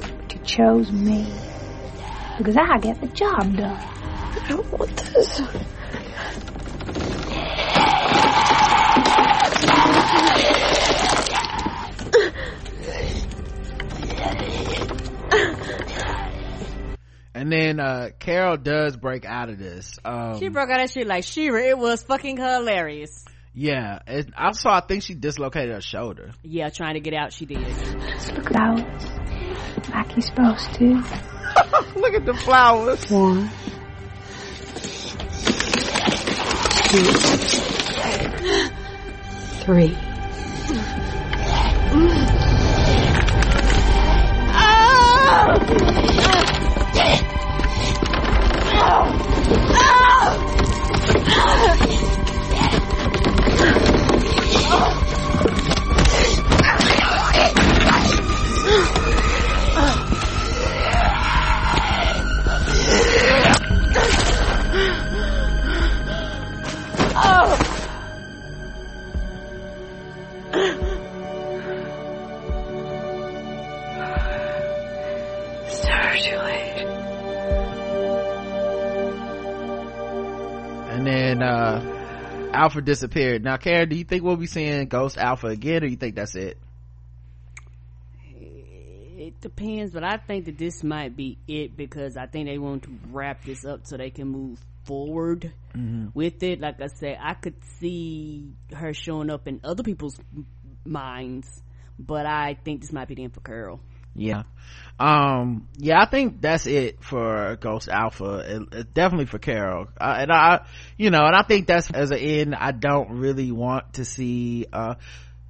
but 0.00 0.34
you 0.34 0.40
chose 0.42 0.90
me. 0.90 1.32
Because 2.38 2.56
I 2.56 2.78
get 2.78 3.00
the 3.00 3.06
job 3.08 3.56
done. 3.56 3.76
I 3.76 4.46
don't 4.48 4.66
And 17.34 17.52
then 17.52 17.78
uh 17.78 18.10
Carol 18.18 18.56
does 18.56 18.96
break 18.96 19.24
out 19.24 19.48
of 19.48 19.58
this. 19.58 19.98
Um, 20.04 20.38
She 20.40 20.48
broke 20.48 20.70
out 20.70 20.80
of 20.80 20.88
that 20.88 20.92
shit 20.92 21.06
like 21.06 21.24
She-Ra. 21.24 21.60
It 21.60 21.78
was 21.78 22.02
fucking 22.02 22.36
hilarious. 22.36 23.24
yeah, 23.54 24.00
it, 24.06 24.32
also 24.36 24.70
I 24.70 24.80
think 24.80 25.02
she 25.04 25.14
dislocated 25.14 25.72
her 25.74 25.80
shoulder. 25.80 26.32
Yeah, 26.42 26.68
trying 26.70 26.94
to 26.94 27.00
get 27.00 27.14
out, 27.14 27.32
she 27.32 27.46
did. 27.46 27.58
Look 27.60 28.54
out. 28.56 28.78
Like 29.90 30.10
you're 30.16 30.22
supposed 30.22 30.74
to. 30.74 30.84
Look 31.96 32.14
at 32.14 32.24
the 32.26 32.34
flowers. 32.44 33.08
One. 33.10 33.48
Two. 36.88 37.04
Three. 39.64 39.96
It's 41.90 42.28
Uh 81.42 82.04
Alpha 82.52 82.80
disappeared. 82.80 83.44
Now, 83.44 83.56
Karen, 83.58 83.88
do 83.88 83.96
you 83.96 84.04
think 84.04 84.22
we'll 84.24 84.36
be 84.36 84.46
seeing 84.46 84.86
Ghost 84.88 85.18
Alpha 85.18 85.48
again, 85.48 85.84
or 85.84 85.86
you 85.86 85.96
think 85.96 86.14
that's 86.16 86.34
it? 86.34 86.56
It 88.34 89.40
depends, 89.40 89.92
but 89.92 90.04
I 90.04 90.16
think 90.16 90.46
that 90.46 90.56
this 90.56 90.82
might 90.82 91.14
be 91.16 91.38
it 91.46 91.76
because 91.76 92.16
I 92.16 92.26
think 92.26 92.46
they 92.48 92.56
want 92.58 92.84
to 92.84 92.90
wrap 93.10 93.44
this 93.44 93.64
up 93.64 93.80
so 93.84 93.96
they 93.96 94.10
can 94.10 94.28
move 94.28 94.58
forward 94.84 95.52
Mhm. 95.74 96.14
with 96.14 96.42
it. 96.42 96.60
Like 96.60 96.80
I 96.80 96.86
said, 96.86 97.18
I 97.20 97.34
could 97.34 97.62
see 97.78 98.54
her 98.72 98.94
showing 98.94 99.28
up 99.28 99.46
in 99.46 99.60
other 99.64 99.82
people's 99.82 100.18
minds, 100.86 101.62
but 101.98 102.24
I 102.26 102.54
think 102.64 102.80
this 102.80 102.92
might 102.92 103.08
be 103.08 103.16
the 103.16 103.24
end 103.24 103.34
for 103.34 103.40
Carol. 103.40 103.80
Yeah. 104.18 104.42
Um, 105.00 105.68
yeah, 105.76 106.02
I 106.02 106.06
think 106.06 106.40
that's 106.40 106.66
it 106.66 107.04
for 107.04 107.56
Ghost 107.60 107.88
Alpha. 107.88 108.38
It, 108.38 108.78
it, 108.78 108.94
definitely 108.94 109.26
for 109.26 109.38
Carol. 109.38 109.86
Uh, 109.98 110.16
and 110.18 110.32
I, 110.32 110.66
you 110.96 111.10
know, 111.10 111.24
and 111.24 111.36
I 111.36 111.42
think 111.42 111.68
that's 111.68 111.90
as 111.90 112.10
an 112.10 112.18
end, 112.18 112.54
I 112.54 112.72
don't 112.72 113.10
really 113.20 113.52
want 113.52 113.94
to 113.94 114.04
see, 114.04 114.66
uh, 114.72 114.96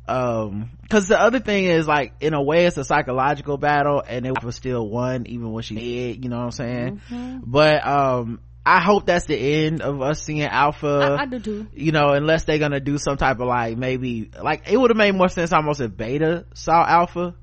um 0.06 0.70
because 0.80 1.06
the 1.08 1.20
other 1.20 1.38
thing 1.38 1.66
is 1.66 1.86
like 1.86 2.14
in 2.20 2.32
a 2.32 2.42
way 2.42 2.64
it's 2.64 2.78
a 2.78 2.84
psychological 2.84 3.58
battle 3.58 4.02
and 4.06 4.26
it 4.26 4.42
was 4.42 4.56
still 4.56 4.88
won 4.88 5.26
even 5.26 5.52
when 5.52 5.62
she 5.62 5.74
did 5.74 6.24
you 6.24 6.30
know 6.30 6.38
what 6.38 6.44
i'm 6.44 6.50
saying 6.50 7.00
mm-hmm. 7.10 7.40
but 7.44 7.86
um 7.86 8.40
I 8.66 8.82
hope 8.82 9.06
that's 9.06 9.24
the 9.24 9.36
end 9.36 9.80
of 9.80 10.02
us 10.02 10.22
seeing 10.22 10.42
Alpha. 10.42 11.16
I, 11.18 11.22
I, 11.22 11.24
do 11.24 11.40
too. 11.40 11.68
You 11.72 11.90
know, 11.90 12.12
unless 12.12 12.44
they're 12.44 12.58
gonna 12.58 12.80
do 12.80 12.98
some 12.98 13.16
type 13.16 13.40
of 13.40 13.46
like 13.46 13.78
maybe 13.78 14.30
like 14.42 14.70
it 14.70 14.76
would 14.76 14.90
have 14.90 14.96
made 14.96 15.14
more 15.14 15.30
sense 15.30 15.54
almost 15.54 15.80
if 15.80 15.96
Beta 15.96 16.44
saw 16.52 16.84
Alpha 16.86 17.34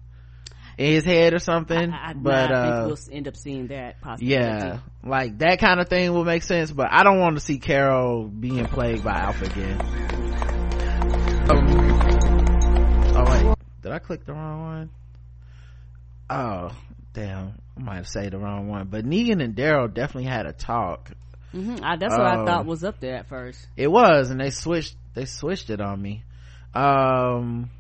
in 0.78 0.93
his 0.93 1.05
head 1.05 1.34
or 1.34 1.39
something. 1.39 1.91
I, 1.91 2.09
I, 2.09 2.13
but 2.13 2.51
I 2.51 2.55
uh, 2.55 2.88
we'll 2.88 2.97
end 3.11 3.28
up 3.28 3.36
seeing 3.36 3.67
that 3.67 4.01
possibly. 4.01 4.34
Yeah, 4.34 4.80
like 5.03 5.38
that 5.39 5.59
kind 5.59 5.80
of 5.80 5.89
thing 5.89 6.13
will 6.13 6.26
make 6.26 6.43
sense. 6.43 6.71
But 6.71 6.88
I 6.91 7.03
don't 7.03 7.19
want 7.19 7.38
to 7.38 7.41
see 7.41 7.59
Carol 7.59 8.26
being 8.28 8.65
plagued 8.65 9.03
by 9.03 9.13
Alpha 9.13 9.45
again. 9.45 9.82
Um, 11.49 11.67
oh 13.15 13.32
wait, 13.32 13.55
did 13.82 13.91
I 13.91 13.99
click 13.99 14.26
the 14.26 14.34
wrong 14.34 14.61
one? 14.61 14.89
Oh, 16.28 16.71
damn 17.15 17.53
i 17.78 17.82
might 17.82 17.95
have 17.95 18.07
said 18.07 18.32
the 18.32 18.38
wrong 18.38 18.67
one 18.67 18.88
but 18.88 19.05
negan 19.05 19.41
and 19.41 19.55
daryl 19.55 19.91
definitely 19.91 20.30
had 20.30 20.45
a 20.45 20.51
talk 20.51 21.09
mm-hmm. 21.53 21.78
I, 21.82 21.95
that's 21.95 22.15
what 22.15 22.28
i 22.28 22.45
thought 22.45 22.61
um, 22.61 22.67
was 22.67 22.84
up 22.84 22.99
there 22.99 23.15
at 23.15 23.28
first 23.28 23.65
it 23.78 23.88
was 23.88 24.30
and 24.30 24.39
they 24.39 24.49
switched 24.49 24.95
they 25.13 25.26
switched 25.26 25.69
it 25.69 25.80
on 25.80 25.99
me 25.99 26.23
um 26.73 27.71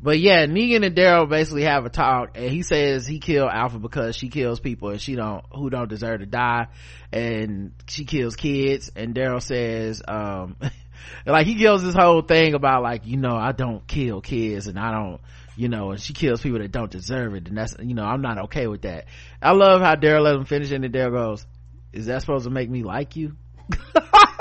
but 0.00 0.18
yeah 0.18 0.46
negan 0.46 0.84
and 0.84 0.94
daryl 0.94 1.28
basically 1.28 1.62
have 1.62 1.84
a 1.84 1.88
talk 1.88 2.30
and 2.34 2.50
he 2.50 2.62
says 2.62 3.06
he 3.06 3.18
killed 3.18 3.50
alpha 3.50 3.78
because 3.78 4.16
she 4.16 4.28
kills 4.28 4.60
people 4.60 4.90
and 4.90 5.00
she 5.00 5.14
don't 5.14 5.44
who 5.54 5.70
don't 5.70 5.88
deserve 5.88 6.20
to 6.20 6.26
die 6.26 6.66
and 7.12 7.72
she 7.88 8.04
kills 8.04 8.36
kids 8.36 8.90
and 8.94 9.14
daryl 9.14 9.42
says 9.42 10.02
um 10.06 10.56
like 11.26 11.46
he 11.46 11.54
gives 11.54 11.82
this 11.82 11.94
whole 11.94 12.22
thing 12.22 12.54
about 12.54 12.82
like 12.82 13.06
you 13.06 13.16
know 13.16 13.36
i 13.36 13.52
don't 13.52 13.86
kill 13.86 14.20
kids 14.20 14.66
and 14.66 14.78
i 14.78 14.92
don't 14.92 15.20
you 15.56 15.70
know, 15.70 15.90
and 15.90 16.00
she 16.00 16.12
kills 16.12 16.42
people 16.42 16.58
that 16.58 16.70
don't 16.70 16.90
deserve 16.90 17.34
it, 17.34 17.48
and 17.48 17.56
that's, 17.56 17.74
you 17.80 17.94
know, 17.94 18.04
I'm 18.04 18.20
not 18.20 18.38
okay 18.44 18.66
with 18.66 18.82
that. 18.82 19.06
I 19.40 19.52
love 19.52 19.80
how 19.80 19.94
Daryl 19.94 20.22
let 20.22 20.36
him 20.36 20.44
finish, 20.44 20.70
and 20.70 20.84
then 20.84 20.92
Daryl 20.92 21.12
goes, 21.12 21.46
is 21.92 22.06
that 22.06 22.20
supposed 22.20 22.44
to 22.44 22.50
make 22.50 22.68
me 22.68 22.82
like 22.82 23.16
you? 23.16 23.36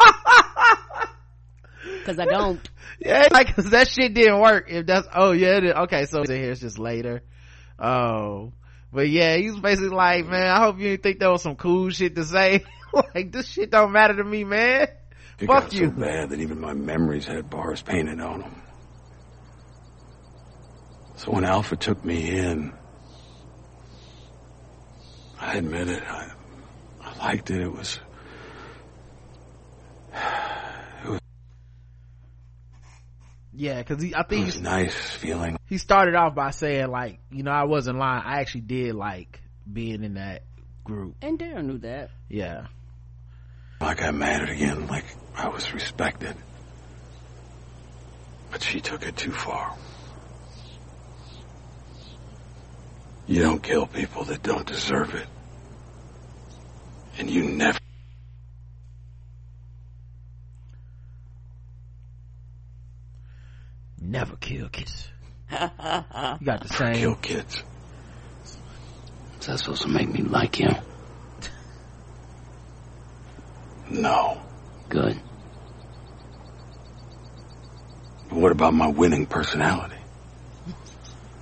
Cause 2.06 2.20
I 2.20 2.26
don't. 2.26 2.70
yeah, 3.00 3.28
like, 3.32 3.56
cause 3.56 3.72
that 3.72 3.88
shit 3.88 4.14
didn't 4.14 4.40
work. 4.40 4.68
If 4.70 4.86
that's, 4.86 5.08
oh 5.14 5.32
yeah, 5.32 5.82
okay, 5.84 6.06
so 6.06 6.24
here's 6.28 6.62
just 6.62 6.78
later. 6.78 7.24
Oh. 7.80 8.54
But 8.94 9.10
yeah, 9.10 9.36
he's 9.36 9.60
basically 9.60 9.90
like, 9.90 10.26
man, 10.28 10.48
I 10.48 10.62
hope 10.62 10.78
you 10.78 10.90
didn't 10.90 11.04
think 11.04 11.20
that 11.20 11.30
was 11.30 11.42
some 11.42 11.56
cool 11.56 11.90
shit 11.90 12.16
to 12.16 12.24
say. 12.24 12.64
like, 13.16 13.32
this 13.32 13.48
shit 13.48 13.72
don't 13.72 13.92
matter 13.92 14.16
to 14.16 14.24
me, 14.24 14.44
man. 14.44 14.88
It 15.40 15.48
Fuck 15.48 15.64
got 15.64 15.74
you. 15.74 15.88
so 15.88 15.92
bad 16.00 16.30
that 16.30 16.40
even 16.40 16.62
my 16.62 16.74
memories 16.74 17.26
had 17.26 17.50
bars 17.50 17.82
painted 17.82 18.22
on 18.22 18.40
them. 18.42 18.62
So 21.18 21.32
when 21.32 21.44
Alpha 21.44 21.76
took 21.76 22.06
me 22.06 22.38
in, 22.38 22.74
I 25.40 25.56
admit 25.56 25.90
it, 25.90 26.04
I, 26.04 26.32
I 27.02 27.18
liked 27.18 27.50
it. 27.52 27.58
It 27.58 27.64
it 27.64 27.72
was. 27.72 28.00
Yeah, 33.58 33.82
because 33.82 34.04
I 34.14 34.24
think 34.24 34.42
it 34.42 34.46
was 34.46 34.62
nice 34.62 34.94
feeling. 34.94 35.58
He 35.68 35.78
started 35.78 36.16
off 36.16 36.36
by 36.36 36.52
saying 36.52 36.90
like, 36.90 37.20
you 37.32 37.44
know, 37.44 37.52
I 37.52 37.64
wasn't 37.64 37.98
lying. 37.98 38.24
I 38.26 38.42
actually 38.42 38.62
did 38.62 38.96
like 38.96 39.40
being 39.72 40.04
in 40.04 40.16
that 40.16 40.44
group. 40.84 41.16
And 41.22 41.40
Daryl 41.40 41.66
knew 41.66 41.78
that. 41.80 42.10
Yeah. 42.30 42.68
Like 43.80 44.02
I 44.02 44.12
mattered 44.12 44.50
again, 44.50 44.88
like 44.88 45.06
I 45.36 45.50
was 45.50 45.74
respected. 45.74 46.36
But 48.52 48.62
she 48.62 48.82
took 48.82 49.06
it 49.06 49.16
too 49.18 49.32
far. 49.32 49.76
You 53.28 53.42
don't 53.42 53.62
kill 53.62 53.88
people 53.88 54.24
that 54.26 54.44
don't 54.44 54.68
deserve 54.68 55.16
it. 55.16 55.28
And 57.18 57.30
you 57.30 57.44
never. 57.44 57.80
Never 64.08 64.36
kill 64.36 64.70
kids. 64.70 65.10
you 65.52 65.58
got 65.58 66.62
the 66.62 66.68
same. 66.70 66.96
Kill 66.96 67.16
kids. 67.16 67.64
Is 69.40 69.48
that 69.48 69.58
supposed 69.60 69.82
to 69.82 69.88
make 69.88 70.08
me 70.10 70.22
like 70.22 70.60
you? 70.60 70.70
No. 73.90 74.40
Good. 74.90 75.20
But 78.30 78.38
what 78.38 78.52
about 78.52 78.76
my 78.76 78.88
winning 78.88 79.26
personality? 79.26 79.96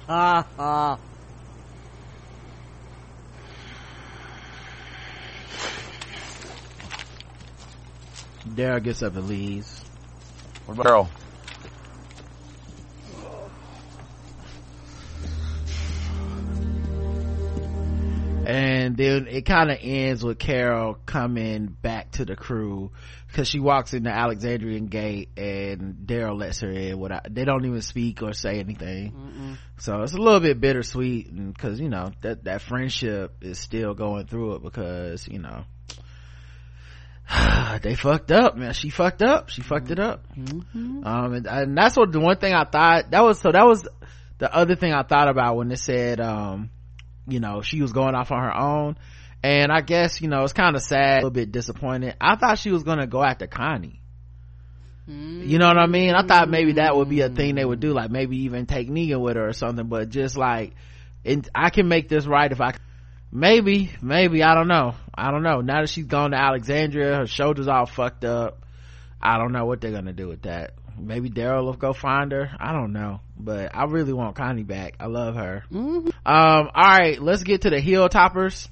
Ha 0.07 0.47
ha. 0.55 0.99
Daryl 8.47 8.83
gets 8.83 9.03
up 9.03 9.15
and 9.15 9.27
leaves. 9.27 9.83
What 10.65 10.75
about 10.75 10.85
Daryl? 10.85 11.22
And 18.45 18.97
then 18.97 19.27
it 19.27 19.45
kind 19.45 19.71
of 19.71 19.77
ends 19.81 20.23
with 20.23 20.39
carol 20.39 20.97
coming 21.05 21.67
back 21.81 22.11
to 22.11 22.25
the 22.25 22.35
crew. 22.35 22.91
Because 23.27 23.47
she 23.47 23.59
walks 23.59 23.95
in 23.95 24.03
the 24.03 24.11
alexandrian 24.11 24.85
gate 24.85 25.29
and 25.37 26.05
daryl 26.05 26.37
lets 26.37 26.59
her 26.59 26.69
in 26.69 26.99
without 26.99 27.33
they 27.33 27.45
don't 27.45 27.65
even 27.65 27.81
speak 27.81 28.21
or 28.21 28.31
say 28.33 28.59
anything. 28.59 29.11
Mm-mm. 29.11 29.57
so 29.79 30.03
it's 30.03 30.13
a 30.13 30.17
little 30.17 30.39
bit 30.39 30.61
bittersweet 30.61 31.35
because 31.35 31.79
you 31.79 31.89
know 31.89 32.11
that 32.21 32.43
that 32.43 32.61
friendship 32.61 33.37
is 33.41 33.57
still 33.57 33.95
going 33.95 34.27
through 34.27 34.55
it 34.55 34.61
because 34.61 35.27
you 35.27 35.39
know 35.39 35.65
they 37.81 37.95
fucked 37.95 38.31
up 38.31 38.55
man. 38.55 38.73
She 38.73 38.91
fucked 38.91 39.23
up. 39.23 39.49
She 39.49 39.63
fucked 39.63 39.89
it 39.89 39.99
up. 39.99 40.27
Mm-hmm. 40.37 41.03
um 41.03 41.33
and, 41.33 41.47
and 41.47 41.75
that's 41.77 41.97
what 41.97 42.11
the 42.11 42.19
one 42.19 42.37
thing 42.37 42.53
i 42.53 42.65
thought 42.65 43.09
that 43.09 43.23
was 43.23 43.39
so 43.39 43.51
that 43.51 43.65
was 43.65 43.87
the 44.37 44.53
other 44.53 44.75
thing 44.75 44.93
i 44.93 45.01
thought 45.01 45.27
about 45.27 45.55
when 45.55 45.71
it 45.71 45.79
said 45.79 46.19
um 46.19 46.69
you 47.27 47.39
know 47.39 47.61
she 47.61 47.81
was 47.81 47.91
going 47.91 48.15
off 48.15 48.31
on 48.31 48.43
her 48.43 48.55
own. 48.55 48.97
And 49.45 49.71
i 49.73 49.81
guess 49.81 50.21
you 50.21 50.29
know 50.29 50.43
it's 50.43 50.53
kind 50.53 50.75
of 50.75 50.81
sad 50.81 51.15
a 51.15 51.15
little 51.17 51.31
bit 51.31 51.51
disappointed. 51.51 52.15
I 52.21 52.35
thought 52.35 52.59
she 52.59 52.71
was 52.71 52.83
gonna 52.83 53.07
go 53.07 53.23
after 53.23 53.47
connie. 53.47 54.01
You 55.05 55.57
know 55.57 55.67
what 55.67 55.77
i 55.77 55.85
mean? 55.85 56.15
I 56.15 56.25
thought 56.25 56.49
maybe 56.49 56.73
that 56.73 56.95
would 56.95 57.09
be 57.09 57.21
a 57.21 57.29
thing 57.29 57.55
they 57.55 57.65
would 57.65 57.81
do 57.81 57.91
like 57.91 58.09
maybe 58.09 58.43
even 58.43 58.65
take 58.65 58.89
negan 58.89 59.19
with 59.19 59.35
her 59.35 59.49
or 59.49 59.53
something 59.53 59.87
but 59.87 60.09
just 60.09 60.37
like 60.37 60.75
and 61.25 61.47
i 61.53 61.69
can 61.71 61.89
make 61.89 62.07
this 62.07 62.25
right 62.25 62.49
if 62.49 62.61
i 62.61 62.73
maybe 63.31 63.91
maybe 64.01 64.43
i 64.43 64.53
don't 64.53 64.69
know. 64.69 64.95
I 65.15 65.29
don't 65.29 65.43
know. 65.43 65.61
Now 65.61 65.81
that 65.81 65.89
she's 65.89 66.05
gone 66.05 66.31
to 66.31 66.37
alexandria 66.37 67.17
her 67.17 67.27
shoulders 67.27 67.67
all 67.67 67.85
fucked 67.85 68.23
up. 68.23 68.65
I 69.21 69.37
don't 69.37 69.51
know 69.51 69.65
what 69.65 69.81
they're 69.81 69.91
gonna 69.91 70.13
do 70.13 70.29
with 70.29 70.43
that 70.43 70.73
maybe 70.97 71.29
daryl 71.29 71.65
will 71.65 71.73
go 71.73 71.93
find 71.93 72.31
her. 72.31 72.51
I 72.59 72.71
don't 72.71 72.93
know. 72.93 73.21
But 73.37 73.75
i 73.75 73.85
really 73.85 74.13
want 74.13 74.35
connie 74.35 74.63
back. 74.63 74.95
I 74.99 75.07
love 75.07 75.35
her. 75.35 75.63
Mm-hmm. 75.71 76.07
um 76.07 76.13
all 76.25 76.69
right 76.73 77.21
let's 77.21 77.43
get 77.43 77.61
to 77.61 77.69
the 77.69 77.81
hilltoppers 77.81 78.69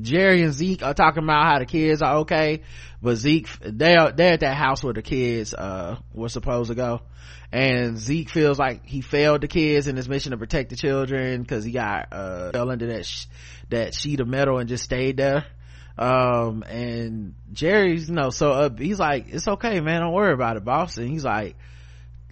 jerry 0.00 0.42
and 0.42 0.52
zeke 0.52 0.82
are 0.82 0.94
talking 0.94 1.22
about 1.22 1.46
how 1.46 1.58
the 1.60 1.66
kids 1.66 2.02
are 2.02 2.16
okay 2.18 2.62
but 3.00 3.16
zeke 3.16 3.48
they're 3.60 4.10
they're 4.12 4.32
at 4.32 4.40
that 4.40 4.56
house 4.56 4.82
where 4.82 4.92
the 4.94 5.02
kids 5.02 5.54
uh 5.54 5.96
were 6.12 6.28
supposed 6.28 6.70
to 6.70 6.74
go. 6.74 7.02
And 7.52 7.96
zeke 7.96 8.28
feels 8.28 8.58
like 8.58 8.84
he 8.86 9.00
failed 9.00 9.40
the 9.42 9.48
kids 9.48 9.86
in 9.86 9.94
his 9.94 10.08
mission 10.08 10.32
to 10.32 10.36
protect 10.36 10.70
the 10.70 10.76
children 10.76 11.42
because 11.42 11.62
he 11.64 11.70
got 11.70 12.08
uh 12.12 12.50
fell 12.50 12.70
under 12.70 12.88
that 12.88 13.06
sh- 13.06 13.26
that 13.70 13.94
sheet 13.94 14.18
of 14.20 14.26
metal 14.26 14.58
and 14.58 14.68
just 14.68 14.82
stayed 14.82 15.16
there 15.16 15.46
um 15.98 16.62
and 16.64 17.34
jerry's 17.52 18.08
you 18.08 18.14
know 18.14 18.28
so 18.28 18.52
uh, 18.52 18.70
he's 18.76 18.98
like 18.98 19.26
it's 19.28 19.48
okay 19.48 19.80
man. 19.80 20.02
Don't 20.02 20.12
worry 20.12 20.32
about 20.32 20.56
it 20.56 20.64
boss. 20.64 20.98
And 20.98 21.08
he's 21.08 21.24
like 21.24 21.56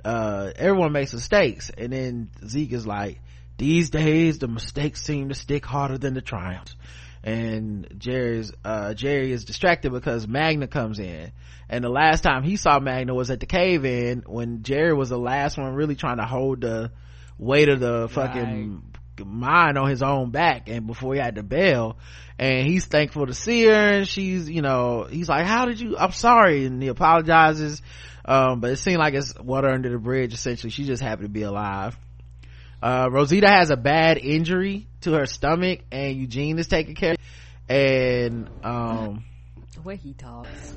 uh 0.05 0.51
everyone 0.57 0.93
makes 0.93 1.15
mistakes. 1.15 1.71
And 1.77 1.93
then 1.93 2.31
zeke 2.47 2.73
is 2.73 2.87
like 2.87 3.21
these 3.57 3.91
days 3.91 4.39
the 4.39 4.49
mistakes 4.49 5.03
seem 5.03 5.31
to 5.31 5.35
stick 5.35 5.65
harder 5.65 5.97
than 5.97 6.15
the 6.15 6.21
triumphs. 6.21 6.77
And 7.23 7.87
jerry's 7.97 8.53
uh 8.65 8.93
jerry 8.93 9.33
is 9.33 9.45
distracted 9.45 9.93
because 9.93 10.29
magna 10.29 10.67
comes 10.67 10.99
in. 10.99 11.33
And 11.67 11.83
the 11.83 11.89
last 11.89 12.21
time 12.21 12.43
he 12.43 12.57
saw 12.57 12.79
magna 12.81 13.15
was 13.15 13.31
at 13.31 13.41
the 13.41 13.47
cave 13.47 13.87
in 13.87 14.25
when 14.27 14.63
jerry 14.63 14.93
was 14.93 15.09
the 15.09 15.19
last 15.19 15.57
one 15.57 15.75
really 15.75 15.97
trying 15.97 16.19
to 16.19 16.27
hold 16.27 16.61
the 16.61 16.93
weight 17.39 17.69
of 17.71 17.81
the 17.81 18.09
fucking 18.11 18.94
mind 19.23 19.79
on 19.79 19.89
his 19.89 20.03
own 20.03 20.31
back 20.31 20.69
and 20.69 20.87
before 20.87 21.15
he 21.15 21.21
had 21.21 21.35
to 21.37 21.43
bail 21.43 21.97
and 22.39 22.67
he's 22.67 22.87
thankful 22.87 23.27
to 23.27 23.35
see 23.35 23.67
her 23.67 23.73
and 23.73 24.09
she's 24.09 24.49
you 24.51 24.63
know 24.63 25.07
he's 25.09 25.29
like 25.29 25.45
how 25.47 25.67
did 25.67 25.79
you 25.79 25.97
i'm 25.97 26.11
sorry 26.13 26.65
and 26.65 26.83
he 26.83 26.89
apologizes 26.89 27.81
um, 28.25 28.61
but 28.61 28.71
it 28.71 28.77
seemed 28.77 28.99
like 28.99 29.13
it's 29.15 29.39
water 29.39 29.69
under 29.69 29.91
the 29.91 29.99
bridge 29.99 30.33
essentially 30.33 30.71
she's 30.71 30.87
just 30.87 31.03
happy 31.03 31.23
to 31.23 31.29
be 31.29 31.43
alive 31.43 31.97
uh, 32.83 33.09
Rosita 33.11 33.49
has 33.49 33.71
a 33.71 33.79
bad 33.79 34.19
injury 34.19 34.87
to 35.01 35.13
her 35.13 35.25
stomach 35.25 35.81
and 35.91 36.17
Eugene 36.19 36.59
is 36.59 36.69
taking 36.69 36.95
care 36.95 37.13
of 37.13 37.17
it. 37.17 37.73
And, 37.75 38.51
um, 38.63 39.25
The 39.75 39.81
way 39.81 39.97
he 39.97 40.13
talks. 40.13 40.77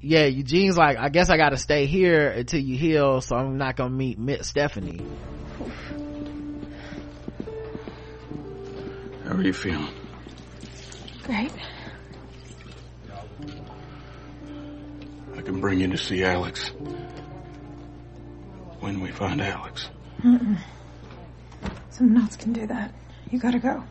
yeah, 0.00 0.26
Eugene's 0.26 0.76
like, 0.76 0.98
I 0.98 1.08
guess 1.08 1.30
I 1.30 1.38
gotta 1.38 1.56
stay 1.56 1.86
here 1.86 2.28
until 2.28 2.60
you 2.60 2.76
heal, 2.76 3.22
so 3.22 3.36
I'm 3.36 3.56
not 3.56 3.74
gonna 3.74 3.88
meet 3.88 4.18
Mitt 4.18 4.44
Stephanie. 4.44 5.00
How 9.24 9.36
are 9.36 9.42
you 9.42 9.52
feeling? 9.54 9.88
Great. 11.22 11.50
I 15.36 15.40
can 15.40 15.60
bring 15.60 15.80
you 15.80 15.88
to 15.88 15.96
see 15.96 16.22
Alex. 16.22 16.68
When 18.80 19.00
we 19.00 19.10
find 19.10 19.40
Alex. 19.40 19.88
Mm-mm. 20.22 20.58
Someone 21.88 22.22
else 22.22 22.36
can 22.36 22.52
do 22.52 22.66
that. 22.66 22.92
You 23.30 23.38
gotta 23.38 23.58
go. 23.58 23.82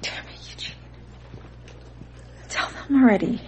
Damn 0.00 0.24
it, 0.26 0.50
Eugene. 0.50 0.74
Tell 2.48 2.68
them 2.70 3.04
already. 3.04 3.40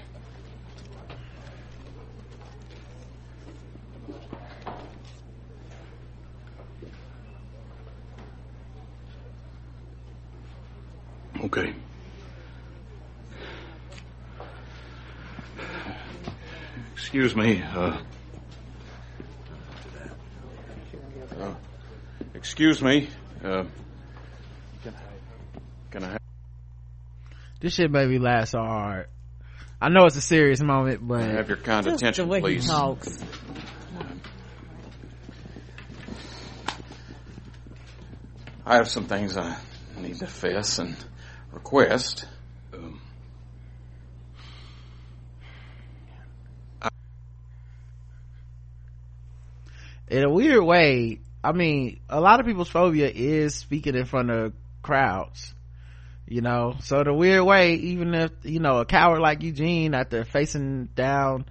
Okay. 11.43 11.75
Excuse 16.95 17.37
me, 17.37 17.63
uh. 17.63 17.99
uh, 21.39 21.55
excuse 22.35 22.83
me, 22.83 23.09
uh. 23.45 23.65
Can 25.91 26.05
I 26.05 26.09
have. 26.09 26.19
This 27.61 27.75
shit 27.75 27.91
made 27.91 28.09
me 28.09 28.19
laugh 28.19 28.49
so 28.49 28.59
hard. 28.59 29.07
I 29.81 29.91
know 29.91 30.07
it's 30.07 30.17
a 30.17 30.21
serious 30.21 30.61
moment, 30.61 31.07
but. 31.07 31.21
Have 31.23 31.49
your 31.49 31.59
kind 31.59 31.85
Just 31.85 31.97
attention, 32.03 32.27
the 32.27 32.33
way 32.33 32.41
please. 32.41 32.65
he 32.65 32.69
talks. 32.71 33.19
I 38.67 38.77
have 38.77 38.89
some 38.89 39.05
things 39.07 39.37
I 39.37 39.57
need 39.99 40.17
to 40.21 40.27
fess 40.27 40.79
and 40.79 40.97
request. 41.55 42.27
Um, 42.73 43.01
in 50.09 50.25
a 50.25 50.31
weird 50.31 50.65
way, 50.65 51.21
I 51.43 51.53
mean, 51.53 52.01
a 52.09 52.21
lot 52.21 52.41
of 52.41 52.47
people's 52.47 52.69
phobia 52.69 53.11
is 53.15 53.55
speaking 53.55 53.95
in 53.95 54.05
front 54.05 54.31
of 54.31 54.53
crowds. 54.83 55.55
You 56.27 56.41
know, 56.41 56.77
so 56.81 57.05
the 57.05 57.13
weird 57.13 57.45
way, 57.45 57.75
even 57.75 58.15
if, 58.15 58.31
you 58.45 58.59
know, 58.59 58.79
a 58.79 58.87
coward 58.87 59.21
like 59.21 59.43
Eugene 59.43 59.93
after 59.95 60.25
facing 60.25 60.87
down, 60.87 61.45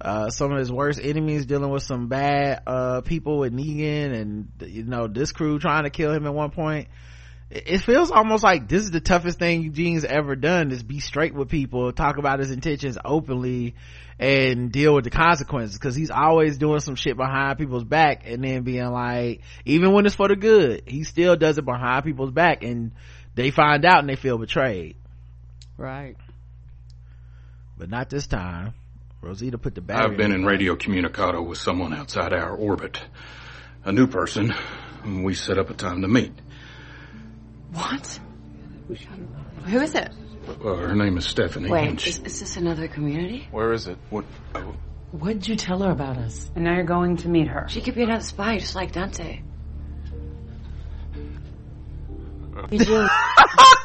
uh, 0.00 0.30
some 0.30 0.52
of 0.52 0.58
his 0.58 0.70
worst 0.70 1.00
enemies 1.02 1.46
dealing 1.46 1.70
with 1.70 1.82
some 1.82 2.06
bad, 2.06 2.62
uh, 2.64 3.00
people 3.00 3.38
with 3.38 3.52
Negan 3.52 4.14
and, 4.14 4.48
you 4.60 4.84
know, 4.84 5.08
this 5.08 5.32
crew 5.32 5.58
trying 5.58 5.82
to 5.82 5.90
kill 5.90 6.12
him 6.12 6.26
at 6.26 6.34
one 6.34 6.50
point. 6.50 6.86
It 7.54 7.64
it 7.66 7.78
feels 7.78 8.10
almost 8.10 8.42
like 8.42 8.68
this 8.68 8.82
is 8.82 8.90
the 8.90 9.00
toughest 9.00 9.38
thing 9.38 9.62
Eugene's 9.62 10.04
ever 10.04 10.34
done 10.36 10.72
is 10.72 10.82
be 10.82 11.00
straight 11.00 11.34
with 11.34 11.48
people, 11.48 11.92
talk 11.92 12.18
about 12.18 12.40
his 12.40 12.50
intentions 12.50 12.98
openly 13.04 13.76
and 14.18 14.70
deal 14.70 14.94
with 14.94 15.04
the 15.04 15.10
consequences 15.10 15.78
because 15.78 15.94
he's 15.94 16.10
always 16.10 16.58
doing 16.58 16.80
some 16.80 16.94
shit 16.96 17.16
behind 17.16 17.58
people's 17.58 17.84
back 17.84 18.22
and 18.26 18.42
then 18.44 18.62
being 18.62 18.90
like, 18.90 19.42
even 19.64 19.92
when 19.92 20.06
it's 20.06 20.14
for 20.14 20.28
the 20.28 20.36
good, 20.36 20.82
he 20.86 21.04
still 21.04 21.36
does 21.36 21.58
it 21.58 21.64
behind 21.64 22.04
people's 22.04 22.30
back 22.32 22.62
and 22.62 22.92
they 23.34 23.50
find 23.50 23.84
out 23.84 24.00
and 24.00 24.08
they 24.08 24.16
feel 24.16 24.38
betrayed. 24.38 24.96
Right. 25.76 26.16
But 27.76 27.90
not 27.90 28.10
this 28.10 28.26
time. 28.26 28.74
Rosita 29.20 29.58
put 29.58 29.74
the 29.74 29.80
battery. 29.80 30.12
I've 30.12 30.18
been 30.18 30.32
in 30.32 30.44
radio 30.44 30.76
communicado 30.76 31.44
with 31.44 31.58
someone 31.58 31.94
outside 31.94 32.32
our 32.32 32.54
orbit. 32.54 33.00
A 33.84 33.92
new 33.92 34.06
person. 34.06 34.54
We 35.04 35.34
set 35.34 35.58
up 35.58 35.70
a 35.70 35.74
time 35.74 36.02
to 36.02 36.08
meet. 36.08 36.32
What? 37.74 38.20
Who 39.66 39.80
is 39.80 39.94
it? 39.94 40.10
Well, 40.62 40.76
her 40.76 40.94
name 40.94 41.16
is 41.16 41.26
Stephanie. 41.26 41.70
Wait, 41.70 42.00
she- 42.00 42.10
is, 42.10 42.18
is 42.20 42.40
this 42.40 42.56
another 42.56 42.86
community? 42.86 43.48
where 43.50 43.72
is 43.72 43.88
it? 43.88 43.98
What? 44.10 44.24
oh, 44.54 44.74
What'd 45.12 45.46
you 45.48 45.56
tell 45.56 45.80
her 45.82 45.90
about 45.90 46.18
us? 46.18 46.50
And 46.54 46.64
now 46.64 46.74
you're 46.74 46.84
going 46.84 47.16
to 47.18 47.28
meet 47.28 47.48
her. 47.48 47.66
She 47.68 47.80
could 47.80 47.94
be 47.94 48.02
another 48.02 48.24
spy, 48.24 48.58
just 48.58 48.74
like 48.74 48.92
Dante. 48.92 49.42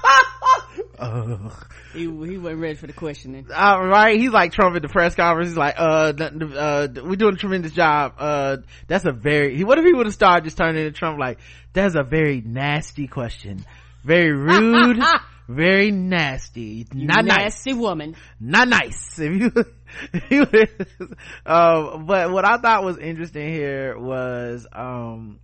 Ugh. 0.99 1.51
He, 1.93 2.01
he 2.01 2.07
wasn't 2.07 2.61
ready 2.61 2.75
for 2.75 2.87
the 2.87 2.93
questioning. 2.93 3.47
All 3.55 3.85
right, 3.87 4.19
he's 4.19 4.31
like 4.31 4.51
trump 4.51 4.75
at 4.75 4.81
the 4.81 4.89
press 4.89 5.15
conference. 5.15 5.51
He's 5.51 5.57
like 5.57 5.75
uh, 5.77 6.13
uh 6.19 6.87
we're 7.03 7.15
doing 7.15 7.35
a 7.35 7.37
tremendous 7.37 7.71
job. 7.71 8.15
Uh 8.17 8.57
that's 8.87 9.05
a 9.05 9.11
very 9.11 9.55
he 9.55 9.63
what 9.63 9.77
if 9.77 9.85
he 9.85 9.93
would 9.93 10.05
have 10.07 10.13
started 10.13 10.43
just 10.43 10.57
turning 10.57 10.85
into 10.85 10.97
trump 10.97 11.19
like 11.19 11.39
that's 11.73 11.95
a 11.95 12.03
very 12.03 12.41
nasty 12.41 13.07
question. 13.07 13.65
Very 14.03 14.31
rude. 14.31 14.99
Very 15.49 15.89
nasty. 15.89 16.85
You 16.93 17.07
not 17.07 17.25
nice. 17.25 17.37
nasty 17.37 17.73
woman. 17.73 18.15
not 18.39 18.67
nice. 18.67 19.17
If 19.17 19.33
you, 19.41 19.51
if 20.13 20.31
you 20.31 20.45
uh, 21.45 21.97
but 21.97 22.31
what 22.31 22.45
i 22.45 22.57
thought 22.57 22.83
was 22.83 22.99
interesting 22.99 23.51
here 23.51 23.97
was 23.97 24.67
um 24.71 25.39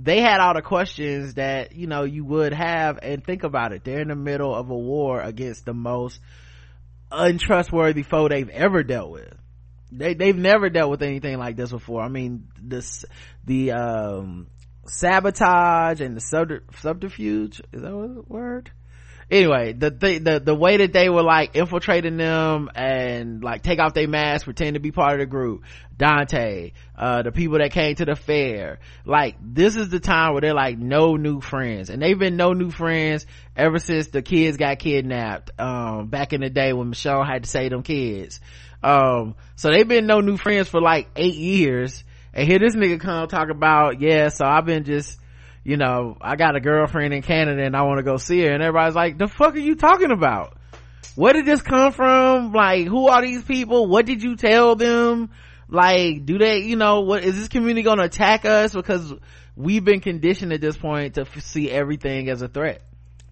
they 0.00 0.20
had 0.20 0.40
all 0.40 0.54
the 0.54 0.62
questions 0.62 1.34
that 1.34 1.74
you 1.74 1.86
know 1.86 2.04
you 2.04 2.24
would 2.24 2.52
have 2.52 2.98
and 3.02 3.24
think 3.24 3.42
about 3.42 3.72
it. 3.72 3.84
They're 3.84 4.00
in 4.00 4.08
the 4.08 4.16
middle 4.16 4.54
of 4.54 4.70
a 4.70 4.76
war 4.76 5.20
against 5.20 5.64
the 5.64 5.74
most 5.74 6.20
untrustworthy 7.10 8.02
foe 8.02 8.28
they've 8.28 8.48
ever 8.48 8.82
dealt 8.82 9.10
with. 9.10 9.34
They 9.90 10.14
they've 10.14 10.36
never 10.36 10.70
dealt 10.70 10.90
with 10.90 11.02
anything 11.02 11.38
like 11.38 11.56
this 11.56 11.70
before. 11.70 12.02
I 12.02 12.08
mean 12.08 12.48
this 12.60 13.04
the 13.44 13.72
um 13.72 14.46
sabotage 14.86 16.00
and 16.00 16.16
the 16.16 16.20
subter- 16.20 16.64
subterfuge 16.80 17.60
is 17.72 17.82
that 17.82 17.92
a 17.92 18.22
word 18.26 18.70
anyway 19.30 19.72
the, 19.72 19.90
the 19.90 20.40
the 20.44 20.54
way 20.54 20.78
that 20.78 20.92
they 20.92 21.08
were 21.08 21.22
like 21.22 21.54
infiltrating 21.54 22.16
them 22.16 22.70
and 22.74 23.42
like 23.42 23.62
take 23.62 23.78
off 23.78 23.94
their 23.94 24.08
masks 24.08 24.44
pretend 24.44 24.74
to 24.74 24.80
be 24.80 24.90
part 24.90 25.14
of 25.14 25.18
the 25.18 25.26
group. 25.26 25.64
Dante 25.96 26.72
uh 26.96 27.22
the 27.22 27.32
people 27.32 27.58
that 27.58 27.72
came 27.72 27.94
to 27.96 28.04
the 28.04 28.16
fair. 28.16 28.78
Like 29.04 29.36
this 29.42 29.76
is 29.76 29.88
the 29.90 30.00
time 30.00 30.32
where 30.32 30.40
they're 30.40 30.54
like 30.54 30.78
no 30.78 31.16
new 31.16 31.40
friends. 31.40 31.90
And 31.90 32.00
they've 32.00 32.18
been 32.18 32.36
no 32.36 32.52
new 32.52 32.70
friends 32.70 33.26
ever 33.56 33.78
since 33.78 34.08
the 34.08 34.22
kids 34.22 34.56
got 34.56 34.78
kidnapped 34.78 35.50
um 35.58 36.08
back 36.08 36.32
in 36.32 36.40
the 36.40 36.50
day 36.50 36.72
when 36.72 36.90
michonne 36.90 37.26
had 37.26 37.44
to 37.44 37.48
save 37.48 37.70
them 37.70 37.82
kids. 37.82 38.40
Um 38.82 39.34
so 39.56 39.70
they've 39.70 39.88
been 39.88 40.06
no 40.06 40.20
new 40.20 40.36
friends 40.36 40.68
for 40.68 40.80
like 40.80 41.08
eight 41.16 41.34
years. 41.34 42.04
And 42.32 42.48
here 42.48 42.58
this 42.58 42.76
nigga 42.76 43.00
come 43.00 43.28
talk 43.28 43.50
about 43.50 44.00
yeah 44.00 44.28
so 44.28 44.46
i've 44.46 44.64
been 44.64 44.84
just 44.84 45.18
you 45.68 45.76
know, 45.76 46.16
I 46.18 46.36
got 46.36 46.56
a 46.56 46.60
girlfriend 46.60 47.12
in 47.12 47.20
Canada 47.20 47.62
and 47.62 47.76
I 47.76 47.82
want 47.82 47.98
to 47.98 48.02
go 48.02 48.16
see 48.16 48.40
her. 48.40 48.50
And 48.50 48.62
everybody's 48.62 48.94
like, 48.94 49.18
the 49.18 49.28
fuck 49.28 49.54
are 49.54 49.58
you 49.58 49.74
talking 49.74 50.10
about? 50.10 50.56
Where 51.14 51.34
did 51.34 51.44
this 51.44 51.60
come 51.60 51.92
from? 51.92 52.54
Like, 52.54 52.86
who 52.86 53.08
are 53.08 53.20
these 53.20 53.42
people? 53.42 53.86
What 53.86 54.06
did 54.06 54.22
you 54.22 54.34
tell 54.36 54.76
them? 54.76 55.28
Like, 55.68 56.24
do 56.24 56.38
they, 56.38 56.60
you 56.60 56.76
know, 56.76 57.00
what 57.00 57.22
is 57.22 57.36
this 57.36 57.48
community 57.48 57.82
going 57.82 57.98
to 57.98 58.04
attack 58.04 58.46
us? 58.46 58.72
Because 58.72 59.12
we've 59.56 59.84
been 59.84 60.00
conditioned 60.00 60.54
at 60.54 60.62
this 60.62 60.78
point 60.78 61.16
to 61.16 61.22
f- 61.22 61.42
see 61.42 61.70
everything 61.70 62.30
as 62.30 62.40
a 62.40 62.48
threat. 62.48 62.80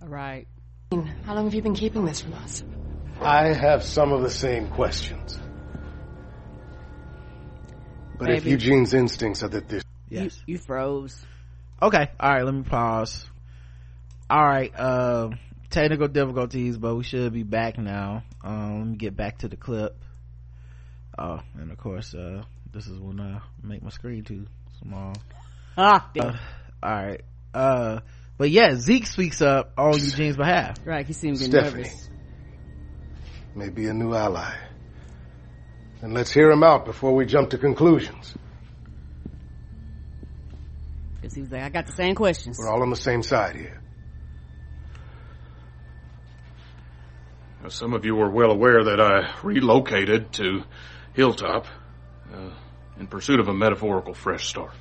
Right. 0.02 0.46
How 0.92 1.34
long 1.34 1.44
have 1.44 1.54
you 1.54 1.62
been 1.62 1.74
keeping 1.74 2.04
this 2.04 2.20
from 2.20 2.34
us? 2.34 2.62
I 3.18 3.54
have 3.54 3.82
some 3.82 4.12
of 4.12 4.20
the 4.20 4.30
same 4.30 4.68
questions. 4.68 5.40
But 8.18 8.28
if 8.28 8.44
Eugene's 8.44 8.92
instincts 8.92 9.42
are 9.42 9.48
that 9.48 9.68
this 9.68 9.82
Yes. 10.10 10.38
You, 10.46 10.52
you 10.52 10.58
froze. 10.58 11.24
Okay. 11.82 12.08
All 12.18 12.30
right. 12.32 12.42
Let 12.44 12.54
me 12.54 12.62
pause. 12.62 13.26
All 14.30 14.44
right. 14.44 14.72
Uh, 14.74 15.30
technical 15.70 16.08
difficulties, 16.08 16.78
but 16.78 16.94
we 16.96 17.04
should 17.04 17.32
be 17.32 17.42
back 17.42 17.78
now. 17.78 18.22
Um, 18.42 18.78
let 18.78 18.86
me 18.88 18.96
get 18.96 19.16
back 19.16 19.38
to 19.38 19.48
the 19.48 19.56
clip. 19.56 19.96
Oh, 21.18 21.40
and 21.58 21.70
of 21.70 21.78
course, 21.78 22.14
uh, 22.14 22.42
this 22.72 22.86
is 22.86 22.98
when 22.98 23.20
I 23.20 23.40
make 23.62 23.82
my 23.82 23.90
screen 23.90 24.24
too 24.24 24.46
small. 24.82 25.14
Ah, 25.78 26.10
Uh, 26.18 26.32
all 26.82 26.90
right. 26.90 27.20
Uh, 27.52 28.00
but 28.38 28.48
yeah, 28.48 28.76
Zeke 28.76 29.06
speaks 29.06 29.42
up 29.42 29.74
on 29.76 29.92
Eugene's 29.98 30.38
behalf. 30.38 30.76
Right. 30.86 31.06
He 31.06 31.12
seems 31.12 31.44
Stephanie. 31.44 31.82
nervous. 31.82 32.08
may 33.54 33.68
be 33.68 33.86
a 33.86 33.92
new 33.92 34.14
ally. 34.14 34.54
And 36.00 36.14
let's 36.14 36.32
hear 36.32 36.50
him 36.50 36.62
out 36.62 36.86
before 36.86 37.14
we 37.14 37.26
jump 37.26 37.50
to 37.50 37.58
conclusions 37.58 38.34
because 41.20 41.34
he 41.34 41.42
was 41.42 41.50
like, 41.50 41.62
I 41.62 41.68
got 41.68 41.86
the 41.86 41.92
same 41.92 42.14
questions. 42.14 42.58
We're 42.58 42.68
all 42.68 42.82
on 42.82 42.90
the 42.90 42.96
same 42.96 43.22
side 43.22 43.56
here. 43.56 43.80
Now, 47.62 47.68
some 47.68 47.94
of 47.94 48.04
you 48.04 48.20
are 48.20 48.30
well 48.30 48.50
aware 48.50 48.84
that 48.84 49.00
I 49.00 49.34
relocated 49.42 50.32
to 50.34 50.62
Hilltop 51.14 51.66
uh, 52.32 52.50
in 53.00 53.06
pursuit 53.06 53.40
of 53.40 53.48
a 53.48 53.54
metaphorical 53.54 54.14
fresh 54.14 54.46
start. 54.46 54.72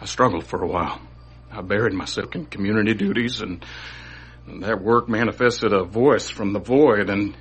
I 0.00 0.06
struggled 0.06 0.46
for 0.46 0.62
a 0.62 0.66
while. 0.66 1.00
I 1.50 1.60
buried 1.62 1.92
myself 1.92 2.34
in 2.34 2.46
community 2.46 2.94
duties, 2.94 3.40
and, 3.40 3.64
and 4.46 4.62
that 4.62 4.82
work 4.82 5.08
manifested 5.08 5.72
a 5.72 5.84
voice 5.84 6.30
from 6.30 6.52
the 6.52 6.60
void, 6.60 7.10
and 7.10 7.36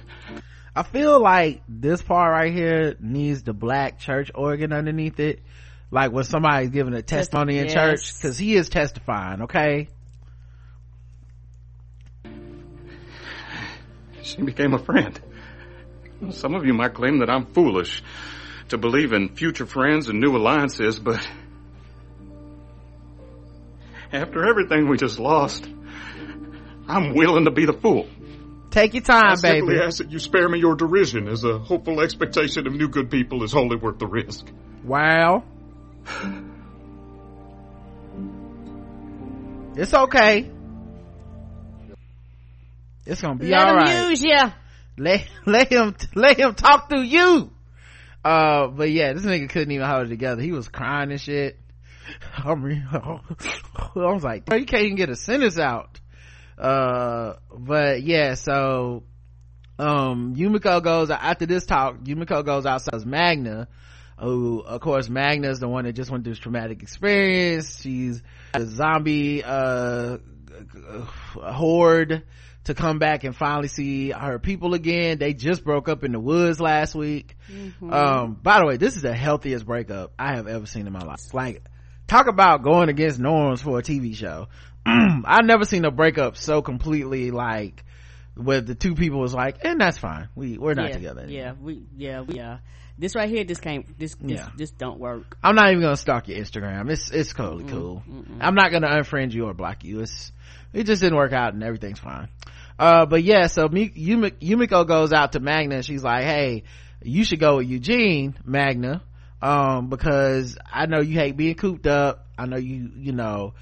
I 0.76 0.84
feel 0.84 1.22
like 1.22 1.61
this 1.67 2.01
part 2.01 2.32
right 2.32 2.53
here 2.53 2.95
needs 2.99 3.43
the 3.43 3.53
black 3.53 3.99
church 3.99 4.32
organ 4.36 4.72
underneath 4.72 5.20
it. 5.20 5.41
Like 5.91 6.11
when 6.11 6.24
somebody's 6.24 6.70
giving 6.70 6.93
a 6.93 7.01
testimony 7.01 7.57
in 7.57 7.65
yes. 7.65 7.74
church, 7.74 8.22
cause 8.22 8.38
he 8.38 8.55
is 8.55 8.70
testifying, 8.70 9.43
okay? 9.43 9.89
she 14.30 14.41
became 14.41 14.74
a 14.74 14.80
friend. 14.80 15.20
Some 16.32 16.53
of 16.53 16.65
you 16.65 16.74
might 16.74 16.93
claim 16.93 17.20
that 17.20 17.30
I'm 17.30 17.45
foolish 17.47 18.03
to 18.70 18.78
believe 18.78 19.13
in 19.13 19.30
future 19.30 19.65
friends 19.65 20.09
and 20.09 20.20
new 20.20 20.36
alliances, 20.36 20.99
but 20.99 21.28
after 24.11 24.47
everything 24.47 24.88
we 24.88 24.97
just 24.97 25.20
lost, 25.20 25.67
I'm 26.88 27.13
willing 27.15 27.45
to 27.45 27.51
be 27.51 27.65
the 27.65 27.74
fool. 27.74 28.07
Take 28.72 28.93
your 28.93 29.03
time, 29.03 29.32
I 29.32 29.36
simply 29.36 29.76
baby. 29.76 29.86
ask 29.86 29.97
that 29.97 30.11
you 30.11 30.20
spare 30.20 30.47
me 30.47 30.59
your 30.59 30.76
derision, 30.76 31.28
as 31.28 31.43
a 31.43 31.57
hopeful 31.57 32.01
expectation 32.01 32.67
of 32.67 32.74
new 32.74 32.88
good 32.88 33.09
people 33.09 33.43
is 33.43 33.51
wholly 33.51 33.78
worth 33.78 33.97
the 33.97 34.05
risk. 34.05 34.45
Wow. 34.84 35.43
It's 39.76 39.93
okay. 39.93 40.51
It's 43.05 43.22
gonna 43.22 43.36
be 43.36 43.47
Let 43.47 43.88
him 43.89 44.09
use 44.09 44.24
ya. 44.24 44.51
Let 44.97 45.28
let 45.45 45.72
him 45.72 45.95
let 46.13 46.38
him 46.38 46.53
talk 46.53 46.89
through 46.89 47.03
you. 47.03 47.49
Uh, 48.24 48.67
but 48.67 48.91
yeah, 48.91 49.13
this 49.13 49.26
nigga 49.26 49.49
couldn't 49.49 49.72
even 49.72 49.88
hold 49.88 50.07
it 50.07 50.09
together. 50.09 50.41
He 50.41 50.51
was 50.51 50.67
crying 50.67 51.11
and 51.11 51.20
shit. 51.20 51.57
I 52.38 52.53
mean, 52.55 52.86
I 52.91 53.20
was 53.95 54.24
like, 54.24 54.51
you 54.51 54.65
can't 54.65 54.84
even 54.84 54.95
get 54.95 55.09
a 55.09 55.15
sentence 55.15 55.57
out. 55.57 55.99
Uh, 56.60 57.36
but 57.57 58.03
yeah, 58.03 58.34
so, 58.34 59.03
um, 59.78 60.36
Yumiko 60.36 60.84
goes, 60.84 61.10
after 61.10 61.45
this 61.45 61.66
talk, 61.66 61.99
Yumiko 61.99 62.43
goes 62.43 62.66
outside 62.66 63.05
Magna, 63.05 63.68
who, 64.20 64.60
of 64.60 64.82
course, 64.82 65.07
Magna 65.07 65.49
is 65.49 65.60
the 65.60 65.70
one 65.70 65.86
that 65.86 65.93
just 65.93 66.12
went 66.12 66.26
through 66.26 66.34
this 66.34 66.39
traumatic 66.39 66.84
experience. 66.84 67.82
She's 67.82 68.22
a 68.53 68.66
zombie, 68.66 69.43
uh, 69.43 70.18
horde 71.36 72.24
to 72.66 72.74
come 72.74 72.99
back 72.99 73.24
and 73.24 73.36
finally 73.36 73.70
see 73.70 74.10
her 74.12 74.38
people 74.38 74.74
again. 74.74 75.18
They 75.18 75.34
just 75.34 75.64
broke 75.64 75.88
up 75.88 76.03
in 76.03 76.12
the 76.12 76.20
woods 76.20 76.60
last 76.60 76.93
week. 76.93 77.38
Mhm. 77.49 77.93
Um, 77.93 78.38
by 78.41 78.60
the 78.60 78.66
way, 78.66 78.78
this 78.78 78.95
is 78.97 79.01
the 79.01 79.14
healthiest 79.14 79.66
breakup 79.66 80.12
I 80.20 80.36
have 80.36 80.47
ever 80.47 80.66
seen 80.66 80.86
in 80.86 80.93
my 80.93 80.99
life. 80.99 81.34
Like, 81.34 81.64
talk 82.07 82.28
about 82.28 82.64
going 82.64 82.89
against 82.89 83.20
norms 83.20 83.62
for 83.62 83.80
a 83.80 83.82
TV 83.82 84.14
show. 84.14 84.49
I've 84.86 85.46
never 85.46 85.66
seen 85.66 85.86
a 85.86 85.92
breakup 85.92 86.38
so 86.38 86.62
completely 86.62 87.32
like, 87.32 87.84
where 88.36 88.62
the 88.62 88.76
two 88.76 88.96
people 88.96 89.20
was 89.20 89.34
like, 89.34 89.58
and 89.64 89.80
that's 89.80 89.98
fine. 89.98 90.30
We, 90.36 90.58
we're 90.58 90.74
not 90.74 90.90
yeah, 90.90 90.96
together. 90.96 91.22
anymore." 91.22 91.42
Yeah, 91.42 91.54
we, 91.60 91.82
yeah, 91.98 92.22
we, 92.22 92.36
yeah. 92.36 92.58
This 92.98 93.16
right 93.16 93.30
here, 93.30 93.46
this 93.46 93.60
can't, 93.60 93.98
this, 93.98 94.16
this, 94.16 94.40
Yeah. 94.40 94.50
this 94.58 94.72
don't 94.72 95.00
work. 95.00 95.38
I'm 95.42 95.56
not 95.56 95.70
even 95.70 95.82
gonna 95.82 95.96
stalk 95.96 96.28
your 96.28 96.38
Instagram. 96.38 96.90
It's, 96.92 97.10
it's 97.12 97.34
totally 97.34 97.64
cool. 97.64 98.04
I'm 98.42 98.56
not 98.56 98.72
gonna 98.72 98.90
unfriend 98.90 99.32
you 99.34 99.46
or 99.46 99.54
block 99.54 99.86
you. 99.86 100.02
It's, 100.02 100.34
it 100.74 100.84
just 100.84 101.02
didn't 101.02 101.18
work 101.18 101.32
out 101.32 101.54
and 101.54 101.64
everything's 101.64 102.00
fine. 102.00 102.28
Uh, 102.78 103.06
but 103.06 103.24
yeah, 103.24 103.48
so 103.48 103.70
Yumi- 103.70 104.38
Yumiko 104.40 104.86
goes 104.86 105.14
out 105.14 105.32
to 105.34 105.40
Magna 105.40 105.76
and 105.76 105.86
she's 105.86 106.04
like, 106.04 106.24
hey, 106.24 106.64
you 107.02 107.24
should 107.24 107.40
go 107.40 107.58
with 107.58 107.68
Eugene, 107.68 108.36
Magna, 108.44 109.02
um, 109.42 109.88
because 109.90 110.58
I 110.70 110.86
know 110.86 111.00
you 111.00 111.18
hate 111.18 111.38
being 111.38 111.56
cooped 111.56 111.88
up. 111.88 112.26
I 112.38 112.46
know 112.48 112.58
you, 112.58 112.92
you 112.98 113.14
know, 113.14 113.54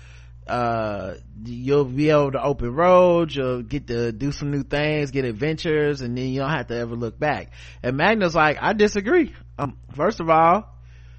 uh, 0.49 1.15
you'll 1.43 1.85
be 1.85 2.09
able 2.09 2.31
to 2.31 2.43
open 2.43 2.73
roads, 2.73 3.35
you'll 3.35 3.63
get 3.63 3.87
to 3.87 4.11
do 4.11 4.31
some 4.31 4.51
new 4.51 4.63
things, 4.63 5.11
get 5.11 5.25
adventures, 5.25 6.01
and 6.01 6.17
then 6.17 6.27
you 6.27 6.39
don't 6.39 6.49
have 6.49 6.67
to 6.67 6.75
ever 6.75 6.95
look 6.95 7.19
back. 7.19 7.51
And 7.83 7.97
Magna's 7.97 8.35
like, 8.35 8.57
I 8.59 8.73
disagree. 8.73 9.33
Um, 9.57 9.77
first 9.95 10.19
of 10.19 10.29
all, 10.29 10.73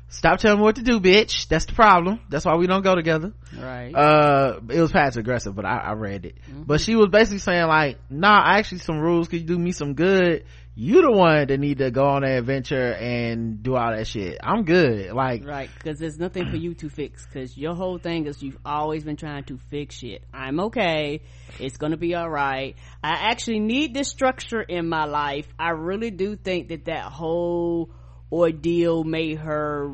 stop 0.09 0.39
telling 0.39 0.59
me 0.59 0.64
what 0.64 0.76
to 0.76 0.83
do, 0.83 1.01
bitch. 1.01 1.49
That's 1.49 1.66
the 1.66 1.74
problem. 1.74 2.20
That's 2.29 2.45
why 2.45 2.57
we 2.57 2.66
don't 2.66 2.83
go 2.83 2.95
together. 2.95 3.33
Right. 3.57 3.95
Uh, 3.95 4.61
it 4.70 4.81
was 4.81 4.93
passive 4.93 5.20
aggressive, 5.20 5.55
but 5.55 5.64
I, 5.64 5.79
I 5.79 5.93
read 5.93 6.24
it. 6.24 6.39
But 6.49 6.81
she 6.81 6.95
was 6.97 7.09
basically 7.09 7.39
saying 7.39 7.66
like, 7.66 7.99
nah, 8.11 8.43
actually 8.45 8.79
some 8.79 8.99
rules 8.99 9.29
could 9.29 9.47
do 9.47 9.59
me 9.59 9.72
some 9.72 9.95
good. 9.95 10.45
You 10.81 11.03
the 11.03 11.11
one 11.11 11.49
that 11.49 11.59
need 11.59 11.79
to 11.79 11.91
go 11.91 12.07
on 12.07 12.22
an 12.22 12.31
adventure 12.31 12.93
and 12.93 13.64
do 13.64 13.74
all 13.74 13.91
that 13.91 14.07
shit. 14.07 14.39
I'm 14.41 14.62
good. 14.62 15.11
Like, 15.11 15.45
Right, 15.45 15.68
because 15.74 15.99
there's 15.99 16.20
nothing 16.20 16.49
for 16.49 16.55
you 16.55 16.74
to 16.74 16.89
fix. 16.89 17.26
Because 17.26 17.59
your 17.59 17.74
whole 17.74 17.99
thing 17.99 18.26
is 18.29 18.41
you've 18.45 18.61
always 18.64 19.03
been 19.03 19.16
trying 19.16 19.43
to 19.47 19.59
fix 19.70 19.97
shit. 19.97 20.22
I'm 20.33 20.61
okay. 20.61 21.22
It's 21.59 21.79
gonna 21.79 21.97
be 21.97 22.14
all 22.14 22.31
right. 22.31 22.76
I 23.03 23.31
actually 23.33 23.59
need 23.59 23.93
this 23.93 24.09
structure 24.09 24.62
in 24.62 24.89
my 24.89 25.07
life. 25.07 25.49
I 25.59 25.70
really 25.70 26.12
do 26.12 26.37
think 26.37 26.68
that 26.68 26.85
that 26.85 27.07
whole 27.07 27.91
ordeal 28.31 29.03
made 29.03 29.39
her 29.39 29.93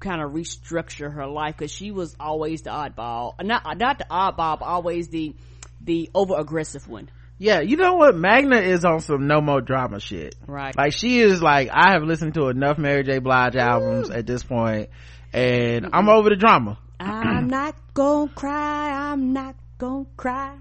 kind 0.00 0.22
of 0.22 0.32
restructure 0.32 1.12
her 1.12 1.26
life 1.26 1.58
because 1.58 1.70
she 1.70 1.90
was 1.90 2.16
always 2.18 2.62
the 2.62 2.70
oddball. 2.70 3.34
Not 3.42 3.76
not 3.76 3.98
the 3.98 4.06
oddball, 4.10 4.58
but 4.58 4.62
always 4.62 5.08
the 5.08 5.36
the 5.82 6.08
over 6.14 6.34
aggressive 6.38 6.88
one. 6.88 7.10
Yeah, 7.38 7.60
you 7.60 7.76
know 7.76 7.94
what? 7.94 8.14
Magna 8.16 8.56
is 8.58 8.84
on 8.84 9.00
some 9.00 9.26
no 9.26 9.40
more 9.40 9.60
drama 9.60 10.00
shit. 10.00 10.34
Right. 10.46 10.76
Like 10.76 10.92
she 10.92 11.18
is 11.20 11.42
like, 11.42 11.68
I 11.72 11.92
have 11.92 12.02
listened 12.02 12.34
to 12.34 12.48
enough 12.48 12.78
Mary 12.78 13.02
J. 13.02 13.18
Blige 13.18 13.56
albums 13.56 14.10
at 14.10 14.26
this 14.26 14.42
point, 14.42 14.90
and 15.32 15.88
I'm 15.92 16.08
over 16.08 16.30
the 16.30 16.36
drama. 16.36 16.78
I'm 17.00 17.48
not 17.48 17.74
gonna 17.92 18.30
cry. 18.30 19.10
I'm 19.12 19.32
not 19.32 19.56
gonna 19.78 20.06
cry. 20.16 20.56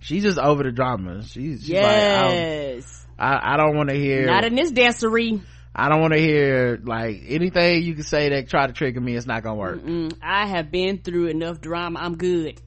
She's 0.00 0.22
just 0.22 0.38
over 0.38 0.62
the 0.62 0.70
drama. 0.72 1.22
She's, 1.22 1.62
she's 1.64 1.70
like, 1.70 1.84
I 1.86 2.20
don't- 2.22 2.32
yes. 2.34 3.06
I, 3.18 3.54
I 3.54 3.56
don't 3.56 3.76
want 3.76 3.88
to 3.88 3.94
hear. 3.94 4.26
Not 4.26 4.44
in 4.44 4.54
this 4.56 4.70
dancery. 4.72 5.40
I 5.74 5.88
don't 5.88 6.00
want 6.00 6.12
to 6.12 6.18
hear 6.20 6.78
like 6.84 7.22
anything 7.26 7.82
you 7.82 7.94
can 7.94 8.02
say 8.04 8.28
that 8.28 8.48
try 8.48 8.66
to 8.66 8.72
trigger 8.72 9.00
me. 9.00 9.16
It's 9.16 9.26
not 9.26 9.42
gonna 9.42 9.56
work. 9.56 9.82
Mm, 9.82 10.12
I 10.22 10.46
have 10.46 10.70
been 10.70 10.98
through 10.98 11.28
enough 11.28 11.60
drama. 11.60 11.98
I'm 12.00 12.16
good. 12.16 12.60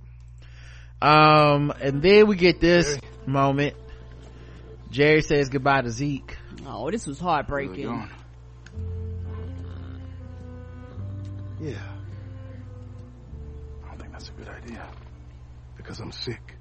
Um, 1.01 1.71
and 1.81 2.01
then 2.01 2.27
we 2.27 2.35
get 2.35 2.59
this 2.59 2.97
moment. 3.27 3.75
Jerry 4.89 5.21
says 5.21 5.49
goodbye 5.49 5.81
to 5.81 5.91
Zeke. 5.91 6.37
Oh, 6.65 6.89
this 6.89 7.05
was 7.05 7.19
heartbreaking. 7.19 8.09
Yeah. 11.59 11.73
I 13.83 13.87
don't 13.89 13.99
think 13.99 14.11
that's 14.11 14.29
a 14.29 14.31
good 14.31 14.47
idea. 14.47 14.87
Because 15.75 15.99
I'm 15.99 16.11
sick. 16.11 16.55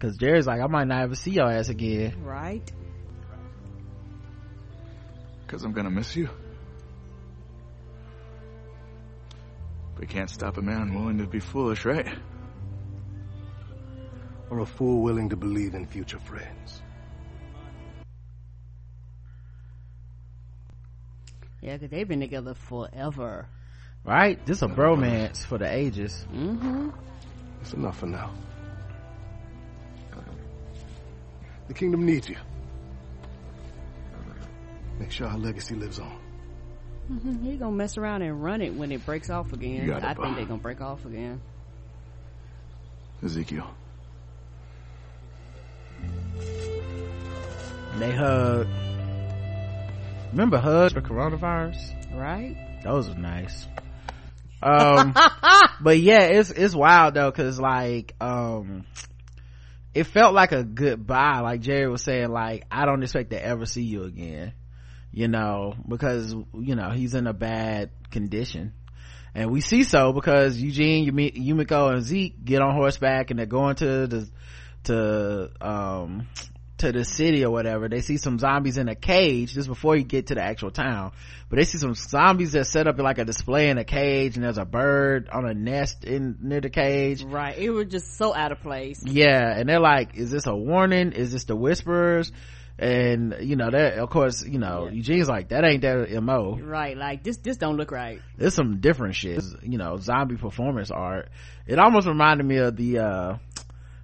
Cause 0.00 0.16
Jerry's 0.16 0.46
like, 0.46 0.60
I 0.60 0.66
might 0.66 0.86
not 0.86 1.02
ever 1.02 1.14
see 1.14 1.30
your 1.30 1.50
ass 1.50 1.68
again. 1.68 2.24
Right. 2.24 2.70
Because 5.46 5.64
I'm 5.64 5.72
gonna 5.72 5.90
miss 5.90 6.16
you. 6.16 6.28
We 9.98 10.06
can't 10.06 10.28
stop 10.28 10.58
a 10.58 10.62
man 10.62 10.94
willing 10.94 11.18
to 11.18 11.26
be 11.26 11.40
foolish, 11.40 11.84
right? 11.84 12.08
Or 14.54 14.60
a 14.60 14.66
fool 14.66 15.02
willing 15.02 15.30
to 15.30 15.36
believe 15.36 15.74
in 15.74 15.84
future 15.84 16.20
friends. 16.20 16.80
Yeah, 21.60 21.72
because 21.72 21.90
they've 21.90 22.06
been 22.06 22.20
together 22.20 22.54
forever. 22.54 23.48
Right? 24.04 24.38
This 24.46 24.58
is 24.58 24.62
a 24.62 24.68
bromance 24.68 25.44
for 25.44 25.58
the 25.58 25.68
ages. 25.68 26.24
Mm-hmm. 26.32 26.90
It's 27.62 27.72
enough 27.72 27.98
for 27.98 28.06
now. 28.06 28.30
The 31.66 31.74
kingdom 31.74 32.06
needs 32.06 32.28
you. 32.28 32.36
Make 35.00 35.10
sure 35.10 35.26
our 35.26 35.36
legacy 35.36 35.74
lives 35.74 35.98
on. 35.98 36.16
Mm-hmm. 37.10 37.44
He 37.44 37.56
gonna 37.56 37.74
mess 37.74 37.98
around 37.98 38.22
and 38.22 38.40
run 38.40 38.62
it 38.62 38.72
when 38.72 38.92
it 38.92 39.04
breaks 39.04 39.30
off 39.30 39.52
again. 39.52 39.90
It, 39.90 40.04
I 40.04 40.14
think 40.14 40.36
they're 40.36 40.44
gonna 40.44 40.62
break 40.62 40.80
off 40.80 41.04
again. 41.04 41.40
Ezekiel. 43.20 43.68
They 48.00 48.12
hug. 48.12 48.66
Remember 50.32 50.58
hugs 50.58 50.92
for 50.92 51.00
coronavirus? 51.00 52.12
Right? 52.14 52.56
Those 52.82 53.08
are 53.08 53.14
nice. 53.14 53.66
Um, 54.62 55.14
but 55.80 55.98
yeah, 55.98 56.24
it's, 56.24 56.50
it's 56.50 56.74
wild 56.74 57.14
though, 57.14 57.30
cause 57.30 57.60
like, 57.60 58.14
um, 58.20 58.84
it 59.94 60.04
felt 60.04 60.34
like 60.34 60.52
a 60.52 60.64
goodbye. 60.64 61.40
Like 61.40 61.60
Jerry 61.60 61.88
was 61.88 62.02
saying, 62.02 62.30
like, 62.30 62.64
I 62.70 62.84
don't 62.84 63.02
expect 63.02 63.30
to 63.30 63.42
ever 63.42 63.64
see 63.66 63.82
you 63.82 64.04
again. 64.04 64.52
You 65.12 65.28
know, 65.28 65.76
because, 65.86 66.32
you 66.32 66.74
know, 66.74 66.90
he's 66.90 67.14
in 67.14 67.28
a 67.28 67.32
bad 67.32 67.90
condition. 68.10 68.72
And 69.32 69.52
we 69.52 69.60
see 69.60 69.84
so 69.84 70.12
because 70.12 70.60
Eugene, 70.60 71.08
Yumi- 71.08 71.36
Yumiko, 71.36 71.92
and 71.92 72.02
Zeke 72.02 72.44
get 72.44 72.60
on 72.60 72.74
horseback 72.74 73.30
and 73.30 73.38
they're 73.38 73.46
going 73.46 73.76
to 73.76 74.06
the, 74.08 74.28
to, 74.84 75.50
um, 75.60 76.26
to 76.84 76.92
the 76.92 77.04
city 77.04 77.44
or 77.44 77.50
whatever 77.50 77.88
they 77.88 78.00
see 78.00 78.16
some 78.16 78.38
zombies 78.38 78.78
in 78.78 78.88
a 78.88 78.94
cage 78.94 79.54
just 79.54 79.68
before 79.68 79.96
you 79.96 80.04
get 80.04 80.28
to 80.28 80.34
the 80.34 80.42
actual 80.42 80.70
town 80.70 81.12
but 81.54 81.58
they 81.58 81.64
see 81.64 81.78
some 81.78 81.94
zombies 81.94 82.52
that 82.52 82.66
set 82.66 82.88
up 82.88 82.98
like 82.98 83.18
a 83.18 83.24
display 83.24 83.68
in 83.68 83.78
a 83.78 83.84
cage 83.84 84.34
and 84.34 84.44
there's 84.44 84.58
a 84.58 84.64
bird 84.64 85.28
on 85.30 85.46
a 85.46 85.54
nest 85.54 86.02
in 86.02 86.36
near 86.42 86.60
the 86.60 86.68
cage. 86.68 87.22
Right 87.22 87.56
it 87.56 87.70
was 87.70 87.86
just 87.86 88.16
so 88.16 88.34
out 88.34 88.50
of 88.50 88.60
place. 88.60 89.00
Yeah 89.04 89.56
and 89.56 89.68
they're 89.68 89.78
like 89.78 90.16
is 90.16 90.32
this 90.32 90.46
a 90.46 90.54
warning? 90.54 91.12
Is 91.12 91.32
this 91.32 91.44
the 91.44 91.54
whisperers? 91.54 92.32
And 92.76 93.36
you 93.40 93.54
know 93.54 93.70
that 93.70 93.98
of 93.98 94.10
course 94.10 94.44
you 94.44 94.58
know 94.58 94.86
yeah. 94.86 94.94
eugene's 94.94 95.28
like 95.28 95.50
that 95.50 95.64
ain't 95.64 95.82
that 95.82 96.10
mo 96.20 96.58
right 96.60 96.96
like 96.96 97.22
this 97.22 97.36
this 97.36 97.56
don't 97.56 97.76
look 97.76 97.92
right. 97.92 98.20
There's 98.36 98.54
some 98.54 98.80
different 98.80 99.14
shit. 99.14 99.44
You 99.62 99.78
know 99.78 99.96
zombie 99.98 100.36
performance 100.36 100.90
art. 100.90 101.28
It 101.68 101.78
almost 101.78 102.08
reminded 102.08 102.44
me 102.46 102.56
of 102.56 102.76
the 102.76 102.98
uh 102.98 103.36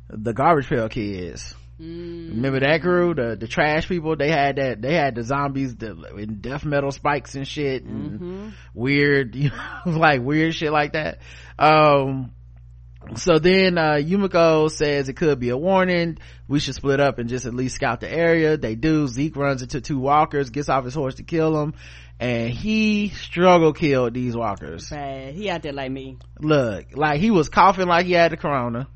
the 0.08 0.32
garbage 0.32 0.68
pail 0.68 0.88
kids 0.88 1.56
mm. 1.80 2.30
remember 2.30 2.60
that 2.60 2.82
crew 2.82 3.14
the 3.14 3.36
the 3.38 3.46
trash 3.46 3.88
people? 3.88 4.16
They 4.16 4.30
had 4.30 4.56
that 4.56 4.82
they 4.82 4.94
had 4.94 5.14
the 5.14 5.22
zombies 5.22 5.76
the, 5.76 5.92
in 6.16 6.40
death 6.40 6.64
metal 6.64 6.92
spikes 6.92 7.34
and 7.34 7.46
shit 7.46 7.84
and 7.84 8.20
mm-hmm. 8.20 8.48
weird 8.74 9.34
you 9.36 9.50
know 9.50 9.98
like 9.98 10.22
weird 10.22 10.54
shit 10.54 10.72
like 10.72 10.92
that. 10.92 11.18
Um 11.58 12.32
so 13.16 13.38
then 13.38 13.78
uh 13.78 13.94
yumiko 13.94 14.70
says 14.70 15.08
it 15.08 15.14
could 15.14 15.40
be 15.40 15.48
a 15.48 15.56
warning. 15.56 16.18
We 16.46 16.60
should 16.60 16.74
split 16.74 17.00
up 17.00 17.18
and 17.18 17.28
just 17.28 17.46
at 17.46 17.54
least 17.54 17.76
scout 17.76 18.00
the 18.00 18.12
area. 18.12 18.56
They 18.56 18.74
do. 18.74 19.06
Zeke 19.06 19.36
runs 19.36 19.62
into 19.62 19.80
two 19.80 19.98
walkers 19.98 20.50
gets 20.50 20.68
off 20.68 20.84
his 20.84 20.94
horse 20.94 21.16
to 21.16 21.22
kill 21.22 21.54
them 21.54 21.74
and 22.20 22.50
he 22.50 23.08
struggle 23.08 23.72
killed 23.72 24.12
these 24.12 24.36
walkers. 24.36 24.90
Bad. 24.90 25.34
He 25.34 25.48
out 25.48 25.62
there 25.62 25.72
like 25.72 25.90
me. 25.90 26.18
Look 26.38 26.88
like 26.94 27.20
he 27.20 27.30
was 27.30 27.48
coughing 27.48 27.88
like 27.88 28.06
he 28.06 28.12
had 28.12 28.32
the 28.32 28.36
corona 28.36 28.86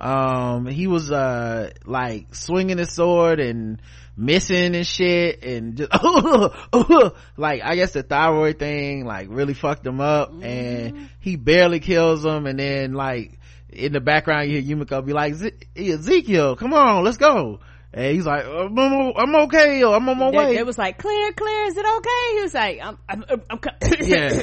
um 0.00 0.66
he 0.66 0.86
was 0.86 1.10
uh 1.10 1.70
like 1.84 2.34
swinging 2.34 2.78
his 2.78 2.92
sword 2.92 3.40
and 3.40 3.80
missing 4.16 4.74
and 4.74 4.86
shit 4.86 5.44
and 5.44 5.76
just 5.76 5.90
like 7.36 7.62
i 7.62 7.74
guess 7.76 7.92
the 7.92 8.02
thyroid 8.02 8.58
thing 8.58 9.04
like 9.04 9.28
really 9.30 9.54
fucked 9.54 9.86
him 9.86 10.00
up 10.00 10.30
mm-hmm. 10.30 10.42
and 10.42 11.10
he 11.20 11.36
barely 11.36 11.80
kills 11.80 12.24
him 12.24 12.46
and 12.46 12.58
then 12.58 12.94
like 12.94 13.38
in 13.70 13.92
the 13.92 14.00
background 14.00 14.50
you 14.50 14.60
hear 14.60 14.76
yumiko 14.76 15.04
be 15.04 15.12
like 15.12 15.34
ezekiel 15.76 16.56
come 16.56 16.74
on 16.74 17.04
let's 17.04 17.18
go. 17.18 17.60
And 17.90 18.14
he's 18.14 18.26
like 18.26 18.44
i'm, 18.44 18.78
I'm 18.78 19.34
okay 19.46 19.82
i'm 19.82 20.08
on 20.08 20.18
my 20.18 20.30
way. 20.30 20.56
it 20.56 20.66
was 20.66 20.76
like 20.76 20.98
clear 20.98 21.32
clear 21.32 21.64
is 21.64 21.76
it 21.76 21.86
okay? 21.86 22.36
He 22.36 22.42
was 22.42 22.54
like 22.54 22.80
i'm 22.82 22.98
i'm, 23.08 23.24
I'm, 23.28 23.42
I'm 23.50 23.60
yeah. 24.00 24.42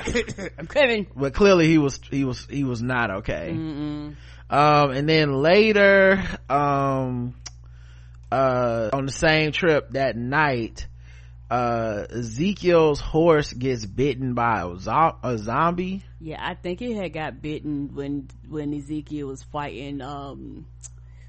I'm 0.58 0.66
coming. 0.68 1.08
But 1.16 1.34
clearly 1.34 1.68
he 1.68 1.78
was 1.78 2.00
he 2.10 2.26
was 2.26 2.48
he 2.50 2.64
was 2.64 2.82
not 2.82 3.12
okay. 3.18 3.52
Mm-mm. 3.54 4.16
Um 4.50 4.92
and 4.92 5.10
then 5.10 5.34
later 5.34 6.24
um 6.50 7.34
uh 8.32 8.90
on 8.94 9.06
the 9.06 9.12
same 9.12 9.52
trip 9.52 9.92
that 9.92 10.16
night 10.16 10.88
uh 11.50 12.06
ezekiel's 12.10 13.00
horse 13.00 13.54
gets 13.54 13.86
bitten 13.86 14.34
by 14.34 14.62
a, 14.62 14.80
zo- 14.80 15.18
a, 15.24 15.38
zombie 15.38 16.04
yeah 16.20 16.38
i 16.40 16.54
think 16.54 16.82
it 16.82 16.96
had 16.96 17.14
got 17.14 17.42
bitten 17.42 17.94
when 17.94 18.28
when 18.50 18.74
ezekiel 18.74 19.28
was 19.28 19.44
fighting 19.44 20.02
um 20.02 20.66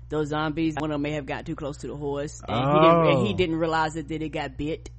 those 0.09 0.29
zombies 0.29 0.75
one 0.79 0.91
of 0.91 0.95
them 0.95 1.03
may 1.03 1.13
have 1.13 1.27
got 1.27 1.45
too 1.45 1.57
close 1.57 1.79
to 1.79 1.89
the 1.89 1.97
horse 1.97 2.41
and, 2.47 2.57
oh. 2.57 2.73
he, 2.73 2.81
didn't, 2.81 3.07
and 3.19 3.27
he 3.27 3.35
oh. 3.35 3.37
didn't 3.37 3.57
realize 3.57 3.97
it 3.97 4.09
that 4.09 4.23
it 4.23 4.31
got 4.31 4.57
bit 4.57 4.91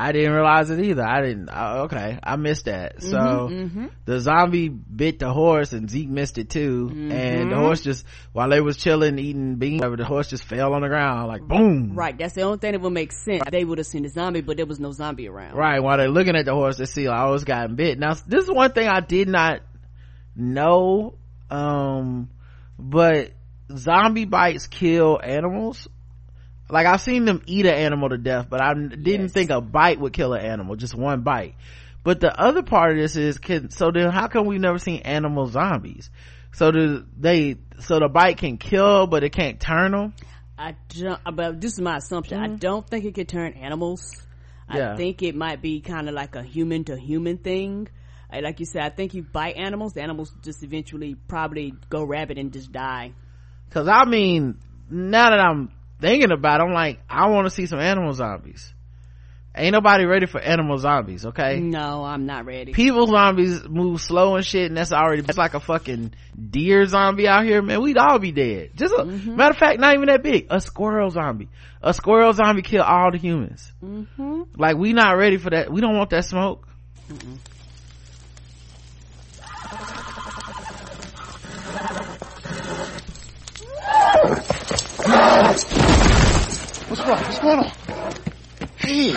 I 0.00 0.12
didn't 0.12 0.32
realize 0.32 0.70
it 0.70 0.78
either. 0.78 1.02
I 1.02 1.22
didn't. 1.22 1.48
Uh, 1.48 1.86
okay, 1.86 2.20
I 2.22 2.36
missed 2.36 2.66
that. 2.66 2.98
Mm-hmm, 2.98 3.10
so 3.10 3.18
mm-hmm. 3.18 3.86
the 4.04 4.20
zombie 4.20 4.68
bit 4.68 5.18
the 5.18 5.32
horse, 5.32 5.72
and 5.72 5.90
Zeke 5.90 6.08
missed 6.08 6.38
it 6.38 6.50
too. 6.50 6.88
Mm-hmm. 6.88 7.10
And 7.10 7.50
the 7.50 7.56
horse 7.56 7.80
just, 7.80 8.06
while 8.32 8.48
they 8.48 8.60
was 8.60 8.76
chilling 8.76 9.18
eating 9.18 9.56
beans, 9.56 9.80
the 9.80 10.04
horse 10.04 10.28
just 10.28 10.44
fell 10.44 10.72
on 10.72 10.82
the 10.82 10.88
ground 10.88 11.26
like 11.26 11.42
boom. 11.42 11.94
Right. 11.96 12.16
That's 12.16 12.34
the 12.34 12.42
only 12.42 12.58
thing 12.58 12.72
that 12.72 12.80
would 12.80 12.92
make 12.92 13.10
sense. 13.10 13.42
They 13.50 13.64
would 13.64 13.78
have 13.78 13.88
seen 13.88 14.04
the 14.04 14.08
zombie, 14.08 14.40
but 14.40 14.56
there 14.56 14.66
was 14.66 14.78
no 14.78 14.92
zombie 14.92 15.28
around. 15.28 15.56
Right. 15.56 15.82
While 15.82 15.98
they're 15.98 16.08
looking 16.08 16.36
at 16.36 16.44
the 16.44 16.54
horse, 16.54 16.76
they 16.76 16.86
see 16.86 17.08
like, 17.08 17.20
oh, 17.20 17.34
it's 17.34 17.42
gotten 17.42 17.74
bit. 17.74 17.98
Now 17.98 18.14
this 18.14 18.44
is 18.44 18.50
one 18.50 18.70
thing 18.70 18.86
I 18.86 19.00
did 19.00 19.28
not 19.28 19.62
know. 20.36 21.14
Um, 21.50 22.30
but 22.78 23.32
zombie 23.76 24.26
bites 24.26 24.68
kill 24.68 25.18
animals 25.20 25.88
like 26.70 26.86
I've 26.86 27.00
seen 27.00 27.24
them 27.24 27.42
eat 27.46 27.66
an 27.66 27.74
animal 27.74 28.10
to 28.10 28.18
death, 28.18 28.46
but 28.50 28.60
I 28.60 28.74
didn't 28.74 29.04
yes. 29.06 29.32
think 29.32 29.50
a 29.50 29.60
bite 29.60 29.98
would 29.98 30.12
kill 30.12 30.34
an 30.34 30.44
animal, 30.44 30.76
just 30.76 30.94
one 30.94 31.22
bite. 31.22 31.54
But 32.04 32.20
the 32.20 32.38
other 32.38 32.62
part 32.62 32.92
of 32.92 32.98
this 32.98 33.16
is, 33.16 33.38
can, 33.38 33.70
so 33.70 33.90
then 33.90 34.10
how 34.10 34.28
come 34.28 34.46
we've 34.46 34.60
never 34.60 34.78
seen 34.78 35.00
animal 35.00 35.46
zombies? 35.46 36.10
So 36.52 36.70
do 36.70 37.04
they, 37.18 37.56
so 37.80 37.98
the 37.98 38.08
bite 38.08 38.38
can 38.38 38.56
kill, 38.58 39.06
but 39.06 39.24
it 39.24 39.30
can't 39.30 39.60
turn 39.60 39.92
them? 39.92 40.14
I 40.56 40.74
don't, 40.88 41.20
but 41.34 41.60
this 41.60 41.72
is 41.72 41.80
my 41.80 41.98
assumption. 41.98 42.38
Mm-hmm. 42.38 42.52
I 42.54 42.56
don't 42.56 42.86
think 42.86 43.04
it 43.04 43.14
could 43.14 43.28
turn 43.28 43.52
animals. 43.54 44.10
Yeah. 44.72 44.92
I 44.92 44.96
think 44.96 45.22
it 45.22 45.34
might 45.34 45.62
be 45.62 45.80
kind 45.80 46.08
of 46.08 46.14
like 46.14 46.34
a 46.34 46.42
human 46.42 46.84
to 46.84 46.98
human 46.98 47.38
thing. 47.38 47.88
Like 48.30 48.60
you 48.60 48.66
said, 48.66 48.82
I 48.82 48.90
think 48.90 49.14
you 49.14 49.22
bite 49.22 49.56
animals, 49.56 49.94
the 49.94 50.02
animals 50.02 50.34
just 50.42 50.62
eventually 50.62 51.14
probably 51.14 51.72
go 51.88 52.04
rabid 52.04 52.36
and 52.36 52.52
just 52.52 52.72
die. 52.72 53.14
Cause 53.70 53.88
I 53.88 54.04
mean, 54.04 54.58
now 54.90 55.30
that 55.30 55.40
I'm 55.40 55.70
thinking 56.00 56.32
about 56.32 56.60
it, 56.60 56.64
I'm 56.64 56.72
like, 56.72 57.00
I 57.08 57.28
want 57.28 57.46
to 57.46 57.50
see 57.50 57.66
some 57.66 57.80
animal 57.80 58.12
zombies. 58.12 58.72
Ain't 59.54 59.72
nobody 59.72 60.04
ready 60.04 60.26
for 60.26 60.40
animal 60.40 60.78
zombies, 60.78 61.26
okay? 61.26 61.58
No, 61.58 62.04
I'm 62.04 62.26
not 62.26 62.44
ready. 62.44 62.72
People 62.72 63.08
zombies 63.08 63.68
move 63.68 64.00
slow 64.00 64.36
and 64.36 64.46
shit, 64.46 64.66
and 64.66 64.76
that's 64.76 64.92
already, 64.92 65.24
it's 65.26 65.36
like 65.36 65.54
a 65.54 65.60
fucking 65.60 66.14
deer 66.50 66.86
zombie 66.86 67.26
out 67.26 67.44
here, 67.44 67.60
man. 67.60 67.82
We'd 67.82 67.98
all 67.98 68.20
be 68.20 68.30
dead. 68.30 68.70
Just 68.76 68.94
a, 68.94 68.98
mm-hmm. 69.02 69.34
matter 69.34 69.50
of 69.50 69.56
fact, 69.56 69.80
not 69.80 69.94
even 69.94 70.06
that 70.06 70.22
big. 70.22 70.46
A 70.50 70.60
squirrel 70.60 71.10
zombie. 71.10 71.48
A 71.82 71.92
squirrel 71.92 72.32
zombie 72.32 72.62
kill 72.62 72.82
all 72.82 73.10
the 73.10 73.18
humans. 73.18 73.72
Mm-hmm. 73.82 74.42
Like, 74.56 74.76
we 74.76 74.92
not 74.92 75.16
ready 75.16 75.38
for 75.38 75.50
that. 75.50 75.72
We 75.72 75.80
don't 75.80 75.96
want 75.96 76.10
that 76.10 76.24
smoke. 76.24 76.68
Mm-mm. 77.08 77.38
What's 86.88 87.06
wrong? 87.06 87.22
What's 87.22 87.38
going 87.40 87.58
on? 87.58 87.70
Hey. 88.76 89.12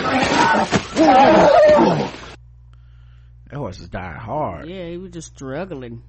That 3.52 3.56
horse 3.56 3.80
is 3.80 3.88
dying 3.88 4.18
hard. 4.18 4.68
Yeah, 4.68 4.88
he 4.88 4.98
was 4.98 5.10
just 5.12 5.28
struggling. 5.28 6.02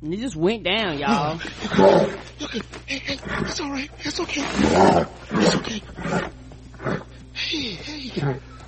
And 0.00 0.14
he 0.14 0.20
just 0.20 0.36
went 0.36 0.62
down, 0.62 0.98
y'all. 0.98 1.34
Okay, 1.36 2.60
hey, 2.86 2.98
hey, 2.98 3.18
it's 3.40 3.60
all 3.60 3.70
right. 3.70 3.90
It's 3.98 4.18
okay. 4.20 4.42
It's 5.32 5.54
okay. 5.56 5.82
Hey, 7.34 7.72
hey, 7.72 8.22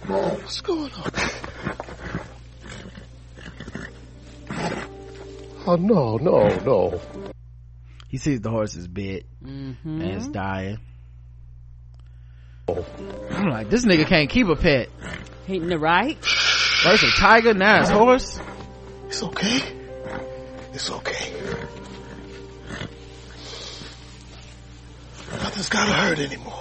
what's 0.07 0.61
going 0.61 0.93
on? 0.93 1.11
Oh 5.67 5.77
no, 5.77 6.19
no, 6.19 6.49
no. 6.59 7.01
He 8.09 8.19
sees 8.19 8.43
the 8.43 8.51
horse 8.51 8.77
is 8.77 8.87
bit 8.87 9.25
mm-hmm. 9.43 10.03
and 10.03 10.13
it's 10.13 10.29
dying. 10.29 10.79
I'm 12.69 13.49
like, 13.49 13.71
this 13.71 13.85
nigga 13.85 14.07
can't 14.07 14.31
keep 14.31 14.47
a 14.49 14.57
pet. 14.57 14.89
Hitting 15.47 15.69
the 15.69 15.79
right. 15.79 16.23
First 16.25 17.03
a 17.03 17.11
tiger, 17.11 17.55
now 17.55 17.81
it's 17.81 17.91
horse. 17.91 18.41
It's 19.09 19.23
okay. 19.23 19.61
It's 20.73 20.91
okay. 20.91 21.33
Nothing's 25.33 25.69
gotta 25.69 25.93
hurt 25.93 26.19
anymore. 26.19 26.59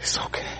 It's 0.00 0.18
okay. 0.18 0.53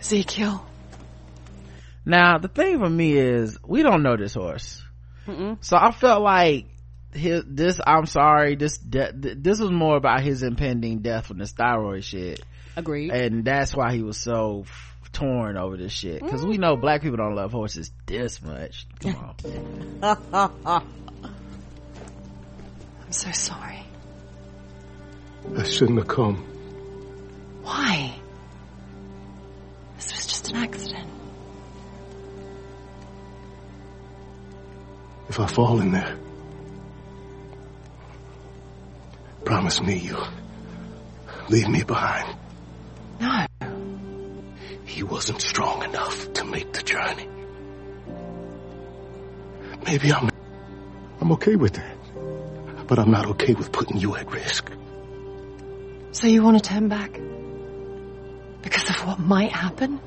Ezekiel. 0.00 0.66
Now, 2.04 2.38
the 2.38 2.48
thing 2.48 2.78
for 2.78 2.88
me 2.88 3.12
is, 3.16 3.58
we 3.66 3.82
don't 3.82 4.02
know 4.02 4.16
this 4.16 4.34
horse. 4.34 4.82
Mm-mm. 5.26 5.62
So 5.62 5.76
I 5.76 5.92
felt 5.92 6.22
like 6.22 6.66
his, 7.12 7.44
this, 7.46 7.78
I'm 7.86 8.06
sorry, 8.06 8.56
this, 8.56 8.78
de- 8.78 9.12
this 9.12 9.60
was 9.60 9.70
more 9.70 9.96
about 9.96 10.22
his 10.22 10.42
impending 10.42 11.00
death 11.00 11.26
from 11.26 11.38
this 11.38 11.52
thyroid 11.52 12.04
shit. 12.04 12.42
Agreed. 12.76 13.10
And 13.10 13.44
that's 13.44 13.74
why 13.74 13.92
he 13.92 14.02
was 14.02 14.16
so 14.16 14.64
torn 15.12 15.56
over 15.56 15.76
this 15.76 15.92
shit 15.92 16.22
because 16.22 16.46
we 16.46 16.56
know 16.56 16.76
black 16.76 17.02
people 17.02 17.16
don't 17.16 17.34
love 17.34 17.50
horses 17.50 17.90
this 18.06 18.40
much 18.40 18.86
come 19.00 19.16
on 19.16 19.34
I'm 23.10 23.12
so 23.12 23.32
sorry. 23.32 23.82
I 25.58 25.64
shouldn't 25.64 25.98
have 25.98 26.06
come. 26.06 26.46
Why? 27.62 28.14
This 29.96 30.12
was 30.12 30.26
just 30.26 30.50
an 30.50 30.56
accident. 30.56 31.08
If 35.28 35.38
I 35.38 35.46
fall 35.46 35.80
in 35.80 35.92
there, 35.92 36.16
promise 39.44 39.80
me 39.80 39.98
you'll 39.98 40.26
leave 41.48 41.68
me 41.68 41.84
behind. 41.84 42.36
No. 43.20 43.46
He 44.84 45.02
wasn't 45.02 45.40
strong 45.40 45.84
enough 45.84 46.32
to 46.32 46.44
make 46.44 46.72
the 46.72 46.82
journey. 46.82 47.28
Maybe 49.86 50.12
I'm 50.12 50.30
I'm 51.20 51.32
okay 51.32 51.56
with 51.56 51.74
that. 51.74 51.96
But 52.86 52.98
I'm 52.98 53.10
not 53.10 53.26
okay 53.26 53.54
with 53.54 53.70
putting 53.70 53.98
you 53.98 54.16
at 54.16 54.30
risk. 54.32 54.70
So 56.12 56.26
you 56.26 56.42
want 56.42 56.62
to 56.62 56.68
turn 56.68 56.88
back? 56.88 57.20
Because 58.62 58.90
of 58.90 59.06
what 59.06 59.18
might 59.18 59.52
happen? 59.52 60.00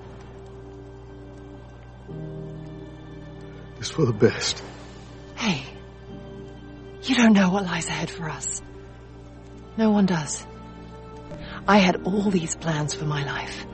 It's 3.80 3.89
for 3.89 4.06
the 4.06 4.14
best. 4.14 4.64
Hey, 5.36 5.64
you 7.04 7.16
don't 7.16 7.34
know 7.34 7.49
what 7.49 7.66
lies 7.66 7.88
ahead 7.88 8.10
for 8.10 8.30
us. 8.30 8.62
No 9.76 9.89
one 9.91 10.06
does. 10.06 10.45
I 11.68 11.78
had 11.78 12.04
all 12.06 12.30
these 12.30 12.56
plans 12.56 12.93
for 12.93 13.06
my 13.06 13.26
life. 13.26 13.66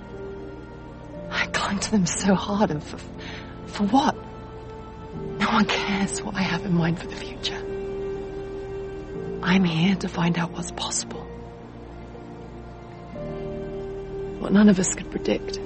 I 1.30 1.46
clung 1.48 1.80
to 1.80 1.92
them 1.92 2.06
so 2.06 2.34
hard 2.34 2.72
and 2.72 2.84
for, 2.84 2.98
for 3.68 3.84
what? 3.84 4.16
No 5.40 5.48
one 5.48 5.66
cares 5.66 6.22
what 6.24 6.36
I 6.36 6.42
have 6.42 6.66
in 6.66 6.74
mind 6.74 7.00
for 7.00 7.08
the 7.08 7.16
future. 7.16 7.58
I'm 9.44 9.64
here 9.64 9.96
to 9.96 10.08
find 10.08 10.38
out 10.38 10.52
what's 10.52 10.72
possible. 10.72 11.29
What 14.40 14.54
none 14.54 14.70
of 14.70 14.80
us 14.80 14.96
could 14.96 15.12
predict. 15.12 15.60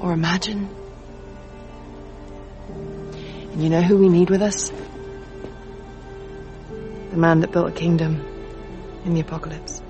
Or 0.00 0.12
imagine. 0.12 0.68
And 3.52 3.62
you 3.62 3.70
know 3.70 3.80
who 3.80 3.96
we 3.96 4.08
need 4.08 4.28
with 4.28 4.42
us? 4.42 4.72
The 7.10 7.16
man 7.16 7.40
that 7.40 7.52
built 7.52 7.68
a 7.68 7.72
kingdom 7.72 8.20
in 9.04 9.14
the 9.14 9.20
apocalypse. 9.20 9.83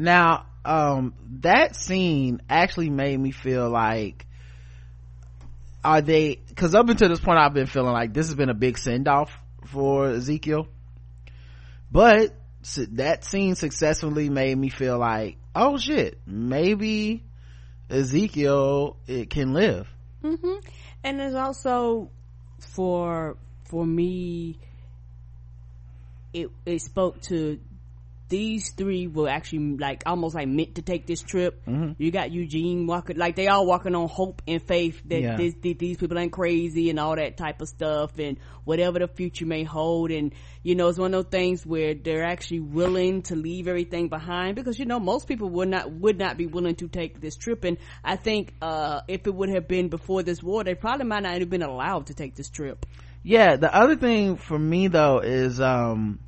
Now 0.00 0.46
um 0.64 1.14
that 1.40 1.76
scene 1.76 2.40
actually 2.48 2.90
made 2.90 3.18
me 3.18 3.30
feel 3.30 3.70
like 3.70 4.26
are 5.82 6.00
they 6.00 6.38
because 6.48 6.74
up 6.74 6.88
until 6.88 7.08
this 7.08 7.20
point 7.20 7.38
i've 7.38 7.54
been 7.54 7.66
feeling 7.66 7.92
like 7.92 8.12
this 8.12 8.26
has 8.26 8.34
been 8.34 8.50
a 8.50 8.54
big 8.54 8.76
send-off 8.76 9.30
for 9.66 10.08
ezekiel. 10.10 10.68
But 11.92 12.34
that 12.92 13.24
scene 13.24 13.54
successfully 13.54 14.28
made 14.28 14.56
me 14.56 14.68
feel 14.68 14.98
like 14.98 15.36
oh 15.54 15.78
shit 15.78 16.18
maybe 16.26 17.24
ezekiel 17.88 18.96
it 19.06 19.30
can 19.30 19.52
live. 19.52 19.88
Hmm 20.22 20.58
and 21.02 21.18
there's 21.18 21.34
also 21.34 22.10
for 22.58 23.36
for 23.64 23.86
me 23.86 24.58
it 26.32 26.50
it 26.66 26.80
spoke 26.82 27.20
to 27.22 27.58
these 28.30 28.70
three 28.74 29.06
were 29.08 29.28
actually 29.28 29.76
like 29.76 30.02
almost 30.06 30.34
like 30.34 30.48
meant 30.48 30.76
to 30.76 30.82
take 30.82 31.06
this 31.06 31.20
trip. 31.20 31.62
Mhm. 31.66 31.96
You 31.98 32.10
got 32.10 32.30
Eugene 32.32 32.86
walking 32.86 33.18
like 33.18 33.36
they 33.36 33.48
all 33.48 33.66
walking 33.66 33.94
on 33.94 34.08
hope 34.08 34.40
and 34.48 34.62
faith 34.62 35.02
that 35.06 35.20
Yeah. 35.20 35.36
this, 35.36 35.54
th- 35.62 35.76
these 35.78 35.98
people 35.98 36.18
ain't 36.18 36.32
crazy 36.32 36.88
and 36.88 36.98
all 36.98 37.16
that 37.16 37.36
type 37.36 37.60
of 37.60 37.68
stuff 37.68 38.18
and 38.18 38.38
whatever 38.64 38.98
the 39.00 39.08
future 39.08 39.44
may 39.44 39.64
hold. 39.64 40.10
And 40.10 40.32
you 40.62 40.74
know, 40.76 40.88
it's 40.88 40.98
one 40.98 41.12
of 41.12 41.24
those 41.24 41.30
things 41.30 41.66
where 41.66 41.92
they're 41.94 42.24
actually 42.24 42.60
willing 42.60 43.22
to 43.22 43.34
leave 43.36 43.68
everything 43.68 44.08
behind 44.08 44.56
because 44.56 44.78
you 44.78 44.86
know 44.86 45.00
most 45.00 45.26
people 45.28 45.50
would 45.50 45.68
not 45.68 45.92
would 45.92 46.18
not 46.18 46.36
be 46.38 46.46
willing 46.46 46.76
to 46.76 46.88
take 46.88 47.20
this 47.20 47.36
trip. 47.36 47.64
And 47.64 47.76
I 48.04 48.16
think 48.16 48.54
uh 48.62 49.00
if 49.08 49.26
it 49.26 49.34
would 49.34 49.48
have 49.50 49.66
been 49.68 49.88
before 49.88 50.22
this 50.22 50.42
war, 50.42 50.64
they 50.64 50.74
probably 50.74 51.04
might 51.06 51.24
not 51.24 51.38
have 51.38 51.50
been 51.50 51.62
allowed 51.62 52.06
to 52.06 52.14
take 52.14 52.36
this 52.36 52.48
trip. 52.48 52.86
yeah 53.22 53.56
the 53.56 53.74
other 53.74 53.96
thing 53.96 54.36
for 54.36 54.58
me 54.58 54.88
though 54.88 55.18
is 55.18 55.60
um 55.60 56.20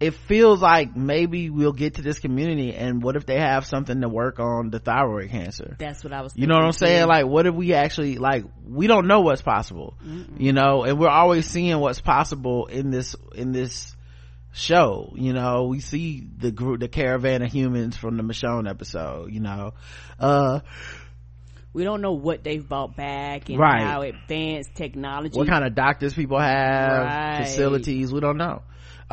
it 0.00 0.12
feels 0.14 0.60
like 0.60 0.96
maybe 0.96 1.50
we'll 1.50 1.72
get 1.72 1.94
to 1.94 2.02
this 2.02 2.18
community 2.18 2.74
and 2.74 3.02
what 3.02 3.14
if 3.16 3.26
they 3.26 3.38
have 3.38 3.64
something 3.64 4.00
to 4.00 4.08
work 4.08 4.40
on 4.40 4.70
the 4.70 4.78
thyroid 4.80 5.30
cancer 5.30 5.76
That's 5.78 6.02
what 6.02 6.12
I 6.12 6.20
was. 6.22 6.32
you 6.36 6.46
know 6.46 6.56
what 6.56 6.64
i'm 6.64 6.72
saying 6.72 7.02
too. 7.04 7.08
like 7.08 7.26
what 7.26 7.46
if 7.46 7.54
we 7.54 7.74
actually 7.74 8.16
like 8.18 8.44
we 8.66 8.86
don't 8.88 9.06
know 9.06 9.20
what's 9.20 9.42
possible 9.42 9.96
you 10.36 10.52
know 10.52 10.82
and 10.82 10.98
we're 10.98 11.08
always 11.08 11.46
seeing 11.46 11.78
what's 11.78 12.00
possible 12.00 12.66
in 12.66 12.90
this 12.90 13.14
in 13.34 13.52
this 13.52 13.94
show 14.52 15.12
you 15.16 15.32
know 15.32 15.64
we 15.64 15.80
see 15.80 16.26
the 16.38 16.50
group 16.52 16.80
the 16.80 16.88
caravan 16.88 17.42
of 17.42 17.50
humans 17.52 17.96
from 17.96 18.16
the 18.16 18.22
michonne 18.22 18.68
episode 18.68 19.32
you 19.32 19.40
know 19.40 19.72
uh 20.20 20.60
we 21.72 21.82
don't 21.82 22.00
know 22.00 22.12
what 22.12 22.44
they've 22.44 22.68
brought 22.68 22.94
back 22.96 23.48
and 23.48 23.58
Right. 23.58 23.82
how 23.82 24.02
advanced 24.02 24.74
technology. 24.76 25.36
what 25.36 25.48
kind 25.48 25.64
of 25.64 25.74
doctors 25.74 26.14
people 26.14 26.38
have 26.38 27.06
Right. 27.06 27.36
facilities 27.38 28.12
we 28.12 28.20
don't 28.20 28.36
know 28.36 28.62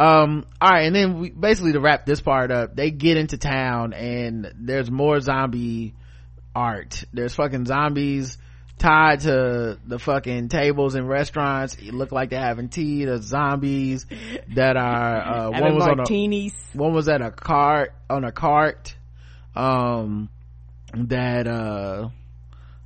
um 0.01 0.45
all 0.59 0.69
right 0.69 0.85
and 0.85 0.95
then 0.95 1.19
we 1.19 1.29
basically 1.29 1.73
to 1.73 1.79
wrap 1.79 2.05
this 2.05 2.21
part 2.21 2.51
up 2.51 2.75
they 2.75 2.91
get 2.91 3.17
into 3.17 3.37
town 3.37 3.93
and 3.93 4.51
there's 4.57 4.89
more 4.89 5.19
zombie 5.19 5.93
art. 6.55 7.03
There's 7.13 7.35
fucking 7.35 7.65
zombies 7.65 8.37
tied 8.77 9.21
to 9.21 9.77
the 9.85 9.99
fucking 9.99 10.49
tables 10.49 10.95
in 10.95 11.05
restaurants. 11.05 11.75
It 11.75 11.93
look 11.93 12.11
like 12.11 12.31
they're 12.31 12.39
having 12.41 12.69
tea. 12.69 13.05
There's 13.05 13.25
zombies 13.25 14.05
that 14.55 14.75
are 14.75 15.21
uh 15.21 15.51
one 15.61 15.75
was 15.75 15.85
martinis. 15.85 16.53
on 16.73 16.79
a 16.79 16.83
one 16.83 16.93
was 16.93 17.07
at 17.07 17.21
a 17.21 17.31
cart 17.31 17.93
on 18.09 18.23
a 18.23 18.31
cart 18.31 18.95
um 19.55 20.29
that 20.93 21.47
uh 21.47 22.09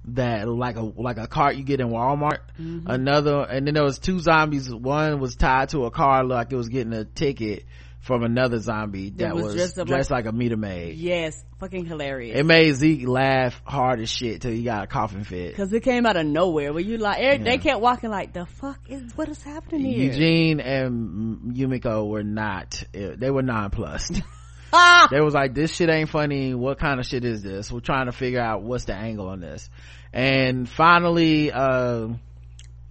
that 0.10 0.48
like 0.48 0.76
a 0.78 0.82
like 0.82 1.18
a 1.18 1.28
cart 1.28 1.56
you 1.56 1.64
get 1.64 1.80
in 1.80 1.90
Walmart. 1.90 2.40
Mhm. 2.60 2.84
Another 2.88 3.42
and 3.42 3.66
then 3.68 3.74
there 3.74 3.84
was 3.84 4.00
two 4.00 4.20
zombies. 4.20 4.74
One 4.74 5.20
was 5.20 5.36
tied 5.36 5.70
to 5.70 5.86
a 5.86 5.92
car 5.92 6.24
like 6.24 6.52
it 6.52 6.56
was 6.56 6.70
getting 6.70 6.94
a 6.94 7.06
ticket 7.06 7.66
from 8.02 8.22
another 8.22 8.60
zombie 8.60 9.10
that, 9.10 9.34
was 9.34 9.46
was, 9.46 9.56
dressed 9.56 9.88
dressed, 9.88 10.12
up 10.12 10.16
like, 10.18 10.26
a 10.28 10.32
meter 10.32 10.56
maid. 10.56 10.96
Yes, 10.96 11.44
fucking 11.60 11.86
hilarious. 11.88 12.38
It 12.40 12.46
made 12.46 12.72
Zeke 12.76 13.08
laugh 13.08 13.60
hard 13.66 14.00
as 14.00 14.12
shit 14.12 14.42
till 14.42 14.52
he 14.52 14.62
got 14.62 14.84
a 14.84 14.88
coughing 14.88 15.24
fit. 15.24 15.56
Cause 15.56 15.74
it 15.74 15.82
came 15.82 16.06
out 16.06 16.16
of 16.16 16.24
nowhere 16.28 16.72
where 16.72 16.84
you 16.84 16.98
like, 16.98 17.18
Eric, 17.20 17.40
Yeah. 17.40 17.46
they 17.46 17.58
kept 17.58 17.82
walking 17.82 18.12
like, 18.12 18.32
the 18.32 18.46
fuck 18.46 18.80
is, 18.90 19.12
what 19.18 19.28
is 19.28 19.42
happening 19.42 19.92
here? 19.92 20.12
Eugene 20.12 20.60
and 20.60 21.56
Yumiko 21.56 22.08
were 22.08 22.22
not. 22.22 22.84
They 22.94 23.32
were 23.32 23.42
nonplussed. 23.42 24.22
They 25.12 25.22
was 25.22 25.34
like, 25.34 25.54
this 25.54 25.76
shit 25.76 25.90
ain't 25.90 26.10
funny. 26.10 26.54
What 26.54 26.80
kind 26.80 27.00
of 27.00 27.06
shit 27.06 27.24
is 27.24 27.44
this? 27.44 27.72
We're 27.72 27.80
trying 27.80 28.08
to 28.08 28.12
figure 28.12 28.42
out 28.42 28.64
what's 28.64 28.86
the 28.86 28.96
angle 28.96 29.28
on 29.28 29.40
this. 29.40 29.70
And 30.12 30.68
finally, 30.68 31.52
uh, 31.52 32.08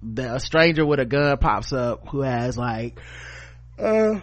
the, 0.02 0.34
a 0.34 0.40
stranger 0.40 0.86
with 0.86 1.00
a 1.00 1.04
gun 1.04 1.36
pops 1.38 1.72
up 1.72 2.08
who 2.08 2.20
has 2.20 2.56
like, 2.56 3.00
uh, 3.78 4.20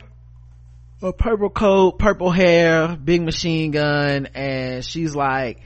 a 1.01 1.13
purple 1.13 1.49
coat, 1.49 1.97
purple 1.99 2.31
hair, 2.31 2.95
big 2.95 3.23
machine 3.23 3.71
gun, 3.71 4.27
and 4.35 4.85
she's 4.85 5.15
like, 5.15 5.59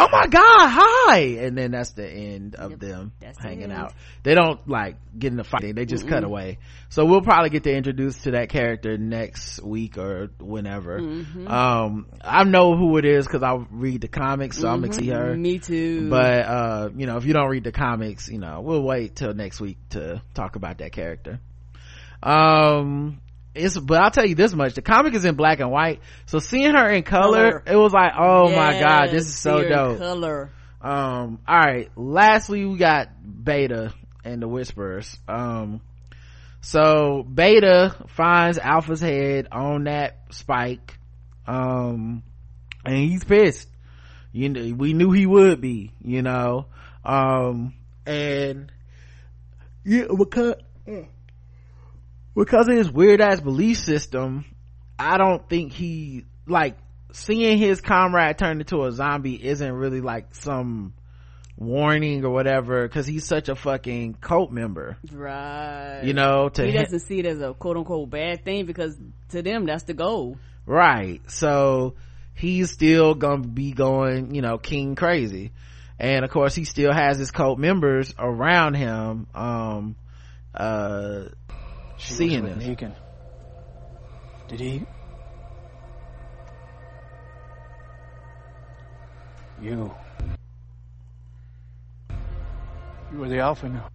oh 0.00 0.08
my 0.10 0.26
god, 0.26 0.68
hi! 0.68 1.18
And 1.40 1.56
then 1.56 1.70
that's 1.72 1.90
the 1.92 2.08
end 2.08 2.54
of 2.54 2.78
them 2.78 3.12
hanging 3.38 3.64
end. 3.64 3.72
out. 3.72 3.94
They 4.22 4.34
don't 4.34 4.66
like 4.68 4.96
get 5.18 5.32
in 5.32 5.40
a 5.40 5.44
fight, 5.44 5.74
they 5.74 5.84
just 5.86 6.08
cut 6.08 6.22
Mm-mm. 6.22 6.26
away. 6.26 6.58
So 6.88 7.04
we'll 7.04 7.22
probably 7.22 7.50
get 7.50 7.64
to 7.64 7.72
introduce 7.72 8.18
to 8.22 8.32
that 8.32 8.48
character 8.48 8.96
next 8.98 9.62
week 9.62 9.96
or 9.98 10.30
whenever. 10.40 10.98
Mhm. 11.00 11.48
Um, 11.48 12.06
I 12.22 12.44
know 12.44 12.76
who 12.76 12.96
it 12.98 13.04
is 13.04 13.26
cause 13.28 13.42
I'll 13.42 13.66
read 13.70 14.00
the 14.00 14.08
comics, 14.08 14.58
so 14.58 14.68
I'm 14.68 14.80
gonna 14.80 14.92
see 14.92 15.08
her. 15.08 15.36
Me 15.36 15.58
too. 15.58 16.08
But, 16.10 16.46
uh, 16.46 16.90
you 16.96 17.06
know, 17.06 17.16
if 17.16 17.24
you 17.24 17.32
don't 17.32 17.48
read 17.48 17.64
the 17.64 17.72
comics, 17.72 18.28
you 18.28 18.38
know, 18.38 18.60
we'll 18.60 18.82
wait 18.82 19.14
till 19.16 19.34
next 19.34 19.60
week 19.60 19.78
to 19.90 20.22
talk 20.34 20.56
about 20.56 20.78
that 20.78 20.92
character. 20.92 21.38
Um, 22.22 23.20
it's, 23.54 23.78
but 23.78 24.00
I'll 24.00 24.10
tell 24.10 24.26
you 24.26 24.34
this 24.34 24.54
much, 24.54 24.74
the 24.74 24.82
comic 24.82 25.14
is 25.14 25.24
in 25.24 25.34
black 25.34 25.60
and 25.60 25.70
white, 25.70 26.00
so 26.26 26.38
seeing 26.38 26.74
her 26.74 26.88
in 26.88 27.02
color, 27.02 27.60
Color. 27.60 27.62
it 27.66 27.76
was 27.76 27.92
like, 27.92 28.12
oh 28.18 28.48
my 28.50 28.78
god, 28.78 29.10
this 29.10 29.26
is 29.26 29.36
so 29.36 29.66
dope. 29.68 29.98
Color. 29.98 30.50
Um, 30.80 31.40
alright, 31.48 31.90
lastly 31.96 32.64
we 32.64 32.78
got 32.78 33.08
Beta 33.44 33.92
and 34.24 34.40
the 34.40 34.48
Whisperers. 34.48 35.18
Um, 35.28 35.80
so 36.62 37.22
Beta 37.22 37.94
finds 38.08 38.58
Alpha's 38.58 39.00
head 39.00 39.48
on 39.52 39.84
that 39.84 40.18
spike, 40.30 40.98
um 41.46 42.22
and 42.84 42.96
he's 42.96 43.24
pissed 43.24 43.68
you 44.32 44.48
know 44.48 44.74
we 44.74 44.92
knew 44.92 45.10
he 45.10 45.26
would 45.26 45.60
be 45.60 45.92
you 46.02 46.22
know 46.22 46.66
um 47.04 47.74
and 48.06 48.70
yeah 49.84 50.04
because 50.16 50.54
because 52.34 52.68
of 52.68 52.76
his 52.76 52.90
weird 52.90 53.20
ass 53.20 53.40
belief 53.40 53.78
system 53.78 54.44
i 54.98 55.18
don't 55.18 55.48
think 55.48 55.72
he 55.72 56.24
like 56.46 56.76
seeing 57.12 57.58
his 57.58 57.80
comrade 57.80 58.38
turn 58.38 58.60
into 58.60 58.84
a 58.84 58.92
zombie 58.92 59.42
isn't 59.42 59.72
really 59.72 60.00
like 60.00 60.34
some 60.34 60.92
warning 61.60 62.24
or 62.24 62.30
whatever 62.30 62.88
because 62.88 63.06
he's 63.06 63.26
such 63.26 63.48
a 63.50 63.54
fucking 63.54 64.14
cult 64.14 64.50
member. 64.50 64.96
Right. 65.12 66.00
You 66.02 66.14
know 66.14 66.48
to 66.48 66.66
he 66.66 66.72
doesn't 66.72 67.00
see 67.00 67.20
it 67.20 67.26
as 67.26 67.40
a 67.40 67.52
quote-unquote 67.52 68.08
bad 68.10 68.44
thing 68.44 68.64
because 68.66 68.96
to 69.28 69.42
them 69.42 69.66
that's 69.66 69.84
the 69.84 69.94
goal. 69.94 70.38
Right. 70.66 71.20
So 71.30 71.94
he's 72.34 72.70
still 72.70 73.14
gonna 73.14 73.46
be 73.46 73.72
going 73.72 74.34
you 74.34 74.40
know 74.40 74.58
king 74.58 74.94
crazy. 74.96 75.52
And 75.98 76.24
of 76.24 76.30
course 76.30 76.54
he 76.54 76.64
still 76.64 76.92
has 76.92 77.18
his 77.18 77.30
cult 77.30 77.58
members 77.58 78.14
around 78.18 78.74
him. 78.74 79.26
Um 79.34 79.96
uh 80.54 81.26
She 82.00 82.14
seeing 82.14 82.42
was 82.42 82.54
with 82.54 82.60
this 82.60 82.68
Negan. 82.68 82.94
Did 84.48 84.60
he? 84.60 84.86
You. 89.60 89.94
You 93.12 93.18
were 93.18 93.28
the 93.28 93.40
alpha 93.40 93.68
now. 93.68 93.88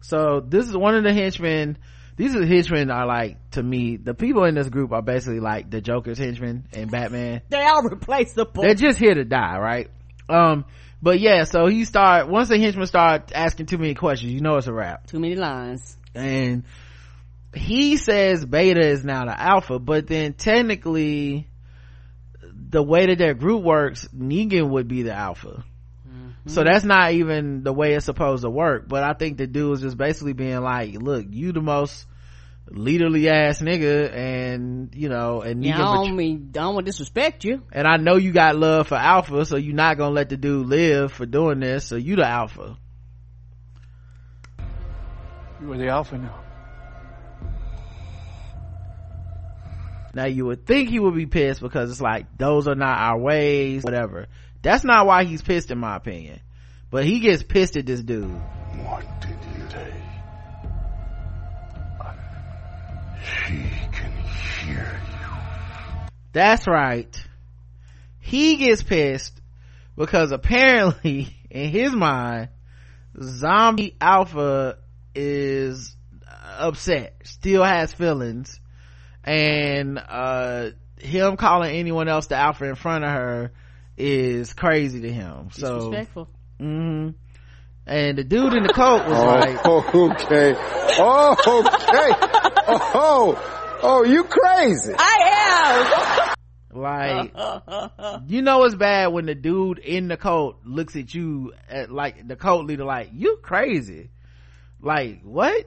so 0.00 0.40
this 0.46 0.68
is 0.68 0.76
one 0.76 0.94
of 0.94 1.02
the 1.04 1.12
henchmen 1.12 1.78
these 2.16 2.34
are 2.36 2.40
the 2.40 2.46
henchmen 2.46 2.90
are 2.90 3.06
like 3.06 3.50
to 3.52 3.62
me 3.62 3.96
the 3.96 4.14
people 4.14 4.44
in 4.44 4.54
this 4.54 4.68
group 4.68 4.92
are 4.92 5.02
basically 5.02 5.40
like 5.40 5.70
the 5.70 5.80
joker's 5.80 6.18
henchmen 6.18 6.66
and 6.72 6.90
batman 6.90 7.40
they 7.48 7.62
are 7.62 7.82
replaceable 7.88 8.62
they're 8.62 8.74
just 8.74 8.98
here 8.98 9.14
to 9.14 9.24
die 9.24 9.58
right 9.58 9.90
um 10.28 10.64
but 11.02 11.18
yeah 11.18 11.44
so 11.44 11.66
he 11.66 11.84
start 11.86 12.28
once 12.28 12.48
the 12.48 12.58
henchmen 12.58 12.86
start 12.86 13.32
asking 13.34 13.66
too 13.66 13.78
many 13.78 13.94
questions 13.94 14.30
you 14.30 14.40
know 14.42 14.56
it's 14.58 14.66
a 14.66 14.72
wrap 14.72 15.06
too 15.06 15.18
many 15.18 15.34
lines 15.34 15.96
and 16.14 16.64
he 17.54 17.96
says 17.96 18.44
beta 18.44 18.80
is 18.80 19.04
now 19.04 19.24
the 19.24 19.40
alpha 19.40 19.78
but 19.78 20.06
then 20.06 20.32
technically 20.34 21.48
the 22.52 22.82
way 22.82 23.06
that 23.06 23.18
their 23.18 23.34
group 23.34 23.62
works 23.62 24.08
negan 24.14 24.68
would 24.68 24.88
be 24.88 25.02
the 25.02 25.12
alpha 25.12 25.64
mm-hmm. 26.08 26.48
so 26.48 26.64
that's 26.64 26.84
not 26.84 27.12
even 27.12 27.62
the 27.62 27.72
way 27.72 27.94
it's 27.94 28.04
supposed 28.04 28.42
to 28.42 28.50
work 28.50 28.88
but 28.88 29.02
i 29.02 29.12
think 29.12 29.38
the 29.38 29.46
dude 29.46 29.74
is 29.74 29.80
just 29.80 29.96
basically 29.96 30.32
being 30.32 30.60
like 30.60 30.94
look 30.94 31.24
you 31.28 31.52
the 31.52 31.62
most 31.62 32.06
leaderly 32.70 33.26
ass 33.26 33.60
nigga 33.60 34.12
and 34.12 34.94
you 34.94 35.08
know 35.08 35.40
and 35.40 35.64
yeah, 35.64 35.76
I 35.76 35.80
Negan 35.80 36.04
don't 36.06 36.16
mean 36.16 36.50
I 36.50 36.52
don't 36.52 36.74
want 36.74 36.86
to 36.86 36.92
disrespect 36.92 37.44
you. 37.44 37.62
and 37.72 37.86
I 37.86 37.96
know 37.96 38.16
you 38.16 38.32
got 38.32 38.56
love 38.56 38.88
for 38.88 38.96
Alpha, 38.96 39.44
so 39.44 39.56
you're 39.56 39.74
not 39.74 39.98
gonna 39.98 40.14
let 40.14 40.30
the 40.30 40.36
dude 40.36 40.66
live 40.66 41.12
for 41.12 41.26
doing 41.26 41.60
this. 41.60 41.84
So 41.84 41.94
you 41.94 42.16
the 42.16 42.26
Alpha. 42.26 42.76
You 45.60 45.68
were 45.68 45.78
the 45.78 45.88
alpha 45.88 46.18
now. 46.18 46.45
Now 50.16 50.24
you 50.24 50.46
would 50.46 50.64
think 50.64 50.88
he 50.88 50.98
would 50.98 51.14
be 51.14 51.26
pissed 51.26 51.60
because 51.60 51.90
it's 51.90 52.00
like 52.00 52.38
those 52.38 52.66
are 52.66 52.74
not 52.74 52.98
our 52.98 53.18
ways, 53.18 53.84
whatever. 53.84 54.28
That's 54.62 54.82
not 54.82 55.06
why 55.06 55.24
he's 55.24 55.42
pissed, 55.42 55.70
in 55.70 55.76
my 55.76 55.94
opinion. 55.94 56.40
But 56.90 57.04
he 57.04 57.20
gets 57.20 57.42
pissed 57.42 57.76
at 57.76 57.84
this 57.84 58.00
dude. 58.00 58.30
What 58.30 59.04
did 59.20 59.36
you 59.54 59.68
say? 59.68 59.92
She 63.22 63.68
can 63.92 64.12
hear 64.64 65.02
you. 65.20 66.08
That's 66.32 66.66
right. 66.66 67.14
He 68.18 68.56
gets 68.56 68.82
pissed 68.82 69.38
because 69.98 70.32
apparently, 70.32 71.36
in 71.50 71.68
his 71.68 71.92
mind, 71.92 72.48
zombie 73.22 73.94
alpha 74.00 74.78
is 75.14 75.94
upset, 76.58 77.16
still 77.24 77.62
has 77.62 77.92
feelings, 77.92 78.60
and 79.26 79.98
uh 79.98 80.70
him 80.98 81.36
calling 81.36 81.76
anyone 81.76 82.08
else 82.08 82.28
the 82.28 82.36
alpha 82.36 82.64
in 82.64 82.74
front 82.74 83.04
of 83.04 83.10
her 83.10 83.52
is 83.98 84.54
crazy 84.54 85.02
to 85.02 85.12
him. 85.12 85.50
So, 85.52 85.76
Disrespectful. 85.76 86.28
hmm 86.58 87.10
and 87.88 88.18
the 88.18 88.24
dude 88.24 88.52
in 88.54 88.64
the 88.64 88.72
coat 88.72 89.06
was 89.06 89.22
like, 89.22 89.60
oh, 89.64 89.76
like, 89.76 89.94
okay. 90.24 90.54
Oh, 90.98 91.62
okay. 91.62 92.10
Oh, 92.68 93.78
oh, 93.82 94.02
you 94.02 94.24
crazy. 94.24 94.92
I 94.98 96.26
am. 96.26 96.34
Like, 96.76 97.32
you 98.26 98.42
know 98.42 98.64
it's 98.64 98.74
bad 98.74 99.12
when 99.12 99.26
the 99.26 99.36
dude 99.36 99.78
in 99.78 100.08
the 100.08 100.16
coat 100.16 100.58
looks 100.64 100.96
at 100.96 101.14
you 101.14 101.52
at 101.68 101.90
like 101.90 102.26
the 102.26 102.34
coat 102.36 102.66
leader 102.66 102.84
like, 102.84 103.10
you 103.12 103.38
crazy. 103.40 104.10
Like, 104.80 105.22
what? 105.22 105.66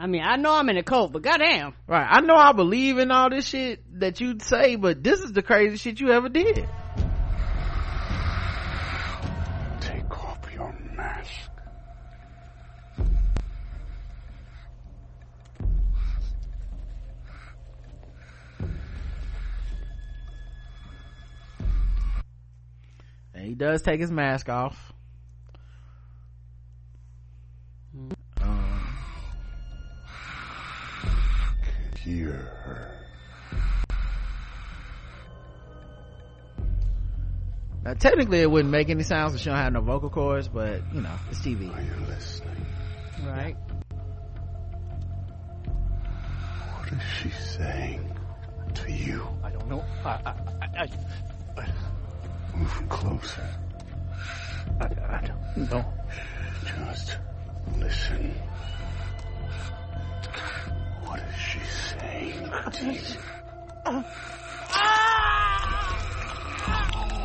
I 0.00 0.06
mean, 0.06 0.22
I 0.24 0.36
know 0.36 0.54
I'm 0.54 0.68
in 0.68 0.76
a 0.76 0.84
cult, 0.84 1.10
but 1.10 1.22
goddamn. 1.22 1.74
Right. 1.88 2.06
I 2.08 2.20
know 2.20 2.36
I 2.36 2.52
believe 2.52 2.98
in 2.98 3.10
all 3.10 3.30
this 3.30 3.48
shit 3.48 3.82
that 3.98 4.20
you 4.20 4.38
say, 4.40 4.76
but 4.76 5.02
this 5.02 5.18
is 5.20 5.32
the 5.32 5.42
craziest 5.42 5.82
shit 5.82 5.98
you 5.98 6.12
ever 6.12 6.28
did. 6.28 6.68
Take 9.80 10.24
off 10.24 10.38
your 10.54 10.72
mask. 10.94 11.50
And 23.34 23.46
he 23.46 23.54
does 23.54 23.82
take 23.82 23.98
his 23.98 24.12
mask 24.12 24.48
off. 24.48 24.92
Um, 28.40 28.98
Hear 32.08 32.32
her. 32.64 32.90
now 37.84 37.92
technically 37.92 38.40
it 38.40 38.50
wouldn't 38.50 38.72
make 38.72 38.88
any 38.88 39.02
sounds 39.02 39.32
because 39.32 39.42
she 39.42 39.50
don't 39.50 39.58
have 39.58 39.74
no 39.74 39.82
vocal 39.82 40.08
cords, 40.08 40.48
but 40.48 40.80
you 40.94 41.02
know, 41.02 41.12
it's 41.30 41.40
TV. 41.40 41.70
Are 41.70 41.82
you 41.82 41.92
listening? 42.08 42.64
Right. 43.26 43.56
What 46.78 46.92
is 46.94 47.02
she 47.20 47.28
saying 47.28 48.10
to 48.72 48.90
you? 48.90 49.28
I 49.44 49.50
don't 49.50 49.68
know. 49.68 49.84
I, 50.02 50.08
I, 50.08 50.34
I, 50.62 50.88
I, 51.58 51.66
Move 52.56 52.88
closer. 52.88 53.46
I, 54.80 54.84
I 54.84 55.26
don't 55.26 55.70
know. 55.70 55.84
Just 56.64 57.18
listen. 57.78 58.34
What 61.08 61.20
is 61.20 61.40
she 61.40 61.58
saying 61.98 62.50
to? 63.84 64.04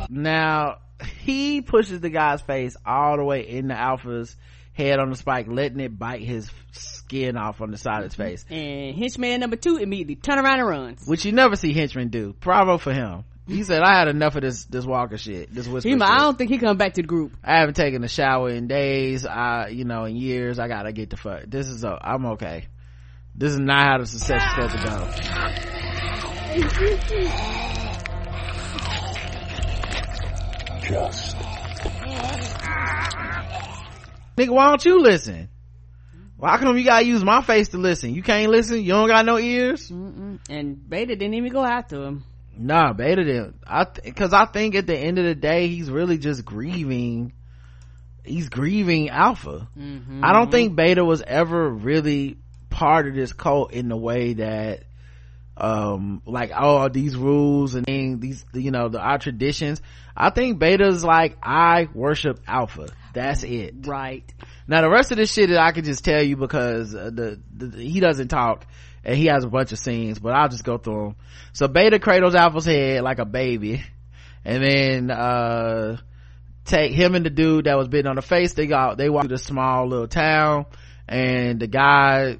Now, 0.08 0.78
he 1.20 1.60
pushes 1.60 2.00
the 2.00 2.08
guy's 2.08 2.40
face 2.40 2.76
all 2.86 3.18
the 3.18 3.24
way 3.24 3.46
in 3.46 3.68
the 3.68 3.74
alpha's 3.74 4.34
head 4.72 4.98
on 4.98 5.10
the 5.10 5.16
spike, 5.16 5.46
letting 5.48 5.80
it 5.80 5.98
bite 5.98 6.22
his 6.22 6.50
skin 6.72 7.36
off 7.36 7.60
on 7.60 7.70
the 7.70 7.76
side 7.76 7.98
of 7.98 8.04
his 8.04 8.14
face. 8.14 8.44
And 8.48 8.96
henchman 8.96 9.40
number 9.40 9.56
two 9.56 9.76
immediately 9.76 10.16
turn 10.16 10.38
around 10.38 10.60
and 10.60 10.68
runs. 10.68 11.06
Which 11.06 11.24
you 11.24 11.32
never 11.32 11.56
see 11.56 11.72
henchmen 11.74 12.08
do. 12.08 12.34
Bravo 12.40 12.78
for 12.78 12.92
him. 12.92 13.24
He 13.46 13.62
said, 13.62 13.82
I 13.82 13.98
had 13.98 14.08
enough 14.08 14.36
of 14.36 14.42
this, 14.42 14.64
this 14.64 14.86
Walker 14.86 15.18
shit, 15.18 15.54
this 15.54 15.68
whisper 15.68 15.86
He, 15.90 15.94
shit. 15.94 16.02
I 16.02 16.20
don't 16.20 16.38
think 16.38 16.50
he 16.50 16.56
come 16.56 16.78
back 16.78 16.94
to 16.94 17.02
the 17.02 17.06
group. 17.06 17.36
I 17.44 17.58
haven't 17.58 17.74
taken 17.74 18.02
a 18.02 18.08
shower 18.08 18.48
in 18.48 18.68
days, 18.68 19.26
I, 19.26 19.68
you 19.68 19.84
know, 19.84 20.04
in 20.04 20.16
years. 20.16 20.58
I 20.58 20.68
gotta 20.68 20.92
get 20.92 21.10
the 21.10 21.18
fuck. 21.18 21.42
This 21.46 21.68
is, 21.68 21.84
a, 21.84 21.98
I'm 22.00 22.24
okay. 22.26 22.68
This 23.36 23.52
is 23.52 23.58
not 23.58 23.86
how 23.86 23.98
the 23.98 24.06
succession 24.06 24.48
supposed 24.50 24.76
to 24.76 24.84
go. 24.84 25.10
Just 30.82 31.36
Nigga, 34.36 34.50
why 34.50 34.68
don't 34.68 34.84
you 34.84 35.00
listen? 35.00 35.48
Why 36.36 36.58
come 36.58 36.76
you 36.76 36.84
gotta 36.84 37.06
use 37.06 37.24
my 37.24 37.42
face 37.42 37.68
to 37.68 37.78
listen? 37.78 38.14
You 38.14 38.22
can't 38.22 38.50
listen? 38.50 38.82
You 38.82 38.92
don't 38.92 39.08
got 39.08 39.24
no 39.24 39.38
ears? 39.38 39.90
Mm-mm. 39.90 40.40
And 40.50 40.88
Beta 40.88 41.14
didn't 41.16 41.34
even 41.34 41.52
go 41.52 41.64
after 41.64 42.02
him. 42.04 42.24
Nah, 42.56 42.92
Beta 42.92 43.24
didn't. 43.24 43.56
I, 43.66 43.84
th- 43.84 44.14
cause 44.14 44.32
I 44.32 44.46
think 44.46 44.74
at 44.74 44.86
the 44.86 44.96
end 44.96 45.18
of 45.18 45.24
the 45.24 45.34
day, 45.34 45.68
he's 45.68 45.90
really 45.90 46.18
just 46.18 46.44
grieving. 46.44 47.32
He's 48.24 48.48
grieving 48.48 49.08
Alpha. 49.10 49.68
Mm-hmm. 49.78 50.24
I 50.24 50.32
don't 50.32 50.50
think 50.50 50.76
Beta 50.76 51.04
was 51.04 51.22
ever 51.22 51.68
really 51.68 52.38
part 52.74 53.06
of 53.06 53.14
this 53.14 53.32
cult 53.32 53.72
in 53.72 53.88
the 53.88 53.96
way 53.96 54.34
that, 54.34 54.82
um, 55.56 56.20
like, 56.26 56.50
oh, 56.54 56.88
these 56.88 57.16
rules 57.16 57.76
and 57.76 57.86
these, 58.20 58.44
you 58.52 58.72
know, 58.72 58.88
the, 58.88 58.98
our 58.98 59.18
traditions. 59.18 59.80
I 60.16 60.30
think 60.30 60.58
Beta's 60.58 61.04
like, 61.04 61.38
I 61.42 61.88
worship 61.94 62.40
Alpha. 62.46 62.88
That's 63.14 63.44
it. 63.44 63.86
Right. 63.86 64.24
Now 64.66 64.80
the 64.80 64.90
rest 64.90 65.12
of 65.12 65.18
this 65.18 65.32
shit 65.32 65.50
I 65.50 65.70
could 65.70 65.84
just 65.84 66.04
tell 66.04 66.22
you 66.22 66.36
because 66.36 66.94
uh, 66.94 67.10
the, 67.14 67.40
the 67.56 67.78
he 67.78 68.00
doesn't 68.00 68.28
talk 68.28 68.66
and 69.04 69.16
he 69.16 69.26
has 69.26 69.44
a 69.44 69.48
bunch 69.48 69.72
of 69.72 69.78
scenes 69.78 70.18
but 70.18 70.32
i'll 70.32 70.48
just 70.48 70.64
go 70.64 70.78
through 70.78 71.04
them 71.08 71.16
so 71.52 71.68
beta 71.68 71.98
cradles 71.98 72.34
alpha's 72.34 72.64
head 72.64 73.02
like 73.02 73.18
a 73.18 73.24
baby 73.24 73.84
and 74.44 74.64
then 74.64 75.10
uh 75.10 75.96
take 76.64 76.92
him 76.92 77.14
and 77.14 77.26
the 77.26 77.30
dude 77.30 77.66
that 77.66 77.76
was 77.76 77.88
bitten 77.88 78.08
on 78.08 78.16
the 78.16 78.22
face 78.22 78.54
they 78.54 78.66
got 78.66 78.96
they 78.96 79.10
walk 79.10 79.22
to 79.22 79.28
the 79.28 79.38
small 79.38 79.86
little 79.86 80.08
town 80.08 80.64
and 81.06 81.60
the 81.60 81.66
guy 81.66 82.38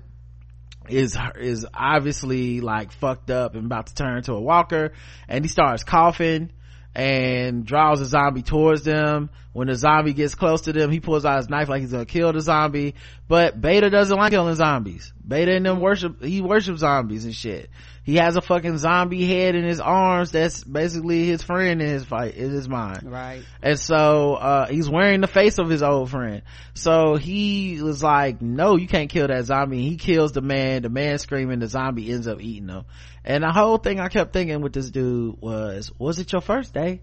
is 0.88 1.16
is 1.36 1.66
obviously 1.72 2.60
like 2.60 2.92
fucked 2.92 3.30
up 3.30 3.54
and 3.54 3.66
about 3.66 3.86
to 3.88 3.94
turn 3.94 4.18
into 4.18 4.32
a 4.32 4.40
walker. 4.40 4.92
And 5.28 5.44
he 5.44 5.48
starts 5.48 5.84
coughing 5.84 6.50
and 6.94 7.64
draws 7.64 8.00
a 8.00 8.06
zombie 8.06 8.42
towards 8.42 8.82
them. 8.84 9.30
When 9.52 9.68
the 9.68 9.76
zombie 9.76 10.14
gets 10.14 10.34
close 10.34 10.62
to 10.62 10.72
them 10.72 10.90
he 10.90 11.00
pulls 11.00 11.24
out 11.24 11.38
his 11.38 11.48
knife 11.48 11.68
like 11.68 11.80
he's 11.82 11.92
gonna 11.92 12.06
kill 12.06 12.32
the 12.32 12.40
zombie. 12.40 12.94
But 13.28 13.60
beta 13.60 13.90
doesn't 13.90 14.16
like 14.16 14.32
killing 14.32 14.54
zombies. 14.54 15.12
Beta 15.26 15.54
and 15.54 15.66
them 15.66 15.80
worship 15.80 16.22
he 16.22 16.40
worships 16.40 16.80
zombies 16.80 17.24
and 17.24 17.34
shit 17.34 17.70
he 18.04 18.16
has 18.16 18.36
a 18.36 18.42
fucking 18.42 18.76
zombie 18.76 19.26
head 19.26 19.54
in 19.54 19.64
his 19.64 19.80
arms 19.80 20.30
that's 20.30 20.62
basically 20.62 21.24
his 21.24 21.42
friend 21.42 21.80
in 21.80 21.88
his 21.88 22.04
fight 22.04 22.34
in 22.34 22.50
his 22.50 22.68
mind. 22.68 23.10
Right. 23.10 23.42
And 23.62 23.80
so 23.80 24.34
uh, 24.34 24.66
he's 24.66 24.88
wearing 24.88 25.22
the 25.22 25.26
face 25.26 25.58
of 25.58 25.70
his 25.70 25.82
old 25.82 26.10
friend. 26.10 26.42
So 26.74 27.16
he 27.16 27.80
was 27.82 28.02
like 28.02 28.42
no 28.42 28.76
you 28.76 28.86
can't 28.86 29.08
kill 29.08 29.26
that 29.26 29.46
zombie. 29.46 29.88
He 29.88 29.96
kills 29.96 30.32
the 30.32 30.42
man. 30.42 30.82
The 30.82 30.90
man 30.90 31.18
screaming 31.18 31.60
the 31.60 31.66
zombie 31.66 32.12
ends 32.12 32.28
up 32.28 32.42
eating 32.42 32.68
him. 32.68 32.84
And 33.24 33.42
the 33.42 33.52
whole 33.52 33.78
thing 33.78 34.00
i 34.00 34.08
kept 34.08 34.34
thinking 34.34 34.60
with 34.60 34.74
this 34.74 34.90
dude 34.90 35.40
was 35.40 35.90
was 35.98 36.18
it 36.18 36.30
your 36.30 36.42
first 36.42 36.74
day 36.74 37.00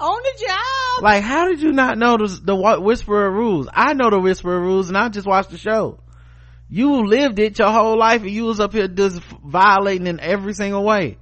on 0.00 0.20
the 0.22 0.46
job. 0.46 1.02
Like 1.02 1.22
how 1.22 1.46
did 1.46 1.62
you 1.62 1.70
not 1.70 1.96
know 1.96 2.16
the, 2.16 2.40
the 2.42 2.80
whisperer 2.80 3.30
rules? 3.30 3.68
I 3.72 3.94
know 3.94 4.10
the 4.10 4.18
whisperer 4.18 4.60
rules 4.60 4.88
and 4.88 4.98
i 4.98 5.08
just 5.10 5.28
watched 5.28 5.50
the 5.50 5.58
show 5.58 6.00
you 6.68 7.06
lived 7.06 7.38
it 7.38 7.58
your 7.58 7.70
whole 7.70 7.98
life 7.98 8.22
and 8.22 8.30
you 8.30 8.44
was 8.44 8.60
up 8.60 8.72
here 8.72 8.88
just 8.88 9.20
violating 9.44 10.06
in 10.06 10.20
every 10.20 10.52
single 10.52 10.84
way. 10.84 11.18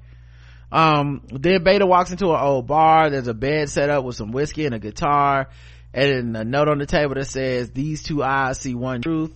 Um 0.72 1.22
then 1.30 1.62
beta 1.62 1.86
walks 1.86 2.10
into 2.10 2.30
an 2.32 2.40
old 2.40 2.66
bar. 2.66 3.10
There's 3.10 3.28
a 3.28 3.34
bed 3.34 3.70
set 3.70 3.88
up 3.88 4.04
with 4.04 4.16
some 4.16 4.32
whiskey 4.32 4.66
and 4.66 4.74
a 4.74 4.80
guitar 4.80 5.48
and 5.94 6.36
a 6.36 6.44
note 6.44 6.68
on 6.68 6.78
the 6.78 6.86
table 6.86 7.14
that 7.14 7.26
says 7.26 7.70
these 7.70 8.02
two 8.02 8.22
eyes 8.22 8.58
see 8.60 8.74
one 8.74 9.02
truth. 9.02 9.32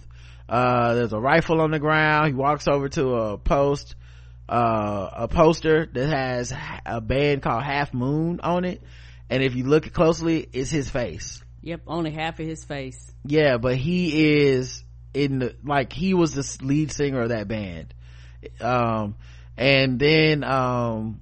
Uh 0.48 0.94
there's 0.94 1.12
a 1.12 1.20
rifle 1.20 1.60
on 1.60 1.70
the 1.70 1.78
ground. 1.78 2.26
He 2.28 2.34
walks 2.34 2.66
over 2.66 2.88
to 2.90 3.14
a 3.14 3.38
post 3.38 3.94
uh 4.48 5.10
a 5.12 5.28
poster 5.28 5.86
that 5.94 6.08
has 6.08 6.52
a 6.84 7.00
band 7.00 7.42
called 7.42 7.62
half 7.62 7.94
moon 7.94 8.40
on 8.42 8.64
it. 8.64 8.82
And 9.28 9.44
if 9.44 9.54
you 9.54 9.64
look 9.64 9.92
closely 9.92 10.48
it's 10.52 10.70
his 10.70 10.90
face. 10.90 11.40
Yep 11.62 11.82
only 11.86 12.10
half 12.10 12.40
of 12.40 12.46
his 12.46 12.64
face. 12.64 12.98
Yeah 13.24 13.58
but 13.58 13.76
he 13.76 14.48
is 14.48 14.82
in 15.14 15.38
the 15.40 15.56
like 15.64 15.92
he 15.92 16.14
was 16.14 16.34
the 16.34 16.64
lead 16.64 16.92
singer 16.92 17.22
of 17.22 17.28
that 17.30 17.48
band. 17.48 17.92
Um 18.60 19.16
and 19.56 19.98
then 19.98 20.44
um 20.44 21.20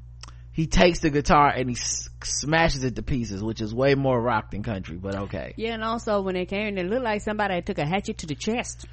he 0.52 0.66
takes 0.66 1.00
the 1.00 1.10
guitar 1.10 1.48
and 1.48 1.68
he 1.68 1.76
s- 1.76 2.10
smashes 2.22 2.82
it 2.84 2.96
to 2.96 3.02
pieces 3.02 3.42
which 3.42 3.60
is 3.60 3.74
way 3.74 3.94
more 3.94 4.20
rock 4.20 4.50
than 4.50 4.62
country 4.62 4.96
but 4.96 5.14
okay. 5.14 5.54
Yeah 5.56 5.74
and 5.74 5.82
also 5.84 6.20
when 6.20 6.34
they 6.34 6.46
came 6.46 6.76
it 6.78 6.86
looked 6.86 7.02
like 7.04 7.22
somebody 7.22 7.60
took 7.62 7.78
a 7.78 7.86
hatchet 7.86 8.18
to 8.18 8.26
the 8.26 8.34
chest. 8.34 8.86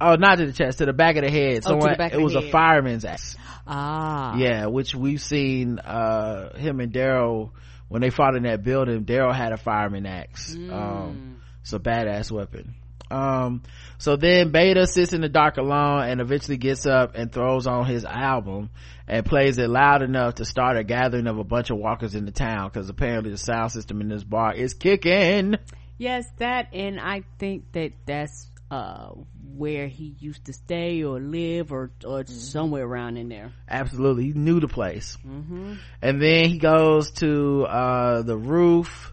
Oh 0.00 0.16
not 0.16 0.38
to 0.38 0.46
the 0.46 0.52
chest 0.52 0.78
to 0.78 0.86
the 0.86 0.92
back 0.92 1.16
of 1.16 1.22
the 1.24 1.30
head. 1.30 1.62
Oh, 1.64 1.70
someone 1.70 1.96
back 1.96 2.12
it 2.12 2.20
was 2.20 2.34
a 2.34 2.42
fireman's 2.50 3.04
axe. 3.04 3.36
Ah. 3.66 4.36
Yeah 4.36 4.66
which 4.66 4.94
we've 4.94 5.20
seen 5.22 5.78
uh 5.78 6.56
him 6.56 6.80
and 6.80 6.92
daryl 6.92 7.50
when 7.88 8.00
they 8.00 8.10
fought 8.10 8.34
in 8.34 8.44
that 8.44 8.64
building 8.64 9.04
daryl 9.04 9.34
had 9.34 9.52
a 9.52 9.56
fireman 9.58 10.06
axe. 10.06 10.54
Mm. 10.56 10.72
um 10.72 11.40
it's 11.60 11.72
a 11.72 11.78
badass 11.78 12.32
weapon 12.32 12.74
um 13.12 13.62
so 13.98 14.16
then 14.16 14.50
beta 14.50 14.86
sits 14.86 15.12
in 15.12 15.20
the 15.20 15.28
dark 15.28 15.56
alone 15.56 16.04
and 16.04 16.20
eventually 16.20 16.56
gets 16.56 16.86
up 16.86 17.14
and 17.14 17.32
throws 17.32 17.66
on 17.66 17.86
his 17.86 18.04
album 18.04 18.70
and 19.06 19.26
plays 19.26 19.58
it 19.58 19.68
loud 19.68 20.02
enough 20.02 20.36
to 20.36 20.44
start 20.44 20.76
a 20.76 20.84
gathering 20.84 21.26
of 21.26 21.38
a 21.38 21.44
bunch 21.44 21.70
of 21.70 21.76
walkers 21.76 22.14
in 22.14 22.24
the 22.24 22.32
town 22.32 22.68
because 22.72 22.88
apparently 22.88 23.30
the 23.30 23.38
sound 23.38 23.70
system 23.70 24.00
in 24.00 24.08
this 24.08 24.24
bar 24.24 24.54
is 24.54 24.74
kicking. 24.74 25.56
Yes 25.98 26.26
that 26.38 26.68
and 26.72 26.98
i 26.98 27.22
think 27.38 27.70
that 27.72 27.92
that's 28.06 28.50
uh 28.70 29.10
where 29.54 29.86
he 29.86 30.16
used 30.18 30.46
to 30.46 30.52
stay 30.52 31.02
or 31.02 31.20
live 31.20 31.72
or 31.72 31.90
or 32.04 32.24
mm-hmm. 32.24 32.32
somewhere 32.32 32.84
around 32.84 33.18
in 33.18 33.28
there. 33.28 33.52
Absolutely. 33.68 34.24
He 34.24 34.32
knew 34.32 34.60
the 34.60 34.68
place. 34.68 35.18
Mm-hmm. 35.26 35.74
and 36.00 36.22
then 36.22 36.48
he 36.48 36.58
goes 36.58 37.10
to 37.12 37.64
uh 37.64 38.22
the 38.22 38.36
roof 38.36 39.11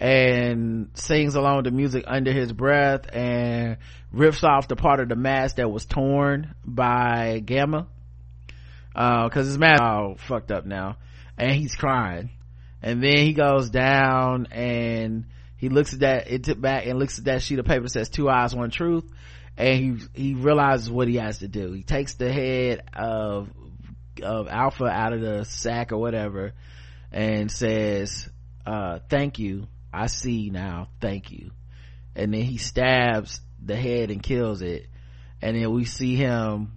and 0.00 0.88
sings 0.94 1.34
along 1.34 1.64
to 1.64 1.70
music 1.70 2.04
under 2.06 2.32
his 2.32 2.52
breath 2.52 3.02
and 3.12 3.76
rips 4.10 4.42
off 4.42 4.66
the 4.66 4.74
part 4.74 4.98
of 4.98 5.10
the 5.10 5.14
mask 5.14 5.56
that 5.56 5.70
was 5.70 5.84
torn 5.84 6.54
by 6.64 7.40
gamma. 7.44 7.86
Uh 8.94 9.28
because 9.28 9.46
his 9.46 9.58
mask 9.58 9.82
all 9.82 10.16
fucked 10.16 10.50
up 10.50 10.64
now 10.64 10.96
and 11.36 11.52
he's 11.52 11.74
crying. 11.74 12.30
And 12.82 13.02
then 13.02 13.18
he 13.18 13.34
goes 13.34 13.68
down 13.68 14.46
and 14.50 15.26
he 15.58 15.68
looks 15.68 15.92
at 15.92 16.00
that 16.00 16.30
it 16.30 16.44
took 16.44 16.58
back 16.58 16.86
and 16.86 16.98
looks 16.98 17.18
at 17.18 17.26
that 17.26 17.42
sheet 17.42 17.58
of 17.58 17.66
paper 17.66 17.82
that 17.82 17.90
says 17.90 18.08
two 18.08 18.30
eyes 18.30 18.54
one 18.54 18.70
truth. 18.70 19.04
And 19.58 20.08
he 20.14 20.28
he 20.28 20.34
realizes 20.34 20.90
what 20.90 21.08
he 21.08 21.16
has 21.16 21.40
to 21.40 21.48
do. 21.48 21.72
He 21.72 21.82
takes 21.82 22.14
the 22.14 22.32
head 22.32 22.84
of 22.94 23.50
of 24.22 24.48
alpha 24.48 24.86
out 24.86 25.12
of 25.12 25.20
the 25.20 25.44
sack 25.44 25.92
or 25.92 25.98
whatever 25.98 26.52
and 27.12 27.50
says 27.50 28.28
uh 28.64 29.00
thank 29.08 29.38
you 29.38 29.66
I 29.92 30.06
see 30.06 30.50
now. 30.50 30.88
Thank 31.00 31.30
you. 31.30 31.50
And 32.14 32.34
then 32.34 32.42
he 32.42 32.58
stabs 32.58 33.40
the 33.64 33.76
head 33.76 34.10
and 34.10 34.22
kills 34.22 34.62
it. 34.62 34.86
And 35.42 35.56
then 35.56 35.72
we 35.72 35.84
see 35.84 36.16
him 36.16 36.72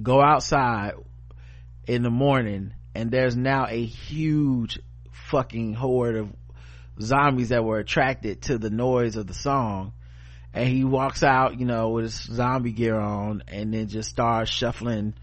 go 0.00 0.20
outside 0.20 0.92
in 1.86 2.02
the 2.02 2.10
morning 2.10 2.72
and 2.94 3.10
there's 3.10 3.36
now 3.36 3.66
a 3.68 3.84
huge 3.84 4.80
fucking 5.12 5.74
horde 5.74 6.16
of 6.16 6.32
zombies 7.00 7.50
that 7.50 7.64
were 7.64 7.78
attracted 7.78 8.42
to 8.42 8.58
the 8.58 8.70
noise 8.70 9.16
of 9.16 9.26
the 9.26 9.34
song. 9.34 9.92
And 10.52 10.68
he 10.68 10.82
walks 10.82 11.22
out, 11.22 11.60
you 11.60 11.66
know, 11.66 11.90
with 11.90 12.06
his 12.06 12.14
zombie 12.14 12.72
gear 12.72 12.98
on 12.98 13.44
and 13.46 13.72
then 13.72 13.88
just 13.88 14.10
starts 14.10 14.50
shuffling, 14.50 15.14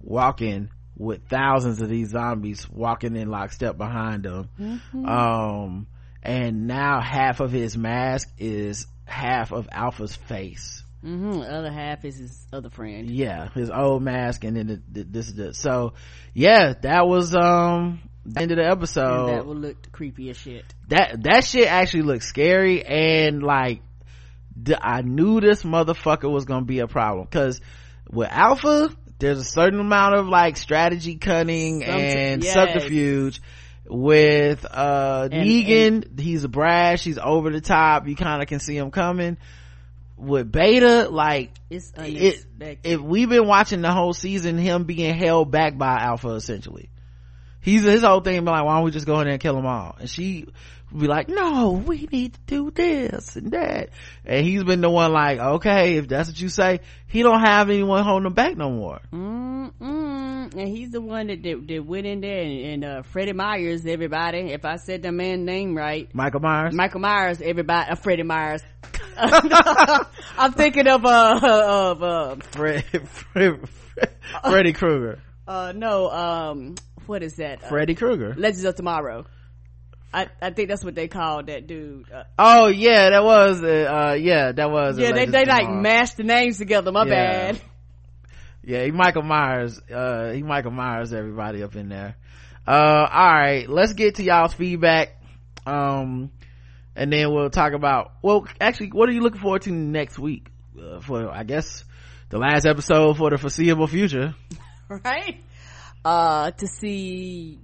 walking 0.00 0.68
with 0.96 1.26
thousands 1.28 1.80
of 1.80 1.88
these 1.88 2.10
zombies 2.10 2.68
walking 2.68 3.16
in 3.16 3.30
lockstep 3.30 3.78
behind 3.78 4.26
him. 4.26 4.48
Mm-hmm. 4.60 5.06
Um, 5.06 5.86
and 6.22 6.66
now 6.66 7.00
half 7.00 7.40
of 7.40 7.50
his 7.50 7.76
mask 7.76 8.28
is 8.38 8.86
half 9.04 9.52
of 9.52 9.68
alpha's 9.72 10.14
face. 10.14 10.82
Mm-hmm. 11.04 11.40
the 11.40 11.52
other 11.52 11.72
half 11.72 12.04
is 12.04 12.16
his 12.16 12.46
other 12.52 12.70
friend. 12.70 13.10
Yeah 13.10 13.48
his 13.54 13.70
old 13.70 14.02
mask 14.02 14.44
and 14.44 14.56
then 14.56 14.66
the, 14.68 14.82
the, 14.88 15.02
this 15.02 15.26
is 15.26 15.34
the 15.34 15.52
so 15.52 15.94
yeah 16.32 16.74
that 16.82 17.08
was 17.08 17.34
um 17.34 18.00
the 18.24 18.40
end 18.40 18.52
of 18.52 18.58
the 18.58 18.64
episode. 18.64 19.28
And 19.28 19.38
that 19.38 19.46
would 19.46 19.58
look 19.58 19.90
creepy 19.90 20.30
as 20.30 20.36
shit. 20.36 20.64
That 20.88 21.24
that 21.24 21.44
shit 21.44 21.66
actually 21.66 22.02
looked 22.02 22.22
scary 22.22 22.84
and 22.84 23.42
like 23.42 23.82
i 24.80 25.00
knew 25.00 25.40
this 25.40 25.64
motherfucker 25.64 26.30
was 26.30 26.44
gonna 26.44 26.64
be 26.64 26.78
a 26.78 26.86
problem. 26.86 27.26
Because 27.28 27.60
with 28.08 28.28
alpha 28.30 28.94
there's 29.18 29.38
a 29.38 29.44
certain 29.44 29.80
amount 29.80 30.14
of 30.14 30.28
like 30.28 30.56
strategy 30.56 31.16
cunning 31.16 31.80
Some, 31.80 31.90
and 31.90 32.44
subterfuge 32.44 33.40
with 33.86 34.64
uh 34.64 35.28
and, 35.30 35.48
negan. 35.48 35.86
And, 36.06 36.20
he's 36.20 36.46
brash. 36.46 37.04
He's 37.04 37.18
over 37.18 37.50
the 37.50 37.60
top. 37.60 38.06
You 38.06 38.16
kind 38.16 38.42
of 38.42 38.48
can 38.48 38.60
see 38.60 38.76
him 38.76 38.90
coming. 38.90 39.36
With 40.16 40.52
beta 40.52 41.08
like 41.08 41.50
it's 41.68 41.92
it, 41.96 42.46
if 42.84 43.00
we've 43.00 43.28
been 43.28 43.48
watching 43.48 43.80
the 43.80 43.90
whole 43.90 44.12
season 44.12 44.56
him 44.56 44.84
being 44.84 45.14
held 45.16 45.50
back 45.50 45.76
by 45.76 45.98
alpha 45.98 46.28
essentially 46.28 46.90
he's 47.62 47.82
his 47.84 48.02
whole 48.02 48.20
thing 48.20 48.44
be 48.44 48.50
like 48.50 48.64
why 48.64 48.74
don't 48.76 48.84
we 48.84 48.90
just 48.90 49.06
go 49.06 49.18
in 49.20 49.24
there 49.24 49.32
and 49.32 49.40
kill 49.42 49.54
them 49.54 49.66
all? 49.66 49.96
And 49.98 50.10
she 50.10 50.46
be 50.96 51.06
like 51.06 51.28
no 51.30 51.70
we 51.70 52.06
need 52.12 52.34
to 52.34 52.40
do 52.46 52.70
this 52.70 53.36
and 53.36 53.52
that. 53.52 53.88
And 54.26 54.44
he's 54.44 54.62
been 54.62 54.82
the 54.82 54.90
one 54.90 55.10
like 55.12 55.38
okay 55.38 55.96
if 55.96 56.08
that's 56.08 56.28
what 56.28 56.40
you 56.40 56.50
say 56.50 56.80
he 57.06 57.22
don't 57.22 57.40
have 57.40 57.70
anyone 57.70 58.04
holding 58.04 58.26
him 58.26 58.34
back 58.34 58.56
no 58.56 58.70
more. 58.70 59.00
Mm-mm. 59.12 60.54
and 60.54 60.68
he's 60.68 60.90
the 60.90 61.00
one 61.00 61.28
that, 61.28 61.42
that, 61.42 61.66
that 61.68 61.86
went 61.86 62.06
in 62.06 62.20
there 62.20 62.42
and, 62.42 62.52
and 62.52 62.84
uh, 62.84 63.02
freddie 63.02 63.32
myers 63.32 63.86
everybody 63.86 64.38
if 64.52 64.64
i 64.64 64.76
said 64.76 65.02
the 65.02 65.12
man's 65.12 65.46
name 65.46 65.74
right. 65.76 66.14
Michael 66.14 66.40
myers? 66.40 66.74
Michael 66.74 67.00
myers 67.00 67.40
everybody 67.40 67.90
uh, 67.90 67.94
freddie 67.94 68.22
myers. 68.22 68.62
I'm 69.16 70.52
thinking 70.52 70.86
of 70.88 71.04
uh 71.04 71.40
of 71.42 72.02
uh 72.02 72.36
Fred, 72.50 72.84
Fred, 73.08 73.68
Fred, 73.68 74.10
freddy 74.42 74.72
krueger. 74.72 75.20
uh 75.46 75.72
no 75.74 76.10
um 76.10 76.74
what 77.06 77.22
is 77.22 77.36
that? 77.36 77.68
Freddy 77.68 77.94
Krueger. 77.94 78.34
Legends 78.36 78.64
of 78.64 78.74
Tomorrow. 78.74 79.26
I, 80.14 80.28
I 80.42 80.50
think 80.50 80.68
that's 80.68 80.84
what 80.84 80.94
they 80.94 81.08
called 81.08 81.46
that 81.46 81.66
dude. 81.66 82.10
Uh, 82.12 82.24
oh 82.38 82.66
yeah, 82.66 83.10
that 83.10 83.24
was 83.24 83.62
uh, 83.62 84.16
yeah, 84.20 84.52
that 84.52 84.70
was. 84.70 84.98
Yeah, 84.98 85.12
they 85.12 85.26
they 85.26 85.46
like 85.46 85.70
mashed 85.70 86.18
the 86.18 86.22
names 86.22 86.58
together. 86.58 86.92
My 86.92 87.04
yeah. 87.04 87.10
bad. 87.10 87.60
Yeah, 88.64 88.84
he 88.84 88.90
Michael 88.90 89.22
Myers. 89.22 89.80
Uh, 89.90 90.32
he 90.32 90.42
Michael 90.42 90.70
Myers. 90.70 91.12
Everybody 91.12 91.62
up 91.62 91.74
in 91.76 91.88
there. 91.88 92.16
Uh, 92.66 93.08
all 93.10 93.32
right, 93.32 93.68
let's 93.68 93.94
get 93.94 94.16
to 94.16 94.22
y'all's 94.22 94.52
feedback. 94.52 95.20
Um, 95.66 96.30
and 96.94 97.12
then 97.12 97.32
we'll 97.32 97.50
talk 97.50 97.72
about. 97.72 98.12
Well, 98.22 98.46
actually, 98.60 98.90
what 98.90 99.08
are 99.08 99.12
you 99.12 99.22
looking 99.22 99.40
forward 99.40 99.62
to 99.62 99.72
next 99.72 100.18
week? 100.18 100.48
Uh, 100.78 101.00
for 101.00 101.30
I 101.30 101.44
guess 101.44 101.84
the 102.28 102.38
last 102.38 102.66
episode 102.66 103.16
for 103.16 103.30
the 103.30 103.38
foreseeable 103.38 103.86
future. 103.86 104.34
right? 104.88 105.42
Uh, 106.04 106.50
to 106.50 106.66
see 106.66 107.60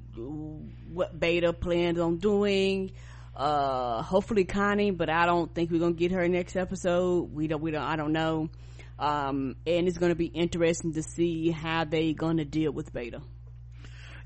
what 0.93 1.19
Beta 1.19 1.53
plans 1.53 1.99
on 1.99 2.19
doing. 2.19 2.93
Uh, 3.35 4.03
hopefully 4.03 4.45
Connie, 4.45 4.91
but 4.91 5.09
I 5.09 5.27
don't 5.27 5.55
think 5.55 5.71
we're 5.71 5.79
gonna 5.81 5.93
get 5.93 6.13
her 6.13 6.29
next 6.29 6.57
episode. 6.57 7.33
We 7.33 7.47
don't, 7.47 7.63
we 7.63 7.71
don't, 7.71 7.83
I 7.83 7.97
don't 7.97 8.13
know. 8.13 8.51
Um, 8.99 9.55
and 9.65 9.87
it's 9.87 9.99
gonna 9.99 10.17
be 10.17 10.27
interesting 10.27 10.95
to 10.95 11.03
see 11.03 11.51
how 11.51 11.85
they 11.85 12.15
gonna 12.15 12.45
deal 12.45 12.73
with 12.73 12.93
Beta. 12.93 13.23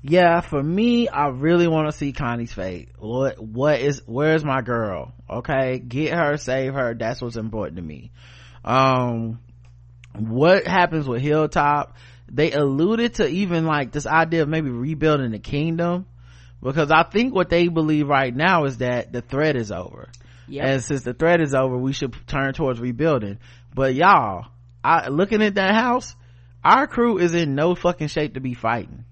Yeah, 0.05 0.41
for 0.41 0.61
me, 0.61 1.07
I 1.07 1.27
really 1.27 1.67
want 1.67 1.87
to 1.87 1.97
see 1.97 2.11
Connie's 2.11 2.51
fate. 2.51 2.89
What, 2.97 3.39
what 3.39 3.79
is, 3.79 4.01
where's 4.05 4.43
my 4.43 4.61
girl? 4.61 5.13
Okay, 5.29 5.79
get 5.79 6.13
her, 6.13 6.35
save 6.35 6.73
her. 6.73 6.93
That's 6.93 7.21
what's 7.21 7.37
important 7.37 7.77
to 7.77 7.81
me. 7.81 8.11
Um, 8.65 9.39
what 10.13 10.67
happens 10.67 11.07
with 11.07 11.21
Hilltop? 11.21 11.95
They 12.33 12.51
alluded 12.51 13.15
to 13.15 13.27
even 13.27 13.65
like 13.65 13.91
this 13.91 14.07
idea 14.07 14.41
of 14.41 14.49
maybe 14.49 14.71
rebuilding 14.71 15.31
the 15.31 15.39
kingdom 15.39 16.07
because 16.63 16.89
I 16.89 17.03
think 17.03 17.35
what 17.35 17.49
they 17.49 17.67
believe 17.67 18.07
right 18.07 18.35
now 18.35 18.65
is 18.65 18.77
that 18.77 19.13
the 19.13 19.21
threat 19.21 19.55
is 19.55 19.71
over. 19.71 20.09
Yep. 20.47 20.65
And 20.65 20.83
since 20.83 21.03
the 21.03 21.13
threat 21.13 21.41
is 21.41 21.53
over, 21.53 21.77
we 21.77 21.93
should 21.93 22.15
turn 22.25 22.53
towards 22.53 22.79
rebuilding. 22.79 23.37
But 23.75 23.93
y'all, 23.93 24.47
I, 24.83 25.09
looking 25.09 25.43
at 25.43 25.55
that 25.55 25.75
house, 25.75 26.15
our 26.63 26.87
crew 26.87 27.19
is 27.19 27.35
in 27.35 27.53
no 27.53 27.75
fucking 27.75 28.07
shape 28.07 28.33
to 28.33 28.39
be 28.39 28.55
fighting. 28.55 29.05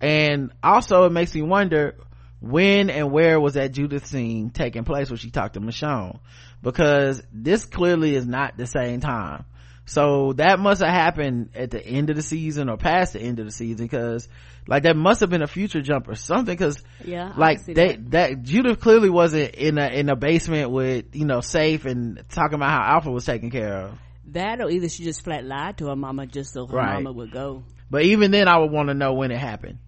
And 0.00 0.52
also 0.62 1.04
it 1.04 1.12
makes 1.12 1.34
me 1.34 1.40
wonder 1.40 1.96
when 2.40 2.90
and 2.90 3.10
where 3.10 3.40
was 3.40 3.54
that 3.54 3.72
Judith 3.72 4.04
scene 4.04 4.50
taking 4.50 4.84
place 4.84 5.08
when 5.08 5.18
she 5.18 5.30
talked 5.30 5.54
to 5.54 5.60
Michonne? 5.60 6.18
Because 6.60 7.22
this 7.32 7.64
clearly 7.64 8.14
is 8.14 8.26
not 8.26 8.58
the 8.58 8.66
same 8.66 9.00
time. 9.00 9.46
So 9.86 10.32
that 10.34 10.58
must 10.58 10.82
have 10.82 10.92
happened 10.92 11.50
at 11.54 11.70
the 11.70 11.84
end 11.84 12.08
of 12.10 12.16
the 12.16 12.22
season 12.22 12.70
or 12.70 12.76
past 12.76 13.12
the 13.12 13.20
end 13.20 13.38
of 13.38 13.44
the 13.44 13.52
season 13.52 13.84
because 13.84 14.28
like 14.66 14.84
that 14.84 14.96
must 14.96 15.20
have 15.20 15.28
been 15.28 15.42
a 15.42 15.46
future 15.46 15.82
jump 15.82 16.08
or 16.08 16.14
something 16.14 16.54
because 16.54 16.82
yeah, 17.04 17.32
like 17.36 17.64
they, 17.66 17.74
that. 17.74 18.10
that 18.12 18.42
Judith 18.42 18.80
clearly 18.80 19.10
wasn't 19.10 19.54
in 19.54 19.76
a 19.76 19.86
in 19.88 20.08
a 20.08 20.16
basement 20.16 20.70
with 20.70 21.14
you 21.14 21.26
know 21.26 21.40
safe 21.40 21.84
and 21.84 22.24
talking 22.30 22.54
about 22.54 22.70
how 22.70 22.94
Alpha 22.94 23.10
was 23.10 23.26
taken 23.26 23.50
care 23.50 23.74
of. 23.74 23.98
That 24.28 24.62
or 24.62 24.70
either 24.70 24.88
she 24.88 25.04
just 25.04 25.22
flat 25.22 25.44
lied 25.44 25.78
to 25.78 25.88
her 25.88 25.96
mama 25.96 26.26
just 26.26 26.54
so 26.54 26.66
her 26.66 26.76
right. 26.76 26.94
mama 26.94 27.12
would 27.12 27.30
go. 27.30 27.64
But 27.90 28.04
even 28.04 28.30
then, 28.30 28.48
I 28.48 28.58
would 28.58 28.70
want 28.70 28.88
to 28.88 28.94
know 28.94 29.12
when 29.12 29.30
it 29.30 29.38
happened. 29.38 29.78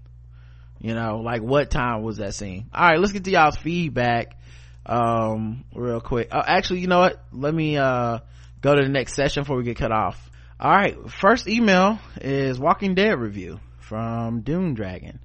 You 0.79 0.95
know, 0.95 1.23
like 1.25 1.41
what 1.41 1.71
time 1.71 2.03
was 2.03 2.19
that 2.19 2.35
scene? 2.35 2.69
All 2.75 2.87
right, 2.87 3.01
let's 3.01 3.13
get 3.13 3.25
to 3.25 3.31
y'all's 3.31 3.57
feedback 3.57 4.39
um 4.85 5.65
real 5.75 6.01
quick. 6.03 6.29
Oh, 6.33 6.43
actually, 6.47 6.81
you 6.81 6.87
know 6.87 7.01
what? 7.01 7.25
Let 7.33 7.55
me 7.55 7.79
uh 7.79 8.19
go 8.67 8.75
to 8.75 8.83
the 8.83 8.89
next 8.89 9.15
session 9.15 9.45
before 9.45 9.57
we 9.57 9.63
get 9.63 9.77
cut 9.77 9.93
off. 9.93 10.29
All 10.59 10.73
right, 10.73 10.97
first 11.09 11.47
email 11.47 12.01
is 12.21 12.59
Walking 12.59 12.97
Dead 12.97 13.17
review 13.17 13.61
from 13.79 14.41
Doom 14.41 14.75
Dragon. 14.75 15.21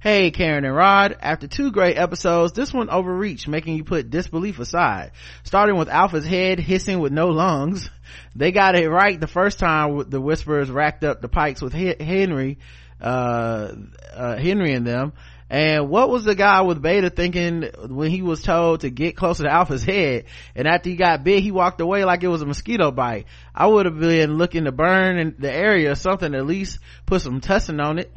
Hey, 0.00 0.32
Karen 0.32 0.64
and 0.64 0.74
Rod, 0.74 1.16
after 1.20 1.46
two 1.46 1.70
great 1.70 1.96
episodes, 1.96 2.52
this 2.52 2.72
one 2.72 2.90
overreached, 2.90 3.46
making 3.46 3.76
you 3.76 3.84
put 3.84 4.10
disbelief 4.10 4.58
aside. 4.58 5.12
Starting 5.44 5.76
with 5.76 5.88
Alpha's 5.88 6.26
head 6.26 6.58
hissing 6.58 6.98
with 6.98 7.12
no 7.12 7.28
lungs. 7.28 7.88
They 8.34 8.50
got 8.50 8.74
it 8.74 8.88
right 8.88 9.20
the 9.20 9.28
first 9.28 9.60
time 9.60 10.10
the 10.10 10.20
Whisperers 10.20 10.68
racked 10.68 11.04
up 11.04 11.20
the 11.20 11.28
pikes 11.28 11.62
with 11.62 11.72
Henry, 11.72 12.58
uh, 13.00 13.72
uh, 14.12 14.36
Henry 14.36 14.72
and 14.72 14.84
them. 14.84 15.12
And 15.50 15.90
what 15.90 16.08
was 16.08 16.22
the 16.22 16.36
guy 16.36 16.60
with 16.60 16.80
Beta 16.80 17.10
thinking 17.10 17.68
when 17.88 18.12
he 18.12 18.22
was 18.22 18.40
told 18.40 18.82
to 18.82 18.90
get 18.90 19.16
closer 19.16 19.42
to 19.42 19.50
Alpha's 19.50 19.82
head? 19.82 20.26
And 20.54 20.68
after 20.68 20.88
he 20.88 20.94
got 20.94 21.24
bit, 21.24 21.42
he 21.42 21.50
walked 21.50 21.80
away 21.80 22.04
like 22.04 22.22
it 22.22 22.28
was 22.28 22.40
a 22.40 22.46
mosquito 22.46 22.92
bite. 22.92 23.26
I 23.52 23.66
would 23.66 23.86
have 23.86 23.98
been 23.98 24.38
looking 24.38 24.64
to 24.64 24.72
burn 24.72 25.18
in 25.18 25.34
the 25.40 25.52
area 25.52 25.90
or 25.90 25.96
something, 25.96 26.36
at 26.36 26.46
least 26.46 26.78
put 27.04 27.22
some 27.22 27.40
tussin 27.40 27.84
on 27.84 27.98
it. 27.98 28.14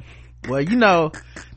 Well, 0.48 0.62
you 0.62 0.76
know, 0.76 1.12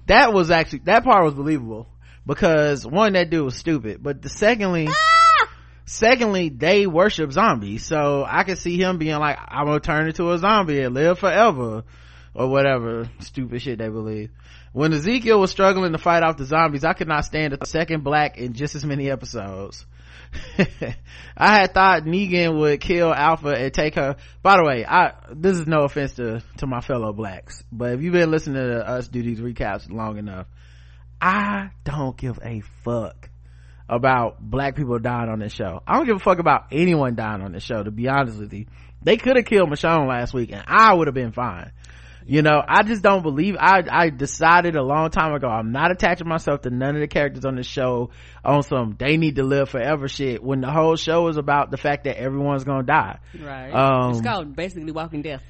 that 0.07 0.32
was 0.32 0.51
actually, 0.51 0.81
that 0.85 1.05
part 1.05 1.24
was 1.24 1.35
believable 1.35 1.89
because 2.27 2.86
one, 2.86 3.12
that 3.12 3.28
dude 3.28 3.44
was 3.44 3.57
stupid, 3.57 4.03
but 4.03 4.23
the 4.23 4.31
secondly, 4.31 4.89
ah! 4.89 5.48
secondly, 5.85 6.48
they 6.48 6.86
worship 6.86 7.32
zombies. 7.32 7.85
So 7.85 8.24
I 8.27 8.44
could 8.44 8.59
see 8.59 8.81
him 8.81 8.97
being 8.97 9.19
like, 9.19 9.39
I'm 9.47 9.66
gonna 9.66 9.81
turn 9.81 10.09
into 10.09 10.32
a 10.32 10.39
zombie 10.39 10.81
and 10.81 10.94
live 10.94 11.19
forever 11.19 11.85
or 12.32 12.48
whatever 12.48 13.11
stupid 13.20 13.61
shit 13.61 13.78
they 13.78 13.89
believe. 13.89 14.31
When 14.77 14.93
Ezekiel 14.93 15.40
was 15.40 15.51
struggling 15.51 15.93
to 15.93 15.98
fight 15.98 16.23
off 16.23 16.36
the 16.36 16.44
zombies, 16.44 16.85
I 16.85 16.93
could 16.93 17.09
not 17.09 17.24
stand 17.24 17.57
a 17.59 17.65
second 17.65 18.05
black 18.05 18.36
in 18.36 18.53
just 18.53 18.74
as 18.74 18.85
many 18.85 19.11
episodes. 19.11 19.86
I 21.35 21.55
had 21.61 21.73
thought 21.73 22.03
Negan 22.03 22.59
would 22.59 22.78
kill 22.78 23.11
Alpha 23.11 23.55
and 23.57 23.73
take 23.73 23.94
her. 23.94 24.16
By 24.43 24.59
the 24.59 24.65
way, 24.65 24.85
I 24.85 25.15
this 25.32 25.57
is 25.57 25.66
no 25.66 25.85
offense 25.85 26.16
to 26.16 26.43
to 26.59 26.66
my 26.66 26.82
fellow 26.82 27.15
blacks, 27.15 27.65
but 27.73 27.94
if 27.94 28.03
you've 28.03 28.12
been 28.12 28.31
listening 28.31 28.57
to 28.57 28.86
us 28.86 29.09
do 29.09 29.23
these 29.23 29.40
recaps 29.40 29.90
long 29.90 30.19
enough, 30.19 30.47
I 31.23 31.70
don't 31.85 32.15
give 32.15 32.39
a 32.44 32.61
fuck 32.85 33.31
about 33.89 34.43
black 34.43 34.77
people 34.77 34.98
dying 34.98 35.31
on 35.31 35.39
this 35.39 35.55
show. 35.55 35.82
I 35.86 35.94
don't 35.94 36.05
give 36.05 36.16
a 36.16 36.19
fuck 36.19 36.39
about 36.39 36.66
anyone 36.70 37.15
dying 37.15 37.40
on 37.40 37.53
this 37.53 37.62
show. 37.62 37.82
To 37.82 37.90
be 37.90 38.09
honest 38.09 38.39
with 38.39 38.53
you, 38.53 38.66
they 39.03 39.16
could 39.16 39.36
have 39.36 39.47
killed 39.47 39.70
Michonne 39.70 40.07
last 40.07 40.35
week, 40.35 40.53
and 40.53 40.65
I 40.66 40.93
would 40.93 41.07
have 41.07 41.15
been 41.15 41.32
fine 41.32 41.73
you 42.27 42.43
know 42.43 42.61
i 42.66 42.82
just 42.82 43.03
don't 43.03 43.23
believe 43.23 43.57
i 43.59 43.82
i 43.90 44.11
decided 44.11 44.74
a 44.77 44.82
long 44.82 45.11
time 45.11 45.32
ago 45.32 45.47
i'm 45.48 45.70
not 45.70 45.90
attaching 45.90 46.28
myself 46.28 46.61
to 46.62 46.70
none 46.70 46.94
of 46.94 47.01
the 47.01 47.07
characters 47.07 47.44
on 47.44 47.55
the 47.55 47.62
show 47.62 48.11
on 48.44 48.62
some 48.62 48.97
they 48.98 49.16
need 49.16 49.36
to 49.36 49.44
live 49.44 49.69
forever 49.69 50.09
shit 50.09 50.43
when 50.43 50.61
the 50.61 50.70
whole 50.70 50.97
show 50.97 51.28
is 51.28 51.36
about 51.36 51.70
the 51.70 51.77
fact 51.77 52.05
that 52.05 52.16
everyone's 52.16 52.65
gonna 52.65 52.82
die. 52.82 53.19
Right. 53.40 53.70
Um, 53.70 54.11
it's 54.12 54.20
called 54.20 54.55
basically 54.57 54.93
walking 54.93 55.23
death. 55.23 55.43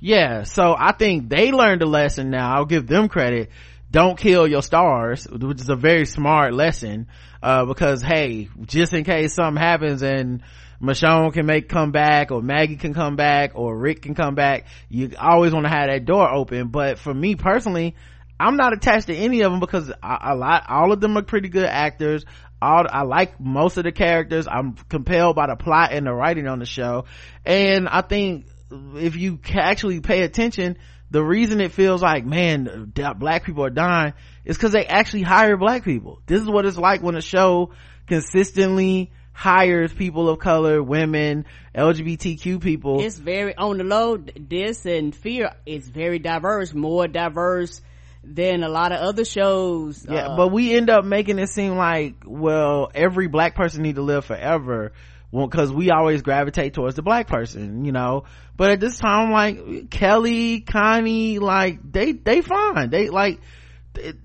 Yeah 0.00 0.42
so 0.42 0.74
i 0.78 0.92
think 0.92 1.28
they 1.28 1.52
learned 1.52 1.82
a 1.82 1.86
lesson 1.86 2.30
now 2.30 2.56
i'll 2.56 2.66
give 2.66 2.86
them 2.86 3.08
credit. 3.08 3.50
Don't 3.90 4.18
kill 4.18 4.48
your 4.48 4.62
stars 4.62 5.26
which 5.30 5.60
is 5.60 5.68
a 5.68 5.76
very 5.76 6.04
smart 6.04 6.52
lesson 6.52 7.06
uh, 7.42 7.64
because 7.64 8.02
hey 8.02 8.48
just 8.62 8.92
in 8.92 9.04
case 9.04 9.34
something 9.34 9.62
happens 9.62 10.02
and 10.02 10.42
Michonne 10.80 11.32
can 11.32 11.46
make 11.46 11.68
come 11.68 11.92
back 11.92 12.30
or 12.30 12.42
Maggie 12.42 12.76
can 12.76 12.94
come 12.94 13.16
back 13.16 13.52
or 13.54 13.76
Rick 13.76 14.02
can 14.02 14.14
come 14.14 14.34
back. 14.34 14.66
You 14.88 15.12
always 15.18 15.52
want 15.52 15.64
to 15.66 15.70
have 15.70 15.88
that 15.88 16.04
door 16.04 16.32
open. 16.32 16.68
But 16.68 16.98
for 16.98 17.12
me 17.12 17.36
personally, 17.36 17.94
I'm 18.38 18.56
not 18.56 18.72
attached 18.72 19.06
to 19.06 19.14
any 19.14 19.42
of 19.42 19.52
them 19.52 19.60
because 19.60 19.90
a 20.02 20.34
lot, 20.34 20.64
all 20.68 20.92
of 20.92 21.00
them 21.00 21.16
are 21.16 21.22
pretty 21.22 21.48
good 21.48 21.66
actors. 21.66 22.24
All, 22.60 22.84
I 22.88 23.02
like 23.02 23.38
most 23.40 23.76
of 23.76 23.84
the 23.84 23.92
characters. 23.92 24.48
I'm 24.50 24.74
compelled 24.88 25.36
by 25.36 25.46
the 25.46 25.56
plot 25.56 25.92
and 25.92 26.06
the 26.06 26.12
writing 26.12 26.46
on 26.48 26.58
the 26.58 26.66
show. 26.66 27.04
And 27.44 27.88
I 27.88 28.00
think 28.00 28.46
if 28.96 29.16
you 29.16 29.38
actually 29.54 30.00
pay 30.00 30.22
attention, 30.22 30.78
the 31.10 31.22
reason 31.22 31.60
it 31.60 31.72
feels 31.72 32.02
like, 32.02 32.24
man, 32.24 32.92
black 33.16 33.44
people 33.44 33.64
are 33.64 33.70
dying 33.70 34.14
is 34.44 34.56
because 34.56 34.72
they 34.72 34.84
actually 34.84 35.22
hire 35.22 35.56
black 35.56 35.84
people. 35.84 36.20
This 36.26 36.40
is 36.40 36.48
what 36.48 36.66
it's 36.66 36.76
like 36.76 37.02
when 37.02 37.14
a 37.14 37.22
show 37.22 37.72
consistently 38.06 39.12
hires 39.34 39.92
people 39.92 40.30
of 40.30 40.38
color, 40.38 40.82
women, 40.82 41.44
LGBTQ 41.74 42.62
people. 42.62 43.00
It's 43.02 43.18
very 43.18 43.54
on 43.54 43.76
the 43.76 43.84
low. 43.84 44.16
This 44.16 44.86
and 44.86 45.14
Fear 45.14 45.50
is 45.66 45.86
very 45.86 46.18
diverse, 46.18 46.72
more 46.72 47.06
diverse 47.08 47.82
than 48.22 48.62
a 48.62 48.68
lot 48.68 48.92
of 48.92 49.00
other 49.00 49.24
shows. 49.24 50.06
Yeah, 50.08 50.28
uh, 50.28 50.36
but 50.36 50.48
we 50.48 50.72
end 50.72 50.88
up 50.88 51.04
making 51.04 51.38
it 51.38 51.48
seem 51.48 51.76
like, 51.76 52.14
well, 52.24 52.90
every 52.94 53.26
black 53.26 53.54
person 53.54 53.82
need 53.82 53.96
to 53.96 54.02
live 54.02 54.24
forever. 54.24 54.92
Well, 55.30 55.48
cause 55.48 55.72
we 55.72 55.90
always 55.90 56.22
gravitate 56.22 56.74
towards 56.74 56.94
the 56.94 57.02
black 57.02 57.26
person, 57.26 57.84
you 57.84 57.90
know. 57.90 58.22
But 58.56 58.70
at 58.70 58.80
this 58.80 58.98
time, 58.98 59.32
like 59.32 59.90
Kelly, 59.90 60.60
Connie, 60.60 61.40
like 61.40 61.80
they 61.90 62.12
they 62.12 62.40
fine. 62.40 62.88
They 62.90 63.08
like 63.08 63.40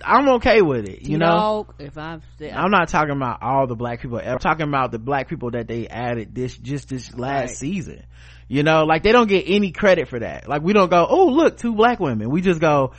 I'm 0.04 0.30
okay 0.36 0.62
with 0.62 0.88
it. 0.88 1.04
You, 1.04 1.18
know, 1.18 1.68
if 1.78 1.98
I've, 1.98 2.24
I'm 2.42 2.72
not 2.72 2.90
talking 2.90 3.16
about 3.16 3.42
all 3.42 3.68
the 3.68 3.76
black 3.76 4.02
people. 4.02 4.20
I'm 4.20 4.40
talking 4.40 4.68
about 4.68 4.92
the 4.92 5.00
black 5.00 5.30
people 5.30 5.52
that 5.52 5.68
they 5.68 5.88
added 5.88 6.34
this 6.34 6.58
just 6.58 6.90
this 6.90 7.14
last 7.14 7.50
right. 7.50 7.58
season. 7.58 8.06
You 8.48 8.64
know, 8.64 8.84
like 8.84 9.04
they 9.04 9.12
don't 9.12 9.28
get 9.28 9.46
any 9.48 9.72
credit 9.72 10.08
for 10.08 10.20
that. 10.20 10.48
Like 10.48 10.64
we 10.64 10.74
don't 10.74 10.90
go, 10.90 11.06
oh 11.08 11.28
look, 11.28 11.58
two 11.58 11.76
black 11.76 12.00
women. 12.00 12.32
We 12.32 12.42
just 12.42 12.60
go, 12.60 12.94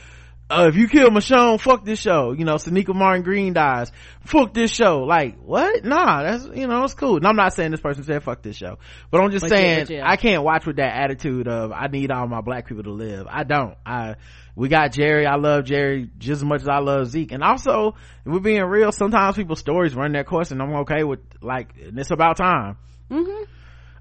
uh, 0.51 0.67
if 0.67 0.75
you 0.75 0.87
kill 0.87 1.09
Michonne, 1.09 1.59
fuck 1.59 1.85
this 1.85 1.99
show. 1.99 2.33
You 2.33 2.43
know, 2.43 2.55
Sonequa 2.55 2.93
Martin 2.93 3.23
Green 3.23 3.53
dies. 3.53 3.91
Fuck 4.25 4.53
this 4.53 4.71
show. 4.71 4.99
Like, 4.99 5.37
what? 5.39 5.85
Nah, 5.85 6.23
that's, 6.23 6.45
you 6.53 6.67
know, 6.67 6.83
it's 6.83 6.93
cool. 6.93 7.17
And 7.17 7.25
I'm 7.25 7.37
not 7.37 7.53
saying 7.53 7.71
this 7.71 7.79
person 7.79 8.03
said 8.03 8.23
fuck 8.23 8.41
this 8.41 8.57
show, 8.57 8.77
but 9.09 9.21
I'm 9.21 9.31
just 9.31 9.43
but 9.43 9.49
saying, 9.49 9.87
yeah, 9.89 9.97
yeah. 9.97 10.09
I 10.09 10.17
can't 10.17 10.43
watch 10.43 10.65
with 10.65 10.75
that 10.75 10.93
attitude 10.93 11.47
of, 11.47 11.71
I 11.71 11.87
need 11.87 12.11
all 12.11 12.27
my 12.27 12.41
black 12.41 12.67
people 12.67 12.83
to 12.83 12.91
live. 12.91 13.27
I 13.29 13.43
don't. 13.43 13.75
I, 13.85 14.15
we 14.55 14.69
got 14.69 14.91
Jerry. 14.91 15.25
I 15.25 15.35
love 15.35 15.65
Jerry 15.65 16.09
just 16.17 16.41
as 16.41 16.45
much 16.45 16.61
as 16.61 16.67
I 16.67 16.79
love 16.79 17.07
Zeke. 17.07 17.31
And 17.31 17.43
also, 17.43 17.95
if 18.25 18.31
we're 18.31 18.39
being 18.39 18.63
real, 18.63 18.91
sometimes 18.91 19.35
people's 19.35 19.59
stories 19.59 19.95
run 19.95 20.11
their 20.11 20.23
course 20.23 20.51
and 20.51 20.61
I'm 20.61 20.73
okay 20.81 21.03
with, 21.03 21.19
like, 21.41 21.73
it's 21.77 22.11
about 22.11 22.37
time. 22.37 22.77
Mm-hmm. 23.09 23.43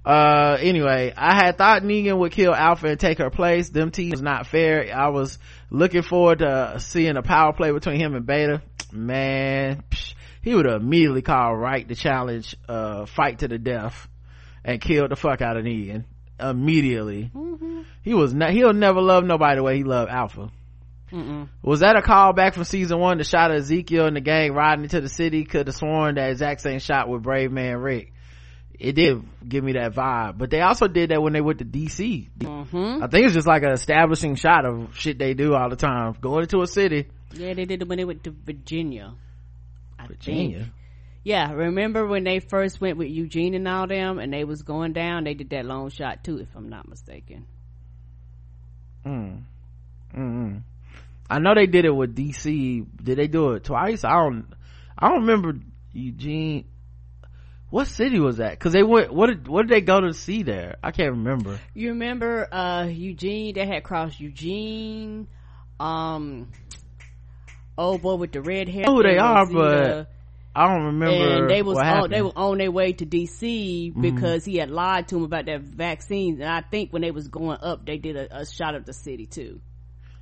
Uh, 0.05 0.57
anyway, 0.61 1.13
I 1.17 1.35
had 1.35 1.59
thought 1.59 1.83
Negan 1.83 2.19
would 2.19 2.33
kill 2.33 2.55
Alpha 2.55 2.89
and 2.89 2.99
take 2.99 3.19
her 3.19 3.31
place. 3.31 3.69
Them 3.69 3.91
teams 3.91 4.13
was 4.13 4.23
not 4.23 4.47
fair. 4.47 4.95
I 4.95 5.09
was 5.09 5.39
looking 5.71 6.03
forward 6.03 6.39
to 6.39 6.77
seeing 6.79 7.17
a 7.17 7.23
power 7.23 7.53
play 7.53 7.71
between 7.71 8.01
him 8.01 8.15
and 8.15 8.27
Beta. 8.27 8.63
Man, 8.93 9.85
psh, 9.91 10.15
he 10.43 10.55
would 10.55 10.65
have 10.65 10.81
immediately 10.81 11.23
called 11.23 11.61
right 11.61 11.87
to 11.87 11.95
challenge, 11.95 12.57
uh, 12.69 13.05
fight 13.07 13.41
to 13.41 13.49
the 13.49 13.59
death 13.59 14.09
and 14.65 14.81
killed 14.81 15.11
the 15.11 15.17
fuck 15.17 15.43
out 15.43 15.57
of 15.57 15.65
Negan 15.65 16.05
immediately. 16.43 17.31
He 18.03 18.15
was 18.15 18.33
not, 18.35 18.51
he'll 18.53 18.73
never 18.73 19.01
love 19.01 19.25
nobody 19.25 19.57
the 19.57 19.63
way 19.63 19.77
he 19.77 19.85
loved 19.85 20.11
Alpha. 20.11 20.51
Mm-mm. 21.13 21.49
Was 21.63 21.81
that 21.81 21.97
a 21.97 22.03
call 22.03 22.33
back 22.33 22.55
from 22.55 22.65
season 22.65 22.99
one? 22.99 23.19
The 23.19 23.25
shot 23.25 23.51
of 23.51 23.59
Ezekiel 23.59 24.07
and 24.07 24.17
the 24.17 24.21
gang 24.21 24.53
riding 24.53 24.85
into 24.85 25.01
the 25.01 25.09
city 25.09 25.45
could 25.45 25.67
have 25.67 25.75
sworn 25.75 26.15
that 26.15 26.31
exact 26.31 26.61
same 26.61 26.79
shot 26.79 27.09
with 27.09 27.23
Brave 27.23 27.51
Man 27.51 27.79
Rick. 27.79 28.13
It 28.79 28.95
did 28.95 29.23
give 29.47 29.63
me 29.63 29.73
that 29.73 29.93
vibe, 29.93 30.39
but 30.39 30.49
they 30.51 30.63
also 30.63 30.89
did 30.89 31.11
that 31.11 31.21
when 31.21 31.35
they 31.35 31.43
went 31.43 31.59
to 31.59 31.67
DC. 31.67 32.31
Mm-hmm. 32.39 33.03
I 33.03 33.09
think 33.09 33.27
it's 33.27 33.35
just 33.35 33.47
like 33.47 33.63
an 33.63 33.73
establishing 33.73 34.37
shot 34.37 34.65
of 34.65 34.97
shit 34.97 35.19
they 35.19 35.35
do 35.35 35.55
all 35.55 35.69
the 35.69 35.77
time. 35.77 36.17
Going 36.21 36.43
into 36.43 36.63
a 36.63 36.67
city. 36.67 37.09
Yeah, 37.33 37.53
they 37.53 37.67
did 37.67 37.83
it 37.83 37.89
when 37.89 37.99
they 37.99 38.07
went 38.07 38.25
to 38.25 38.31
Virginia. 38.31 39.13
I 39.99 40.07
Virginia? 40.07 40.59
think. 40.61 40.71
Yeah, 41.23 41.53
remember 41.53 42.07
when 42.07 42.25
they 42.25 42.41
first 42.41 42.81
went 42.81 42.97
with 42.97 43.09
Eugene 43.09 43.55
and 43.55 43.69
all 43.69 43.87
them, 43.87 44.19
and 44.19 44.33
they 44.33 44.45
was 44.45 44.63
going 44.63 44.95
down. 44.95 45.25
They 45.25 45.35
did 45.35 45.51
that 45.51 45.67
long 45.67 45.91
shot 45.91 46.25
too, 46.25 46.39
if 46.39 46.49
I'm 46.57 46.71
not 46.71 46.89
mistaken. 46.89 47.47
Mm. 49.05 49.43
Mm-mm. 50.17 50.63
I 51.29 51.39
know 51.39 51.55
they 51.55 51.67
did 51.67 51.85
it 51.85 51.95
with 51.95 52.17
DC. 52.17 52.87
Did 53.03 53.19
they 53.19 53.29
do 53.29 53.53
it 53.53 53.65
twice? 53.65 54.03
I 54.05 54.11
don't. 54.15 54.47
I 54.99 55.09
don't 55.09 55.21
remember 55.21 55.55
Eugene. 55.93 56.65
What 57.71 57.87
city 57.87 58.19
was 58.19 58.39
that? 58.39 58.53
Because 58.53 58.73
they 58.73 58.83
went. 58.83 59.13
What 59.13 59.27
did 59.29 59.47
What 59.47 59.67
did 59.69 59.71
they 59.77 59.81
go 59.81 60.01
to 60.01 60.13
see 60.13 60.43
there? 60.43 60.77
I 60.83 60.91
can't 60.91 61.13
remember. 61.13 61.61
You 61.73 61.91
remember 61.91 62.49
uh 62.53 62.87
Eugene? 62.87 63.55
They 63.55 63.67
had 63.67 63.85
crossed 63.85 64.19
Eugene. 64.19 65.29
Um, 65.79 66.49
oh 67.79 67.97
boy 67.97 68.17
with 68.17 68.33
the 68.33 68.43
red 68.43 68.69
hair. 68.69 68.85
Who 68.87 69.03
they 69.03 69.19
are, 69.19 69.47
but 69.47 69.75
either- 69.85 70.07
I 70.55 70.67
don't 70.67 70.85
remember. 70.87 71.37
and 71.43 71.51
they 71.51 71.63
was 71.63 71.79
on, 71.79 72.11
they 72.11 72.23
were 72.23 72.33
on 72.37 72.59
their 72.59 72.73
way 72.73 72.93
to 72.93 73.07
DC 73.07 73.93
Mhm. 73.95 74.03
because 74.03 74.45
he 74.45 74.57
had 74.57 74.71
lied 74.71 75.07
to 75.09 75.17
him 75.17 75.23
about 75.23 75.47
that 75.47 75.61
vaccine. 75.63 76.41
And 76.41 76.51
I 76.51 76.61
think 76.61 76.93
when 76.93 77.03
they 77.03 77.13
was 77.13 77.29
going 77.29 77.59
up, 77.63 77.87
they 77.87 77.99
did 77.99 78.17
a, 78.17 78.41
a 78.41 78.47
shot 78.47 78.75
of 78.75 78.85
the 78.85 78.93
city 78.93 79.27
too. 79.27 79.61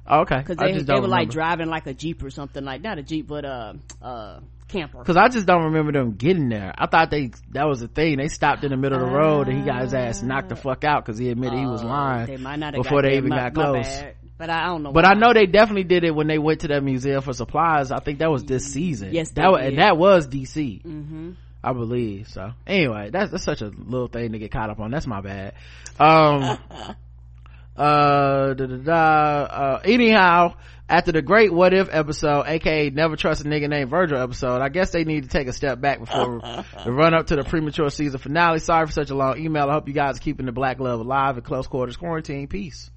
Oh, 0.06 0.20
okay. 0.20 0.38
Because 0.38 0.56
they, 0.56 0.72
they 0.82 1.00
were 1.00 1.08
like 1.08 1.30
driving 1.30 1.68
like 1.68 1.86
a 1.86 1.94
jeep 1.94 2.22
or 2.22 2.30
something 2.30 2.64
like 2.64 2.82
not 2.82 2.98
a 2.98 3.02
jeep, 3.02 3.26
but 3.26 3.44
a 3.44 3.76
uh, 4.02 4.40
camper. 4.68 5.02
Cause 5.04 5.16
I 5.16 5.28
just 5.28 5.46
don't 5.46 5.64
remember 5.64 5.92
them 5.92 6.12
getting 6.12 6.48
there. 6.50 6.72
I 6.76 6.86
thought 6.86 7.10
they, 7.10 7.30
that 7.52 7.66
was 7.66 7.80
a 7.82 7.88
thing. 7.88 8.18
They 8.18 8.28
stopped 8.28 8.64
in 8.64 8.70
the 8.70 8.76
middle 8.76 8.98
of 9.02 9.06
the 9.06 9.14
road 9.14 9.48
and 9.48 9.58
he 9.58 9.64
got 9.64 9.82
his 9.82 9.94
ass 9.94 10.22
knocked 10.22 10.50
the 10.50 10.56
fuck 10.56 10.84
out 10.84 11.04
cause 11.06 11.16
he 11.18 11.28
admitted 11.30 11.58
he 11.58 11.66
was 11.66 11.82
Oh, 11.82 11.86
lying 11.88 12.26
they 12.26 12.36
might 12.36 12.58
not 12.58 12.74
have 12.74 12.82
before 12.82 13.00
got 13.02 13.08
they 13.08 13.16
even 13.16 13.30
My- 13.30 13.50
got 13.50 13.54
close. 13.54 13.86
bad. 13.86 14.14
But 14.38 14.50
I 14.50 14.66
don't 14.66 14.84
know. 14.84 14.92
But 14.92 15.04
why. 15.04 15.10
I 15.10 15.14
know 15.14 15.32
they 15.34 15.46
definitely 15.46 15.84
did 15.84 16.04
it 16.04 16.14
when 16.14 16.28
they 16.28 16.38
went 16.38 16.60
to 16.60 16.68
that 16.68 16.82
museum 16.84 17.20
for 17.22 17.32
supplies. 17.32 17.90
I 17.90 17.98
think 17.98 18.20
that 18.20 18.30
was 18.30 18.44
this 18.44 18.72
season. 18.72 19.12
Yes, 19.12 19.32
that 19.32 19.50
was, 19.50 19.60
and 19.62 19.78
that 19.78 19.96
was 19.98 20.28
DC. 20.28 20.82
Mhm. 20.84 21.34
I 21.62 21.72
believe 21.72 22.28
so. 22.28 22.52
Anyway, 22.66 23.10
that's 23.10 23.32
that's 23.32 23.42
such 23.42 23.62
a 23.62 23.66
little 23.66 24.06
thing 24.06 24.32
to 24.32 24.38
get 24.38 24.52
caught 24.52 24.70
up 24.70 24.78
on. 24.78 24.92
That's 24.92 25.08
my 25.08 25.20
bad. 25.20 25.54
Um, 25.98 26.42
uh, 27.76 28.54
da, 28.54 28.66
da, 28.66 28.76
da, 28.76 28.94
uh, 28.94 29.80
anyhow, 29.84 30.54
after 30.88 31.10
the 31.10 31.20
great 31.20 31.52
what 31.52 31.74
if 31.74 31.88
episode, 31.92 32.44
aka 32.46 32.90
never 32.90 33.16
trust 33.16 33.44
a 33.44 33.48
nigga 33.48 33.68
named 33.68 33.90
Virgil 33.90 34.18
episode, 34.18 34.60
I 34.62 34.68
guess 34.68 34.92
they 34.92 35.02
need 35.04 35.24
to 35.24 35.28
take 35.28 35.48
a 35.48 35.52
step 35.52 35.80
back 35.80 35.98
before 35.98 36.40
the 36.84 36.92
run 36.92 37.12
up 37.12 37.26
to 37.26 37.36
the 37.36 37.42
premature 37.44 37.90
season 37.90 38.20
finale. 38.20 38.60
Sorry 38.60 38.86
for 38.86 38.92
such 38.92 39.10
a 39.10 39.14
long 39.16 39.38
email. 39.38 39.68
I 39.68 39.72
hope 39.74 39.88
you 39.88 39.94
guys 39.94 40.16
are 40.18 40.20
keeping 40.20 40.46
the 40.46 40.52
black 40.52 40.78
love 40.78 41.00
alive 41.00 41.36
in 41.36 41.42
close 41.42 41.66
quarters 41.66 41.96
quarantine. 41.96 42.46
Peace. 42.46 42.90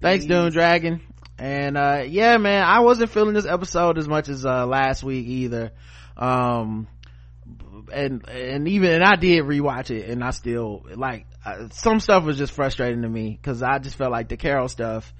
Thanks, 0.00 0.24
doom 0.24 0.50
Dragon. 0.50 1.02
And, 1.38 1.76
uh, 1.76 2.04
yeah, 2.06 2.38
man, 2.38 2.62
I 2.62 2.80
wasn't 2.80 3.10
feeling 3.10 3.34
this 3.34 3.46
episode 3.46 3.98
as 3.98 4.08
much 4.08 4.28
as, 4.28 4.46
uh, 4.46 4.66
last 4.66 5.02
week 5.02 5.26
either. 5.26 5.72
Um, 6.16 6.86
and, 7.92 8.26
and 8.28 8.68
even, 8.68 8.92
and 8.92 9.04
I 9.04 9.16
did 9.16 9.44
rewatch 9.44 9.90
it 9.90 10.08
and 10.08 10.24
I 10.24 10.30
still, 10.30 10.86
like, 10.94 11.26
uh, 11.44 11.68
some 11.72 12.00
stuff 12.00 12.24
was 12.24 12.38
just 12.38 12.52
frustrating 12.52 13.02
to 13.02 13.08
me 13.08 13.38
cause 13.42 13.62
I 13.62 13.78
just 13.78 13.96
felt 13.96 14.10
like 14.10 14.28
the 14.28 14.36
Carol 14.36 14.68
stuff, 14.68 15.12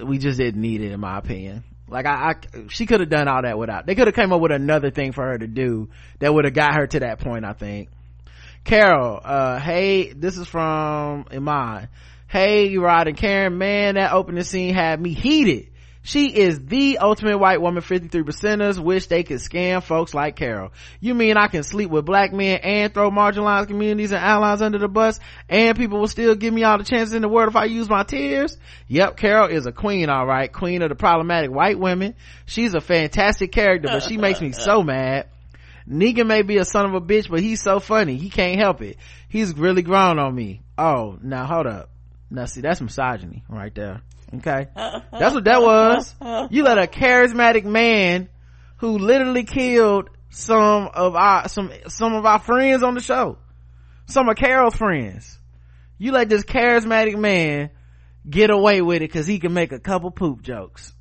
we 0.00 0.18
just 0.18 0.38
didn't 0.38 0.60
need 0.60 0.80
it 0.80 0.92
in 0.92 1.00
my 1.00 1.18
opinion. 1.18 1.64
Like 1.88 2.06
I, 2.06 2.30
I 2.30 2.34
she 2.68 2.86
could 2.86 3.00
have 3.00 3.10
done 3.10 3.28
all 3.28 3.42
that 3.42 3.58
without, 3.58 3.86
they 3.86 3.94
could 3.94 4.06
have 4.06 4.16
came 4.16 4.32
up 4.32 4.40
with 4.40 4.52
another 4.52 4.90
thing 4.90 5.12
for 5.12 5.24
her 5.24 5.38
to 5.38 5.46
do 5.46 5.90
that 6.20 6.32
would 6.32 6.44
have 6.44 6.54
got 6.54 6.74
her 6.74 6.86
to 6.86 7.00
that 7.00 7.20
point, 7.20 7.44
I 7.44 7.52
think. 7.52 7.88
Carol, 8.64 9.20
uh, 9.22 9.58
hey, 9.58 10.12
this 10.12 10.38
is 10.38 10.46
from 10.46 11.26
Iman. 11.32 11.88
Hey, 12.32 12.78
Rod 12.78 13.08
and 13.08 13.16
Karen, 13.18 13.58
man, 13.58 13.96
that 13.96 14.14
opening 14.14 14.42
scene 14.42 14.72
had 14.72 14.98
me 14.98 15.12
heated. 15.12 15.68
She 16.00 16.34
is 16.34 16.64
the 16.64 16.96
ultimate 16.96 17.36
white 17.36 17.60
woman 17.60 17.82
53 17.82 18.22
percenters 18.22 18.82
wish 18.82 19.06
they 19.08 19.22
could 19.22 19.36
scam 19.36 19.82
folks 19.82 20.14
like 20.14 20.34
Carol. 20.34 20.72
You 20.98 21.12
mean 21.12 21.36
I 21.36 21.48
can 21.48 21.62
sleep 21.62 21.90
with 21.90 22.06
black 22.06 22.32
men 22.32 22.60
and 22.62 22.94
throw 22.94 23.10
marginalized 23.10 23.66
communities 23.66 24.12
and 24.12 24.24
allies 24.24 24.62
under 24.62 24.78
the 24.78 24.88
bus 24.88 25.20
and 25.46 25.76
people 25.76 26.00
will 26.00 26.08
still 26.08 26.34
give 26.34 26.54
me 26.54 26.64
all 26.64 26.78
the 26.78 26.84
chances 26.84 27.12
in 27.12 27.20
the 27.20 27.28
world 27.28 27.50
if 27.50 27.56
I 27.56 27.66
use 27.66 27.90
my 27.90 28.02
tears? 28.02 28.56
Yep, 28.88 29.18
Carol 29.18 29.50
is 29.50 29.66
a 29.66 29.72
queen, 29.72 30.08
alright. 30.08 30.50
Queen 30.50 30.80
of 30.80 30.88
the 30.88 30.94
problematic 30.94 31.50
white 31.50 31.78
women. 31.78 32.14
She's 32.46 32.72
a 32.72 32.80
fantastic 32.80 33.52
character, 33.52 33.88
but 33.88 34.04
she 34.04 34.16
makes 34.16 34.40
me 34.40 34.52
so 34.52 34.82
mad. 34.82 35.26
Negan 35.86 36.28
may 36.28 36.40
be 36.40 36.56
a 36.56 36.64
son 36.64 36.86
of 36.86 36.94
a 36.94 37.00
bitch, 37.02 37.28
but 37.28 37.40
he's 37.40 37.60
so 37.60 37.78
funny. 37.78 38.16
He 38.16 38.30
can't 38.30 38.58
help 38.58 38.80
it. 38.80 38.96
He's 39.28 39.54
really 39.54 39.82
grown 39.82 40.18
on 40.18 40.34
me. 40.34 40.62
Oh, 40.78 41.18
now 41.20 41.44
hold 41.44 41.66
up. 41.66 41.91
Now 42.32 42.46
see, 42.46 42.62
that's 42.62 42.80
misogyny 42.80 43.44
right 43.48 43.74
there. 43.74 44.00
Okay. 44.34 44.66
That's 44.74 45.34
what 45.34 45.44
that 45.44 45.60
was. 45.60 46.14
You 46.50 46.62
let 46.62 46.78
a 46.78 46.86
charismatic 46.86 47.64
man 47.64 48.30
who 48.78 48.96
literally 48.96 49.44
killed 49.44 50.08
some 50.30 50.88
of 50.94 51.14
our, 51.14 51.48
some, 51.48 51.70
some 51.88 52.14
of 52.14 52.24
our 52.24 52.38
friends 52.38 52.82
on 52.82 52.94
the 52.94 53.02
show. 53.02 53.36
Some 54.06 54.30
of 54.30 54.36
Carol's 54.36 54.74
friends. 54.74 55.38
You 55.98 56.12
let 56.12 56.30
this 56.30 56.44
charismatic 56.44 57.18
man 57.18 57.70
get 58.28 58.48
away 58.48 58.80
with 58.80 59.02
it 59.02 59.12
cause 59.12 59.26
he 59.26 59.38
can 59.38 59.52
make 59.52 59.72
a 59.72 59.78
couple 59.78 60.10
poop 60.10 60.40
jokes. 60.40 60.94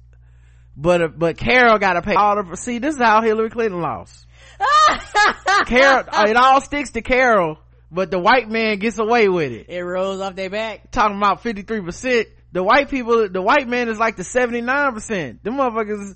But, 0.76 1.02
uh, 1.02 1.08
but 1.08 1.38
Carol 1.38 1.80
gotta 1.80 2.02
pay 2.02 2.16
all 2.16 2.44
the, 2.44 2.58
see, 2.58 2.80
this 2.80 2.96
is 2.96 3.02
how 3.02 3.22
Hillary 3.22 3.50
Clinton 3.50 3.80
lost. 3.80 4.26
Carol, 5.68 6.04
it 6.28 6.36
all 6.36 6.60
sticks 6.60 6.92
to 6.92 7.02
Carol, 7.02 7.58
but 7.92 8.10
the 8.10 8.20
white 8.20 8.50
man 8.50 8.80
gets 8.80 8.98
away 8.98 9.28
with 9.28 9.52
it. 9.52 9.66
It 9.70 9.82
rolls 9.82 10.22
off 10.22 10.36
their 10.36 10.50
back. 10.50 10.92
Talking 10.92 11.18
about 11.18 11.44
53%. 11.44 12.26
The 12.54 12.64
white 12.64 12.90
people, 12.90 13.30
the 13.30 13.42
white 13.42 13.68
man 13.68 13.90
is 13.90 14.00
like 14.00 14.16
the 14.16 14.24
79%. 14.24 15.44
Them 15.44 15.56
motherfuckers 15.56 16.16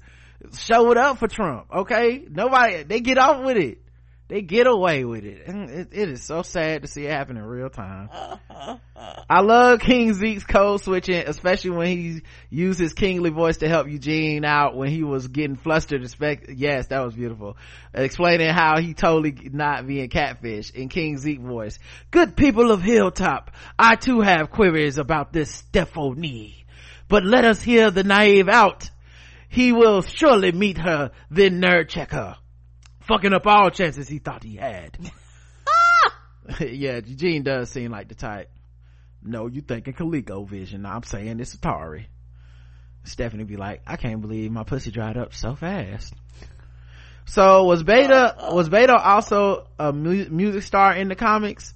showed 0.57 0.97
up 0.97 1.17
for 1.17 1.27
Trump, 1.27 1.67
okay? 1.73 2.25
Nobody, 2.29 2.83
they 2.83 3.01
get 3.01 3.17
off 3.17 3.43
with 3.43 3.57
it. 3.57 3.81
They 4.27 4.41
get 4.41 4.65
away 4.65 5.05
with 5.05 5.23
it. 5.23 5.45
And 5.45 5.69
it, 5.69 5.89
it 5.91 6.09
is 6.09 6.23
so 6.23 6.41
sad 6.41 6.81
to 6.81 6.87
see 6.87 7.05
it 7.05 7.11
happen 7.11 7.37
in 7.37 7.43
real 7.43 7.69
time. 7.69 8.09
I 9.29 9.41
love 9.41 9.81
King 9.81 10.15
Zeke's 10.15 10.43
code 10.43 10.81
switching, 10.81 11.23
especially 11.27 11.69
when 11.71 11.87
he 11.87 12.21
used 12.49 12.79
his 12.79 12.93
kingly 12.93 13.29
voice 13.29 13.57
to 13.57 13.67
help 13.67 13.87
Eugene 13.87 14.43
out 14.43 14.75
when 14.75 14.89
he 14.89 15.03
was 15.03 15.27
getting 15.27 15.55
flustered. 15.55 16.01
Expect, 16.01 16.49
yes, 16.49 16.87
that 16.87 17.05
was 17.05 17.13
beautiful. 17.13 17.55
Explaining 17.93 18.49
how 18.49 18.79
he 18.79 18.95
totally 18.95 19.35
not 19.53 19.85
being 19.85 20.09
catfish 20.09 20.71
in 20.71 20.89
King 20.89 21.19
Zeke 21.19 21.41
voice. 21.41 21.77
Good 22.09 22.35
people 22.35 22.71
of 22.71 22.81
Hilltop, 22.81 23.51
I 23.77 23.95
too 23.95 24.21
have 24.21 24.49
queries 24.49 24.97
about 24.97 25.33
this 25.33 25.51
Stephanie. 25.51 26.65
But 27.07 27.23
let 27.23 27.45
us 27.45 27.61
hear 27.61 27.91
the 27.91 28.03
naive 28.03 28.49
out. 28.49 28.89
He 29.49 29.71
will 29.71 30.01
surely 30.01 30.51
meet 30.51 30.79
her, 30.79 31.11
then 31.29 31.61
nerd 31.61 31.89
check 31.89 32.11
her. 32.11 32.37
Fucking 33.07 33.33
up 33.33 33.45
all 33.45 33.69
chances 33.69 34.07
he 34.07 34.19
thought 34.19 34.43
he 34.43 34.55
had. 34.55 34.97
yeah, 36.59 36.99
Eugene 37.05 37.43
does 37.43 37.69
seem 37.69 37.91
like 37.91 38.07
the 38.07 38.15
type. 38.15 38.49
No, 39.23 39.47
you 39.47 39.61
thinking 39.61 39.93
Coleco 39.93 40.47
vision. 40.47 40.85
I'm 40.85 41.03
saying 41.03 41.39
it's 41.39 41.55
Atari. 41.55 42.05
Stephanie 43.03 43.43
be 43.43 43.57
like, 43.57 43.81
I 43.87 43.97
can't 43.97 44.21
believe 44.21 44.51
my 44.51 44.63
pussy 44.63 44.91
dried 44.91 45.17
up 45.17 45.33
so 45.33 45.55
fast. 45.55 46.13
So 47.25 47.63
was 47.63 47.81
Beta, 47.81 48.35
was 48.51 48.69
Beta 48.69 48.95
also 48.95 49.67
a 49.79 49.91
mu- 49.91 50.29
music 50.29 50.63
star 50.63 50.93
in 50.95 51.07
the 51.07 51.15
comics? 51.15 51.73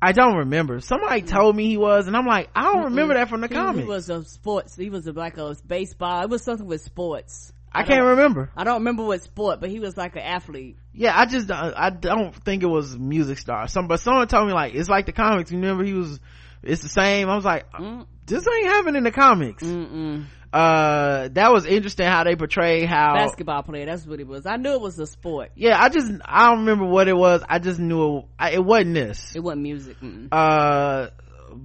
I 0.00 0.12
don't 0.12 0.36
remember. 0.36 0.80
Somebody 0.80 1.22
told 1.22 1.56
me 1.56 1.68
he 1.68 1.78
was, 1.78 2.06
and 2.06 2.14
I'm 2.14 2.26
like, 2.26 2.50
I 2.54 2.64
don't 2.64 2.84
remember 2.84 3.14
that 3.14 3.30
from 3.30 3.40
the 3.40 3.48
he, 3.48 3.54
comics. 3.54 3.78
He 3.78 3.88
was 3.88 4.10
a 4.10 4.24
sports. 4.24 4.76
He 4.76 4.90
was 4.90 5.06
a, 5.06 5.12
like 5.12 5.38
a 5.38 5.56
baseball. 5.66 6.22
It 6.22 6.28
was 6.28 6.44
something 6.44 6.66
with 6.66 6.82
sports. 6.82 7.52
I 7.76 7.82
can't 7.84 8.02
remember. 8.04 8.50
I 8.56 8.64
don't 8.64 8.78
remember 8.78 9.04
what 9.04 9.22
sport, 9.22 9.60
but 9.60 9.70
he 9.70 9.80
was 9.80 9.96
like 9.96 10.16
an 10.16 10.22
athlete. 10.22 10.76
Yeah, 10.92 11.12
I 11.18 11.26
just 11.26 11.48
don't- 11.48 11.74
I 11.76 11.90
don't 11.90 12.34
think 12.34 12.62
it 12.62 12.66
was 12.68 12.96
music 12.98 13.38
star. 13.38 13.68
Some 13.68 13.86
but 13.88 14.00
someone 14.00 14.26
told 14.28 14.46
me 14.48 14.52
like 14.54 14.74
it's 14.74 14.88
like 14.88 15.06
the 15.06 15.12
comics. 15.12 15.50
You 15.50 15.58
remember 15.58 15.84
he 15.84 15.92
was 15.92 16.18
it's 16.62 16.82
the 16.82 16.88
same. 16.88 17.28
I 17.28 17.36
was 17.36 17.44
like, 17.44 17.66
this 18.26 18.46
ain't 18.48 18.66
happening 18.66 18.96
in 18.96 19.04
the 19.04 19.12
comics. 19.12 19.62
Uh, 20.52 21.28
that 21.32 21.52
was 21.52 21.66
interesting 21.66 22.06
how 22.06 22.24
they 22.24 22.34
portray 22.34 22.84
how 22.86 23.14
Basketball 23.14 23.62
player. 23.62 23.84
That's 23.84 24.06
what 24.06 24.20
it 24.20 24.26
was. 24.26 24.46
I 24.46 24.56
knew 24.56 24.70
it 24.72 24.80
was 24.80 24.98
a 24.98 25.06
sport. 25.06 25.50
Yeah, 25.54 25.76
I 25.78 25.90
just 25.90 26.10
I 26.24 26.48
don't 26.48 26.60
remember 26.60 26.86
what 26.86 27.08
it 27.08 27.16
was. 27.16 27.42
I 27.46 27.58
just 27.58 27.78
knew 27.78 28.18
it, 28.18 28.24
I, 28.38 28.50
it 28.52 28.64
wasn't 28.64 28.94
this. 28.94 29.34
It 29.36 29.40
wasn't 29.40 29.62
music. 29.62 30.00
Mm-mm. 30.00 30.28
uh 30.32 31.08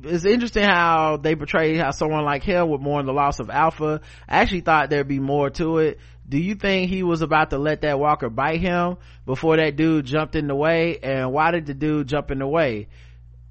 it's 0.03 0.25
interesting 0.25 0.63
how 0.63 1.17
they 1.17 1.35
portray 1.35 1.77
how 1.77 1.91
someone 1.91 2.23
like 2.25 2.43
him 2.43 2.69
would 2.69 2.81
mourn 2.81 3.05
the 3.05 3.13
loss 3.13 3.39
of 3.39 3.49
alpha. 3.49 4.01
I 4.27 4.39
actually 4.39 4.61
thought 4.61 4.89
there'd 4.89 5.07
be 5.07 5.19
more 5.19 5.49
to 5.51 5.77
it. 5.79 5.99
Do 6.27 6.37
you 6.37 6.55
think 6.55 6.89
he 6.89 7.03
was 7.03 7.21
about 7.21 7.49
to 7.49 7.57
let 7.57 7.81
that 7.81 7.99
walker 7.99 8.29
bite 8.29 8.61
him 8.61 8.97
before 9.25 9.57
that 9.57 9.75
dude 9.75 10.05
jumped 10.05 10.35
in 10.35 10.47
the 10.47 10.55
way? 10.55 10.97
And 11.03 11.33
why 11.33 11.51
did 11.51 11.65
the 11.65 11.73
dude 11.73 12.07
jump 12.07 12.31
in 12.31 12.39
the 12.39 12.47
way? 12.47 12.87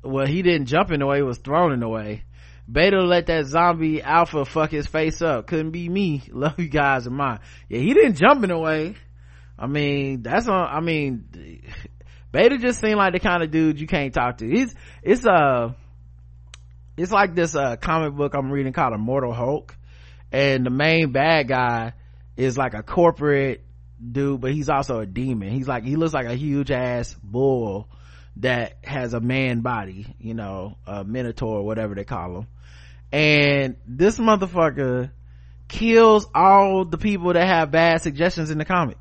Well 0.02 0.26
he 0.26 0.42
didn't 0.42 0.66
jump 0.66 0.90
in 0.90 1.00
the 1.00 1.06
way 1.06 1.18
he 1.18 1.22
was 1.22 1.38
thrown 1.38 1.72
in 1.72 1.80
the 1.80 1.88
way. 1.88 2.24
Beta 2.70 3.02
let 3.02 3.26
that 3.26 3.46
zombie 3.46 4.00
alpha 4.00 4.44
fuck 4.44 4.70
his 4.70 4.86
face 4.86 5.20
up. 5.20 5.46
Couldn't 5.46 5.72
be 5.72 5.88
me. 5.88 6.22
Love 6.32 6.58
you 6.58 6.68
guys 6.68 7.06
and 7.06 7.16
mine. 7.16 7.40
Yeah 7.68 7.80
he 7.80 7.92
didn't 7.92 8.14
jump 8.14 8.42
in 8.44 8.50
the 8.50 8.58
way. 8.58 8.94
I 9.58 9.66
mean 9.66 10.22
that's 10.22 10.48
on 10.48 10.68
i 10.68 10.80
mean 10.80 11.68
beta 12.32 12.56
just 12.56 12.80
seemed 12.80 12.96
like 12.96 13.12
the 13.12 13.20
kind 13.20 13.42
of 13.42 13.50
dude 13.50 13.78
you 13.78 13.86
can't 13.86 14.14
talk 14.14 14.38
to. 14.38 14.48
He's 14.48 14.74
it's 15.02 15.26
uh 15.26 15.74
it's 17.00 17.12
like 17.12 17.34
this 17.34 17.54
uh 17.54 17.76
comic 17.76 18.14
book 18.14 18.34
i'm 18.34 18.50
reading 18.50 18.72
called 18.72 18.94
immortal 18.94 19.32
hulk. 19.32 19.76
And 20.32 20.64
the 20.64 20.70
main 20.70 21.10
bad 21.10 21.48
guy 21.48 21.94
is 22.36 22.56
like 22.56 22.74
a 22.74 22.82
corporate 22.82 23.64
dude 24.00 24.40
but 24.40 24.52
he's 24.52 24.68
also 24.68 25.00
a 25.00 25.06
demon. 25.06 25.50
He's 25.50 25.68
like 25.68 25.84
he 25.84 25.96
looks 25.96 26.14
like 26.14 26.26
a 26.26 26.34
huge 26.34 26.70
ass 26.70 27.16
bull 27.22 27.88
that 28.36 28.78
has 28.84 29.12
a 29.12 29.20
man 29.20 29.60
body 29.60 30.14
you 30.20 30.34
know 30.34 30.76
a 30.86 31.04
minotaur 31.04 31.64
whatever 31.64 31.94
they 31.94 32.04
call 32.04 32.38
him. 32.38 32.46
And 33.12 33.76
this 33.86 34.18
motherfucker 34.18 35.10
kills 35.68 36.26
all 36.34 36.84
the 36.84 36.98
people 36.98 37.32
that 37.32 37.46
have 37.46 37.70
bad 37.70 38.02
suggestions 38.02 38.50
in 38.50 38.58
the 38.58 38.64
comic. 38.64 38.98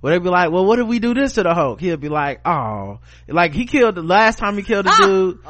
Where 0.00 0.12
they'd 0.12 0.22
be 0.22 0.28
like, 0.28 0.52
well, 0.52 0.64
what 0.64 0.78
if 0.78 0.86
we 0.86 1.00
do 1.00 1.12
this 1.12 1.32
to 1.34 1.42
the 1.42 1.54
Hulk? 1.54 1.80
He'll 1.80 1.96
be 1.96 2.08
like, 2.08 2.40
oh, 2.46 3.00
like 3.26 3.52
he 3.52 3.66
killed 3.66 3.96
the 3.96 4.02
last 4.02 4.38
time 4.38 4.56
he 4.56 4.62
killed 4.62 4.86
a 4.86 4.96
dude. 4.96 5.40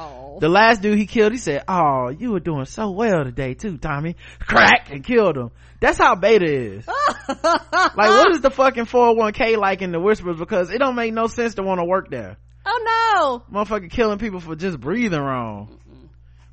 The 0.41 0.49
last 0.49 0.83
dude 0.83 0.99
he 0.99 1.07
killed, 1.07 1.33
he 1.33 1.39
said, 1.39 1.65
oh, 1.69 2.09
you 2.09 2.33
were 2.33 2.41
doing 2.41 2.65
so 2.65 2.91
well 2.91 3.25
today 3.25 3.55
too, 3.55 3.79
Tommy. 3.79 4.17
Crack 4.41 4.91
and 4.91 5.05
killed 5.05 5.37
him. 5.37 5.51
That's 5.81 5.99
how 5.99 6.15
beta 6.17 6.45
is. 6.47 6.87
like, 7.29 7.97
what 7.97 8.31
is 8.33 8.41
the 8.41 8.51
fucking 8.51 8.87
401k 8.87 9.57
like 9.57 9.83
in 9.83 9.93
the 9.93 10.01
whispers? 10.01 10.39
Because 10.39 10.71
it 10.71 10.79
don't 10.79 10.95
make 10.97 11.13
no 11.13 11.27
sense 11.27 11.55
to 11.55 11.63
want 11.63 11.81
to 11.81 11.85
work 11.85 12.11
there. 12.11 12.37
Oh 12.67 13.43
no! 13.51 13.59
Motherfucker 13.65 13.91
killing 13.91 14.19
people 14.19 14.41
for 14.41 14.55
just 14.57 14.79
breathing 14.81 15.21
wrong. 15.21 15.79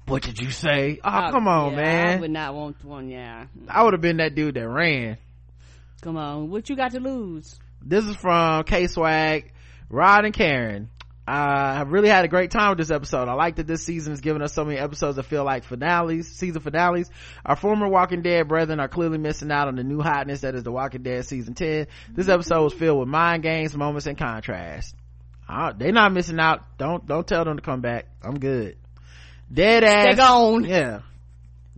What 0.08 0.22
did 0.22 0.40
you 0.40 0.52
say? 0.52 1.00
Oh, 1.04 1.10
Oh, 1.28 1.32
come 1.32 1.48
on, 1.48 1.72
yeah, 1.72 1.82
man. 1.82 2.18
I 2.18 2.20
would 2.22 2.32
not 2.32 2.54
want 2.54 2.86
one. 2.86 3.10
Yeah. 3.10 3.48
I 3.68 3.84
would 3.84 3.94
have 3.94 4.02
been 4.02 4.18
that 4.18 4.36
dude 4.36 4.54
that 4.56 4.68
ran. 4.70 5.18
Come 6.02 6.18
on, 6.18 6.50
what 6.52 6.70
you 6.70 6.76
got 6.76 6.92
to 6.92 7.00
lose? 7.00 7.60
This 7.82 8.06
is 8.06 8.16
from 8.16 8.64
K 8.66 8.86
Swag, 8.88 9.52
Rod 9.90 10.26
and 10.26 10.34
Karen. 10.34 10.90
Uh, 11.28 11.80
I've 11.80 11.92
really 11.92 12.10
had 12.10 12.24
a 12.24 12.28
great 12.28 12.52
time 12.52 12.70
with 12.70 12.78
this 12.78 12.92
episode. 12.92 13.28
I 13.28 13.34
like 13.34 13.56
that 13.56 13.66
this 13.66 13.84
season 13.84 14.14
is 14.14 14.22
giving 14.22 14.44
us 14.44 14.54
so 14.54 14.64
many 14.64 14.78
episodes 14.78 15.16
that 15.16 15.24
feel 15.24 15.44
like 15.44 15.64
finales, 15.64 16.28
season 16.28 16.62
finales. 16.62 17.10
Our 17.44 17.56
former 17.56 17.88
Walking 17.88 18.22
Dead 18.22 18.48
brethren 18.48 18.80
are 18.80 18.88
clearly 18.88 19.18
missing 19.18 19.52
out 19.52 19.68
on 19.68 19.76
the 19.76 19.84
new 19.84 20.02
hotness 20.02 20.42
that 20.42 20.54
is 20.54 20.64
The 20.64 20.72
Walking 20.72 21.02
Dead 21.02 21.26
season 21.26 21.56
10. 21.56 21.88
This 22.14 22.30
episode 22.30 22.64
was 22.64 22.74
filled 22.74 23.00
with 23.00 23.08
mind 23.08 23.42
games, 23.42 23.76
moments, 23.76 24.06
and 24.06 24.18
contrast. 24.18 24.96
Uh, 25.50 25.74
they're 25.76 25.92
not 25.92 26.14
missing 26.14 26.40
out. 26.40 26.78
Don't, 26.78 27.06
don't 27.08 27.28
tell 27.28 27.44
them 27.44 27.58
to 27.58 27.64
come 27.64 27.82
back. 27.82 28.06
I'm 28.22 28.38
good. 28.40 28.78
Dead 29.52 29.84
ass. 29.84 30.04
Stay 30.04 30.16
gone. 30.16 30.64
Yeah. 30.64 31.02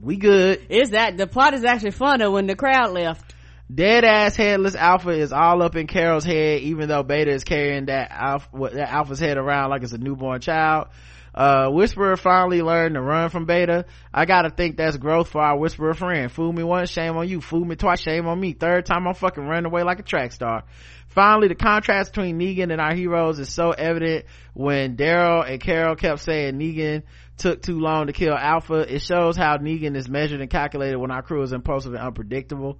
We 0.02 0.18
good. 0.18 0.68
Is 0.69 0.90
that 0.90 1.18
the 1.18 1.26
plot 1.26 1.53
is 1.53 1.64
actually 1.64 1.91
funner 1.91 2.32
when 2.32 2.48
the 2.48 2.56
crowd 2.56 2.91
left? 2.91 3.34
Dead 3.73 4.06
ass 4.06 4.38
headless 4.38 4.76
alpha 4.76 5.10
is 5.10 5.34
all 5.34 5.61
up 5.61 5.76
in 5.76 5.88
Carol's 5.88 6.23
head, 6.23 6.61
even 6.61 6.88
though 6.88 7.03
Beta 7.03 7.31
is 7.31 7.44
carrying 7.44 7.88
that 7.88 8.11
alpha, 8.11 8.69
that 8.73 8.89
alpha's 8.89 9.19
head 9.19 9.38
around 9.38 9.72
like 9.72 9.84
it's 9.84 9.91
a 9.91 9.98
newborn 9.98 10.39
child. 10.39 10.88
Uh, 11.35 11.69
Whisperer 11.69 12.15
finally 12.15 12.61
learned 12.61 12.95
to 12.95 13.02
run 13.02 13.30
from 13.30 13.45
Beta. 13.45 13.85
I 14.14 14.26
gotta 14.26 14.49
think 14.49 14.77
that's 14.77 14.95
growth 14.95 15.27
for 15.30 15.41
our 15.41 15.57
Whisperer 15.57 15.94
friend. 15.94 16.31
Fool 16.31 16.53
me 16.53 16.64
once, 16.64 16.89
shame 16.89 17.18
on 17.18 17.27
you. 17.27 17.41
Fool 17.41 17.65
me 17.65 17.76
twice, 17.76 17.99
shame 17.99 18.26
on 18.26 18.39
me. 18.39 18.53
Third 18.53 18.85
time 18.85 19.06
I'm 19.06 19.14
fucking 19.14 19.44
running 19.45 19.65
away 19.65 19.84
like 19.84 19.99
a 19.99 20.03
track 20.03 20.31
star. 20.31 20.64
Finally, 21.10 21.49
the 21.49 21.56
contrast 21.56 22.14
between 22.14 22.39
Negan 22.39 22.72
and 22.72 22.80
our 22.80 22.95
heroes 22.95 23.38
is 23.38 23.49
so 23.49 23.72
evident 23.72 24.26
when 24.53 24.95
Daryl 24.95 25.48
and 25.48 25.61
Carol 25.61 25.95
kept 25.95 26.22
saying 26.22 26.56
Negan 26.56 27.03
took 27.38 27.61
too 27.61 27.80
long 27.80 28.07
to 28.07 28.14
kill 28.14 28.34
Alpha. 28.34 28.94
It 28.94 29.02
shows 29.02 29.35
how 29.35 29.57
Negan 29.57 29.95
is 29.98 30.07
measured 30.07 30.39
and 30.39 30.49
calculated 30.49 30.98
when 30.98 31.11
our 31.11 31.22
crew 31.22 31.44
is 31.44 31.52
impulsive 31.52 31.94
and 31.94 32.02
unpredictable. 32.02 32.80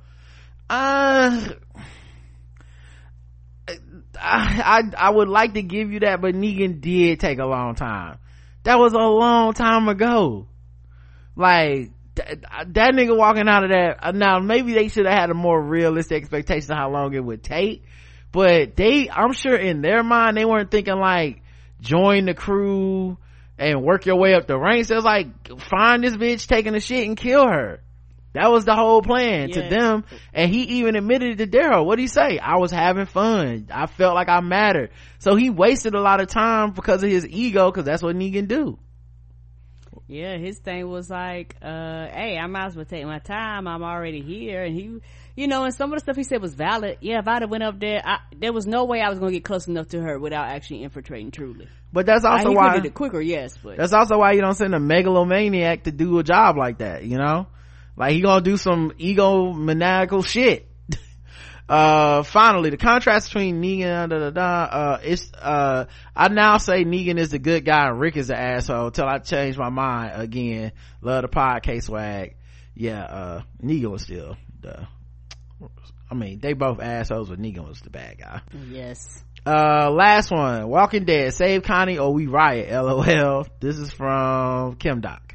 Uh, 0.70 1.50
I, 4.20 4.84
I, 4.98 5.10
would 5.10 5.30
like 5.30 5.54
to 5.54 5.62
give 5.62 5.92
you 5.92 6.02
that, 6.02 6.22
but 6.22 6.36
Negan 6.36 6.82
did 6.82 7.20
take 7.20 7.40
a 7.40 7.46
long 7.46 7.76
time. 7.76 8.18
That 8.64 8.78
was 8.78 8.94
a 8.94 8.98
long 8.98 9.54
time 9.54 9.88
ago. 9.88 10.48
Like, 11.36 11.92
that, 12.16 12.74
that 12.74 12.92
nigga 12.94 13.16
walking 13.16 13.48
out 13.48 13.64
of 13.64 13.70
that, 13.70 14.00
uh, 14.02 14.12
now 14.12 14.40
maybe 14.40 14.74
they 14.74 14.90
should 14.90 15.06
have 15.06 15.18
had 15.18 15.30
a 15.30 15.36
more 15.36 15.62
realistic 15.62 16.22
expectation 16.24 16.72
of 16.72 16.78
how 16.78 16.92
long 16.92 17.14
it 17.14 17.24
would 17.24 17.44
take, 17.44 17.86
but 18.32 18.76
they, 18.76 19.10
I'm 19.10 19.34
sure 19.34 19.56
in 19.56 19.82
their 19.82 20.04
mind, 20.04 20.36
they 20.36 20.46
weren't 20.46 20.72
thinking 20.72 21.00
like, 21.00 21.42
join 21.80 22.26
the 22.26 22.34
crew 22.34 23.18
and 23.58 23.84
work 23.84 24.06
your 24.06 24.18
way 24.18 24.34
up 24.34 24.48
the 24.48 24.58
ranks. 24.58 24.92
It 24.92 24.96
was 24.96 25.06
like, 25.06 25.28
find 25.62 26.04
this 26.04 26.18
bitch 26.18 26.48
taking 26.48 26.76
a 26.76 26.80
shit 26.80 27.08
and 27.08 27.16
kill 27.16 27.48
her. 27.48 27.82
That 28.38 28.52
was 28.52 28.66
the 28.66 28.76
whole 28.76 29.02
plan 29.02 29.50
to 29.50 29.62
them. 29.62 30.04
And 30.32 30.52
he 30.52 30.80
even 30.80 30.96
admitted 30.96 31.42
it 31.42 31.52
to 31.52 31.58
Daryl. 31.58 31.84
What'd 31.84 32.00
he 32.00 32.06
say? 32.06 32.38
I 32.38 32.58
was 32.58 32.70
having 32.70 33.08
fun. 33.08 33.70
I 33.74 33.88
felt 33.88 34.14
like 34.14 34.30
I 34.30 34.42
mattered. 34.42 34.92
So 35.18 35.36
he 35.36 35.50
wasted 35.50 35.96
a 35.96 36.02
lot 36.02 36.22
of 36.22 36.28
time 36.28 36.70
because 36.70 37.02
of 37.02 37.10
his 37.10 37.26
ego, 37.28 37.72
cause 37.72 37.86
that's 37.86 38.04
what 38.04 38.16
Negan 38.16 38.48
do. 38.48 38.78
Yeah, 40.08 40.38
his 40.38 40.60
thing 40.60 40.88
was 40.88 41.10
like, 41.10 41.56
uh, 41.64 42.06
hey, 42.10 42.38
I 42.40 42.46
might 42.46 42.68
as 42.68 42.76
well 42.76 42.86
take 42.86 43.06
my 43.06 43.18
time. 43.18 43.68
I'm 43.68 43.82
already 43.82 44.22
here. 44.22 44.64
And 44.66 44.76
he, 44.76 45.02
you 45.36 45.48
know, 45.48 45.64
and 45.64 45.74
some 45.74 45.92
of 45.92 45.98
the 45.98 46.02
stuff 46.02 46.16
he 46.16 46.24
said 46.24 46.40
was 46.40 46.54
valid. 46.54 47.00
Yeah, 47.02 47.18
if 47.18 47.28
I'd 47.28 47.42
have 47.42 47.50
went 47.50 47.64
up 47.64 47.80
there, 47.80 48.04
I, 48.06 48.20
there 48.38 48.54
was 48.54 48.68
no 48.68 48.86
way 48.86 49.02
I 49.02 49.10
was 49.10 49.18
going 49.18 49.32
to 49.32 49.40
get 49.40 49.46
close 49.46 49.68
enough 49.68 49.88
to 49.90 50.00
her 50.00 50.20
without 50.20 50.48
actually 50.48 50.84
infiltrating 50.84 51.32
truly. 51.32 51.68
But 51.92 52.06
that's 52.06 52.24
also 52.24 52.50
he 52.50 52.56
why, 52.56 52.76
did 52.76 52.86
it 52.86 52.94
quicker, 52.94 53.20
yes, 53.20 53.58
but 53.58 53.78
that's 53.78 53.94
also 53.94 54.20
why 54.20 54.34
you 54.34 54.42
don't 54.42 54.54
send 54.54 54.76
a 54.76 54.80
megalomaniac 54.80 55.86
to 55.86 55.92
do 55.92 56.20
a 56.20 56.24
job 56.24 56.56
like 56.56 56.78
that, 56.78 57.04
you 57.04 57.18
know? 57.18 57.48
Like 57.98 58.14
he 58.14 58.22
gonna 58.22 58.42
do 58.42 58.58
some 58.58 58.92
egomaniacal 58.92 60.26
shit. 60.26 60.70
uh 61.70 62.24
finally 62.24 62.70
the 62.70 62.78
contrast 62.78 63.28
between 63.28 63.62
negan 63.62 64.10
da, 64.10 64.20
da, 64.20 64.30
da, 64.30 64.42
uh 64.44 65.00
it's 65.04 65.34
uh 65.34 65.86
i 66.16 66.30
now 66.30 66.58
say 66.58 66.86
negan 66.86 67.18
is 67.18 67.32
the 67.32 67.40
good 67.40 67.66
guy 67.66 67.88
and 67.90 68.00
rick 68.00 68.16
is 68.16 68.28
the 68.28 68.40
asshole 68.40 68.92
till 68.92 69.06
i 69.06 69.18
change 69.18 69.58
my 69.58 69.70
mind 69.70 70.12
again. 70.14 70.72
Love 71.02 71.24
the 71.24 71.28
podcast 71.28 71.84
swag. 71.84 72.36
Yeah 72.76 73.04
uh 73.04 73.42
negan 73.62 73.92
was 73.92 74.04
still 74.04 74.38
the 74.62 74.88
i 76.10 76.14
mean 76.14 76.40
they 76.40 76.54
both 76.54 76.80
assholes 76.80 77.30
but 77.30 77.40
negan 77.40 77.68
was 77.68 77.82
the 77.82 77.90
bad 77.90 78.20
guy. 78.20 78.42
Yes. 78.70 79.24
uh 79.46 79.90
last 79.92 80.30
one. 80.30 80.70
Walking 80.70 81.04
dead. 81.06 81.34
Save 81.34 81.64
connie 81.64 81.98
or 81.98 82.14
we 82.14 82.28
riot 82.28 82.72
lol. 82.72 83.48
This 83.60 83.78
is 83.78 83.92
from 83.92 84.76
kim 84.76 85.02
doc 85.02 85.34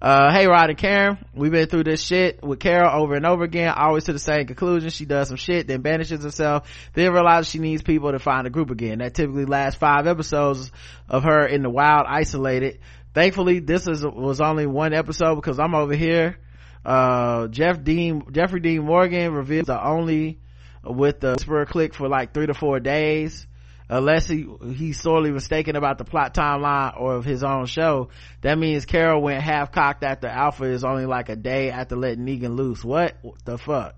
uh 0.00 0.32
hey 0.32 0.46
rod 0.46 0.70
and 0.70 0.78
karen. 0.78 1.18
We've 1.34 1.50
been 1.50 1.66
through 1.66 1.82
this 1.82 2.00
shit 2.00 2.40
with 2.40 2.60
carol 2.60 3.02
over 3.02 3.16
and 3.16 3.26
over 3.26 3.42
again. 3.42 3.74
Always 3.76 4.04
to 4.04 4.12
the 4.12 4.20
same 4.20 4.46
conclusion. 4.46 4.90
She 4.90 5.06
does 5.06 5.26
some 5.26 5.36
shit 5.36 5.66
then 5.66 5.82
banishes 5.82 6.22
herself 6.22 6.70
then 6.94 7.12
realizes 7.12 7.50
she 7.50 7.58
needs 7.58 7.82
people 7.82 8.12
to 8.12 8.20
find 8.20 8.46
a 8.46 8.50
group 8.50 8.70
again. 8.70 8.98
That 8.98 9.14
typically 9.14 9.44
lasts 9.44 9.76
five 9.76 10.06
episodes 10.06 10.70
of 11.08 11.24
her 11.24 11.44
in 11.44 11.62
the 11.62 11.70
wild 11.70 12.06
isolated. 12.08 12.78
Thankfully 13.12 13.58
this 13.58 13.88
is 13.88 14.04
was 14.04 14.40
only 14.40 14.66
one 14.66 14.94
episode 14.94 15.34
because 15.34 15.58
i'm 15.58 15.74
over 15.74 15.96
here. 15.96 16.38
Uh 16.84 17.48
jeff 17.48 17.82
dean 17.82 18.22
jeffrey 18.30 18.60
dean 18.60 18.84
morgan 18.84 19.32
reveals 19.32 19.66
the 19.66 19.84
only 19.84 20.38
with 20.84 21.18
the 21.18 21.32
whisperer 21.32 21.66
click 21.66 21.92
for 21.92 22.08
like 22.08 22.32
three 22.32 22.46
to 22.46 22.54
four 22.54 22.78
days 22.78 23.47
unless 23.88 24.26
he 24.26 24.46
he's 24.74 25.00
sorely 25.00 25.30
mistaken 25.30 25.76
about 25.76 25.98
the 25.98 26.04
plot 26.04 26.34
timeline 26.34 26.98
or 27.00 27.14
of 27.14 27.24
his 27.24 27.42
own 27.42 27.66
show 27.66 28.08
that 28.42 28.58
means 28.58 28.84
carol 28.84 29.22
went 29.22 29.42
half 29.42 29.72
cocked 29.72 30.04
after 30.04 30.26
alpha 30.26 30.64
is 30.64 30.84
only 30.84 31.06
like 31.06 31.28
a 31.28 31.36
day 31.36 31.70
after 31.70 31.96
letting 31.96 32.26
negan 32.26 32.56
loose. 32.56 32.84
What 32.84 33.16
the 33.44 33.58
fuck? 33.58 33.94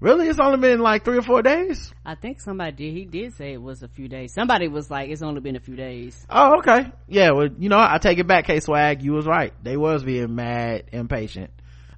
Really? 0.00 0.26
It's 0.26 0.40
only 0.40 0.58
been 0.58 0.80
like 0.80 1.04
three 1.04 1.18
or 1.18 1.22
four 1.22 1.42
days? 1.42 1.92
I 2.04 2.16
think 2.16 2.40
somebody 2.40 2.72
did, 2.72 2.92
he 2.92 3.04
did 3.04 3.34
say 3.34 3.52
it 3.52 3.62
was 3.62 3.84
a 3.84 3.88
few 3.88 4.08
days. 4.08 4.34
Somebody 4.34 4.66
was 4.66 4.90
like, 4.90 5.10
it's 5.10 5.22
only 5.22 5.40
been 5.40 5.54
a 5.54 5.60
few 5.60 5.76
days. 5.76 6.26
oh 6.28 6.58
okay. 6.58 6.90
Yeah 7.08 7.30
well 7.32 7.48
you 7.58 7.68
know 7.68 7.78
i 7.78 7.98
take 7.98 8.18
it 8.18 8.26
back 8.26 8.46
k 8.46 8.60
swag. 8.60 9.02
You 9.02 9.12
was 9.12 9.26
right. 9.26 9.52
They 9.62 9.76
was 9.76 10.02
being 10.02 10.34
mad 10.34 10.84
impatient. 10.92 11.50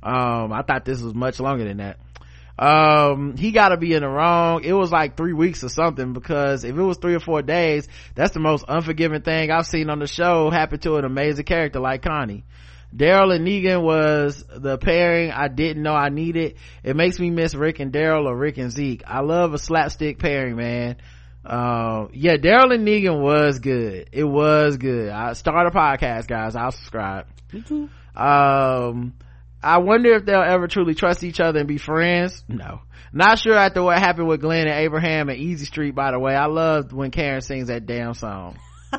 Um 0.02 0.52
i 0.52 0.62
thought 0.62 0.85
this 0.85 1.01
was 1.01 1.15
much 1.15 1.40
longer 1.40 1.65
than 1.65 1.78
that 1.78 1.98
um 2.59 3.36
he 3.36 3.51
gotta 3.51 3.76
be 3.76 3.94
in 3.94 4.02
the 4.02 4.09
wrong. 4.09 4.62
It 4.62 4.72
was 4.72 4.93
like 4.93 5.16
three 5.16 5.32
weeks 5.32 5.64
or 5.64 5.68
something 5.68 6.12
because 6.12 6.62
if 6.62 6.76
it 6.76 6.82
was 6.82 6.98
three 6.98 7.14
or 7.14 7.20
four 7.20 7.43
days 7.43 7.89
that's 8.14 8.32
the 8.32 8.39
most 8.39 8.64
unforgiving 8.68 9.22
thing 9.22 9.51
i've 9.51 9.66
seen 9.66 9.90
on 9.90 9.98
the 9.98 10.06
show 10.06 10.51
happen 10.51 10.78
to 10.81 10.97
an 10.97 11.05
amazing 11.05 11.44
character 11.44 11.81
like 11.81 12.02
connie. 12.02 12.44
Daryl 12.94 13.35
and 13.35 13.44
negan 13.44 13.82
was 13.82 14.44
the 14.55 14.78
pairing 14.78 15.32
i 15.32 15.48
didn't 15.48 15.82
know 15.82 15.94
i 15.94 16.10
needed. 16.10 16.55
It 16.85 16.94
makes 16.94 17.18
me 17.18 17.31
miss 17.31 17.56
rick 17.56 17.81
and 17.81 17.93
daryl 17.93 18.26
or 18.26 18.36
rick 18.36 18.56
and 18.56 18.70
zeke. 18.70 19.02
I 19.05 19.20
love 19.20 19.52
a 19.52 19.59
slapstick 19.59 20.20
pairing 20.20 20.55
man. 20.55 20.97
Um 21.44 22.10
yeah 22.12 22.36
daryl 22.36 22.72
and 22.72 22.86
negan 22.86 23.20
was 23.20 23.59
good. 23.59 24.10
It 24.12 24.22
was 24.22 24.76
good. 24.76 25.09
I 25.09 25.32
start 25.32 25.66
a 25.66 25.70
podcast 25.76 26.28
guys. 26.28 26.55
I'll 26.55 26.70
subscribe. 26.70 27.26
Um 28.14 29.14
I 29.65 29.78
wonder 29.78 30.15
if 30.15 30.27
they'll 30.27 30.43
ever 30.43 30.69
truly 30.69 30.95
trust 30.95 31.24
each 31.24 31.41
other 31.41 31.59
and 31.59 31.66
be 31.69 31.78
friends. 31.78 32.45
No. 32.49 32.82
Not 33.12 33.39
sure 33.39 33.55
after 33.55 33.82
what 33.82 33.99
happened 33.99 34.28
with 34.28 34.41
Glenn 34.41 34.66
and 34.66 34.77
Abraham 34.77 35.28
and 35.28 35.39
Easy 35.39 35.65
Street, 35.65 35.95
by 35.95 36.11
the 36.11 36.19
way. 36.19 36.35
I 36.35 36.47
loved 36.47 36.93
when 36.93 37.11
Karen 37.11 37.41
sings 37.41 37.69
that 37.69 37.86
damn 37.86 38.15
song. 38.15 38.59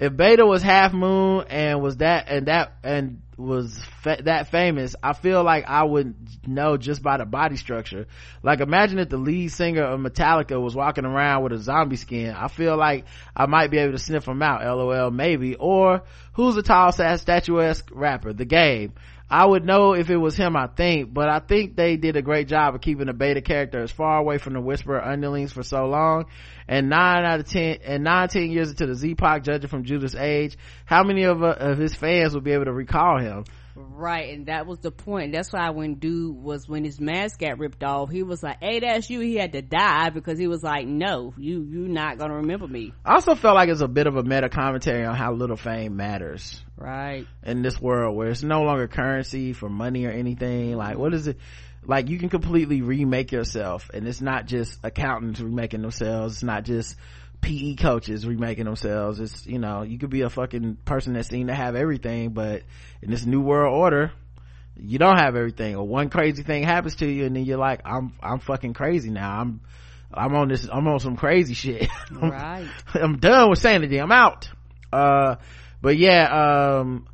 if 0.00 0.16
Beta 0.16 0.44
was 0.44 0.62
half 0.62 0.92
moon 0.92 1.44
and 1.48 1.80
was 1.80 1.98
that 1.98 2.28
and 2.28 2.46
that 2.46 2.72
and 2.82 3.22
was 3.36 3.80
fa- 4.02 4.20
that 4.24 4.50
famous, 4.50 4.96
I 5.02 5.12
feel 5.14 5.42
like 5.42 5.64
I 5.66 5.84
would 5.84 6.14
know 6.46 6.76
just 6.76 7.02
by 7.02 7.16
the 7.16 7.24
body 7.24 7.56
structure. 7.56 8.06
Like 8.42 8.60
imagine 8.60 8.98
if 8.98 9.08
the 9.08 9.16
lead 9.16 9.48
singer 9.48 9.84
of 9.84 10.00
Metallica 10.00 10.60
was 10.60 10.74
walking 10.74 11.04
around 11.04 11.44
with 11.44 11.52
a 11.52 11.58
zombie 11.58 11.96
skin. 11.96 12.34
I 12.34 12.48
feel 12.48 12.76
like 12.76 13.06
I 13.34 13.46
might 13.46 13.70
be 13.70 13.78
able 13.78 13.92
to 13.92 13.98
sniff 13.98 14.26
him 14.26 14.42
out. 14.42 14.62
LOL, 14.64 15.10
maybe. 15.10 15.54
Or 15.54 16.02
who's 16.34 16.54
the 16.54 16.62
tall, 16.62 16.92
sad 16.92 17.20
statuesque 17.20 17.88
rapper? 17.92 18.32
The 18.32 18.44
Game. 18.44 18.94
I 19.30 19.46
would 19.46 19.64
know 19.64 19.92
if 19.92 20.10
it 20.10 20.16
was 20.16 20.36
him, 20.36 20.56
I 20.56 20.66
think, 20.66 21.14
but 21.14 21.28
I 21.28 21.38
think 21.38 21.76
they 21.76 21.96
did 21.96 22.16
a 22.16 22.22
great 22.22 22.48
job 22.48 22.74
of 22.74 22.80
keeping 22.80 23.06
the 23.06 23.12
beta 23.12 23.40
character 23.40 23.80
as 23.80 23.92
far 23.92 24.18
away 24.18 24.38
from 24.38 24.54
the 24.54 24.60
Whisperer 24.60 25.00
underlings 25.00 25.52
for 25.52 25.62
so 25.62 25.86
long. 25.86 26.26
And 26.66 26.88
nine 26.88 27.24
out 27.24 27.38
of 27.38 27.48
ten, 27.48 27.78
and 27.84 28.02
nine, 28.02 28.28
ten 28.28 28.50
years 28.50 28.70
into 28.70 28.86
the 28.86 28.96
Z-Pac, 28.96 29.44
judging 29.44 29.68
from 29.70 29.84
Judith's 29.84 30.16
age, 30.16 30.58
how 30.84 31.04
many 31.04 31.22
of, 31.24 31.44
uh, 31.44 31.54
of 31.58 31.78
his 31.78 31.94
fans 31.94 32.34
would 32.34 32.42
be 32.42 32.50
able 32.50 32.64
to 32.64 32.72
recall 32.72 33.20
him? 33.20 33.44
Right, 33.76 34.34
and 34.34 34.46
that 34.46 34.66
was 34.66 34.80
the 34.80 34.90
point. 34.90 35.32
That's 35.32 35.52
why 35.52 35.70
when 35.70 35.94
dude 35.94 36.36
was 36.36 36.68
when 36.68 36.84
his 36.84 37.00
mask 37.00 37.40
got 37.40 37.58
ripped 37.58 37.82
off, 37.84 38.10
he 38.10 38.22
was 38.22 38.42
like, 38.42 38.58
"Hey, 38.60 38.80
that's 38.80 39.08
you." 39.08 39.20
He 39.20 39.36
had 39.36 39.52
to 39.52 39.62
die 39.62 40.10
because 40.10 40.38
he 40.38 40.48
was 40.48 40.62
like, 40.62 40.86
"No, 40.86 41.32
you 41.38 41.62
you 41.62 41.88
not 41.88 42.18
gonna 42.18 42.36
remember 42.36 42.66
me." 42.66 42.92
I 43.04 43.14
also 43.14 43.34
felt 43.34 43.54
like 43.54 43.68
it's 43.68 43.80
a 43.80 43.88
bit 43.88 44.06
of 44.06 44.16
a 44.16 44.22
meta 44.22 44.48
commentary 44.48 45.04
on 45.04 45.14
how 45.14 45.32
little 45.32 45.56
fame 45.56 45.96
matters. 45.96 46.62
Right. 46.80 47.26
In 47.42 47.62
this 47.62 47.80
world 47.80 48.16
where 48.16 48.30
it's 48.30 48.42
no 48.42 48.62
longer 48.62 48.88
currency 48.88 49.52
for 49.52 49.68
money 49.68 50.06
or 50.06 50.10
anything. 50.10 50.76
Like, 50.76 50.96
what 50.96 51.14
is 51.14 51.26
it? 51.26 51.38
Like, 51.84 52.08
you 52.08 52.18
can 52.18 52.28
completely 52.28 52.82
remake 52.82 53.32
yourself, 53.32 53.90
and 53.92 54.06
it's 54.06 54.20
not 54.20 54.46
just 54.46 54.78
accountants 54.82 55.40
remaking 55.40 55.82
themselves. 55.82 56.34
It's 56.34 56.42
not 56.42 56.64
just 56.64 56.96
PE 57.40 57.76
coaches 57.76 58.26
remaking 58.26 58.64
themselves. 58.64 59.20
It's, 59.20 59.46
you 59.46 59.58
know, 59.58 59.82
you 59.82 59.98
could 59.98 60.10
be 60.10 60.22
a 60.22 60.30
fucking 60.30 60.76
person 60.84 61.14
that 61.14 61.26
seemed 61.26 61.48
to 61.48 61.54
have 61.54 61.76
everything, 61.76 62.30
but 62.30 62.62
in 63.02 63.10
this 63.10 63.24
new 63.24 63.40
world 63.40 63.74
order, 63.74 64.12
you 64.76 64.98
don't 64.98 65.18
have 65.18 65.36
everything 65.36 65.76
or 65.76 65.86
one 65.86 66.10
crazy 66.10 66.42
thing 66.42 66.64
happens 66.64 66.96
to 66.96 67.06
you 67.06 67.26
and 67.26 67.36
then 67.36 67.44
you're 67.44 67.58
like, 67.58 67.80
I'm, 67.84 68.14
I'm 68.22 68.38
fucking 68.38 68.74
crazy 68.74 69.10
now. 69.10 69.40
I'm, 69.40 69.60
I'm 70.12 70.34
on 70.34 70.48
this, 70.48 70.68
I'm 70.70 70.86
on 70.88 71.00
some 71.00 71.16
crazy 71.16 71.54
shit. 71.54 71.88
Right. 72.10 72.68
I'm 72.94 73.18
done 73.18 73.50
with 73.50 73.60
sanity. 73.60 73.98
I'm 73.98 74.12
out. 74.12 74.48
Uh, 74.92 75.36
but 75.80 75.96
yeah, 75.96 76.78
um, 76.78 77.06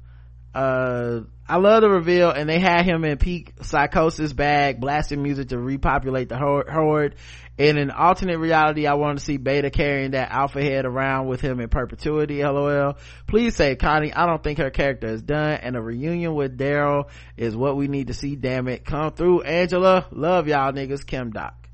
uh, 0.55 1.21
I 1.49 1.57
love 1.59 1.83
the 1.83 1.91
reveal 1.91 2.31
and 2.31 2.49
they 2.49 2.59
had 2.59 2.85
him 2.85 3.05
in 3.05 3.19
peak 3.19 3.55
psychosis 3.63 4.33
bag, 4.33 4.81
blasting 4.81 5.23
music 5.23 5.49
to 5.51 5.59
repopulate 5.59 6.29
the 6.29 6.37
horde 6.39 7.15
in 7.59 7.79
an 7.79 7.91
alternate 7.91 8.39
reality, 8.39 8.87
I 8.87 8.95
want 8.95 9.19
to 9.19 9.25
see 9.25 9.39
Beta 9.39 9.71
carrying 9.71 10.11
that 10.11 10.31
alpha 10.31 10.63
head 10.63 10.85
around 10.85 11.27
with 11.27 11.41
him 11.41 11.61
in 11.61 11.69
perpetuity. 11.69 12.43
LOL. 12.43 12.99
Please 13.27 13.57
say 13.57 13.77
Connie. 13.77 14.13
I 14.13 14.27
don't 14.27 14.43
think 14.43 14.59
her 14.59 14.71
character 14.71 15.07
is 15.07 15.23
done, 15.23 15.59
and 15.63 15.77
a 15.77 15.81
reunion 15.81 16.35
with 16.35 16.59
Daryl 16.59 17.09
is 17.37 17.57
what 17.57 17.77
we 17.77 17.89
need 17.89 18.09
to 18.09 18.15
see. 18.15 18.37
Damn 18.37 18.69
it, 18.69 18.85
come 18.85 19.13
through, 19.13 19.43
Angela. 19.43 20.07
Love 20.11 20.49
y'all 20.49 20.73
niggas. 20.73 21.07
Kim 21.07 21.31
Doc. 21.31 21.66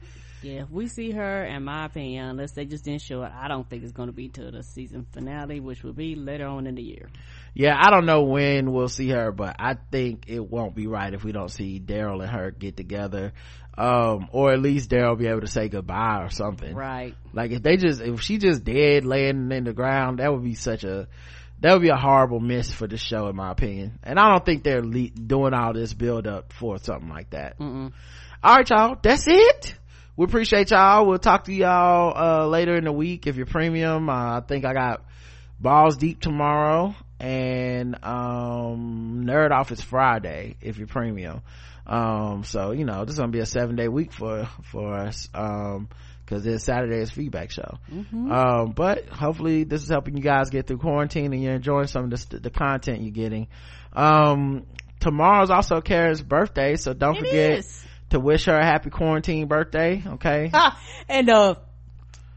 Yeah, 0.43 0.63
if 0.63 0.71
we 0.71 0.89
see 0.89 1.13
her, 1.13 1.45
in 1.45 1.65
my 1.65 1.87
opinion, 1.87 2.27
unless 2.27 2.53
they 2.53 2.65
just 2.65 2.85
didn't 2.85 3.03
show 3.03 3.23
it, 3.23 3.33
I 3.35 3.49
don't 3.49 3.69
think 3.69 3.83
it's 3.83 3.93
going 3.93 4.09
to 4.09 4.13
be 4.13 4.29
till 4.29 4.51
the 4.51 4.63
season 4.63 5.07
finale, 5.13 5.61
which 5.61 5.83
will 5.83 5.93
be 5.93 6.15
later 6.15 6.47
on 6.47 6.67
in 6.67 6.75
the 6.75 6.83
year. 6.83 7.09
Yeah, 7.55 7.77
I 7.79 7.91
don't 7.91 8.07
know 8.07 8.23
when 8.23 8.73
we'll 8.73 8.89
see 8.89 9.11
her, 9.11 9.31
but 9.31 9.57
I 9.59 9.77
think 9.91 10.25
it 10.29 10.41
won't 10.41 10.75
be 10.75 10.87
right 10.87 11.13
if 11.13 11.23
we 11.23 11.33
don't 11.33 11.51
see 11.51 11.81
Daryl 11.81 12.23
and 12.23 12.31
her 12.31 12.51
get 12.51 12.77
together 12.77 13.33
um 13.77 14.29
or 14.33 14.53
at 14.53 14.61
least 14.61 14.91
daryl 14.91 15.19
be 15.19 15.27
able 15.27 15.41
to 15.41 15.47
say 15.47 15.69
goodbye 15.69 16.23
or 16.23 16.31
something. 16.31 16.75
Right. 16.75 17.15
Like 17.33 17.53
if 17.53 17.63
they 17.63 17.77
just 17.77 18.01
if 18.01 18.21
she 18.21 18.39
just 18.39 18.65
dead 18.65 19.05
laying 19.05 19.51
in 19.51 19.65
the 19.65 19.73
ground 19.73 20.19
that 20.19 20.31
would 20.33 20.45
be 20.45 20.55
such 20.55 20.85
a 20.85 21.09
that 21.61 21.73
would 21.73 21.83
be 21.83 21.89
a 21.89 21.97
horrible 21.97 22.41
miss 22.41 22.71
for 22.73 22.87
the 22.87 22.97
show 22.97 23.29
in 23.29 23.37
my 23.37 23.51
opinion. 23.51 23.99
And 24.03 24.19
i 24.19 24.29
don't 24.31 24.45
think 24.45 24.63
they're 24.63 24.85
le- 24.85 25.09
doing 25.09 25.55
all 25.55 25.73
this 25.73 25.95
build 25.95 26.27
up 26.27 26.53
for 26.53 26.79
something 26.79 27.09
like 27.09 27.31
that. 27.31 27.59
Mm-mm. 27.59 27.93
all 28.45 28.55
right 28.57 28.69
y'all 28.69 28.99
that's 29.01 29.25
it 29.27 29.75
we 30.17 30.25
appreciate 30.25 30.71
y'all. 30.71 31.07
We'll 31.07 31.19
talk 31.19 31.45
to 31.45 31.53
y'all 31.53 32.17
uh 32.17 32.47
later 32.47 32.77
in 32.77 32.85
the 32.85 32.93
week 32.93 33.27
if 33.27 33.37
you're 33.37 33.47
premium. 33.47 34.09
Uh, 34.09 34.39
i 34.39 34.41
think 34.41 34.65
i 34.65 34.73
got 34.73 35.05
balls 35.61 35.97
deep 35.97 36.21
tomorrow. 36.21 36.95
And 37.19 37.97
um 38.05 39.23
nerd 39.25 39.53
off 39.53 39.71
is 39.73 39.81
friday 39.81 40.57
if 40.61 40.77
you're 40.79 40.87
premium. 40.87 41.41
Um 41.87 42.45
so 42.45 42.73
you 42.73 42.85
know 42.85 43.05
this 43.05 43.15
is 43.15 43.19
gonna 43.19 43.33
be 43.33 43.39
a 43.39 43.47
seven 43.47 43.77
day 43.77 43.89
week 43.89 44.13
for 44.13 44.49
for 44.71 44.93
us 44.95 45.29
um 45.35 45.89
because 46.25 46.47
it's 46.47 46.65
saturday's 46.65 47.11
feedback 47.11 47.51
show. 47.51 47.79
Mm-hmm. 47.91 48.31
um 48.31 48.73
but 48.73 49.09
hopefully 49.09 49.65
this 49.65 49.83
is 49.83 49.89
helping 49.89 50.17
you 50.17 50.23
guys 50.23 50.51
get 50.51 50.67
through 50.67 50.79
quarantine 50.79 51.33
and 51.33 51.43
you're 51.43 51.55
enjoying 51.55 51.87
some 51.87 52.05
of 52.05 52.11
the, 52.11 52.39
the 52.39 52.51
content 52.51 53.01
you're 53.03 53.13
getting. 53.13 53.49
Um 53.95 54.67
tomorrow's 55.01 55.51
also 55.51 55.81
kara's 55.81 56.23
birthday 56.23 56.77
so 56.77 56.93
don't 56.93 57.17
it 57.17 57.21
forget 57.21 57.59
is. 57.61 57.85
To 58.13 58.21
wish 58.21 58.47
her 58.47 58.57
a 58.57 58.65
happy 58.65 58.91
quarantine 58.91 59.47
birthday 59.47 60.03
okay 60.07 60.51
and 61.09 61.29
uh 61.29 61.55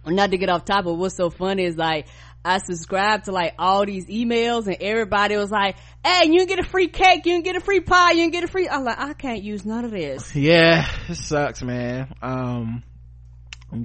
not 0.08 0.32
to 0.32 0.38
get 0.38 0.50
off 0.50 0.66
topic 0.66 0.86
but 0.86 0.94
what's 0.96 1.16
so 1.16 1.30
funny 1.30 1.64
is 1.66 1.78
like 1.78 2.08
I 2.46 2.60
subscribed 2.60 3.26
to 3.26 3.32
like 3.32 3.56
all 3.58 3.86
these 3.88 4.06
emails 4.06 4.68
and 4.68 4.78
everybody 4.80 5.36
was 5.36 5.50
like, 5.50 5.78
Hey, 6.06 6.28
you 6.28 6.38
can 6.38 6.46
get 6.46 6.60
a 6.60 6.64
free 6.64 6.88
cake, 6.88 7.26
you 7.26 7.34
can 7.34 7.42
get 7.42 7.56
a 7.56 7.60
free 7.60 7.80
pie, 7.80 8.12
you 8.12 8.22
can 8.22 8.30
get 8.30 8.44
a 8.44 8.48
free, 8.48 8.70
I'm 8.70 8.84
like, 8.84 9.00
I 9.00 9.14
can't 9.14 9.42
use 9.42 9.66
none 9.66 9.84
of 9.84 9.90
this. 9.90 10.36
yeah 10.36 10.88
it 11.10 11.16
sucks 11.16 11.64
man 11.64 12.14
um 12.22 12.84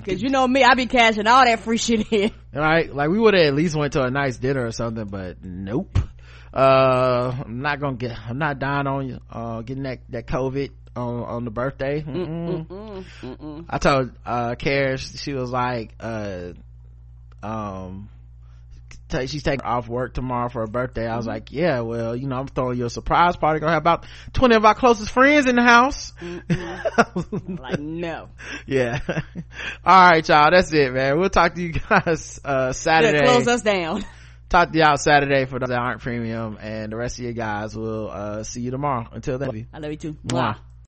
Cause 0.04 0.22
you 0.22 0.28
know 0.28 0.46
me, 0.46 0.62
I 0.62 0.74
be 0.74 0.86
cashing 0.86 1.26
all 1.26 1.44
that 1.44 1.60
free 1.60 1.78
shit 1.78 2.12
in. 2.12 2.30
Right? 2.52 2.94
Like 2.94 3.08
we 3.08 3.18
would 3.18 3.34
have 3.34 3.44
at 3.44 3.54
least 3.54 3.74
went 3.74 3.94
to 3.94 4.02
a 4.02 4.10
nice 4.10 4.36
dinner 4.36 4.66
or 4.66 4.72
something, 4.72 5.06
but 5.06 5.42
nope. 5.42 5.98
Uh, 6.52 7.32
I'm 7.44 7.60
not 7.60 7.80
gonna 7.80 7.96
get, 7.96 8.16
I'm 8.28 8.38
not 8.38 8.58
dying 8.58 8.86
on 8.86 9.08
you, 9.08 9.20
uh, 9.30 9.62
getting 9.62 9.84
that, 9.84 10.00
that 10.10 10.26
COVID 10.26 10.70
on, 10.96 11.22
on 11.24 11.44
the 11.44 11.50
birthday. 11.50 12.02
Mm-mm. 12.02 12.66
Mm-mm. 13.22 13.64
I 13.68 13.78
told, 13.78 14.12
uh, 14.26 14.54
Caris, 14.56 15.20
she 15.22 15.32
was 15.34 15.50
like, 15.50 15.94
uh, 16.00 16.52
um, 17.42 18.08
t- 19.08 19.26
she's 19.28 19.42
taking 19.42 19.62
off 19.64 19.88
work 19.88 20.14
tomorrow 20.14 20.48
for 20.48 20.60
her 20.62 20.66
birthday. 20.66 21.06
I 21.06 21.16
was 21.16 21.26
Mm-hmm. 21.26 21.32
like, 21.34 21.52
yeah, 21.52 21.80
well, 21.80 22.14
you 22.16 22.26
know, 22.26 22.36
I'm 22.36 22.48
throwing 22.48 22.78
you 22.78 22.86
a 22.86 22.90
surprise 22.90 23.36
party. 23.36 23.60
Gonna 23.60 23.72
have 23.72 23.82
about 23.82 24.04
20 24.32 24.56
of 24.56 24.64
our 24.64 24.74
closest 24.74 25.10
friends 25.12 25.46
in 25.46 25.56
the 25.56 25.62
house. 25.62 26.12
like, 26.20 27.78
no. 27.78 28.28
Yeah. 28.66 29.00
All 29.84 30.10
right, 30.10 30.28
y'all. 30.28 30.50
That's 30.50 30.72
it, 30.72 30.92
man. 30.92 31.18
We'll 31.18 31.30
talk 31.30 31.54
to 31.54 31.62
you 31.62 31.72
guys, 31.72 32.40
uh, 32.44 32.72
Saturday. 32.72 33.18
Yeah, 33.18 33.24
close 33.32 33.48
us 33.48 33.62
down. 33.62 34.04
Talk 34.48 34.72
to 34.72 34.78
y'all 34.78 34.96
Saturday 34.96 35.44
for 35.46 35.60
those 35.60 35.68
that 35.68 35.78
aren't 35.78 36.00
premium 36.00 36.58
and 36.60 36.90
the 36.92 36.96
rest 36.96 37.20
of 37.20 37.24
you 37.24 37.32
guys 37.32 37.76
will, 37.76 38.10
uh, 38.10 38.42
see 38.42 38.60
you 38.60 38.72
tomorrow. 38.72 39.06
Until 39.12 39.38
then. 39.38 39.68
I 39.72 39.78
love 39.78 39.92
you 39.92 39.96
too. 39.96 40.16
Mwah. 40.26 40.56
Mwah. 40.56 40.58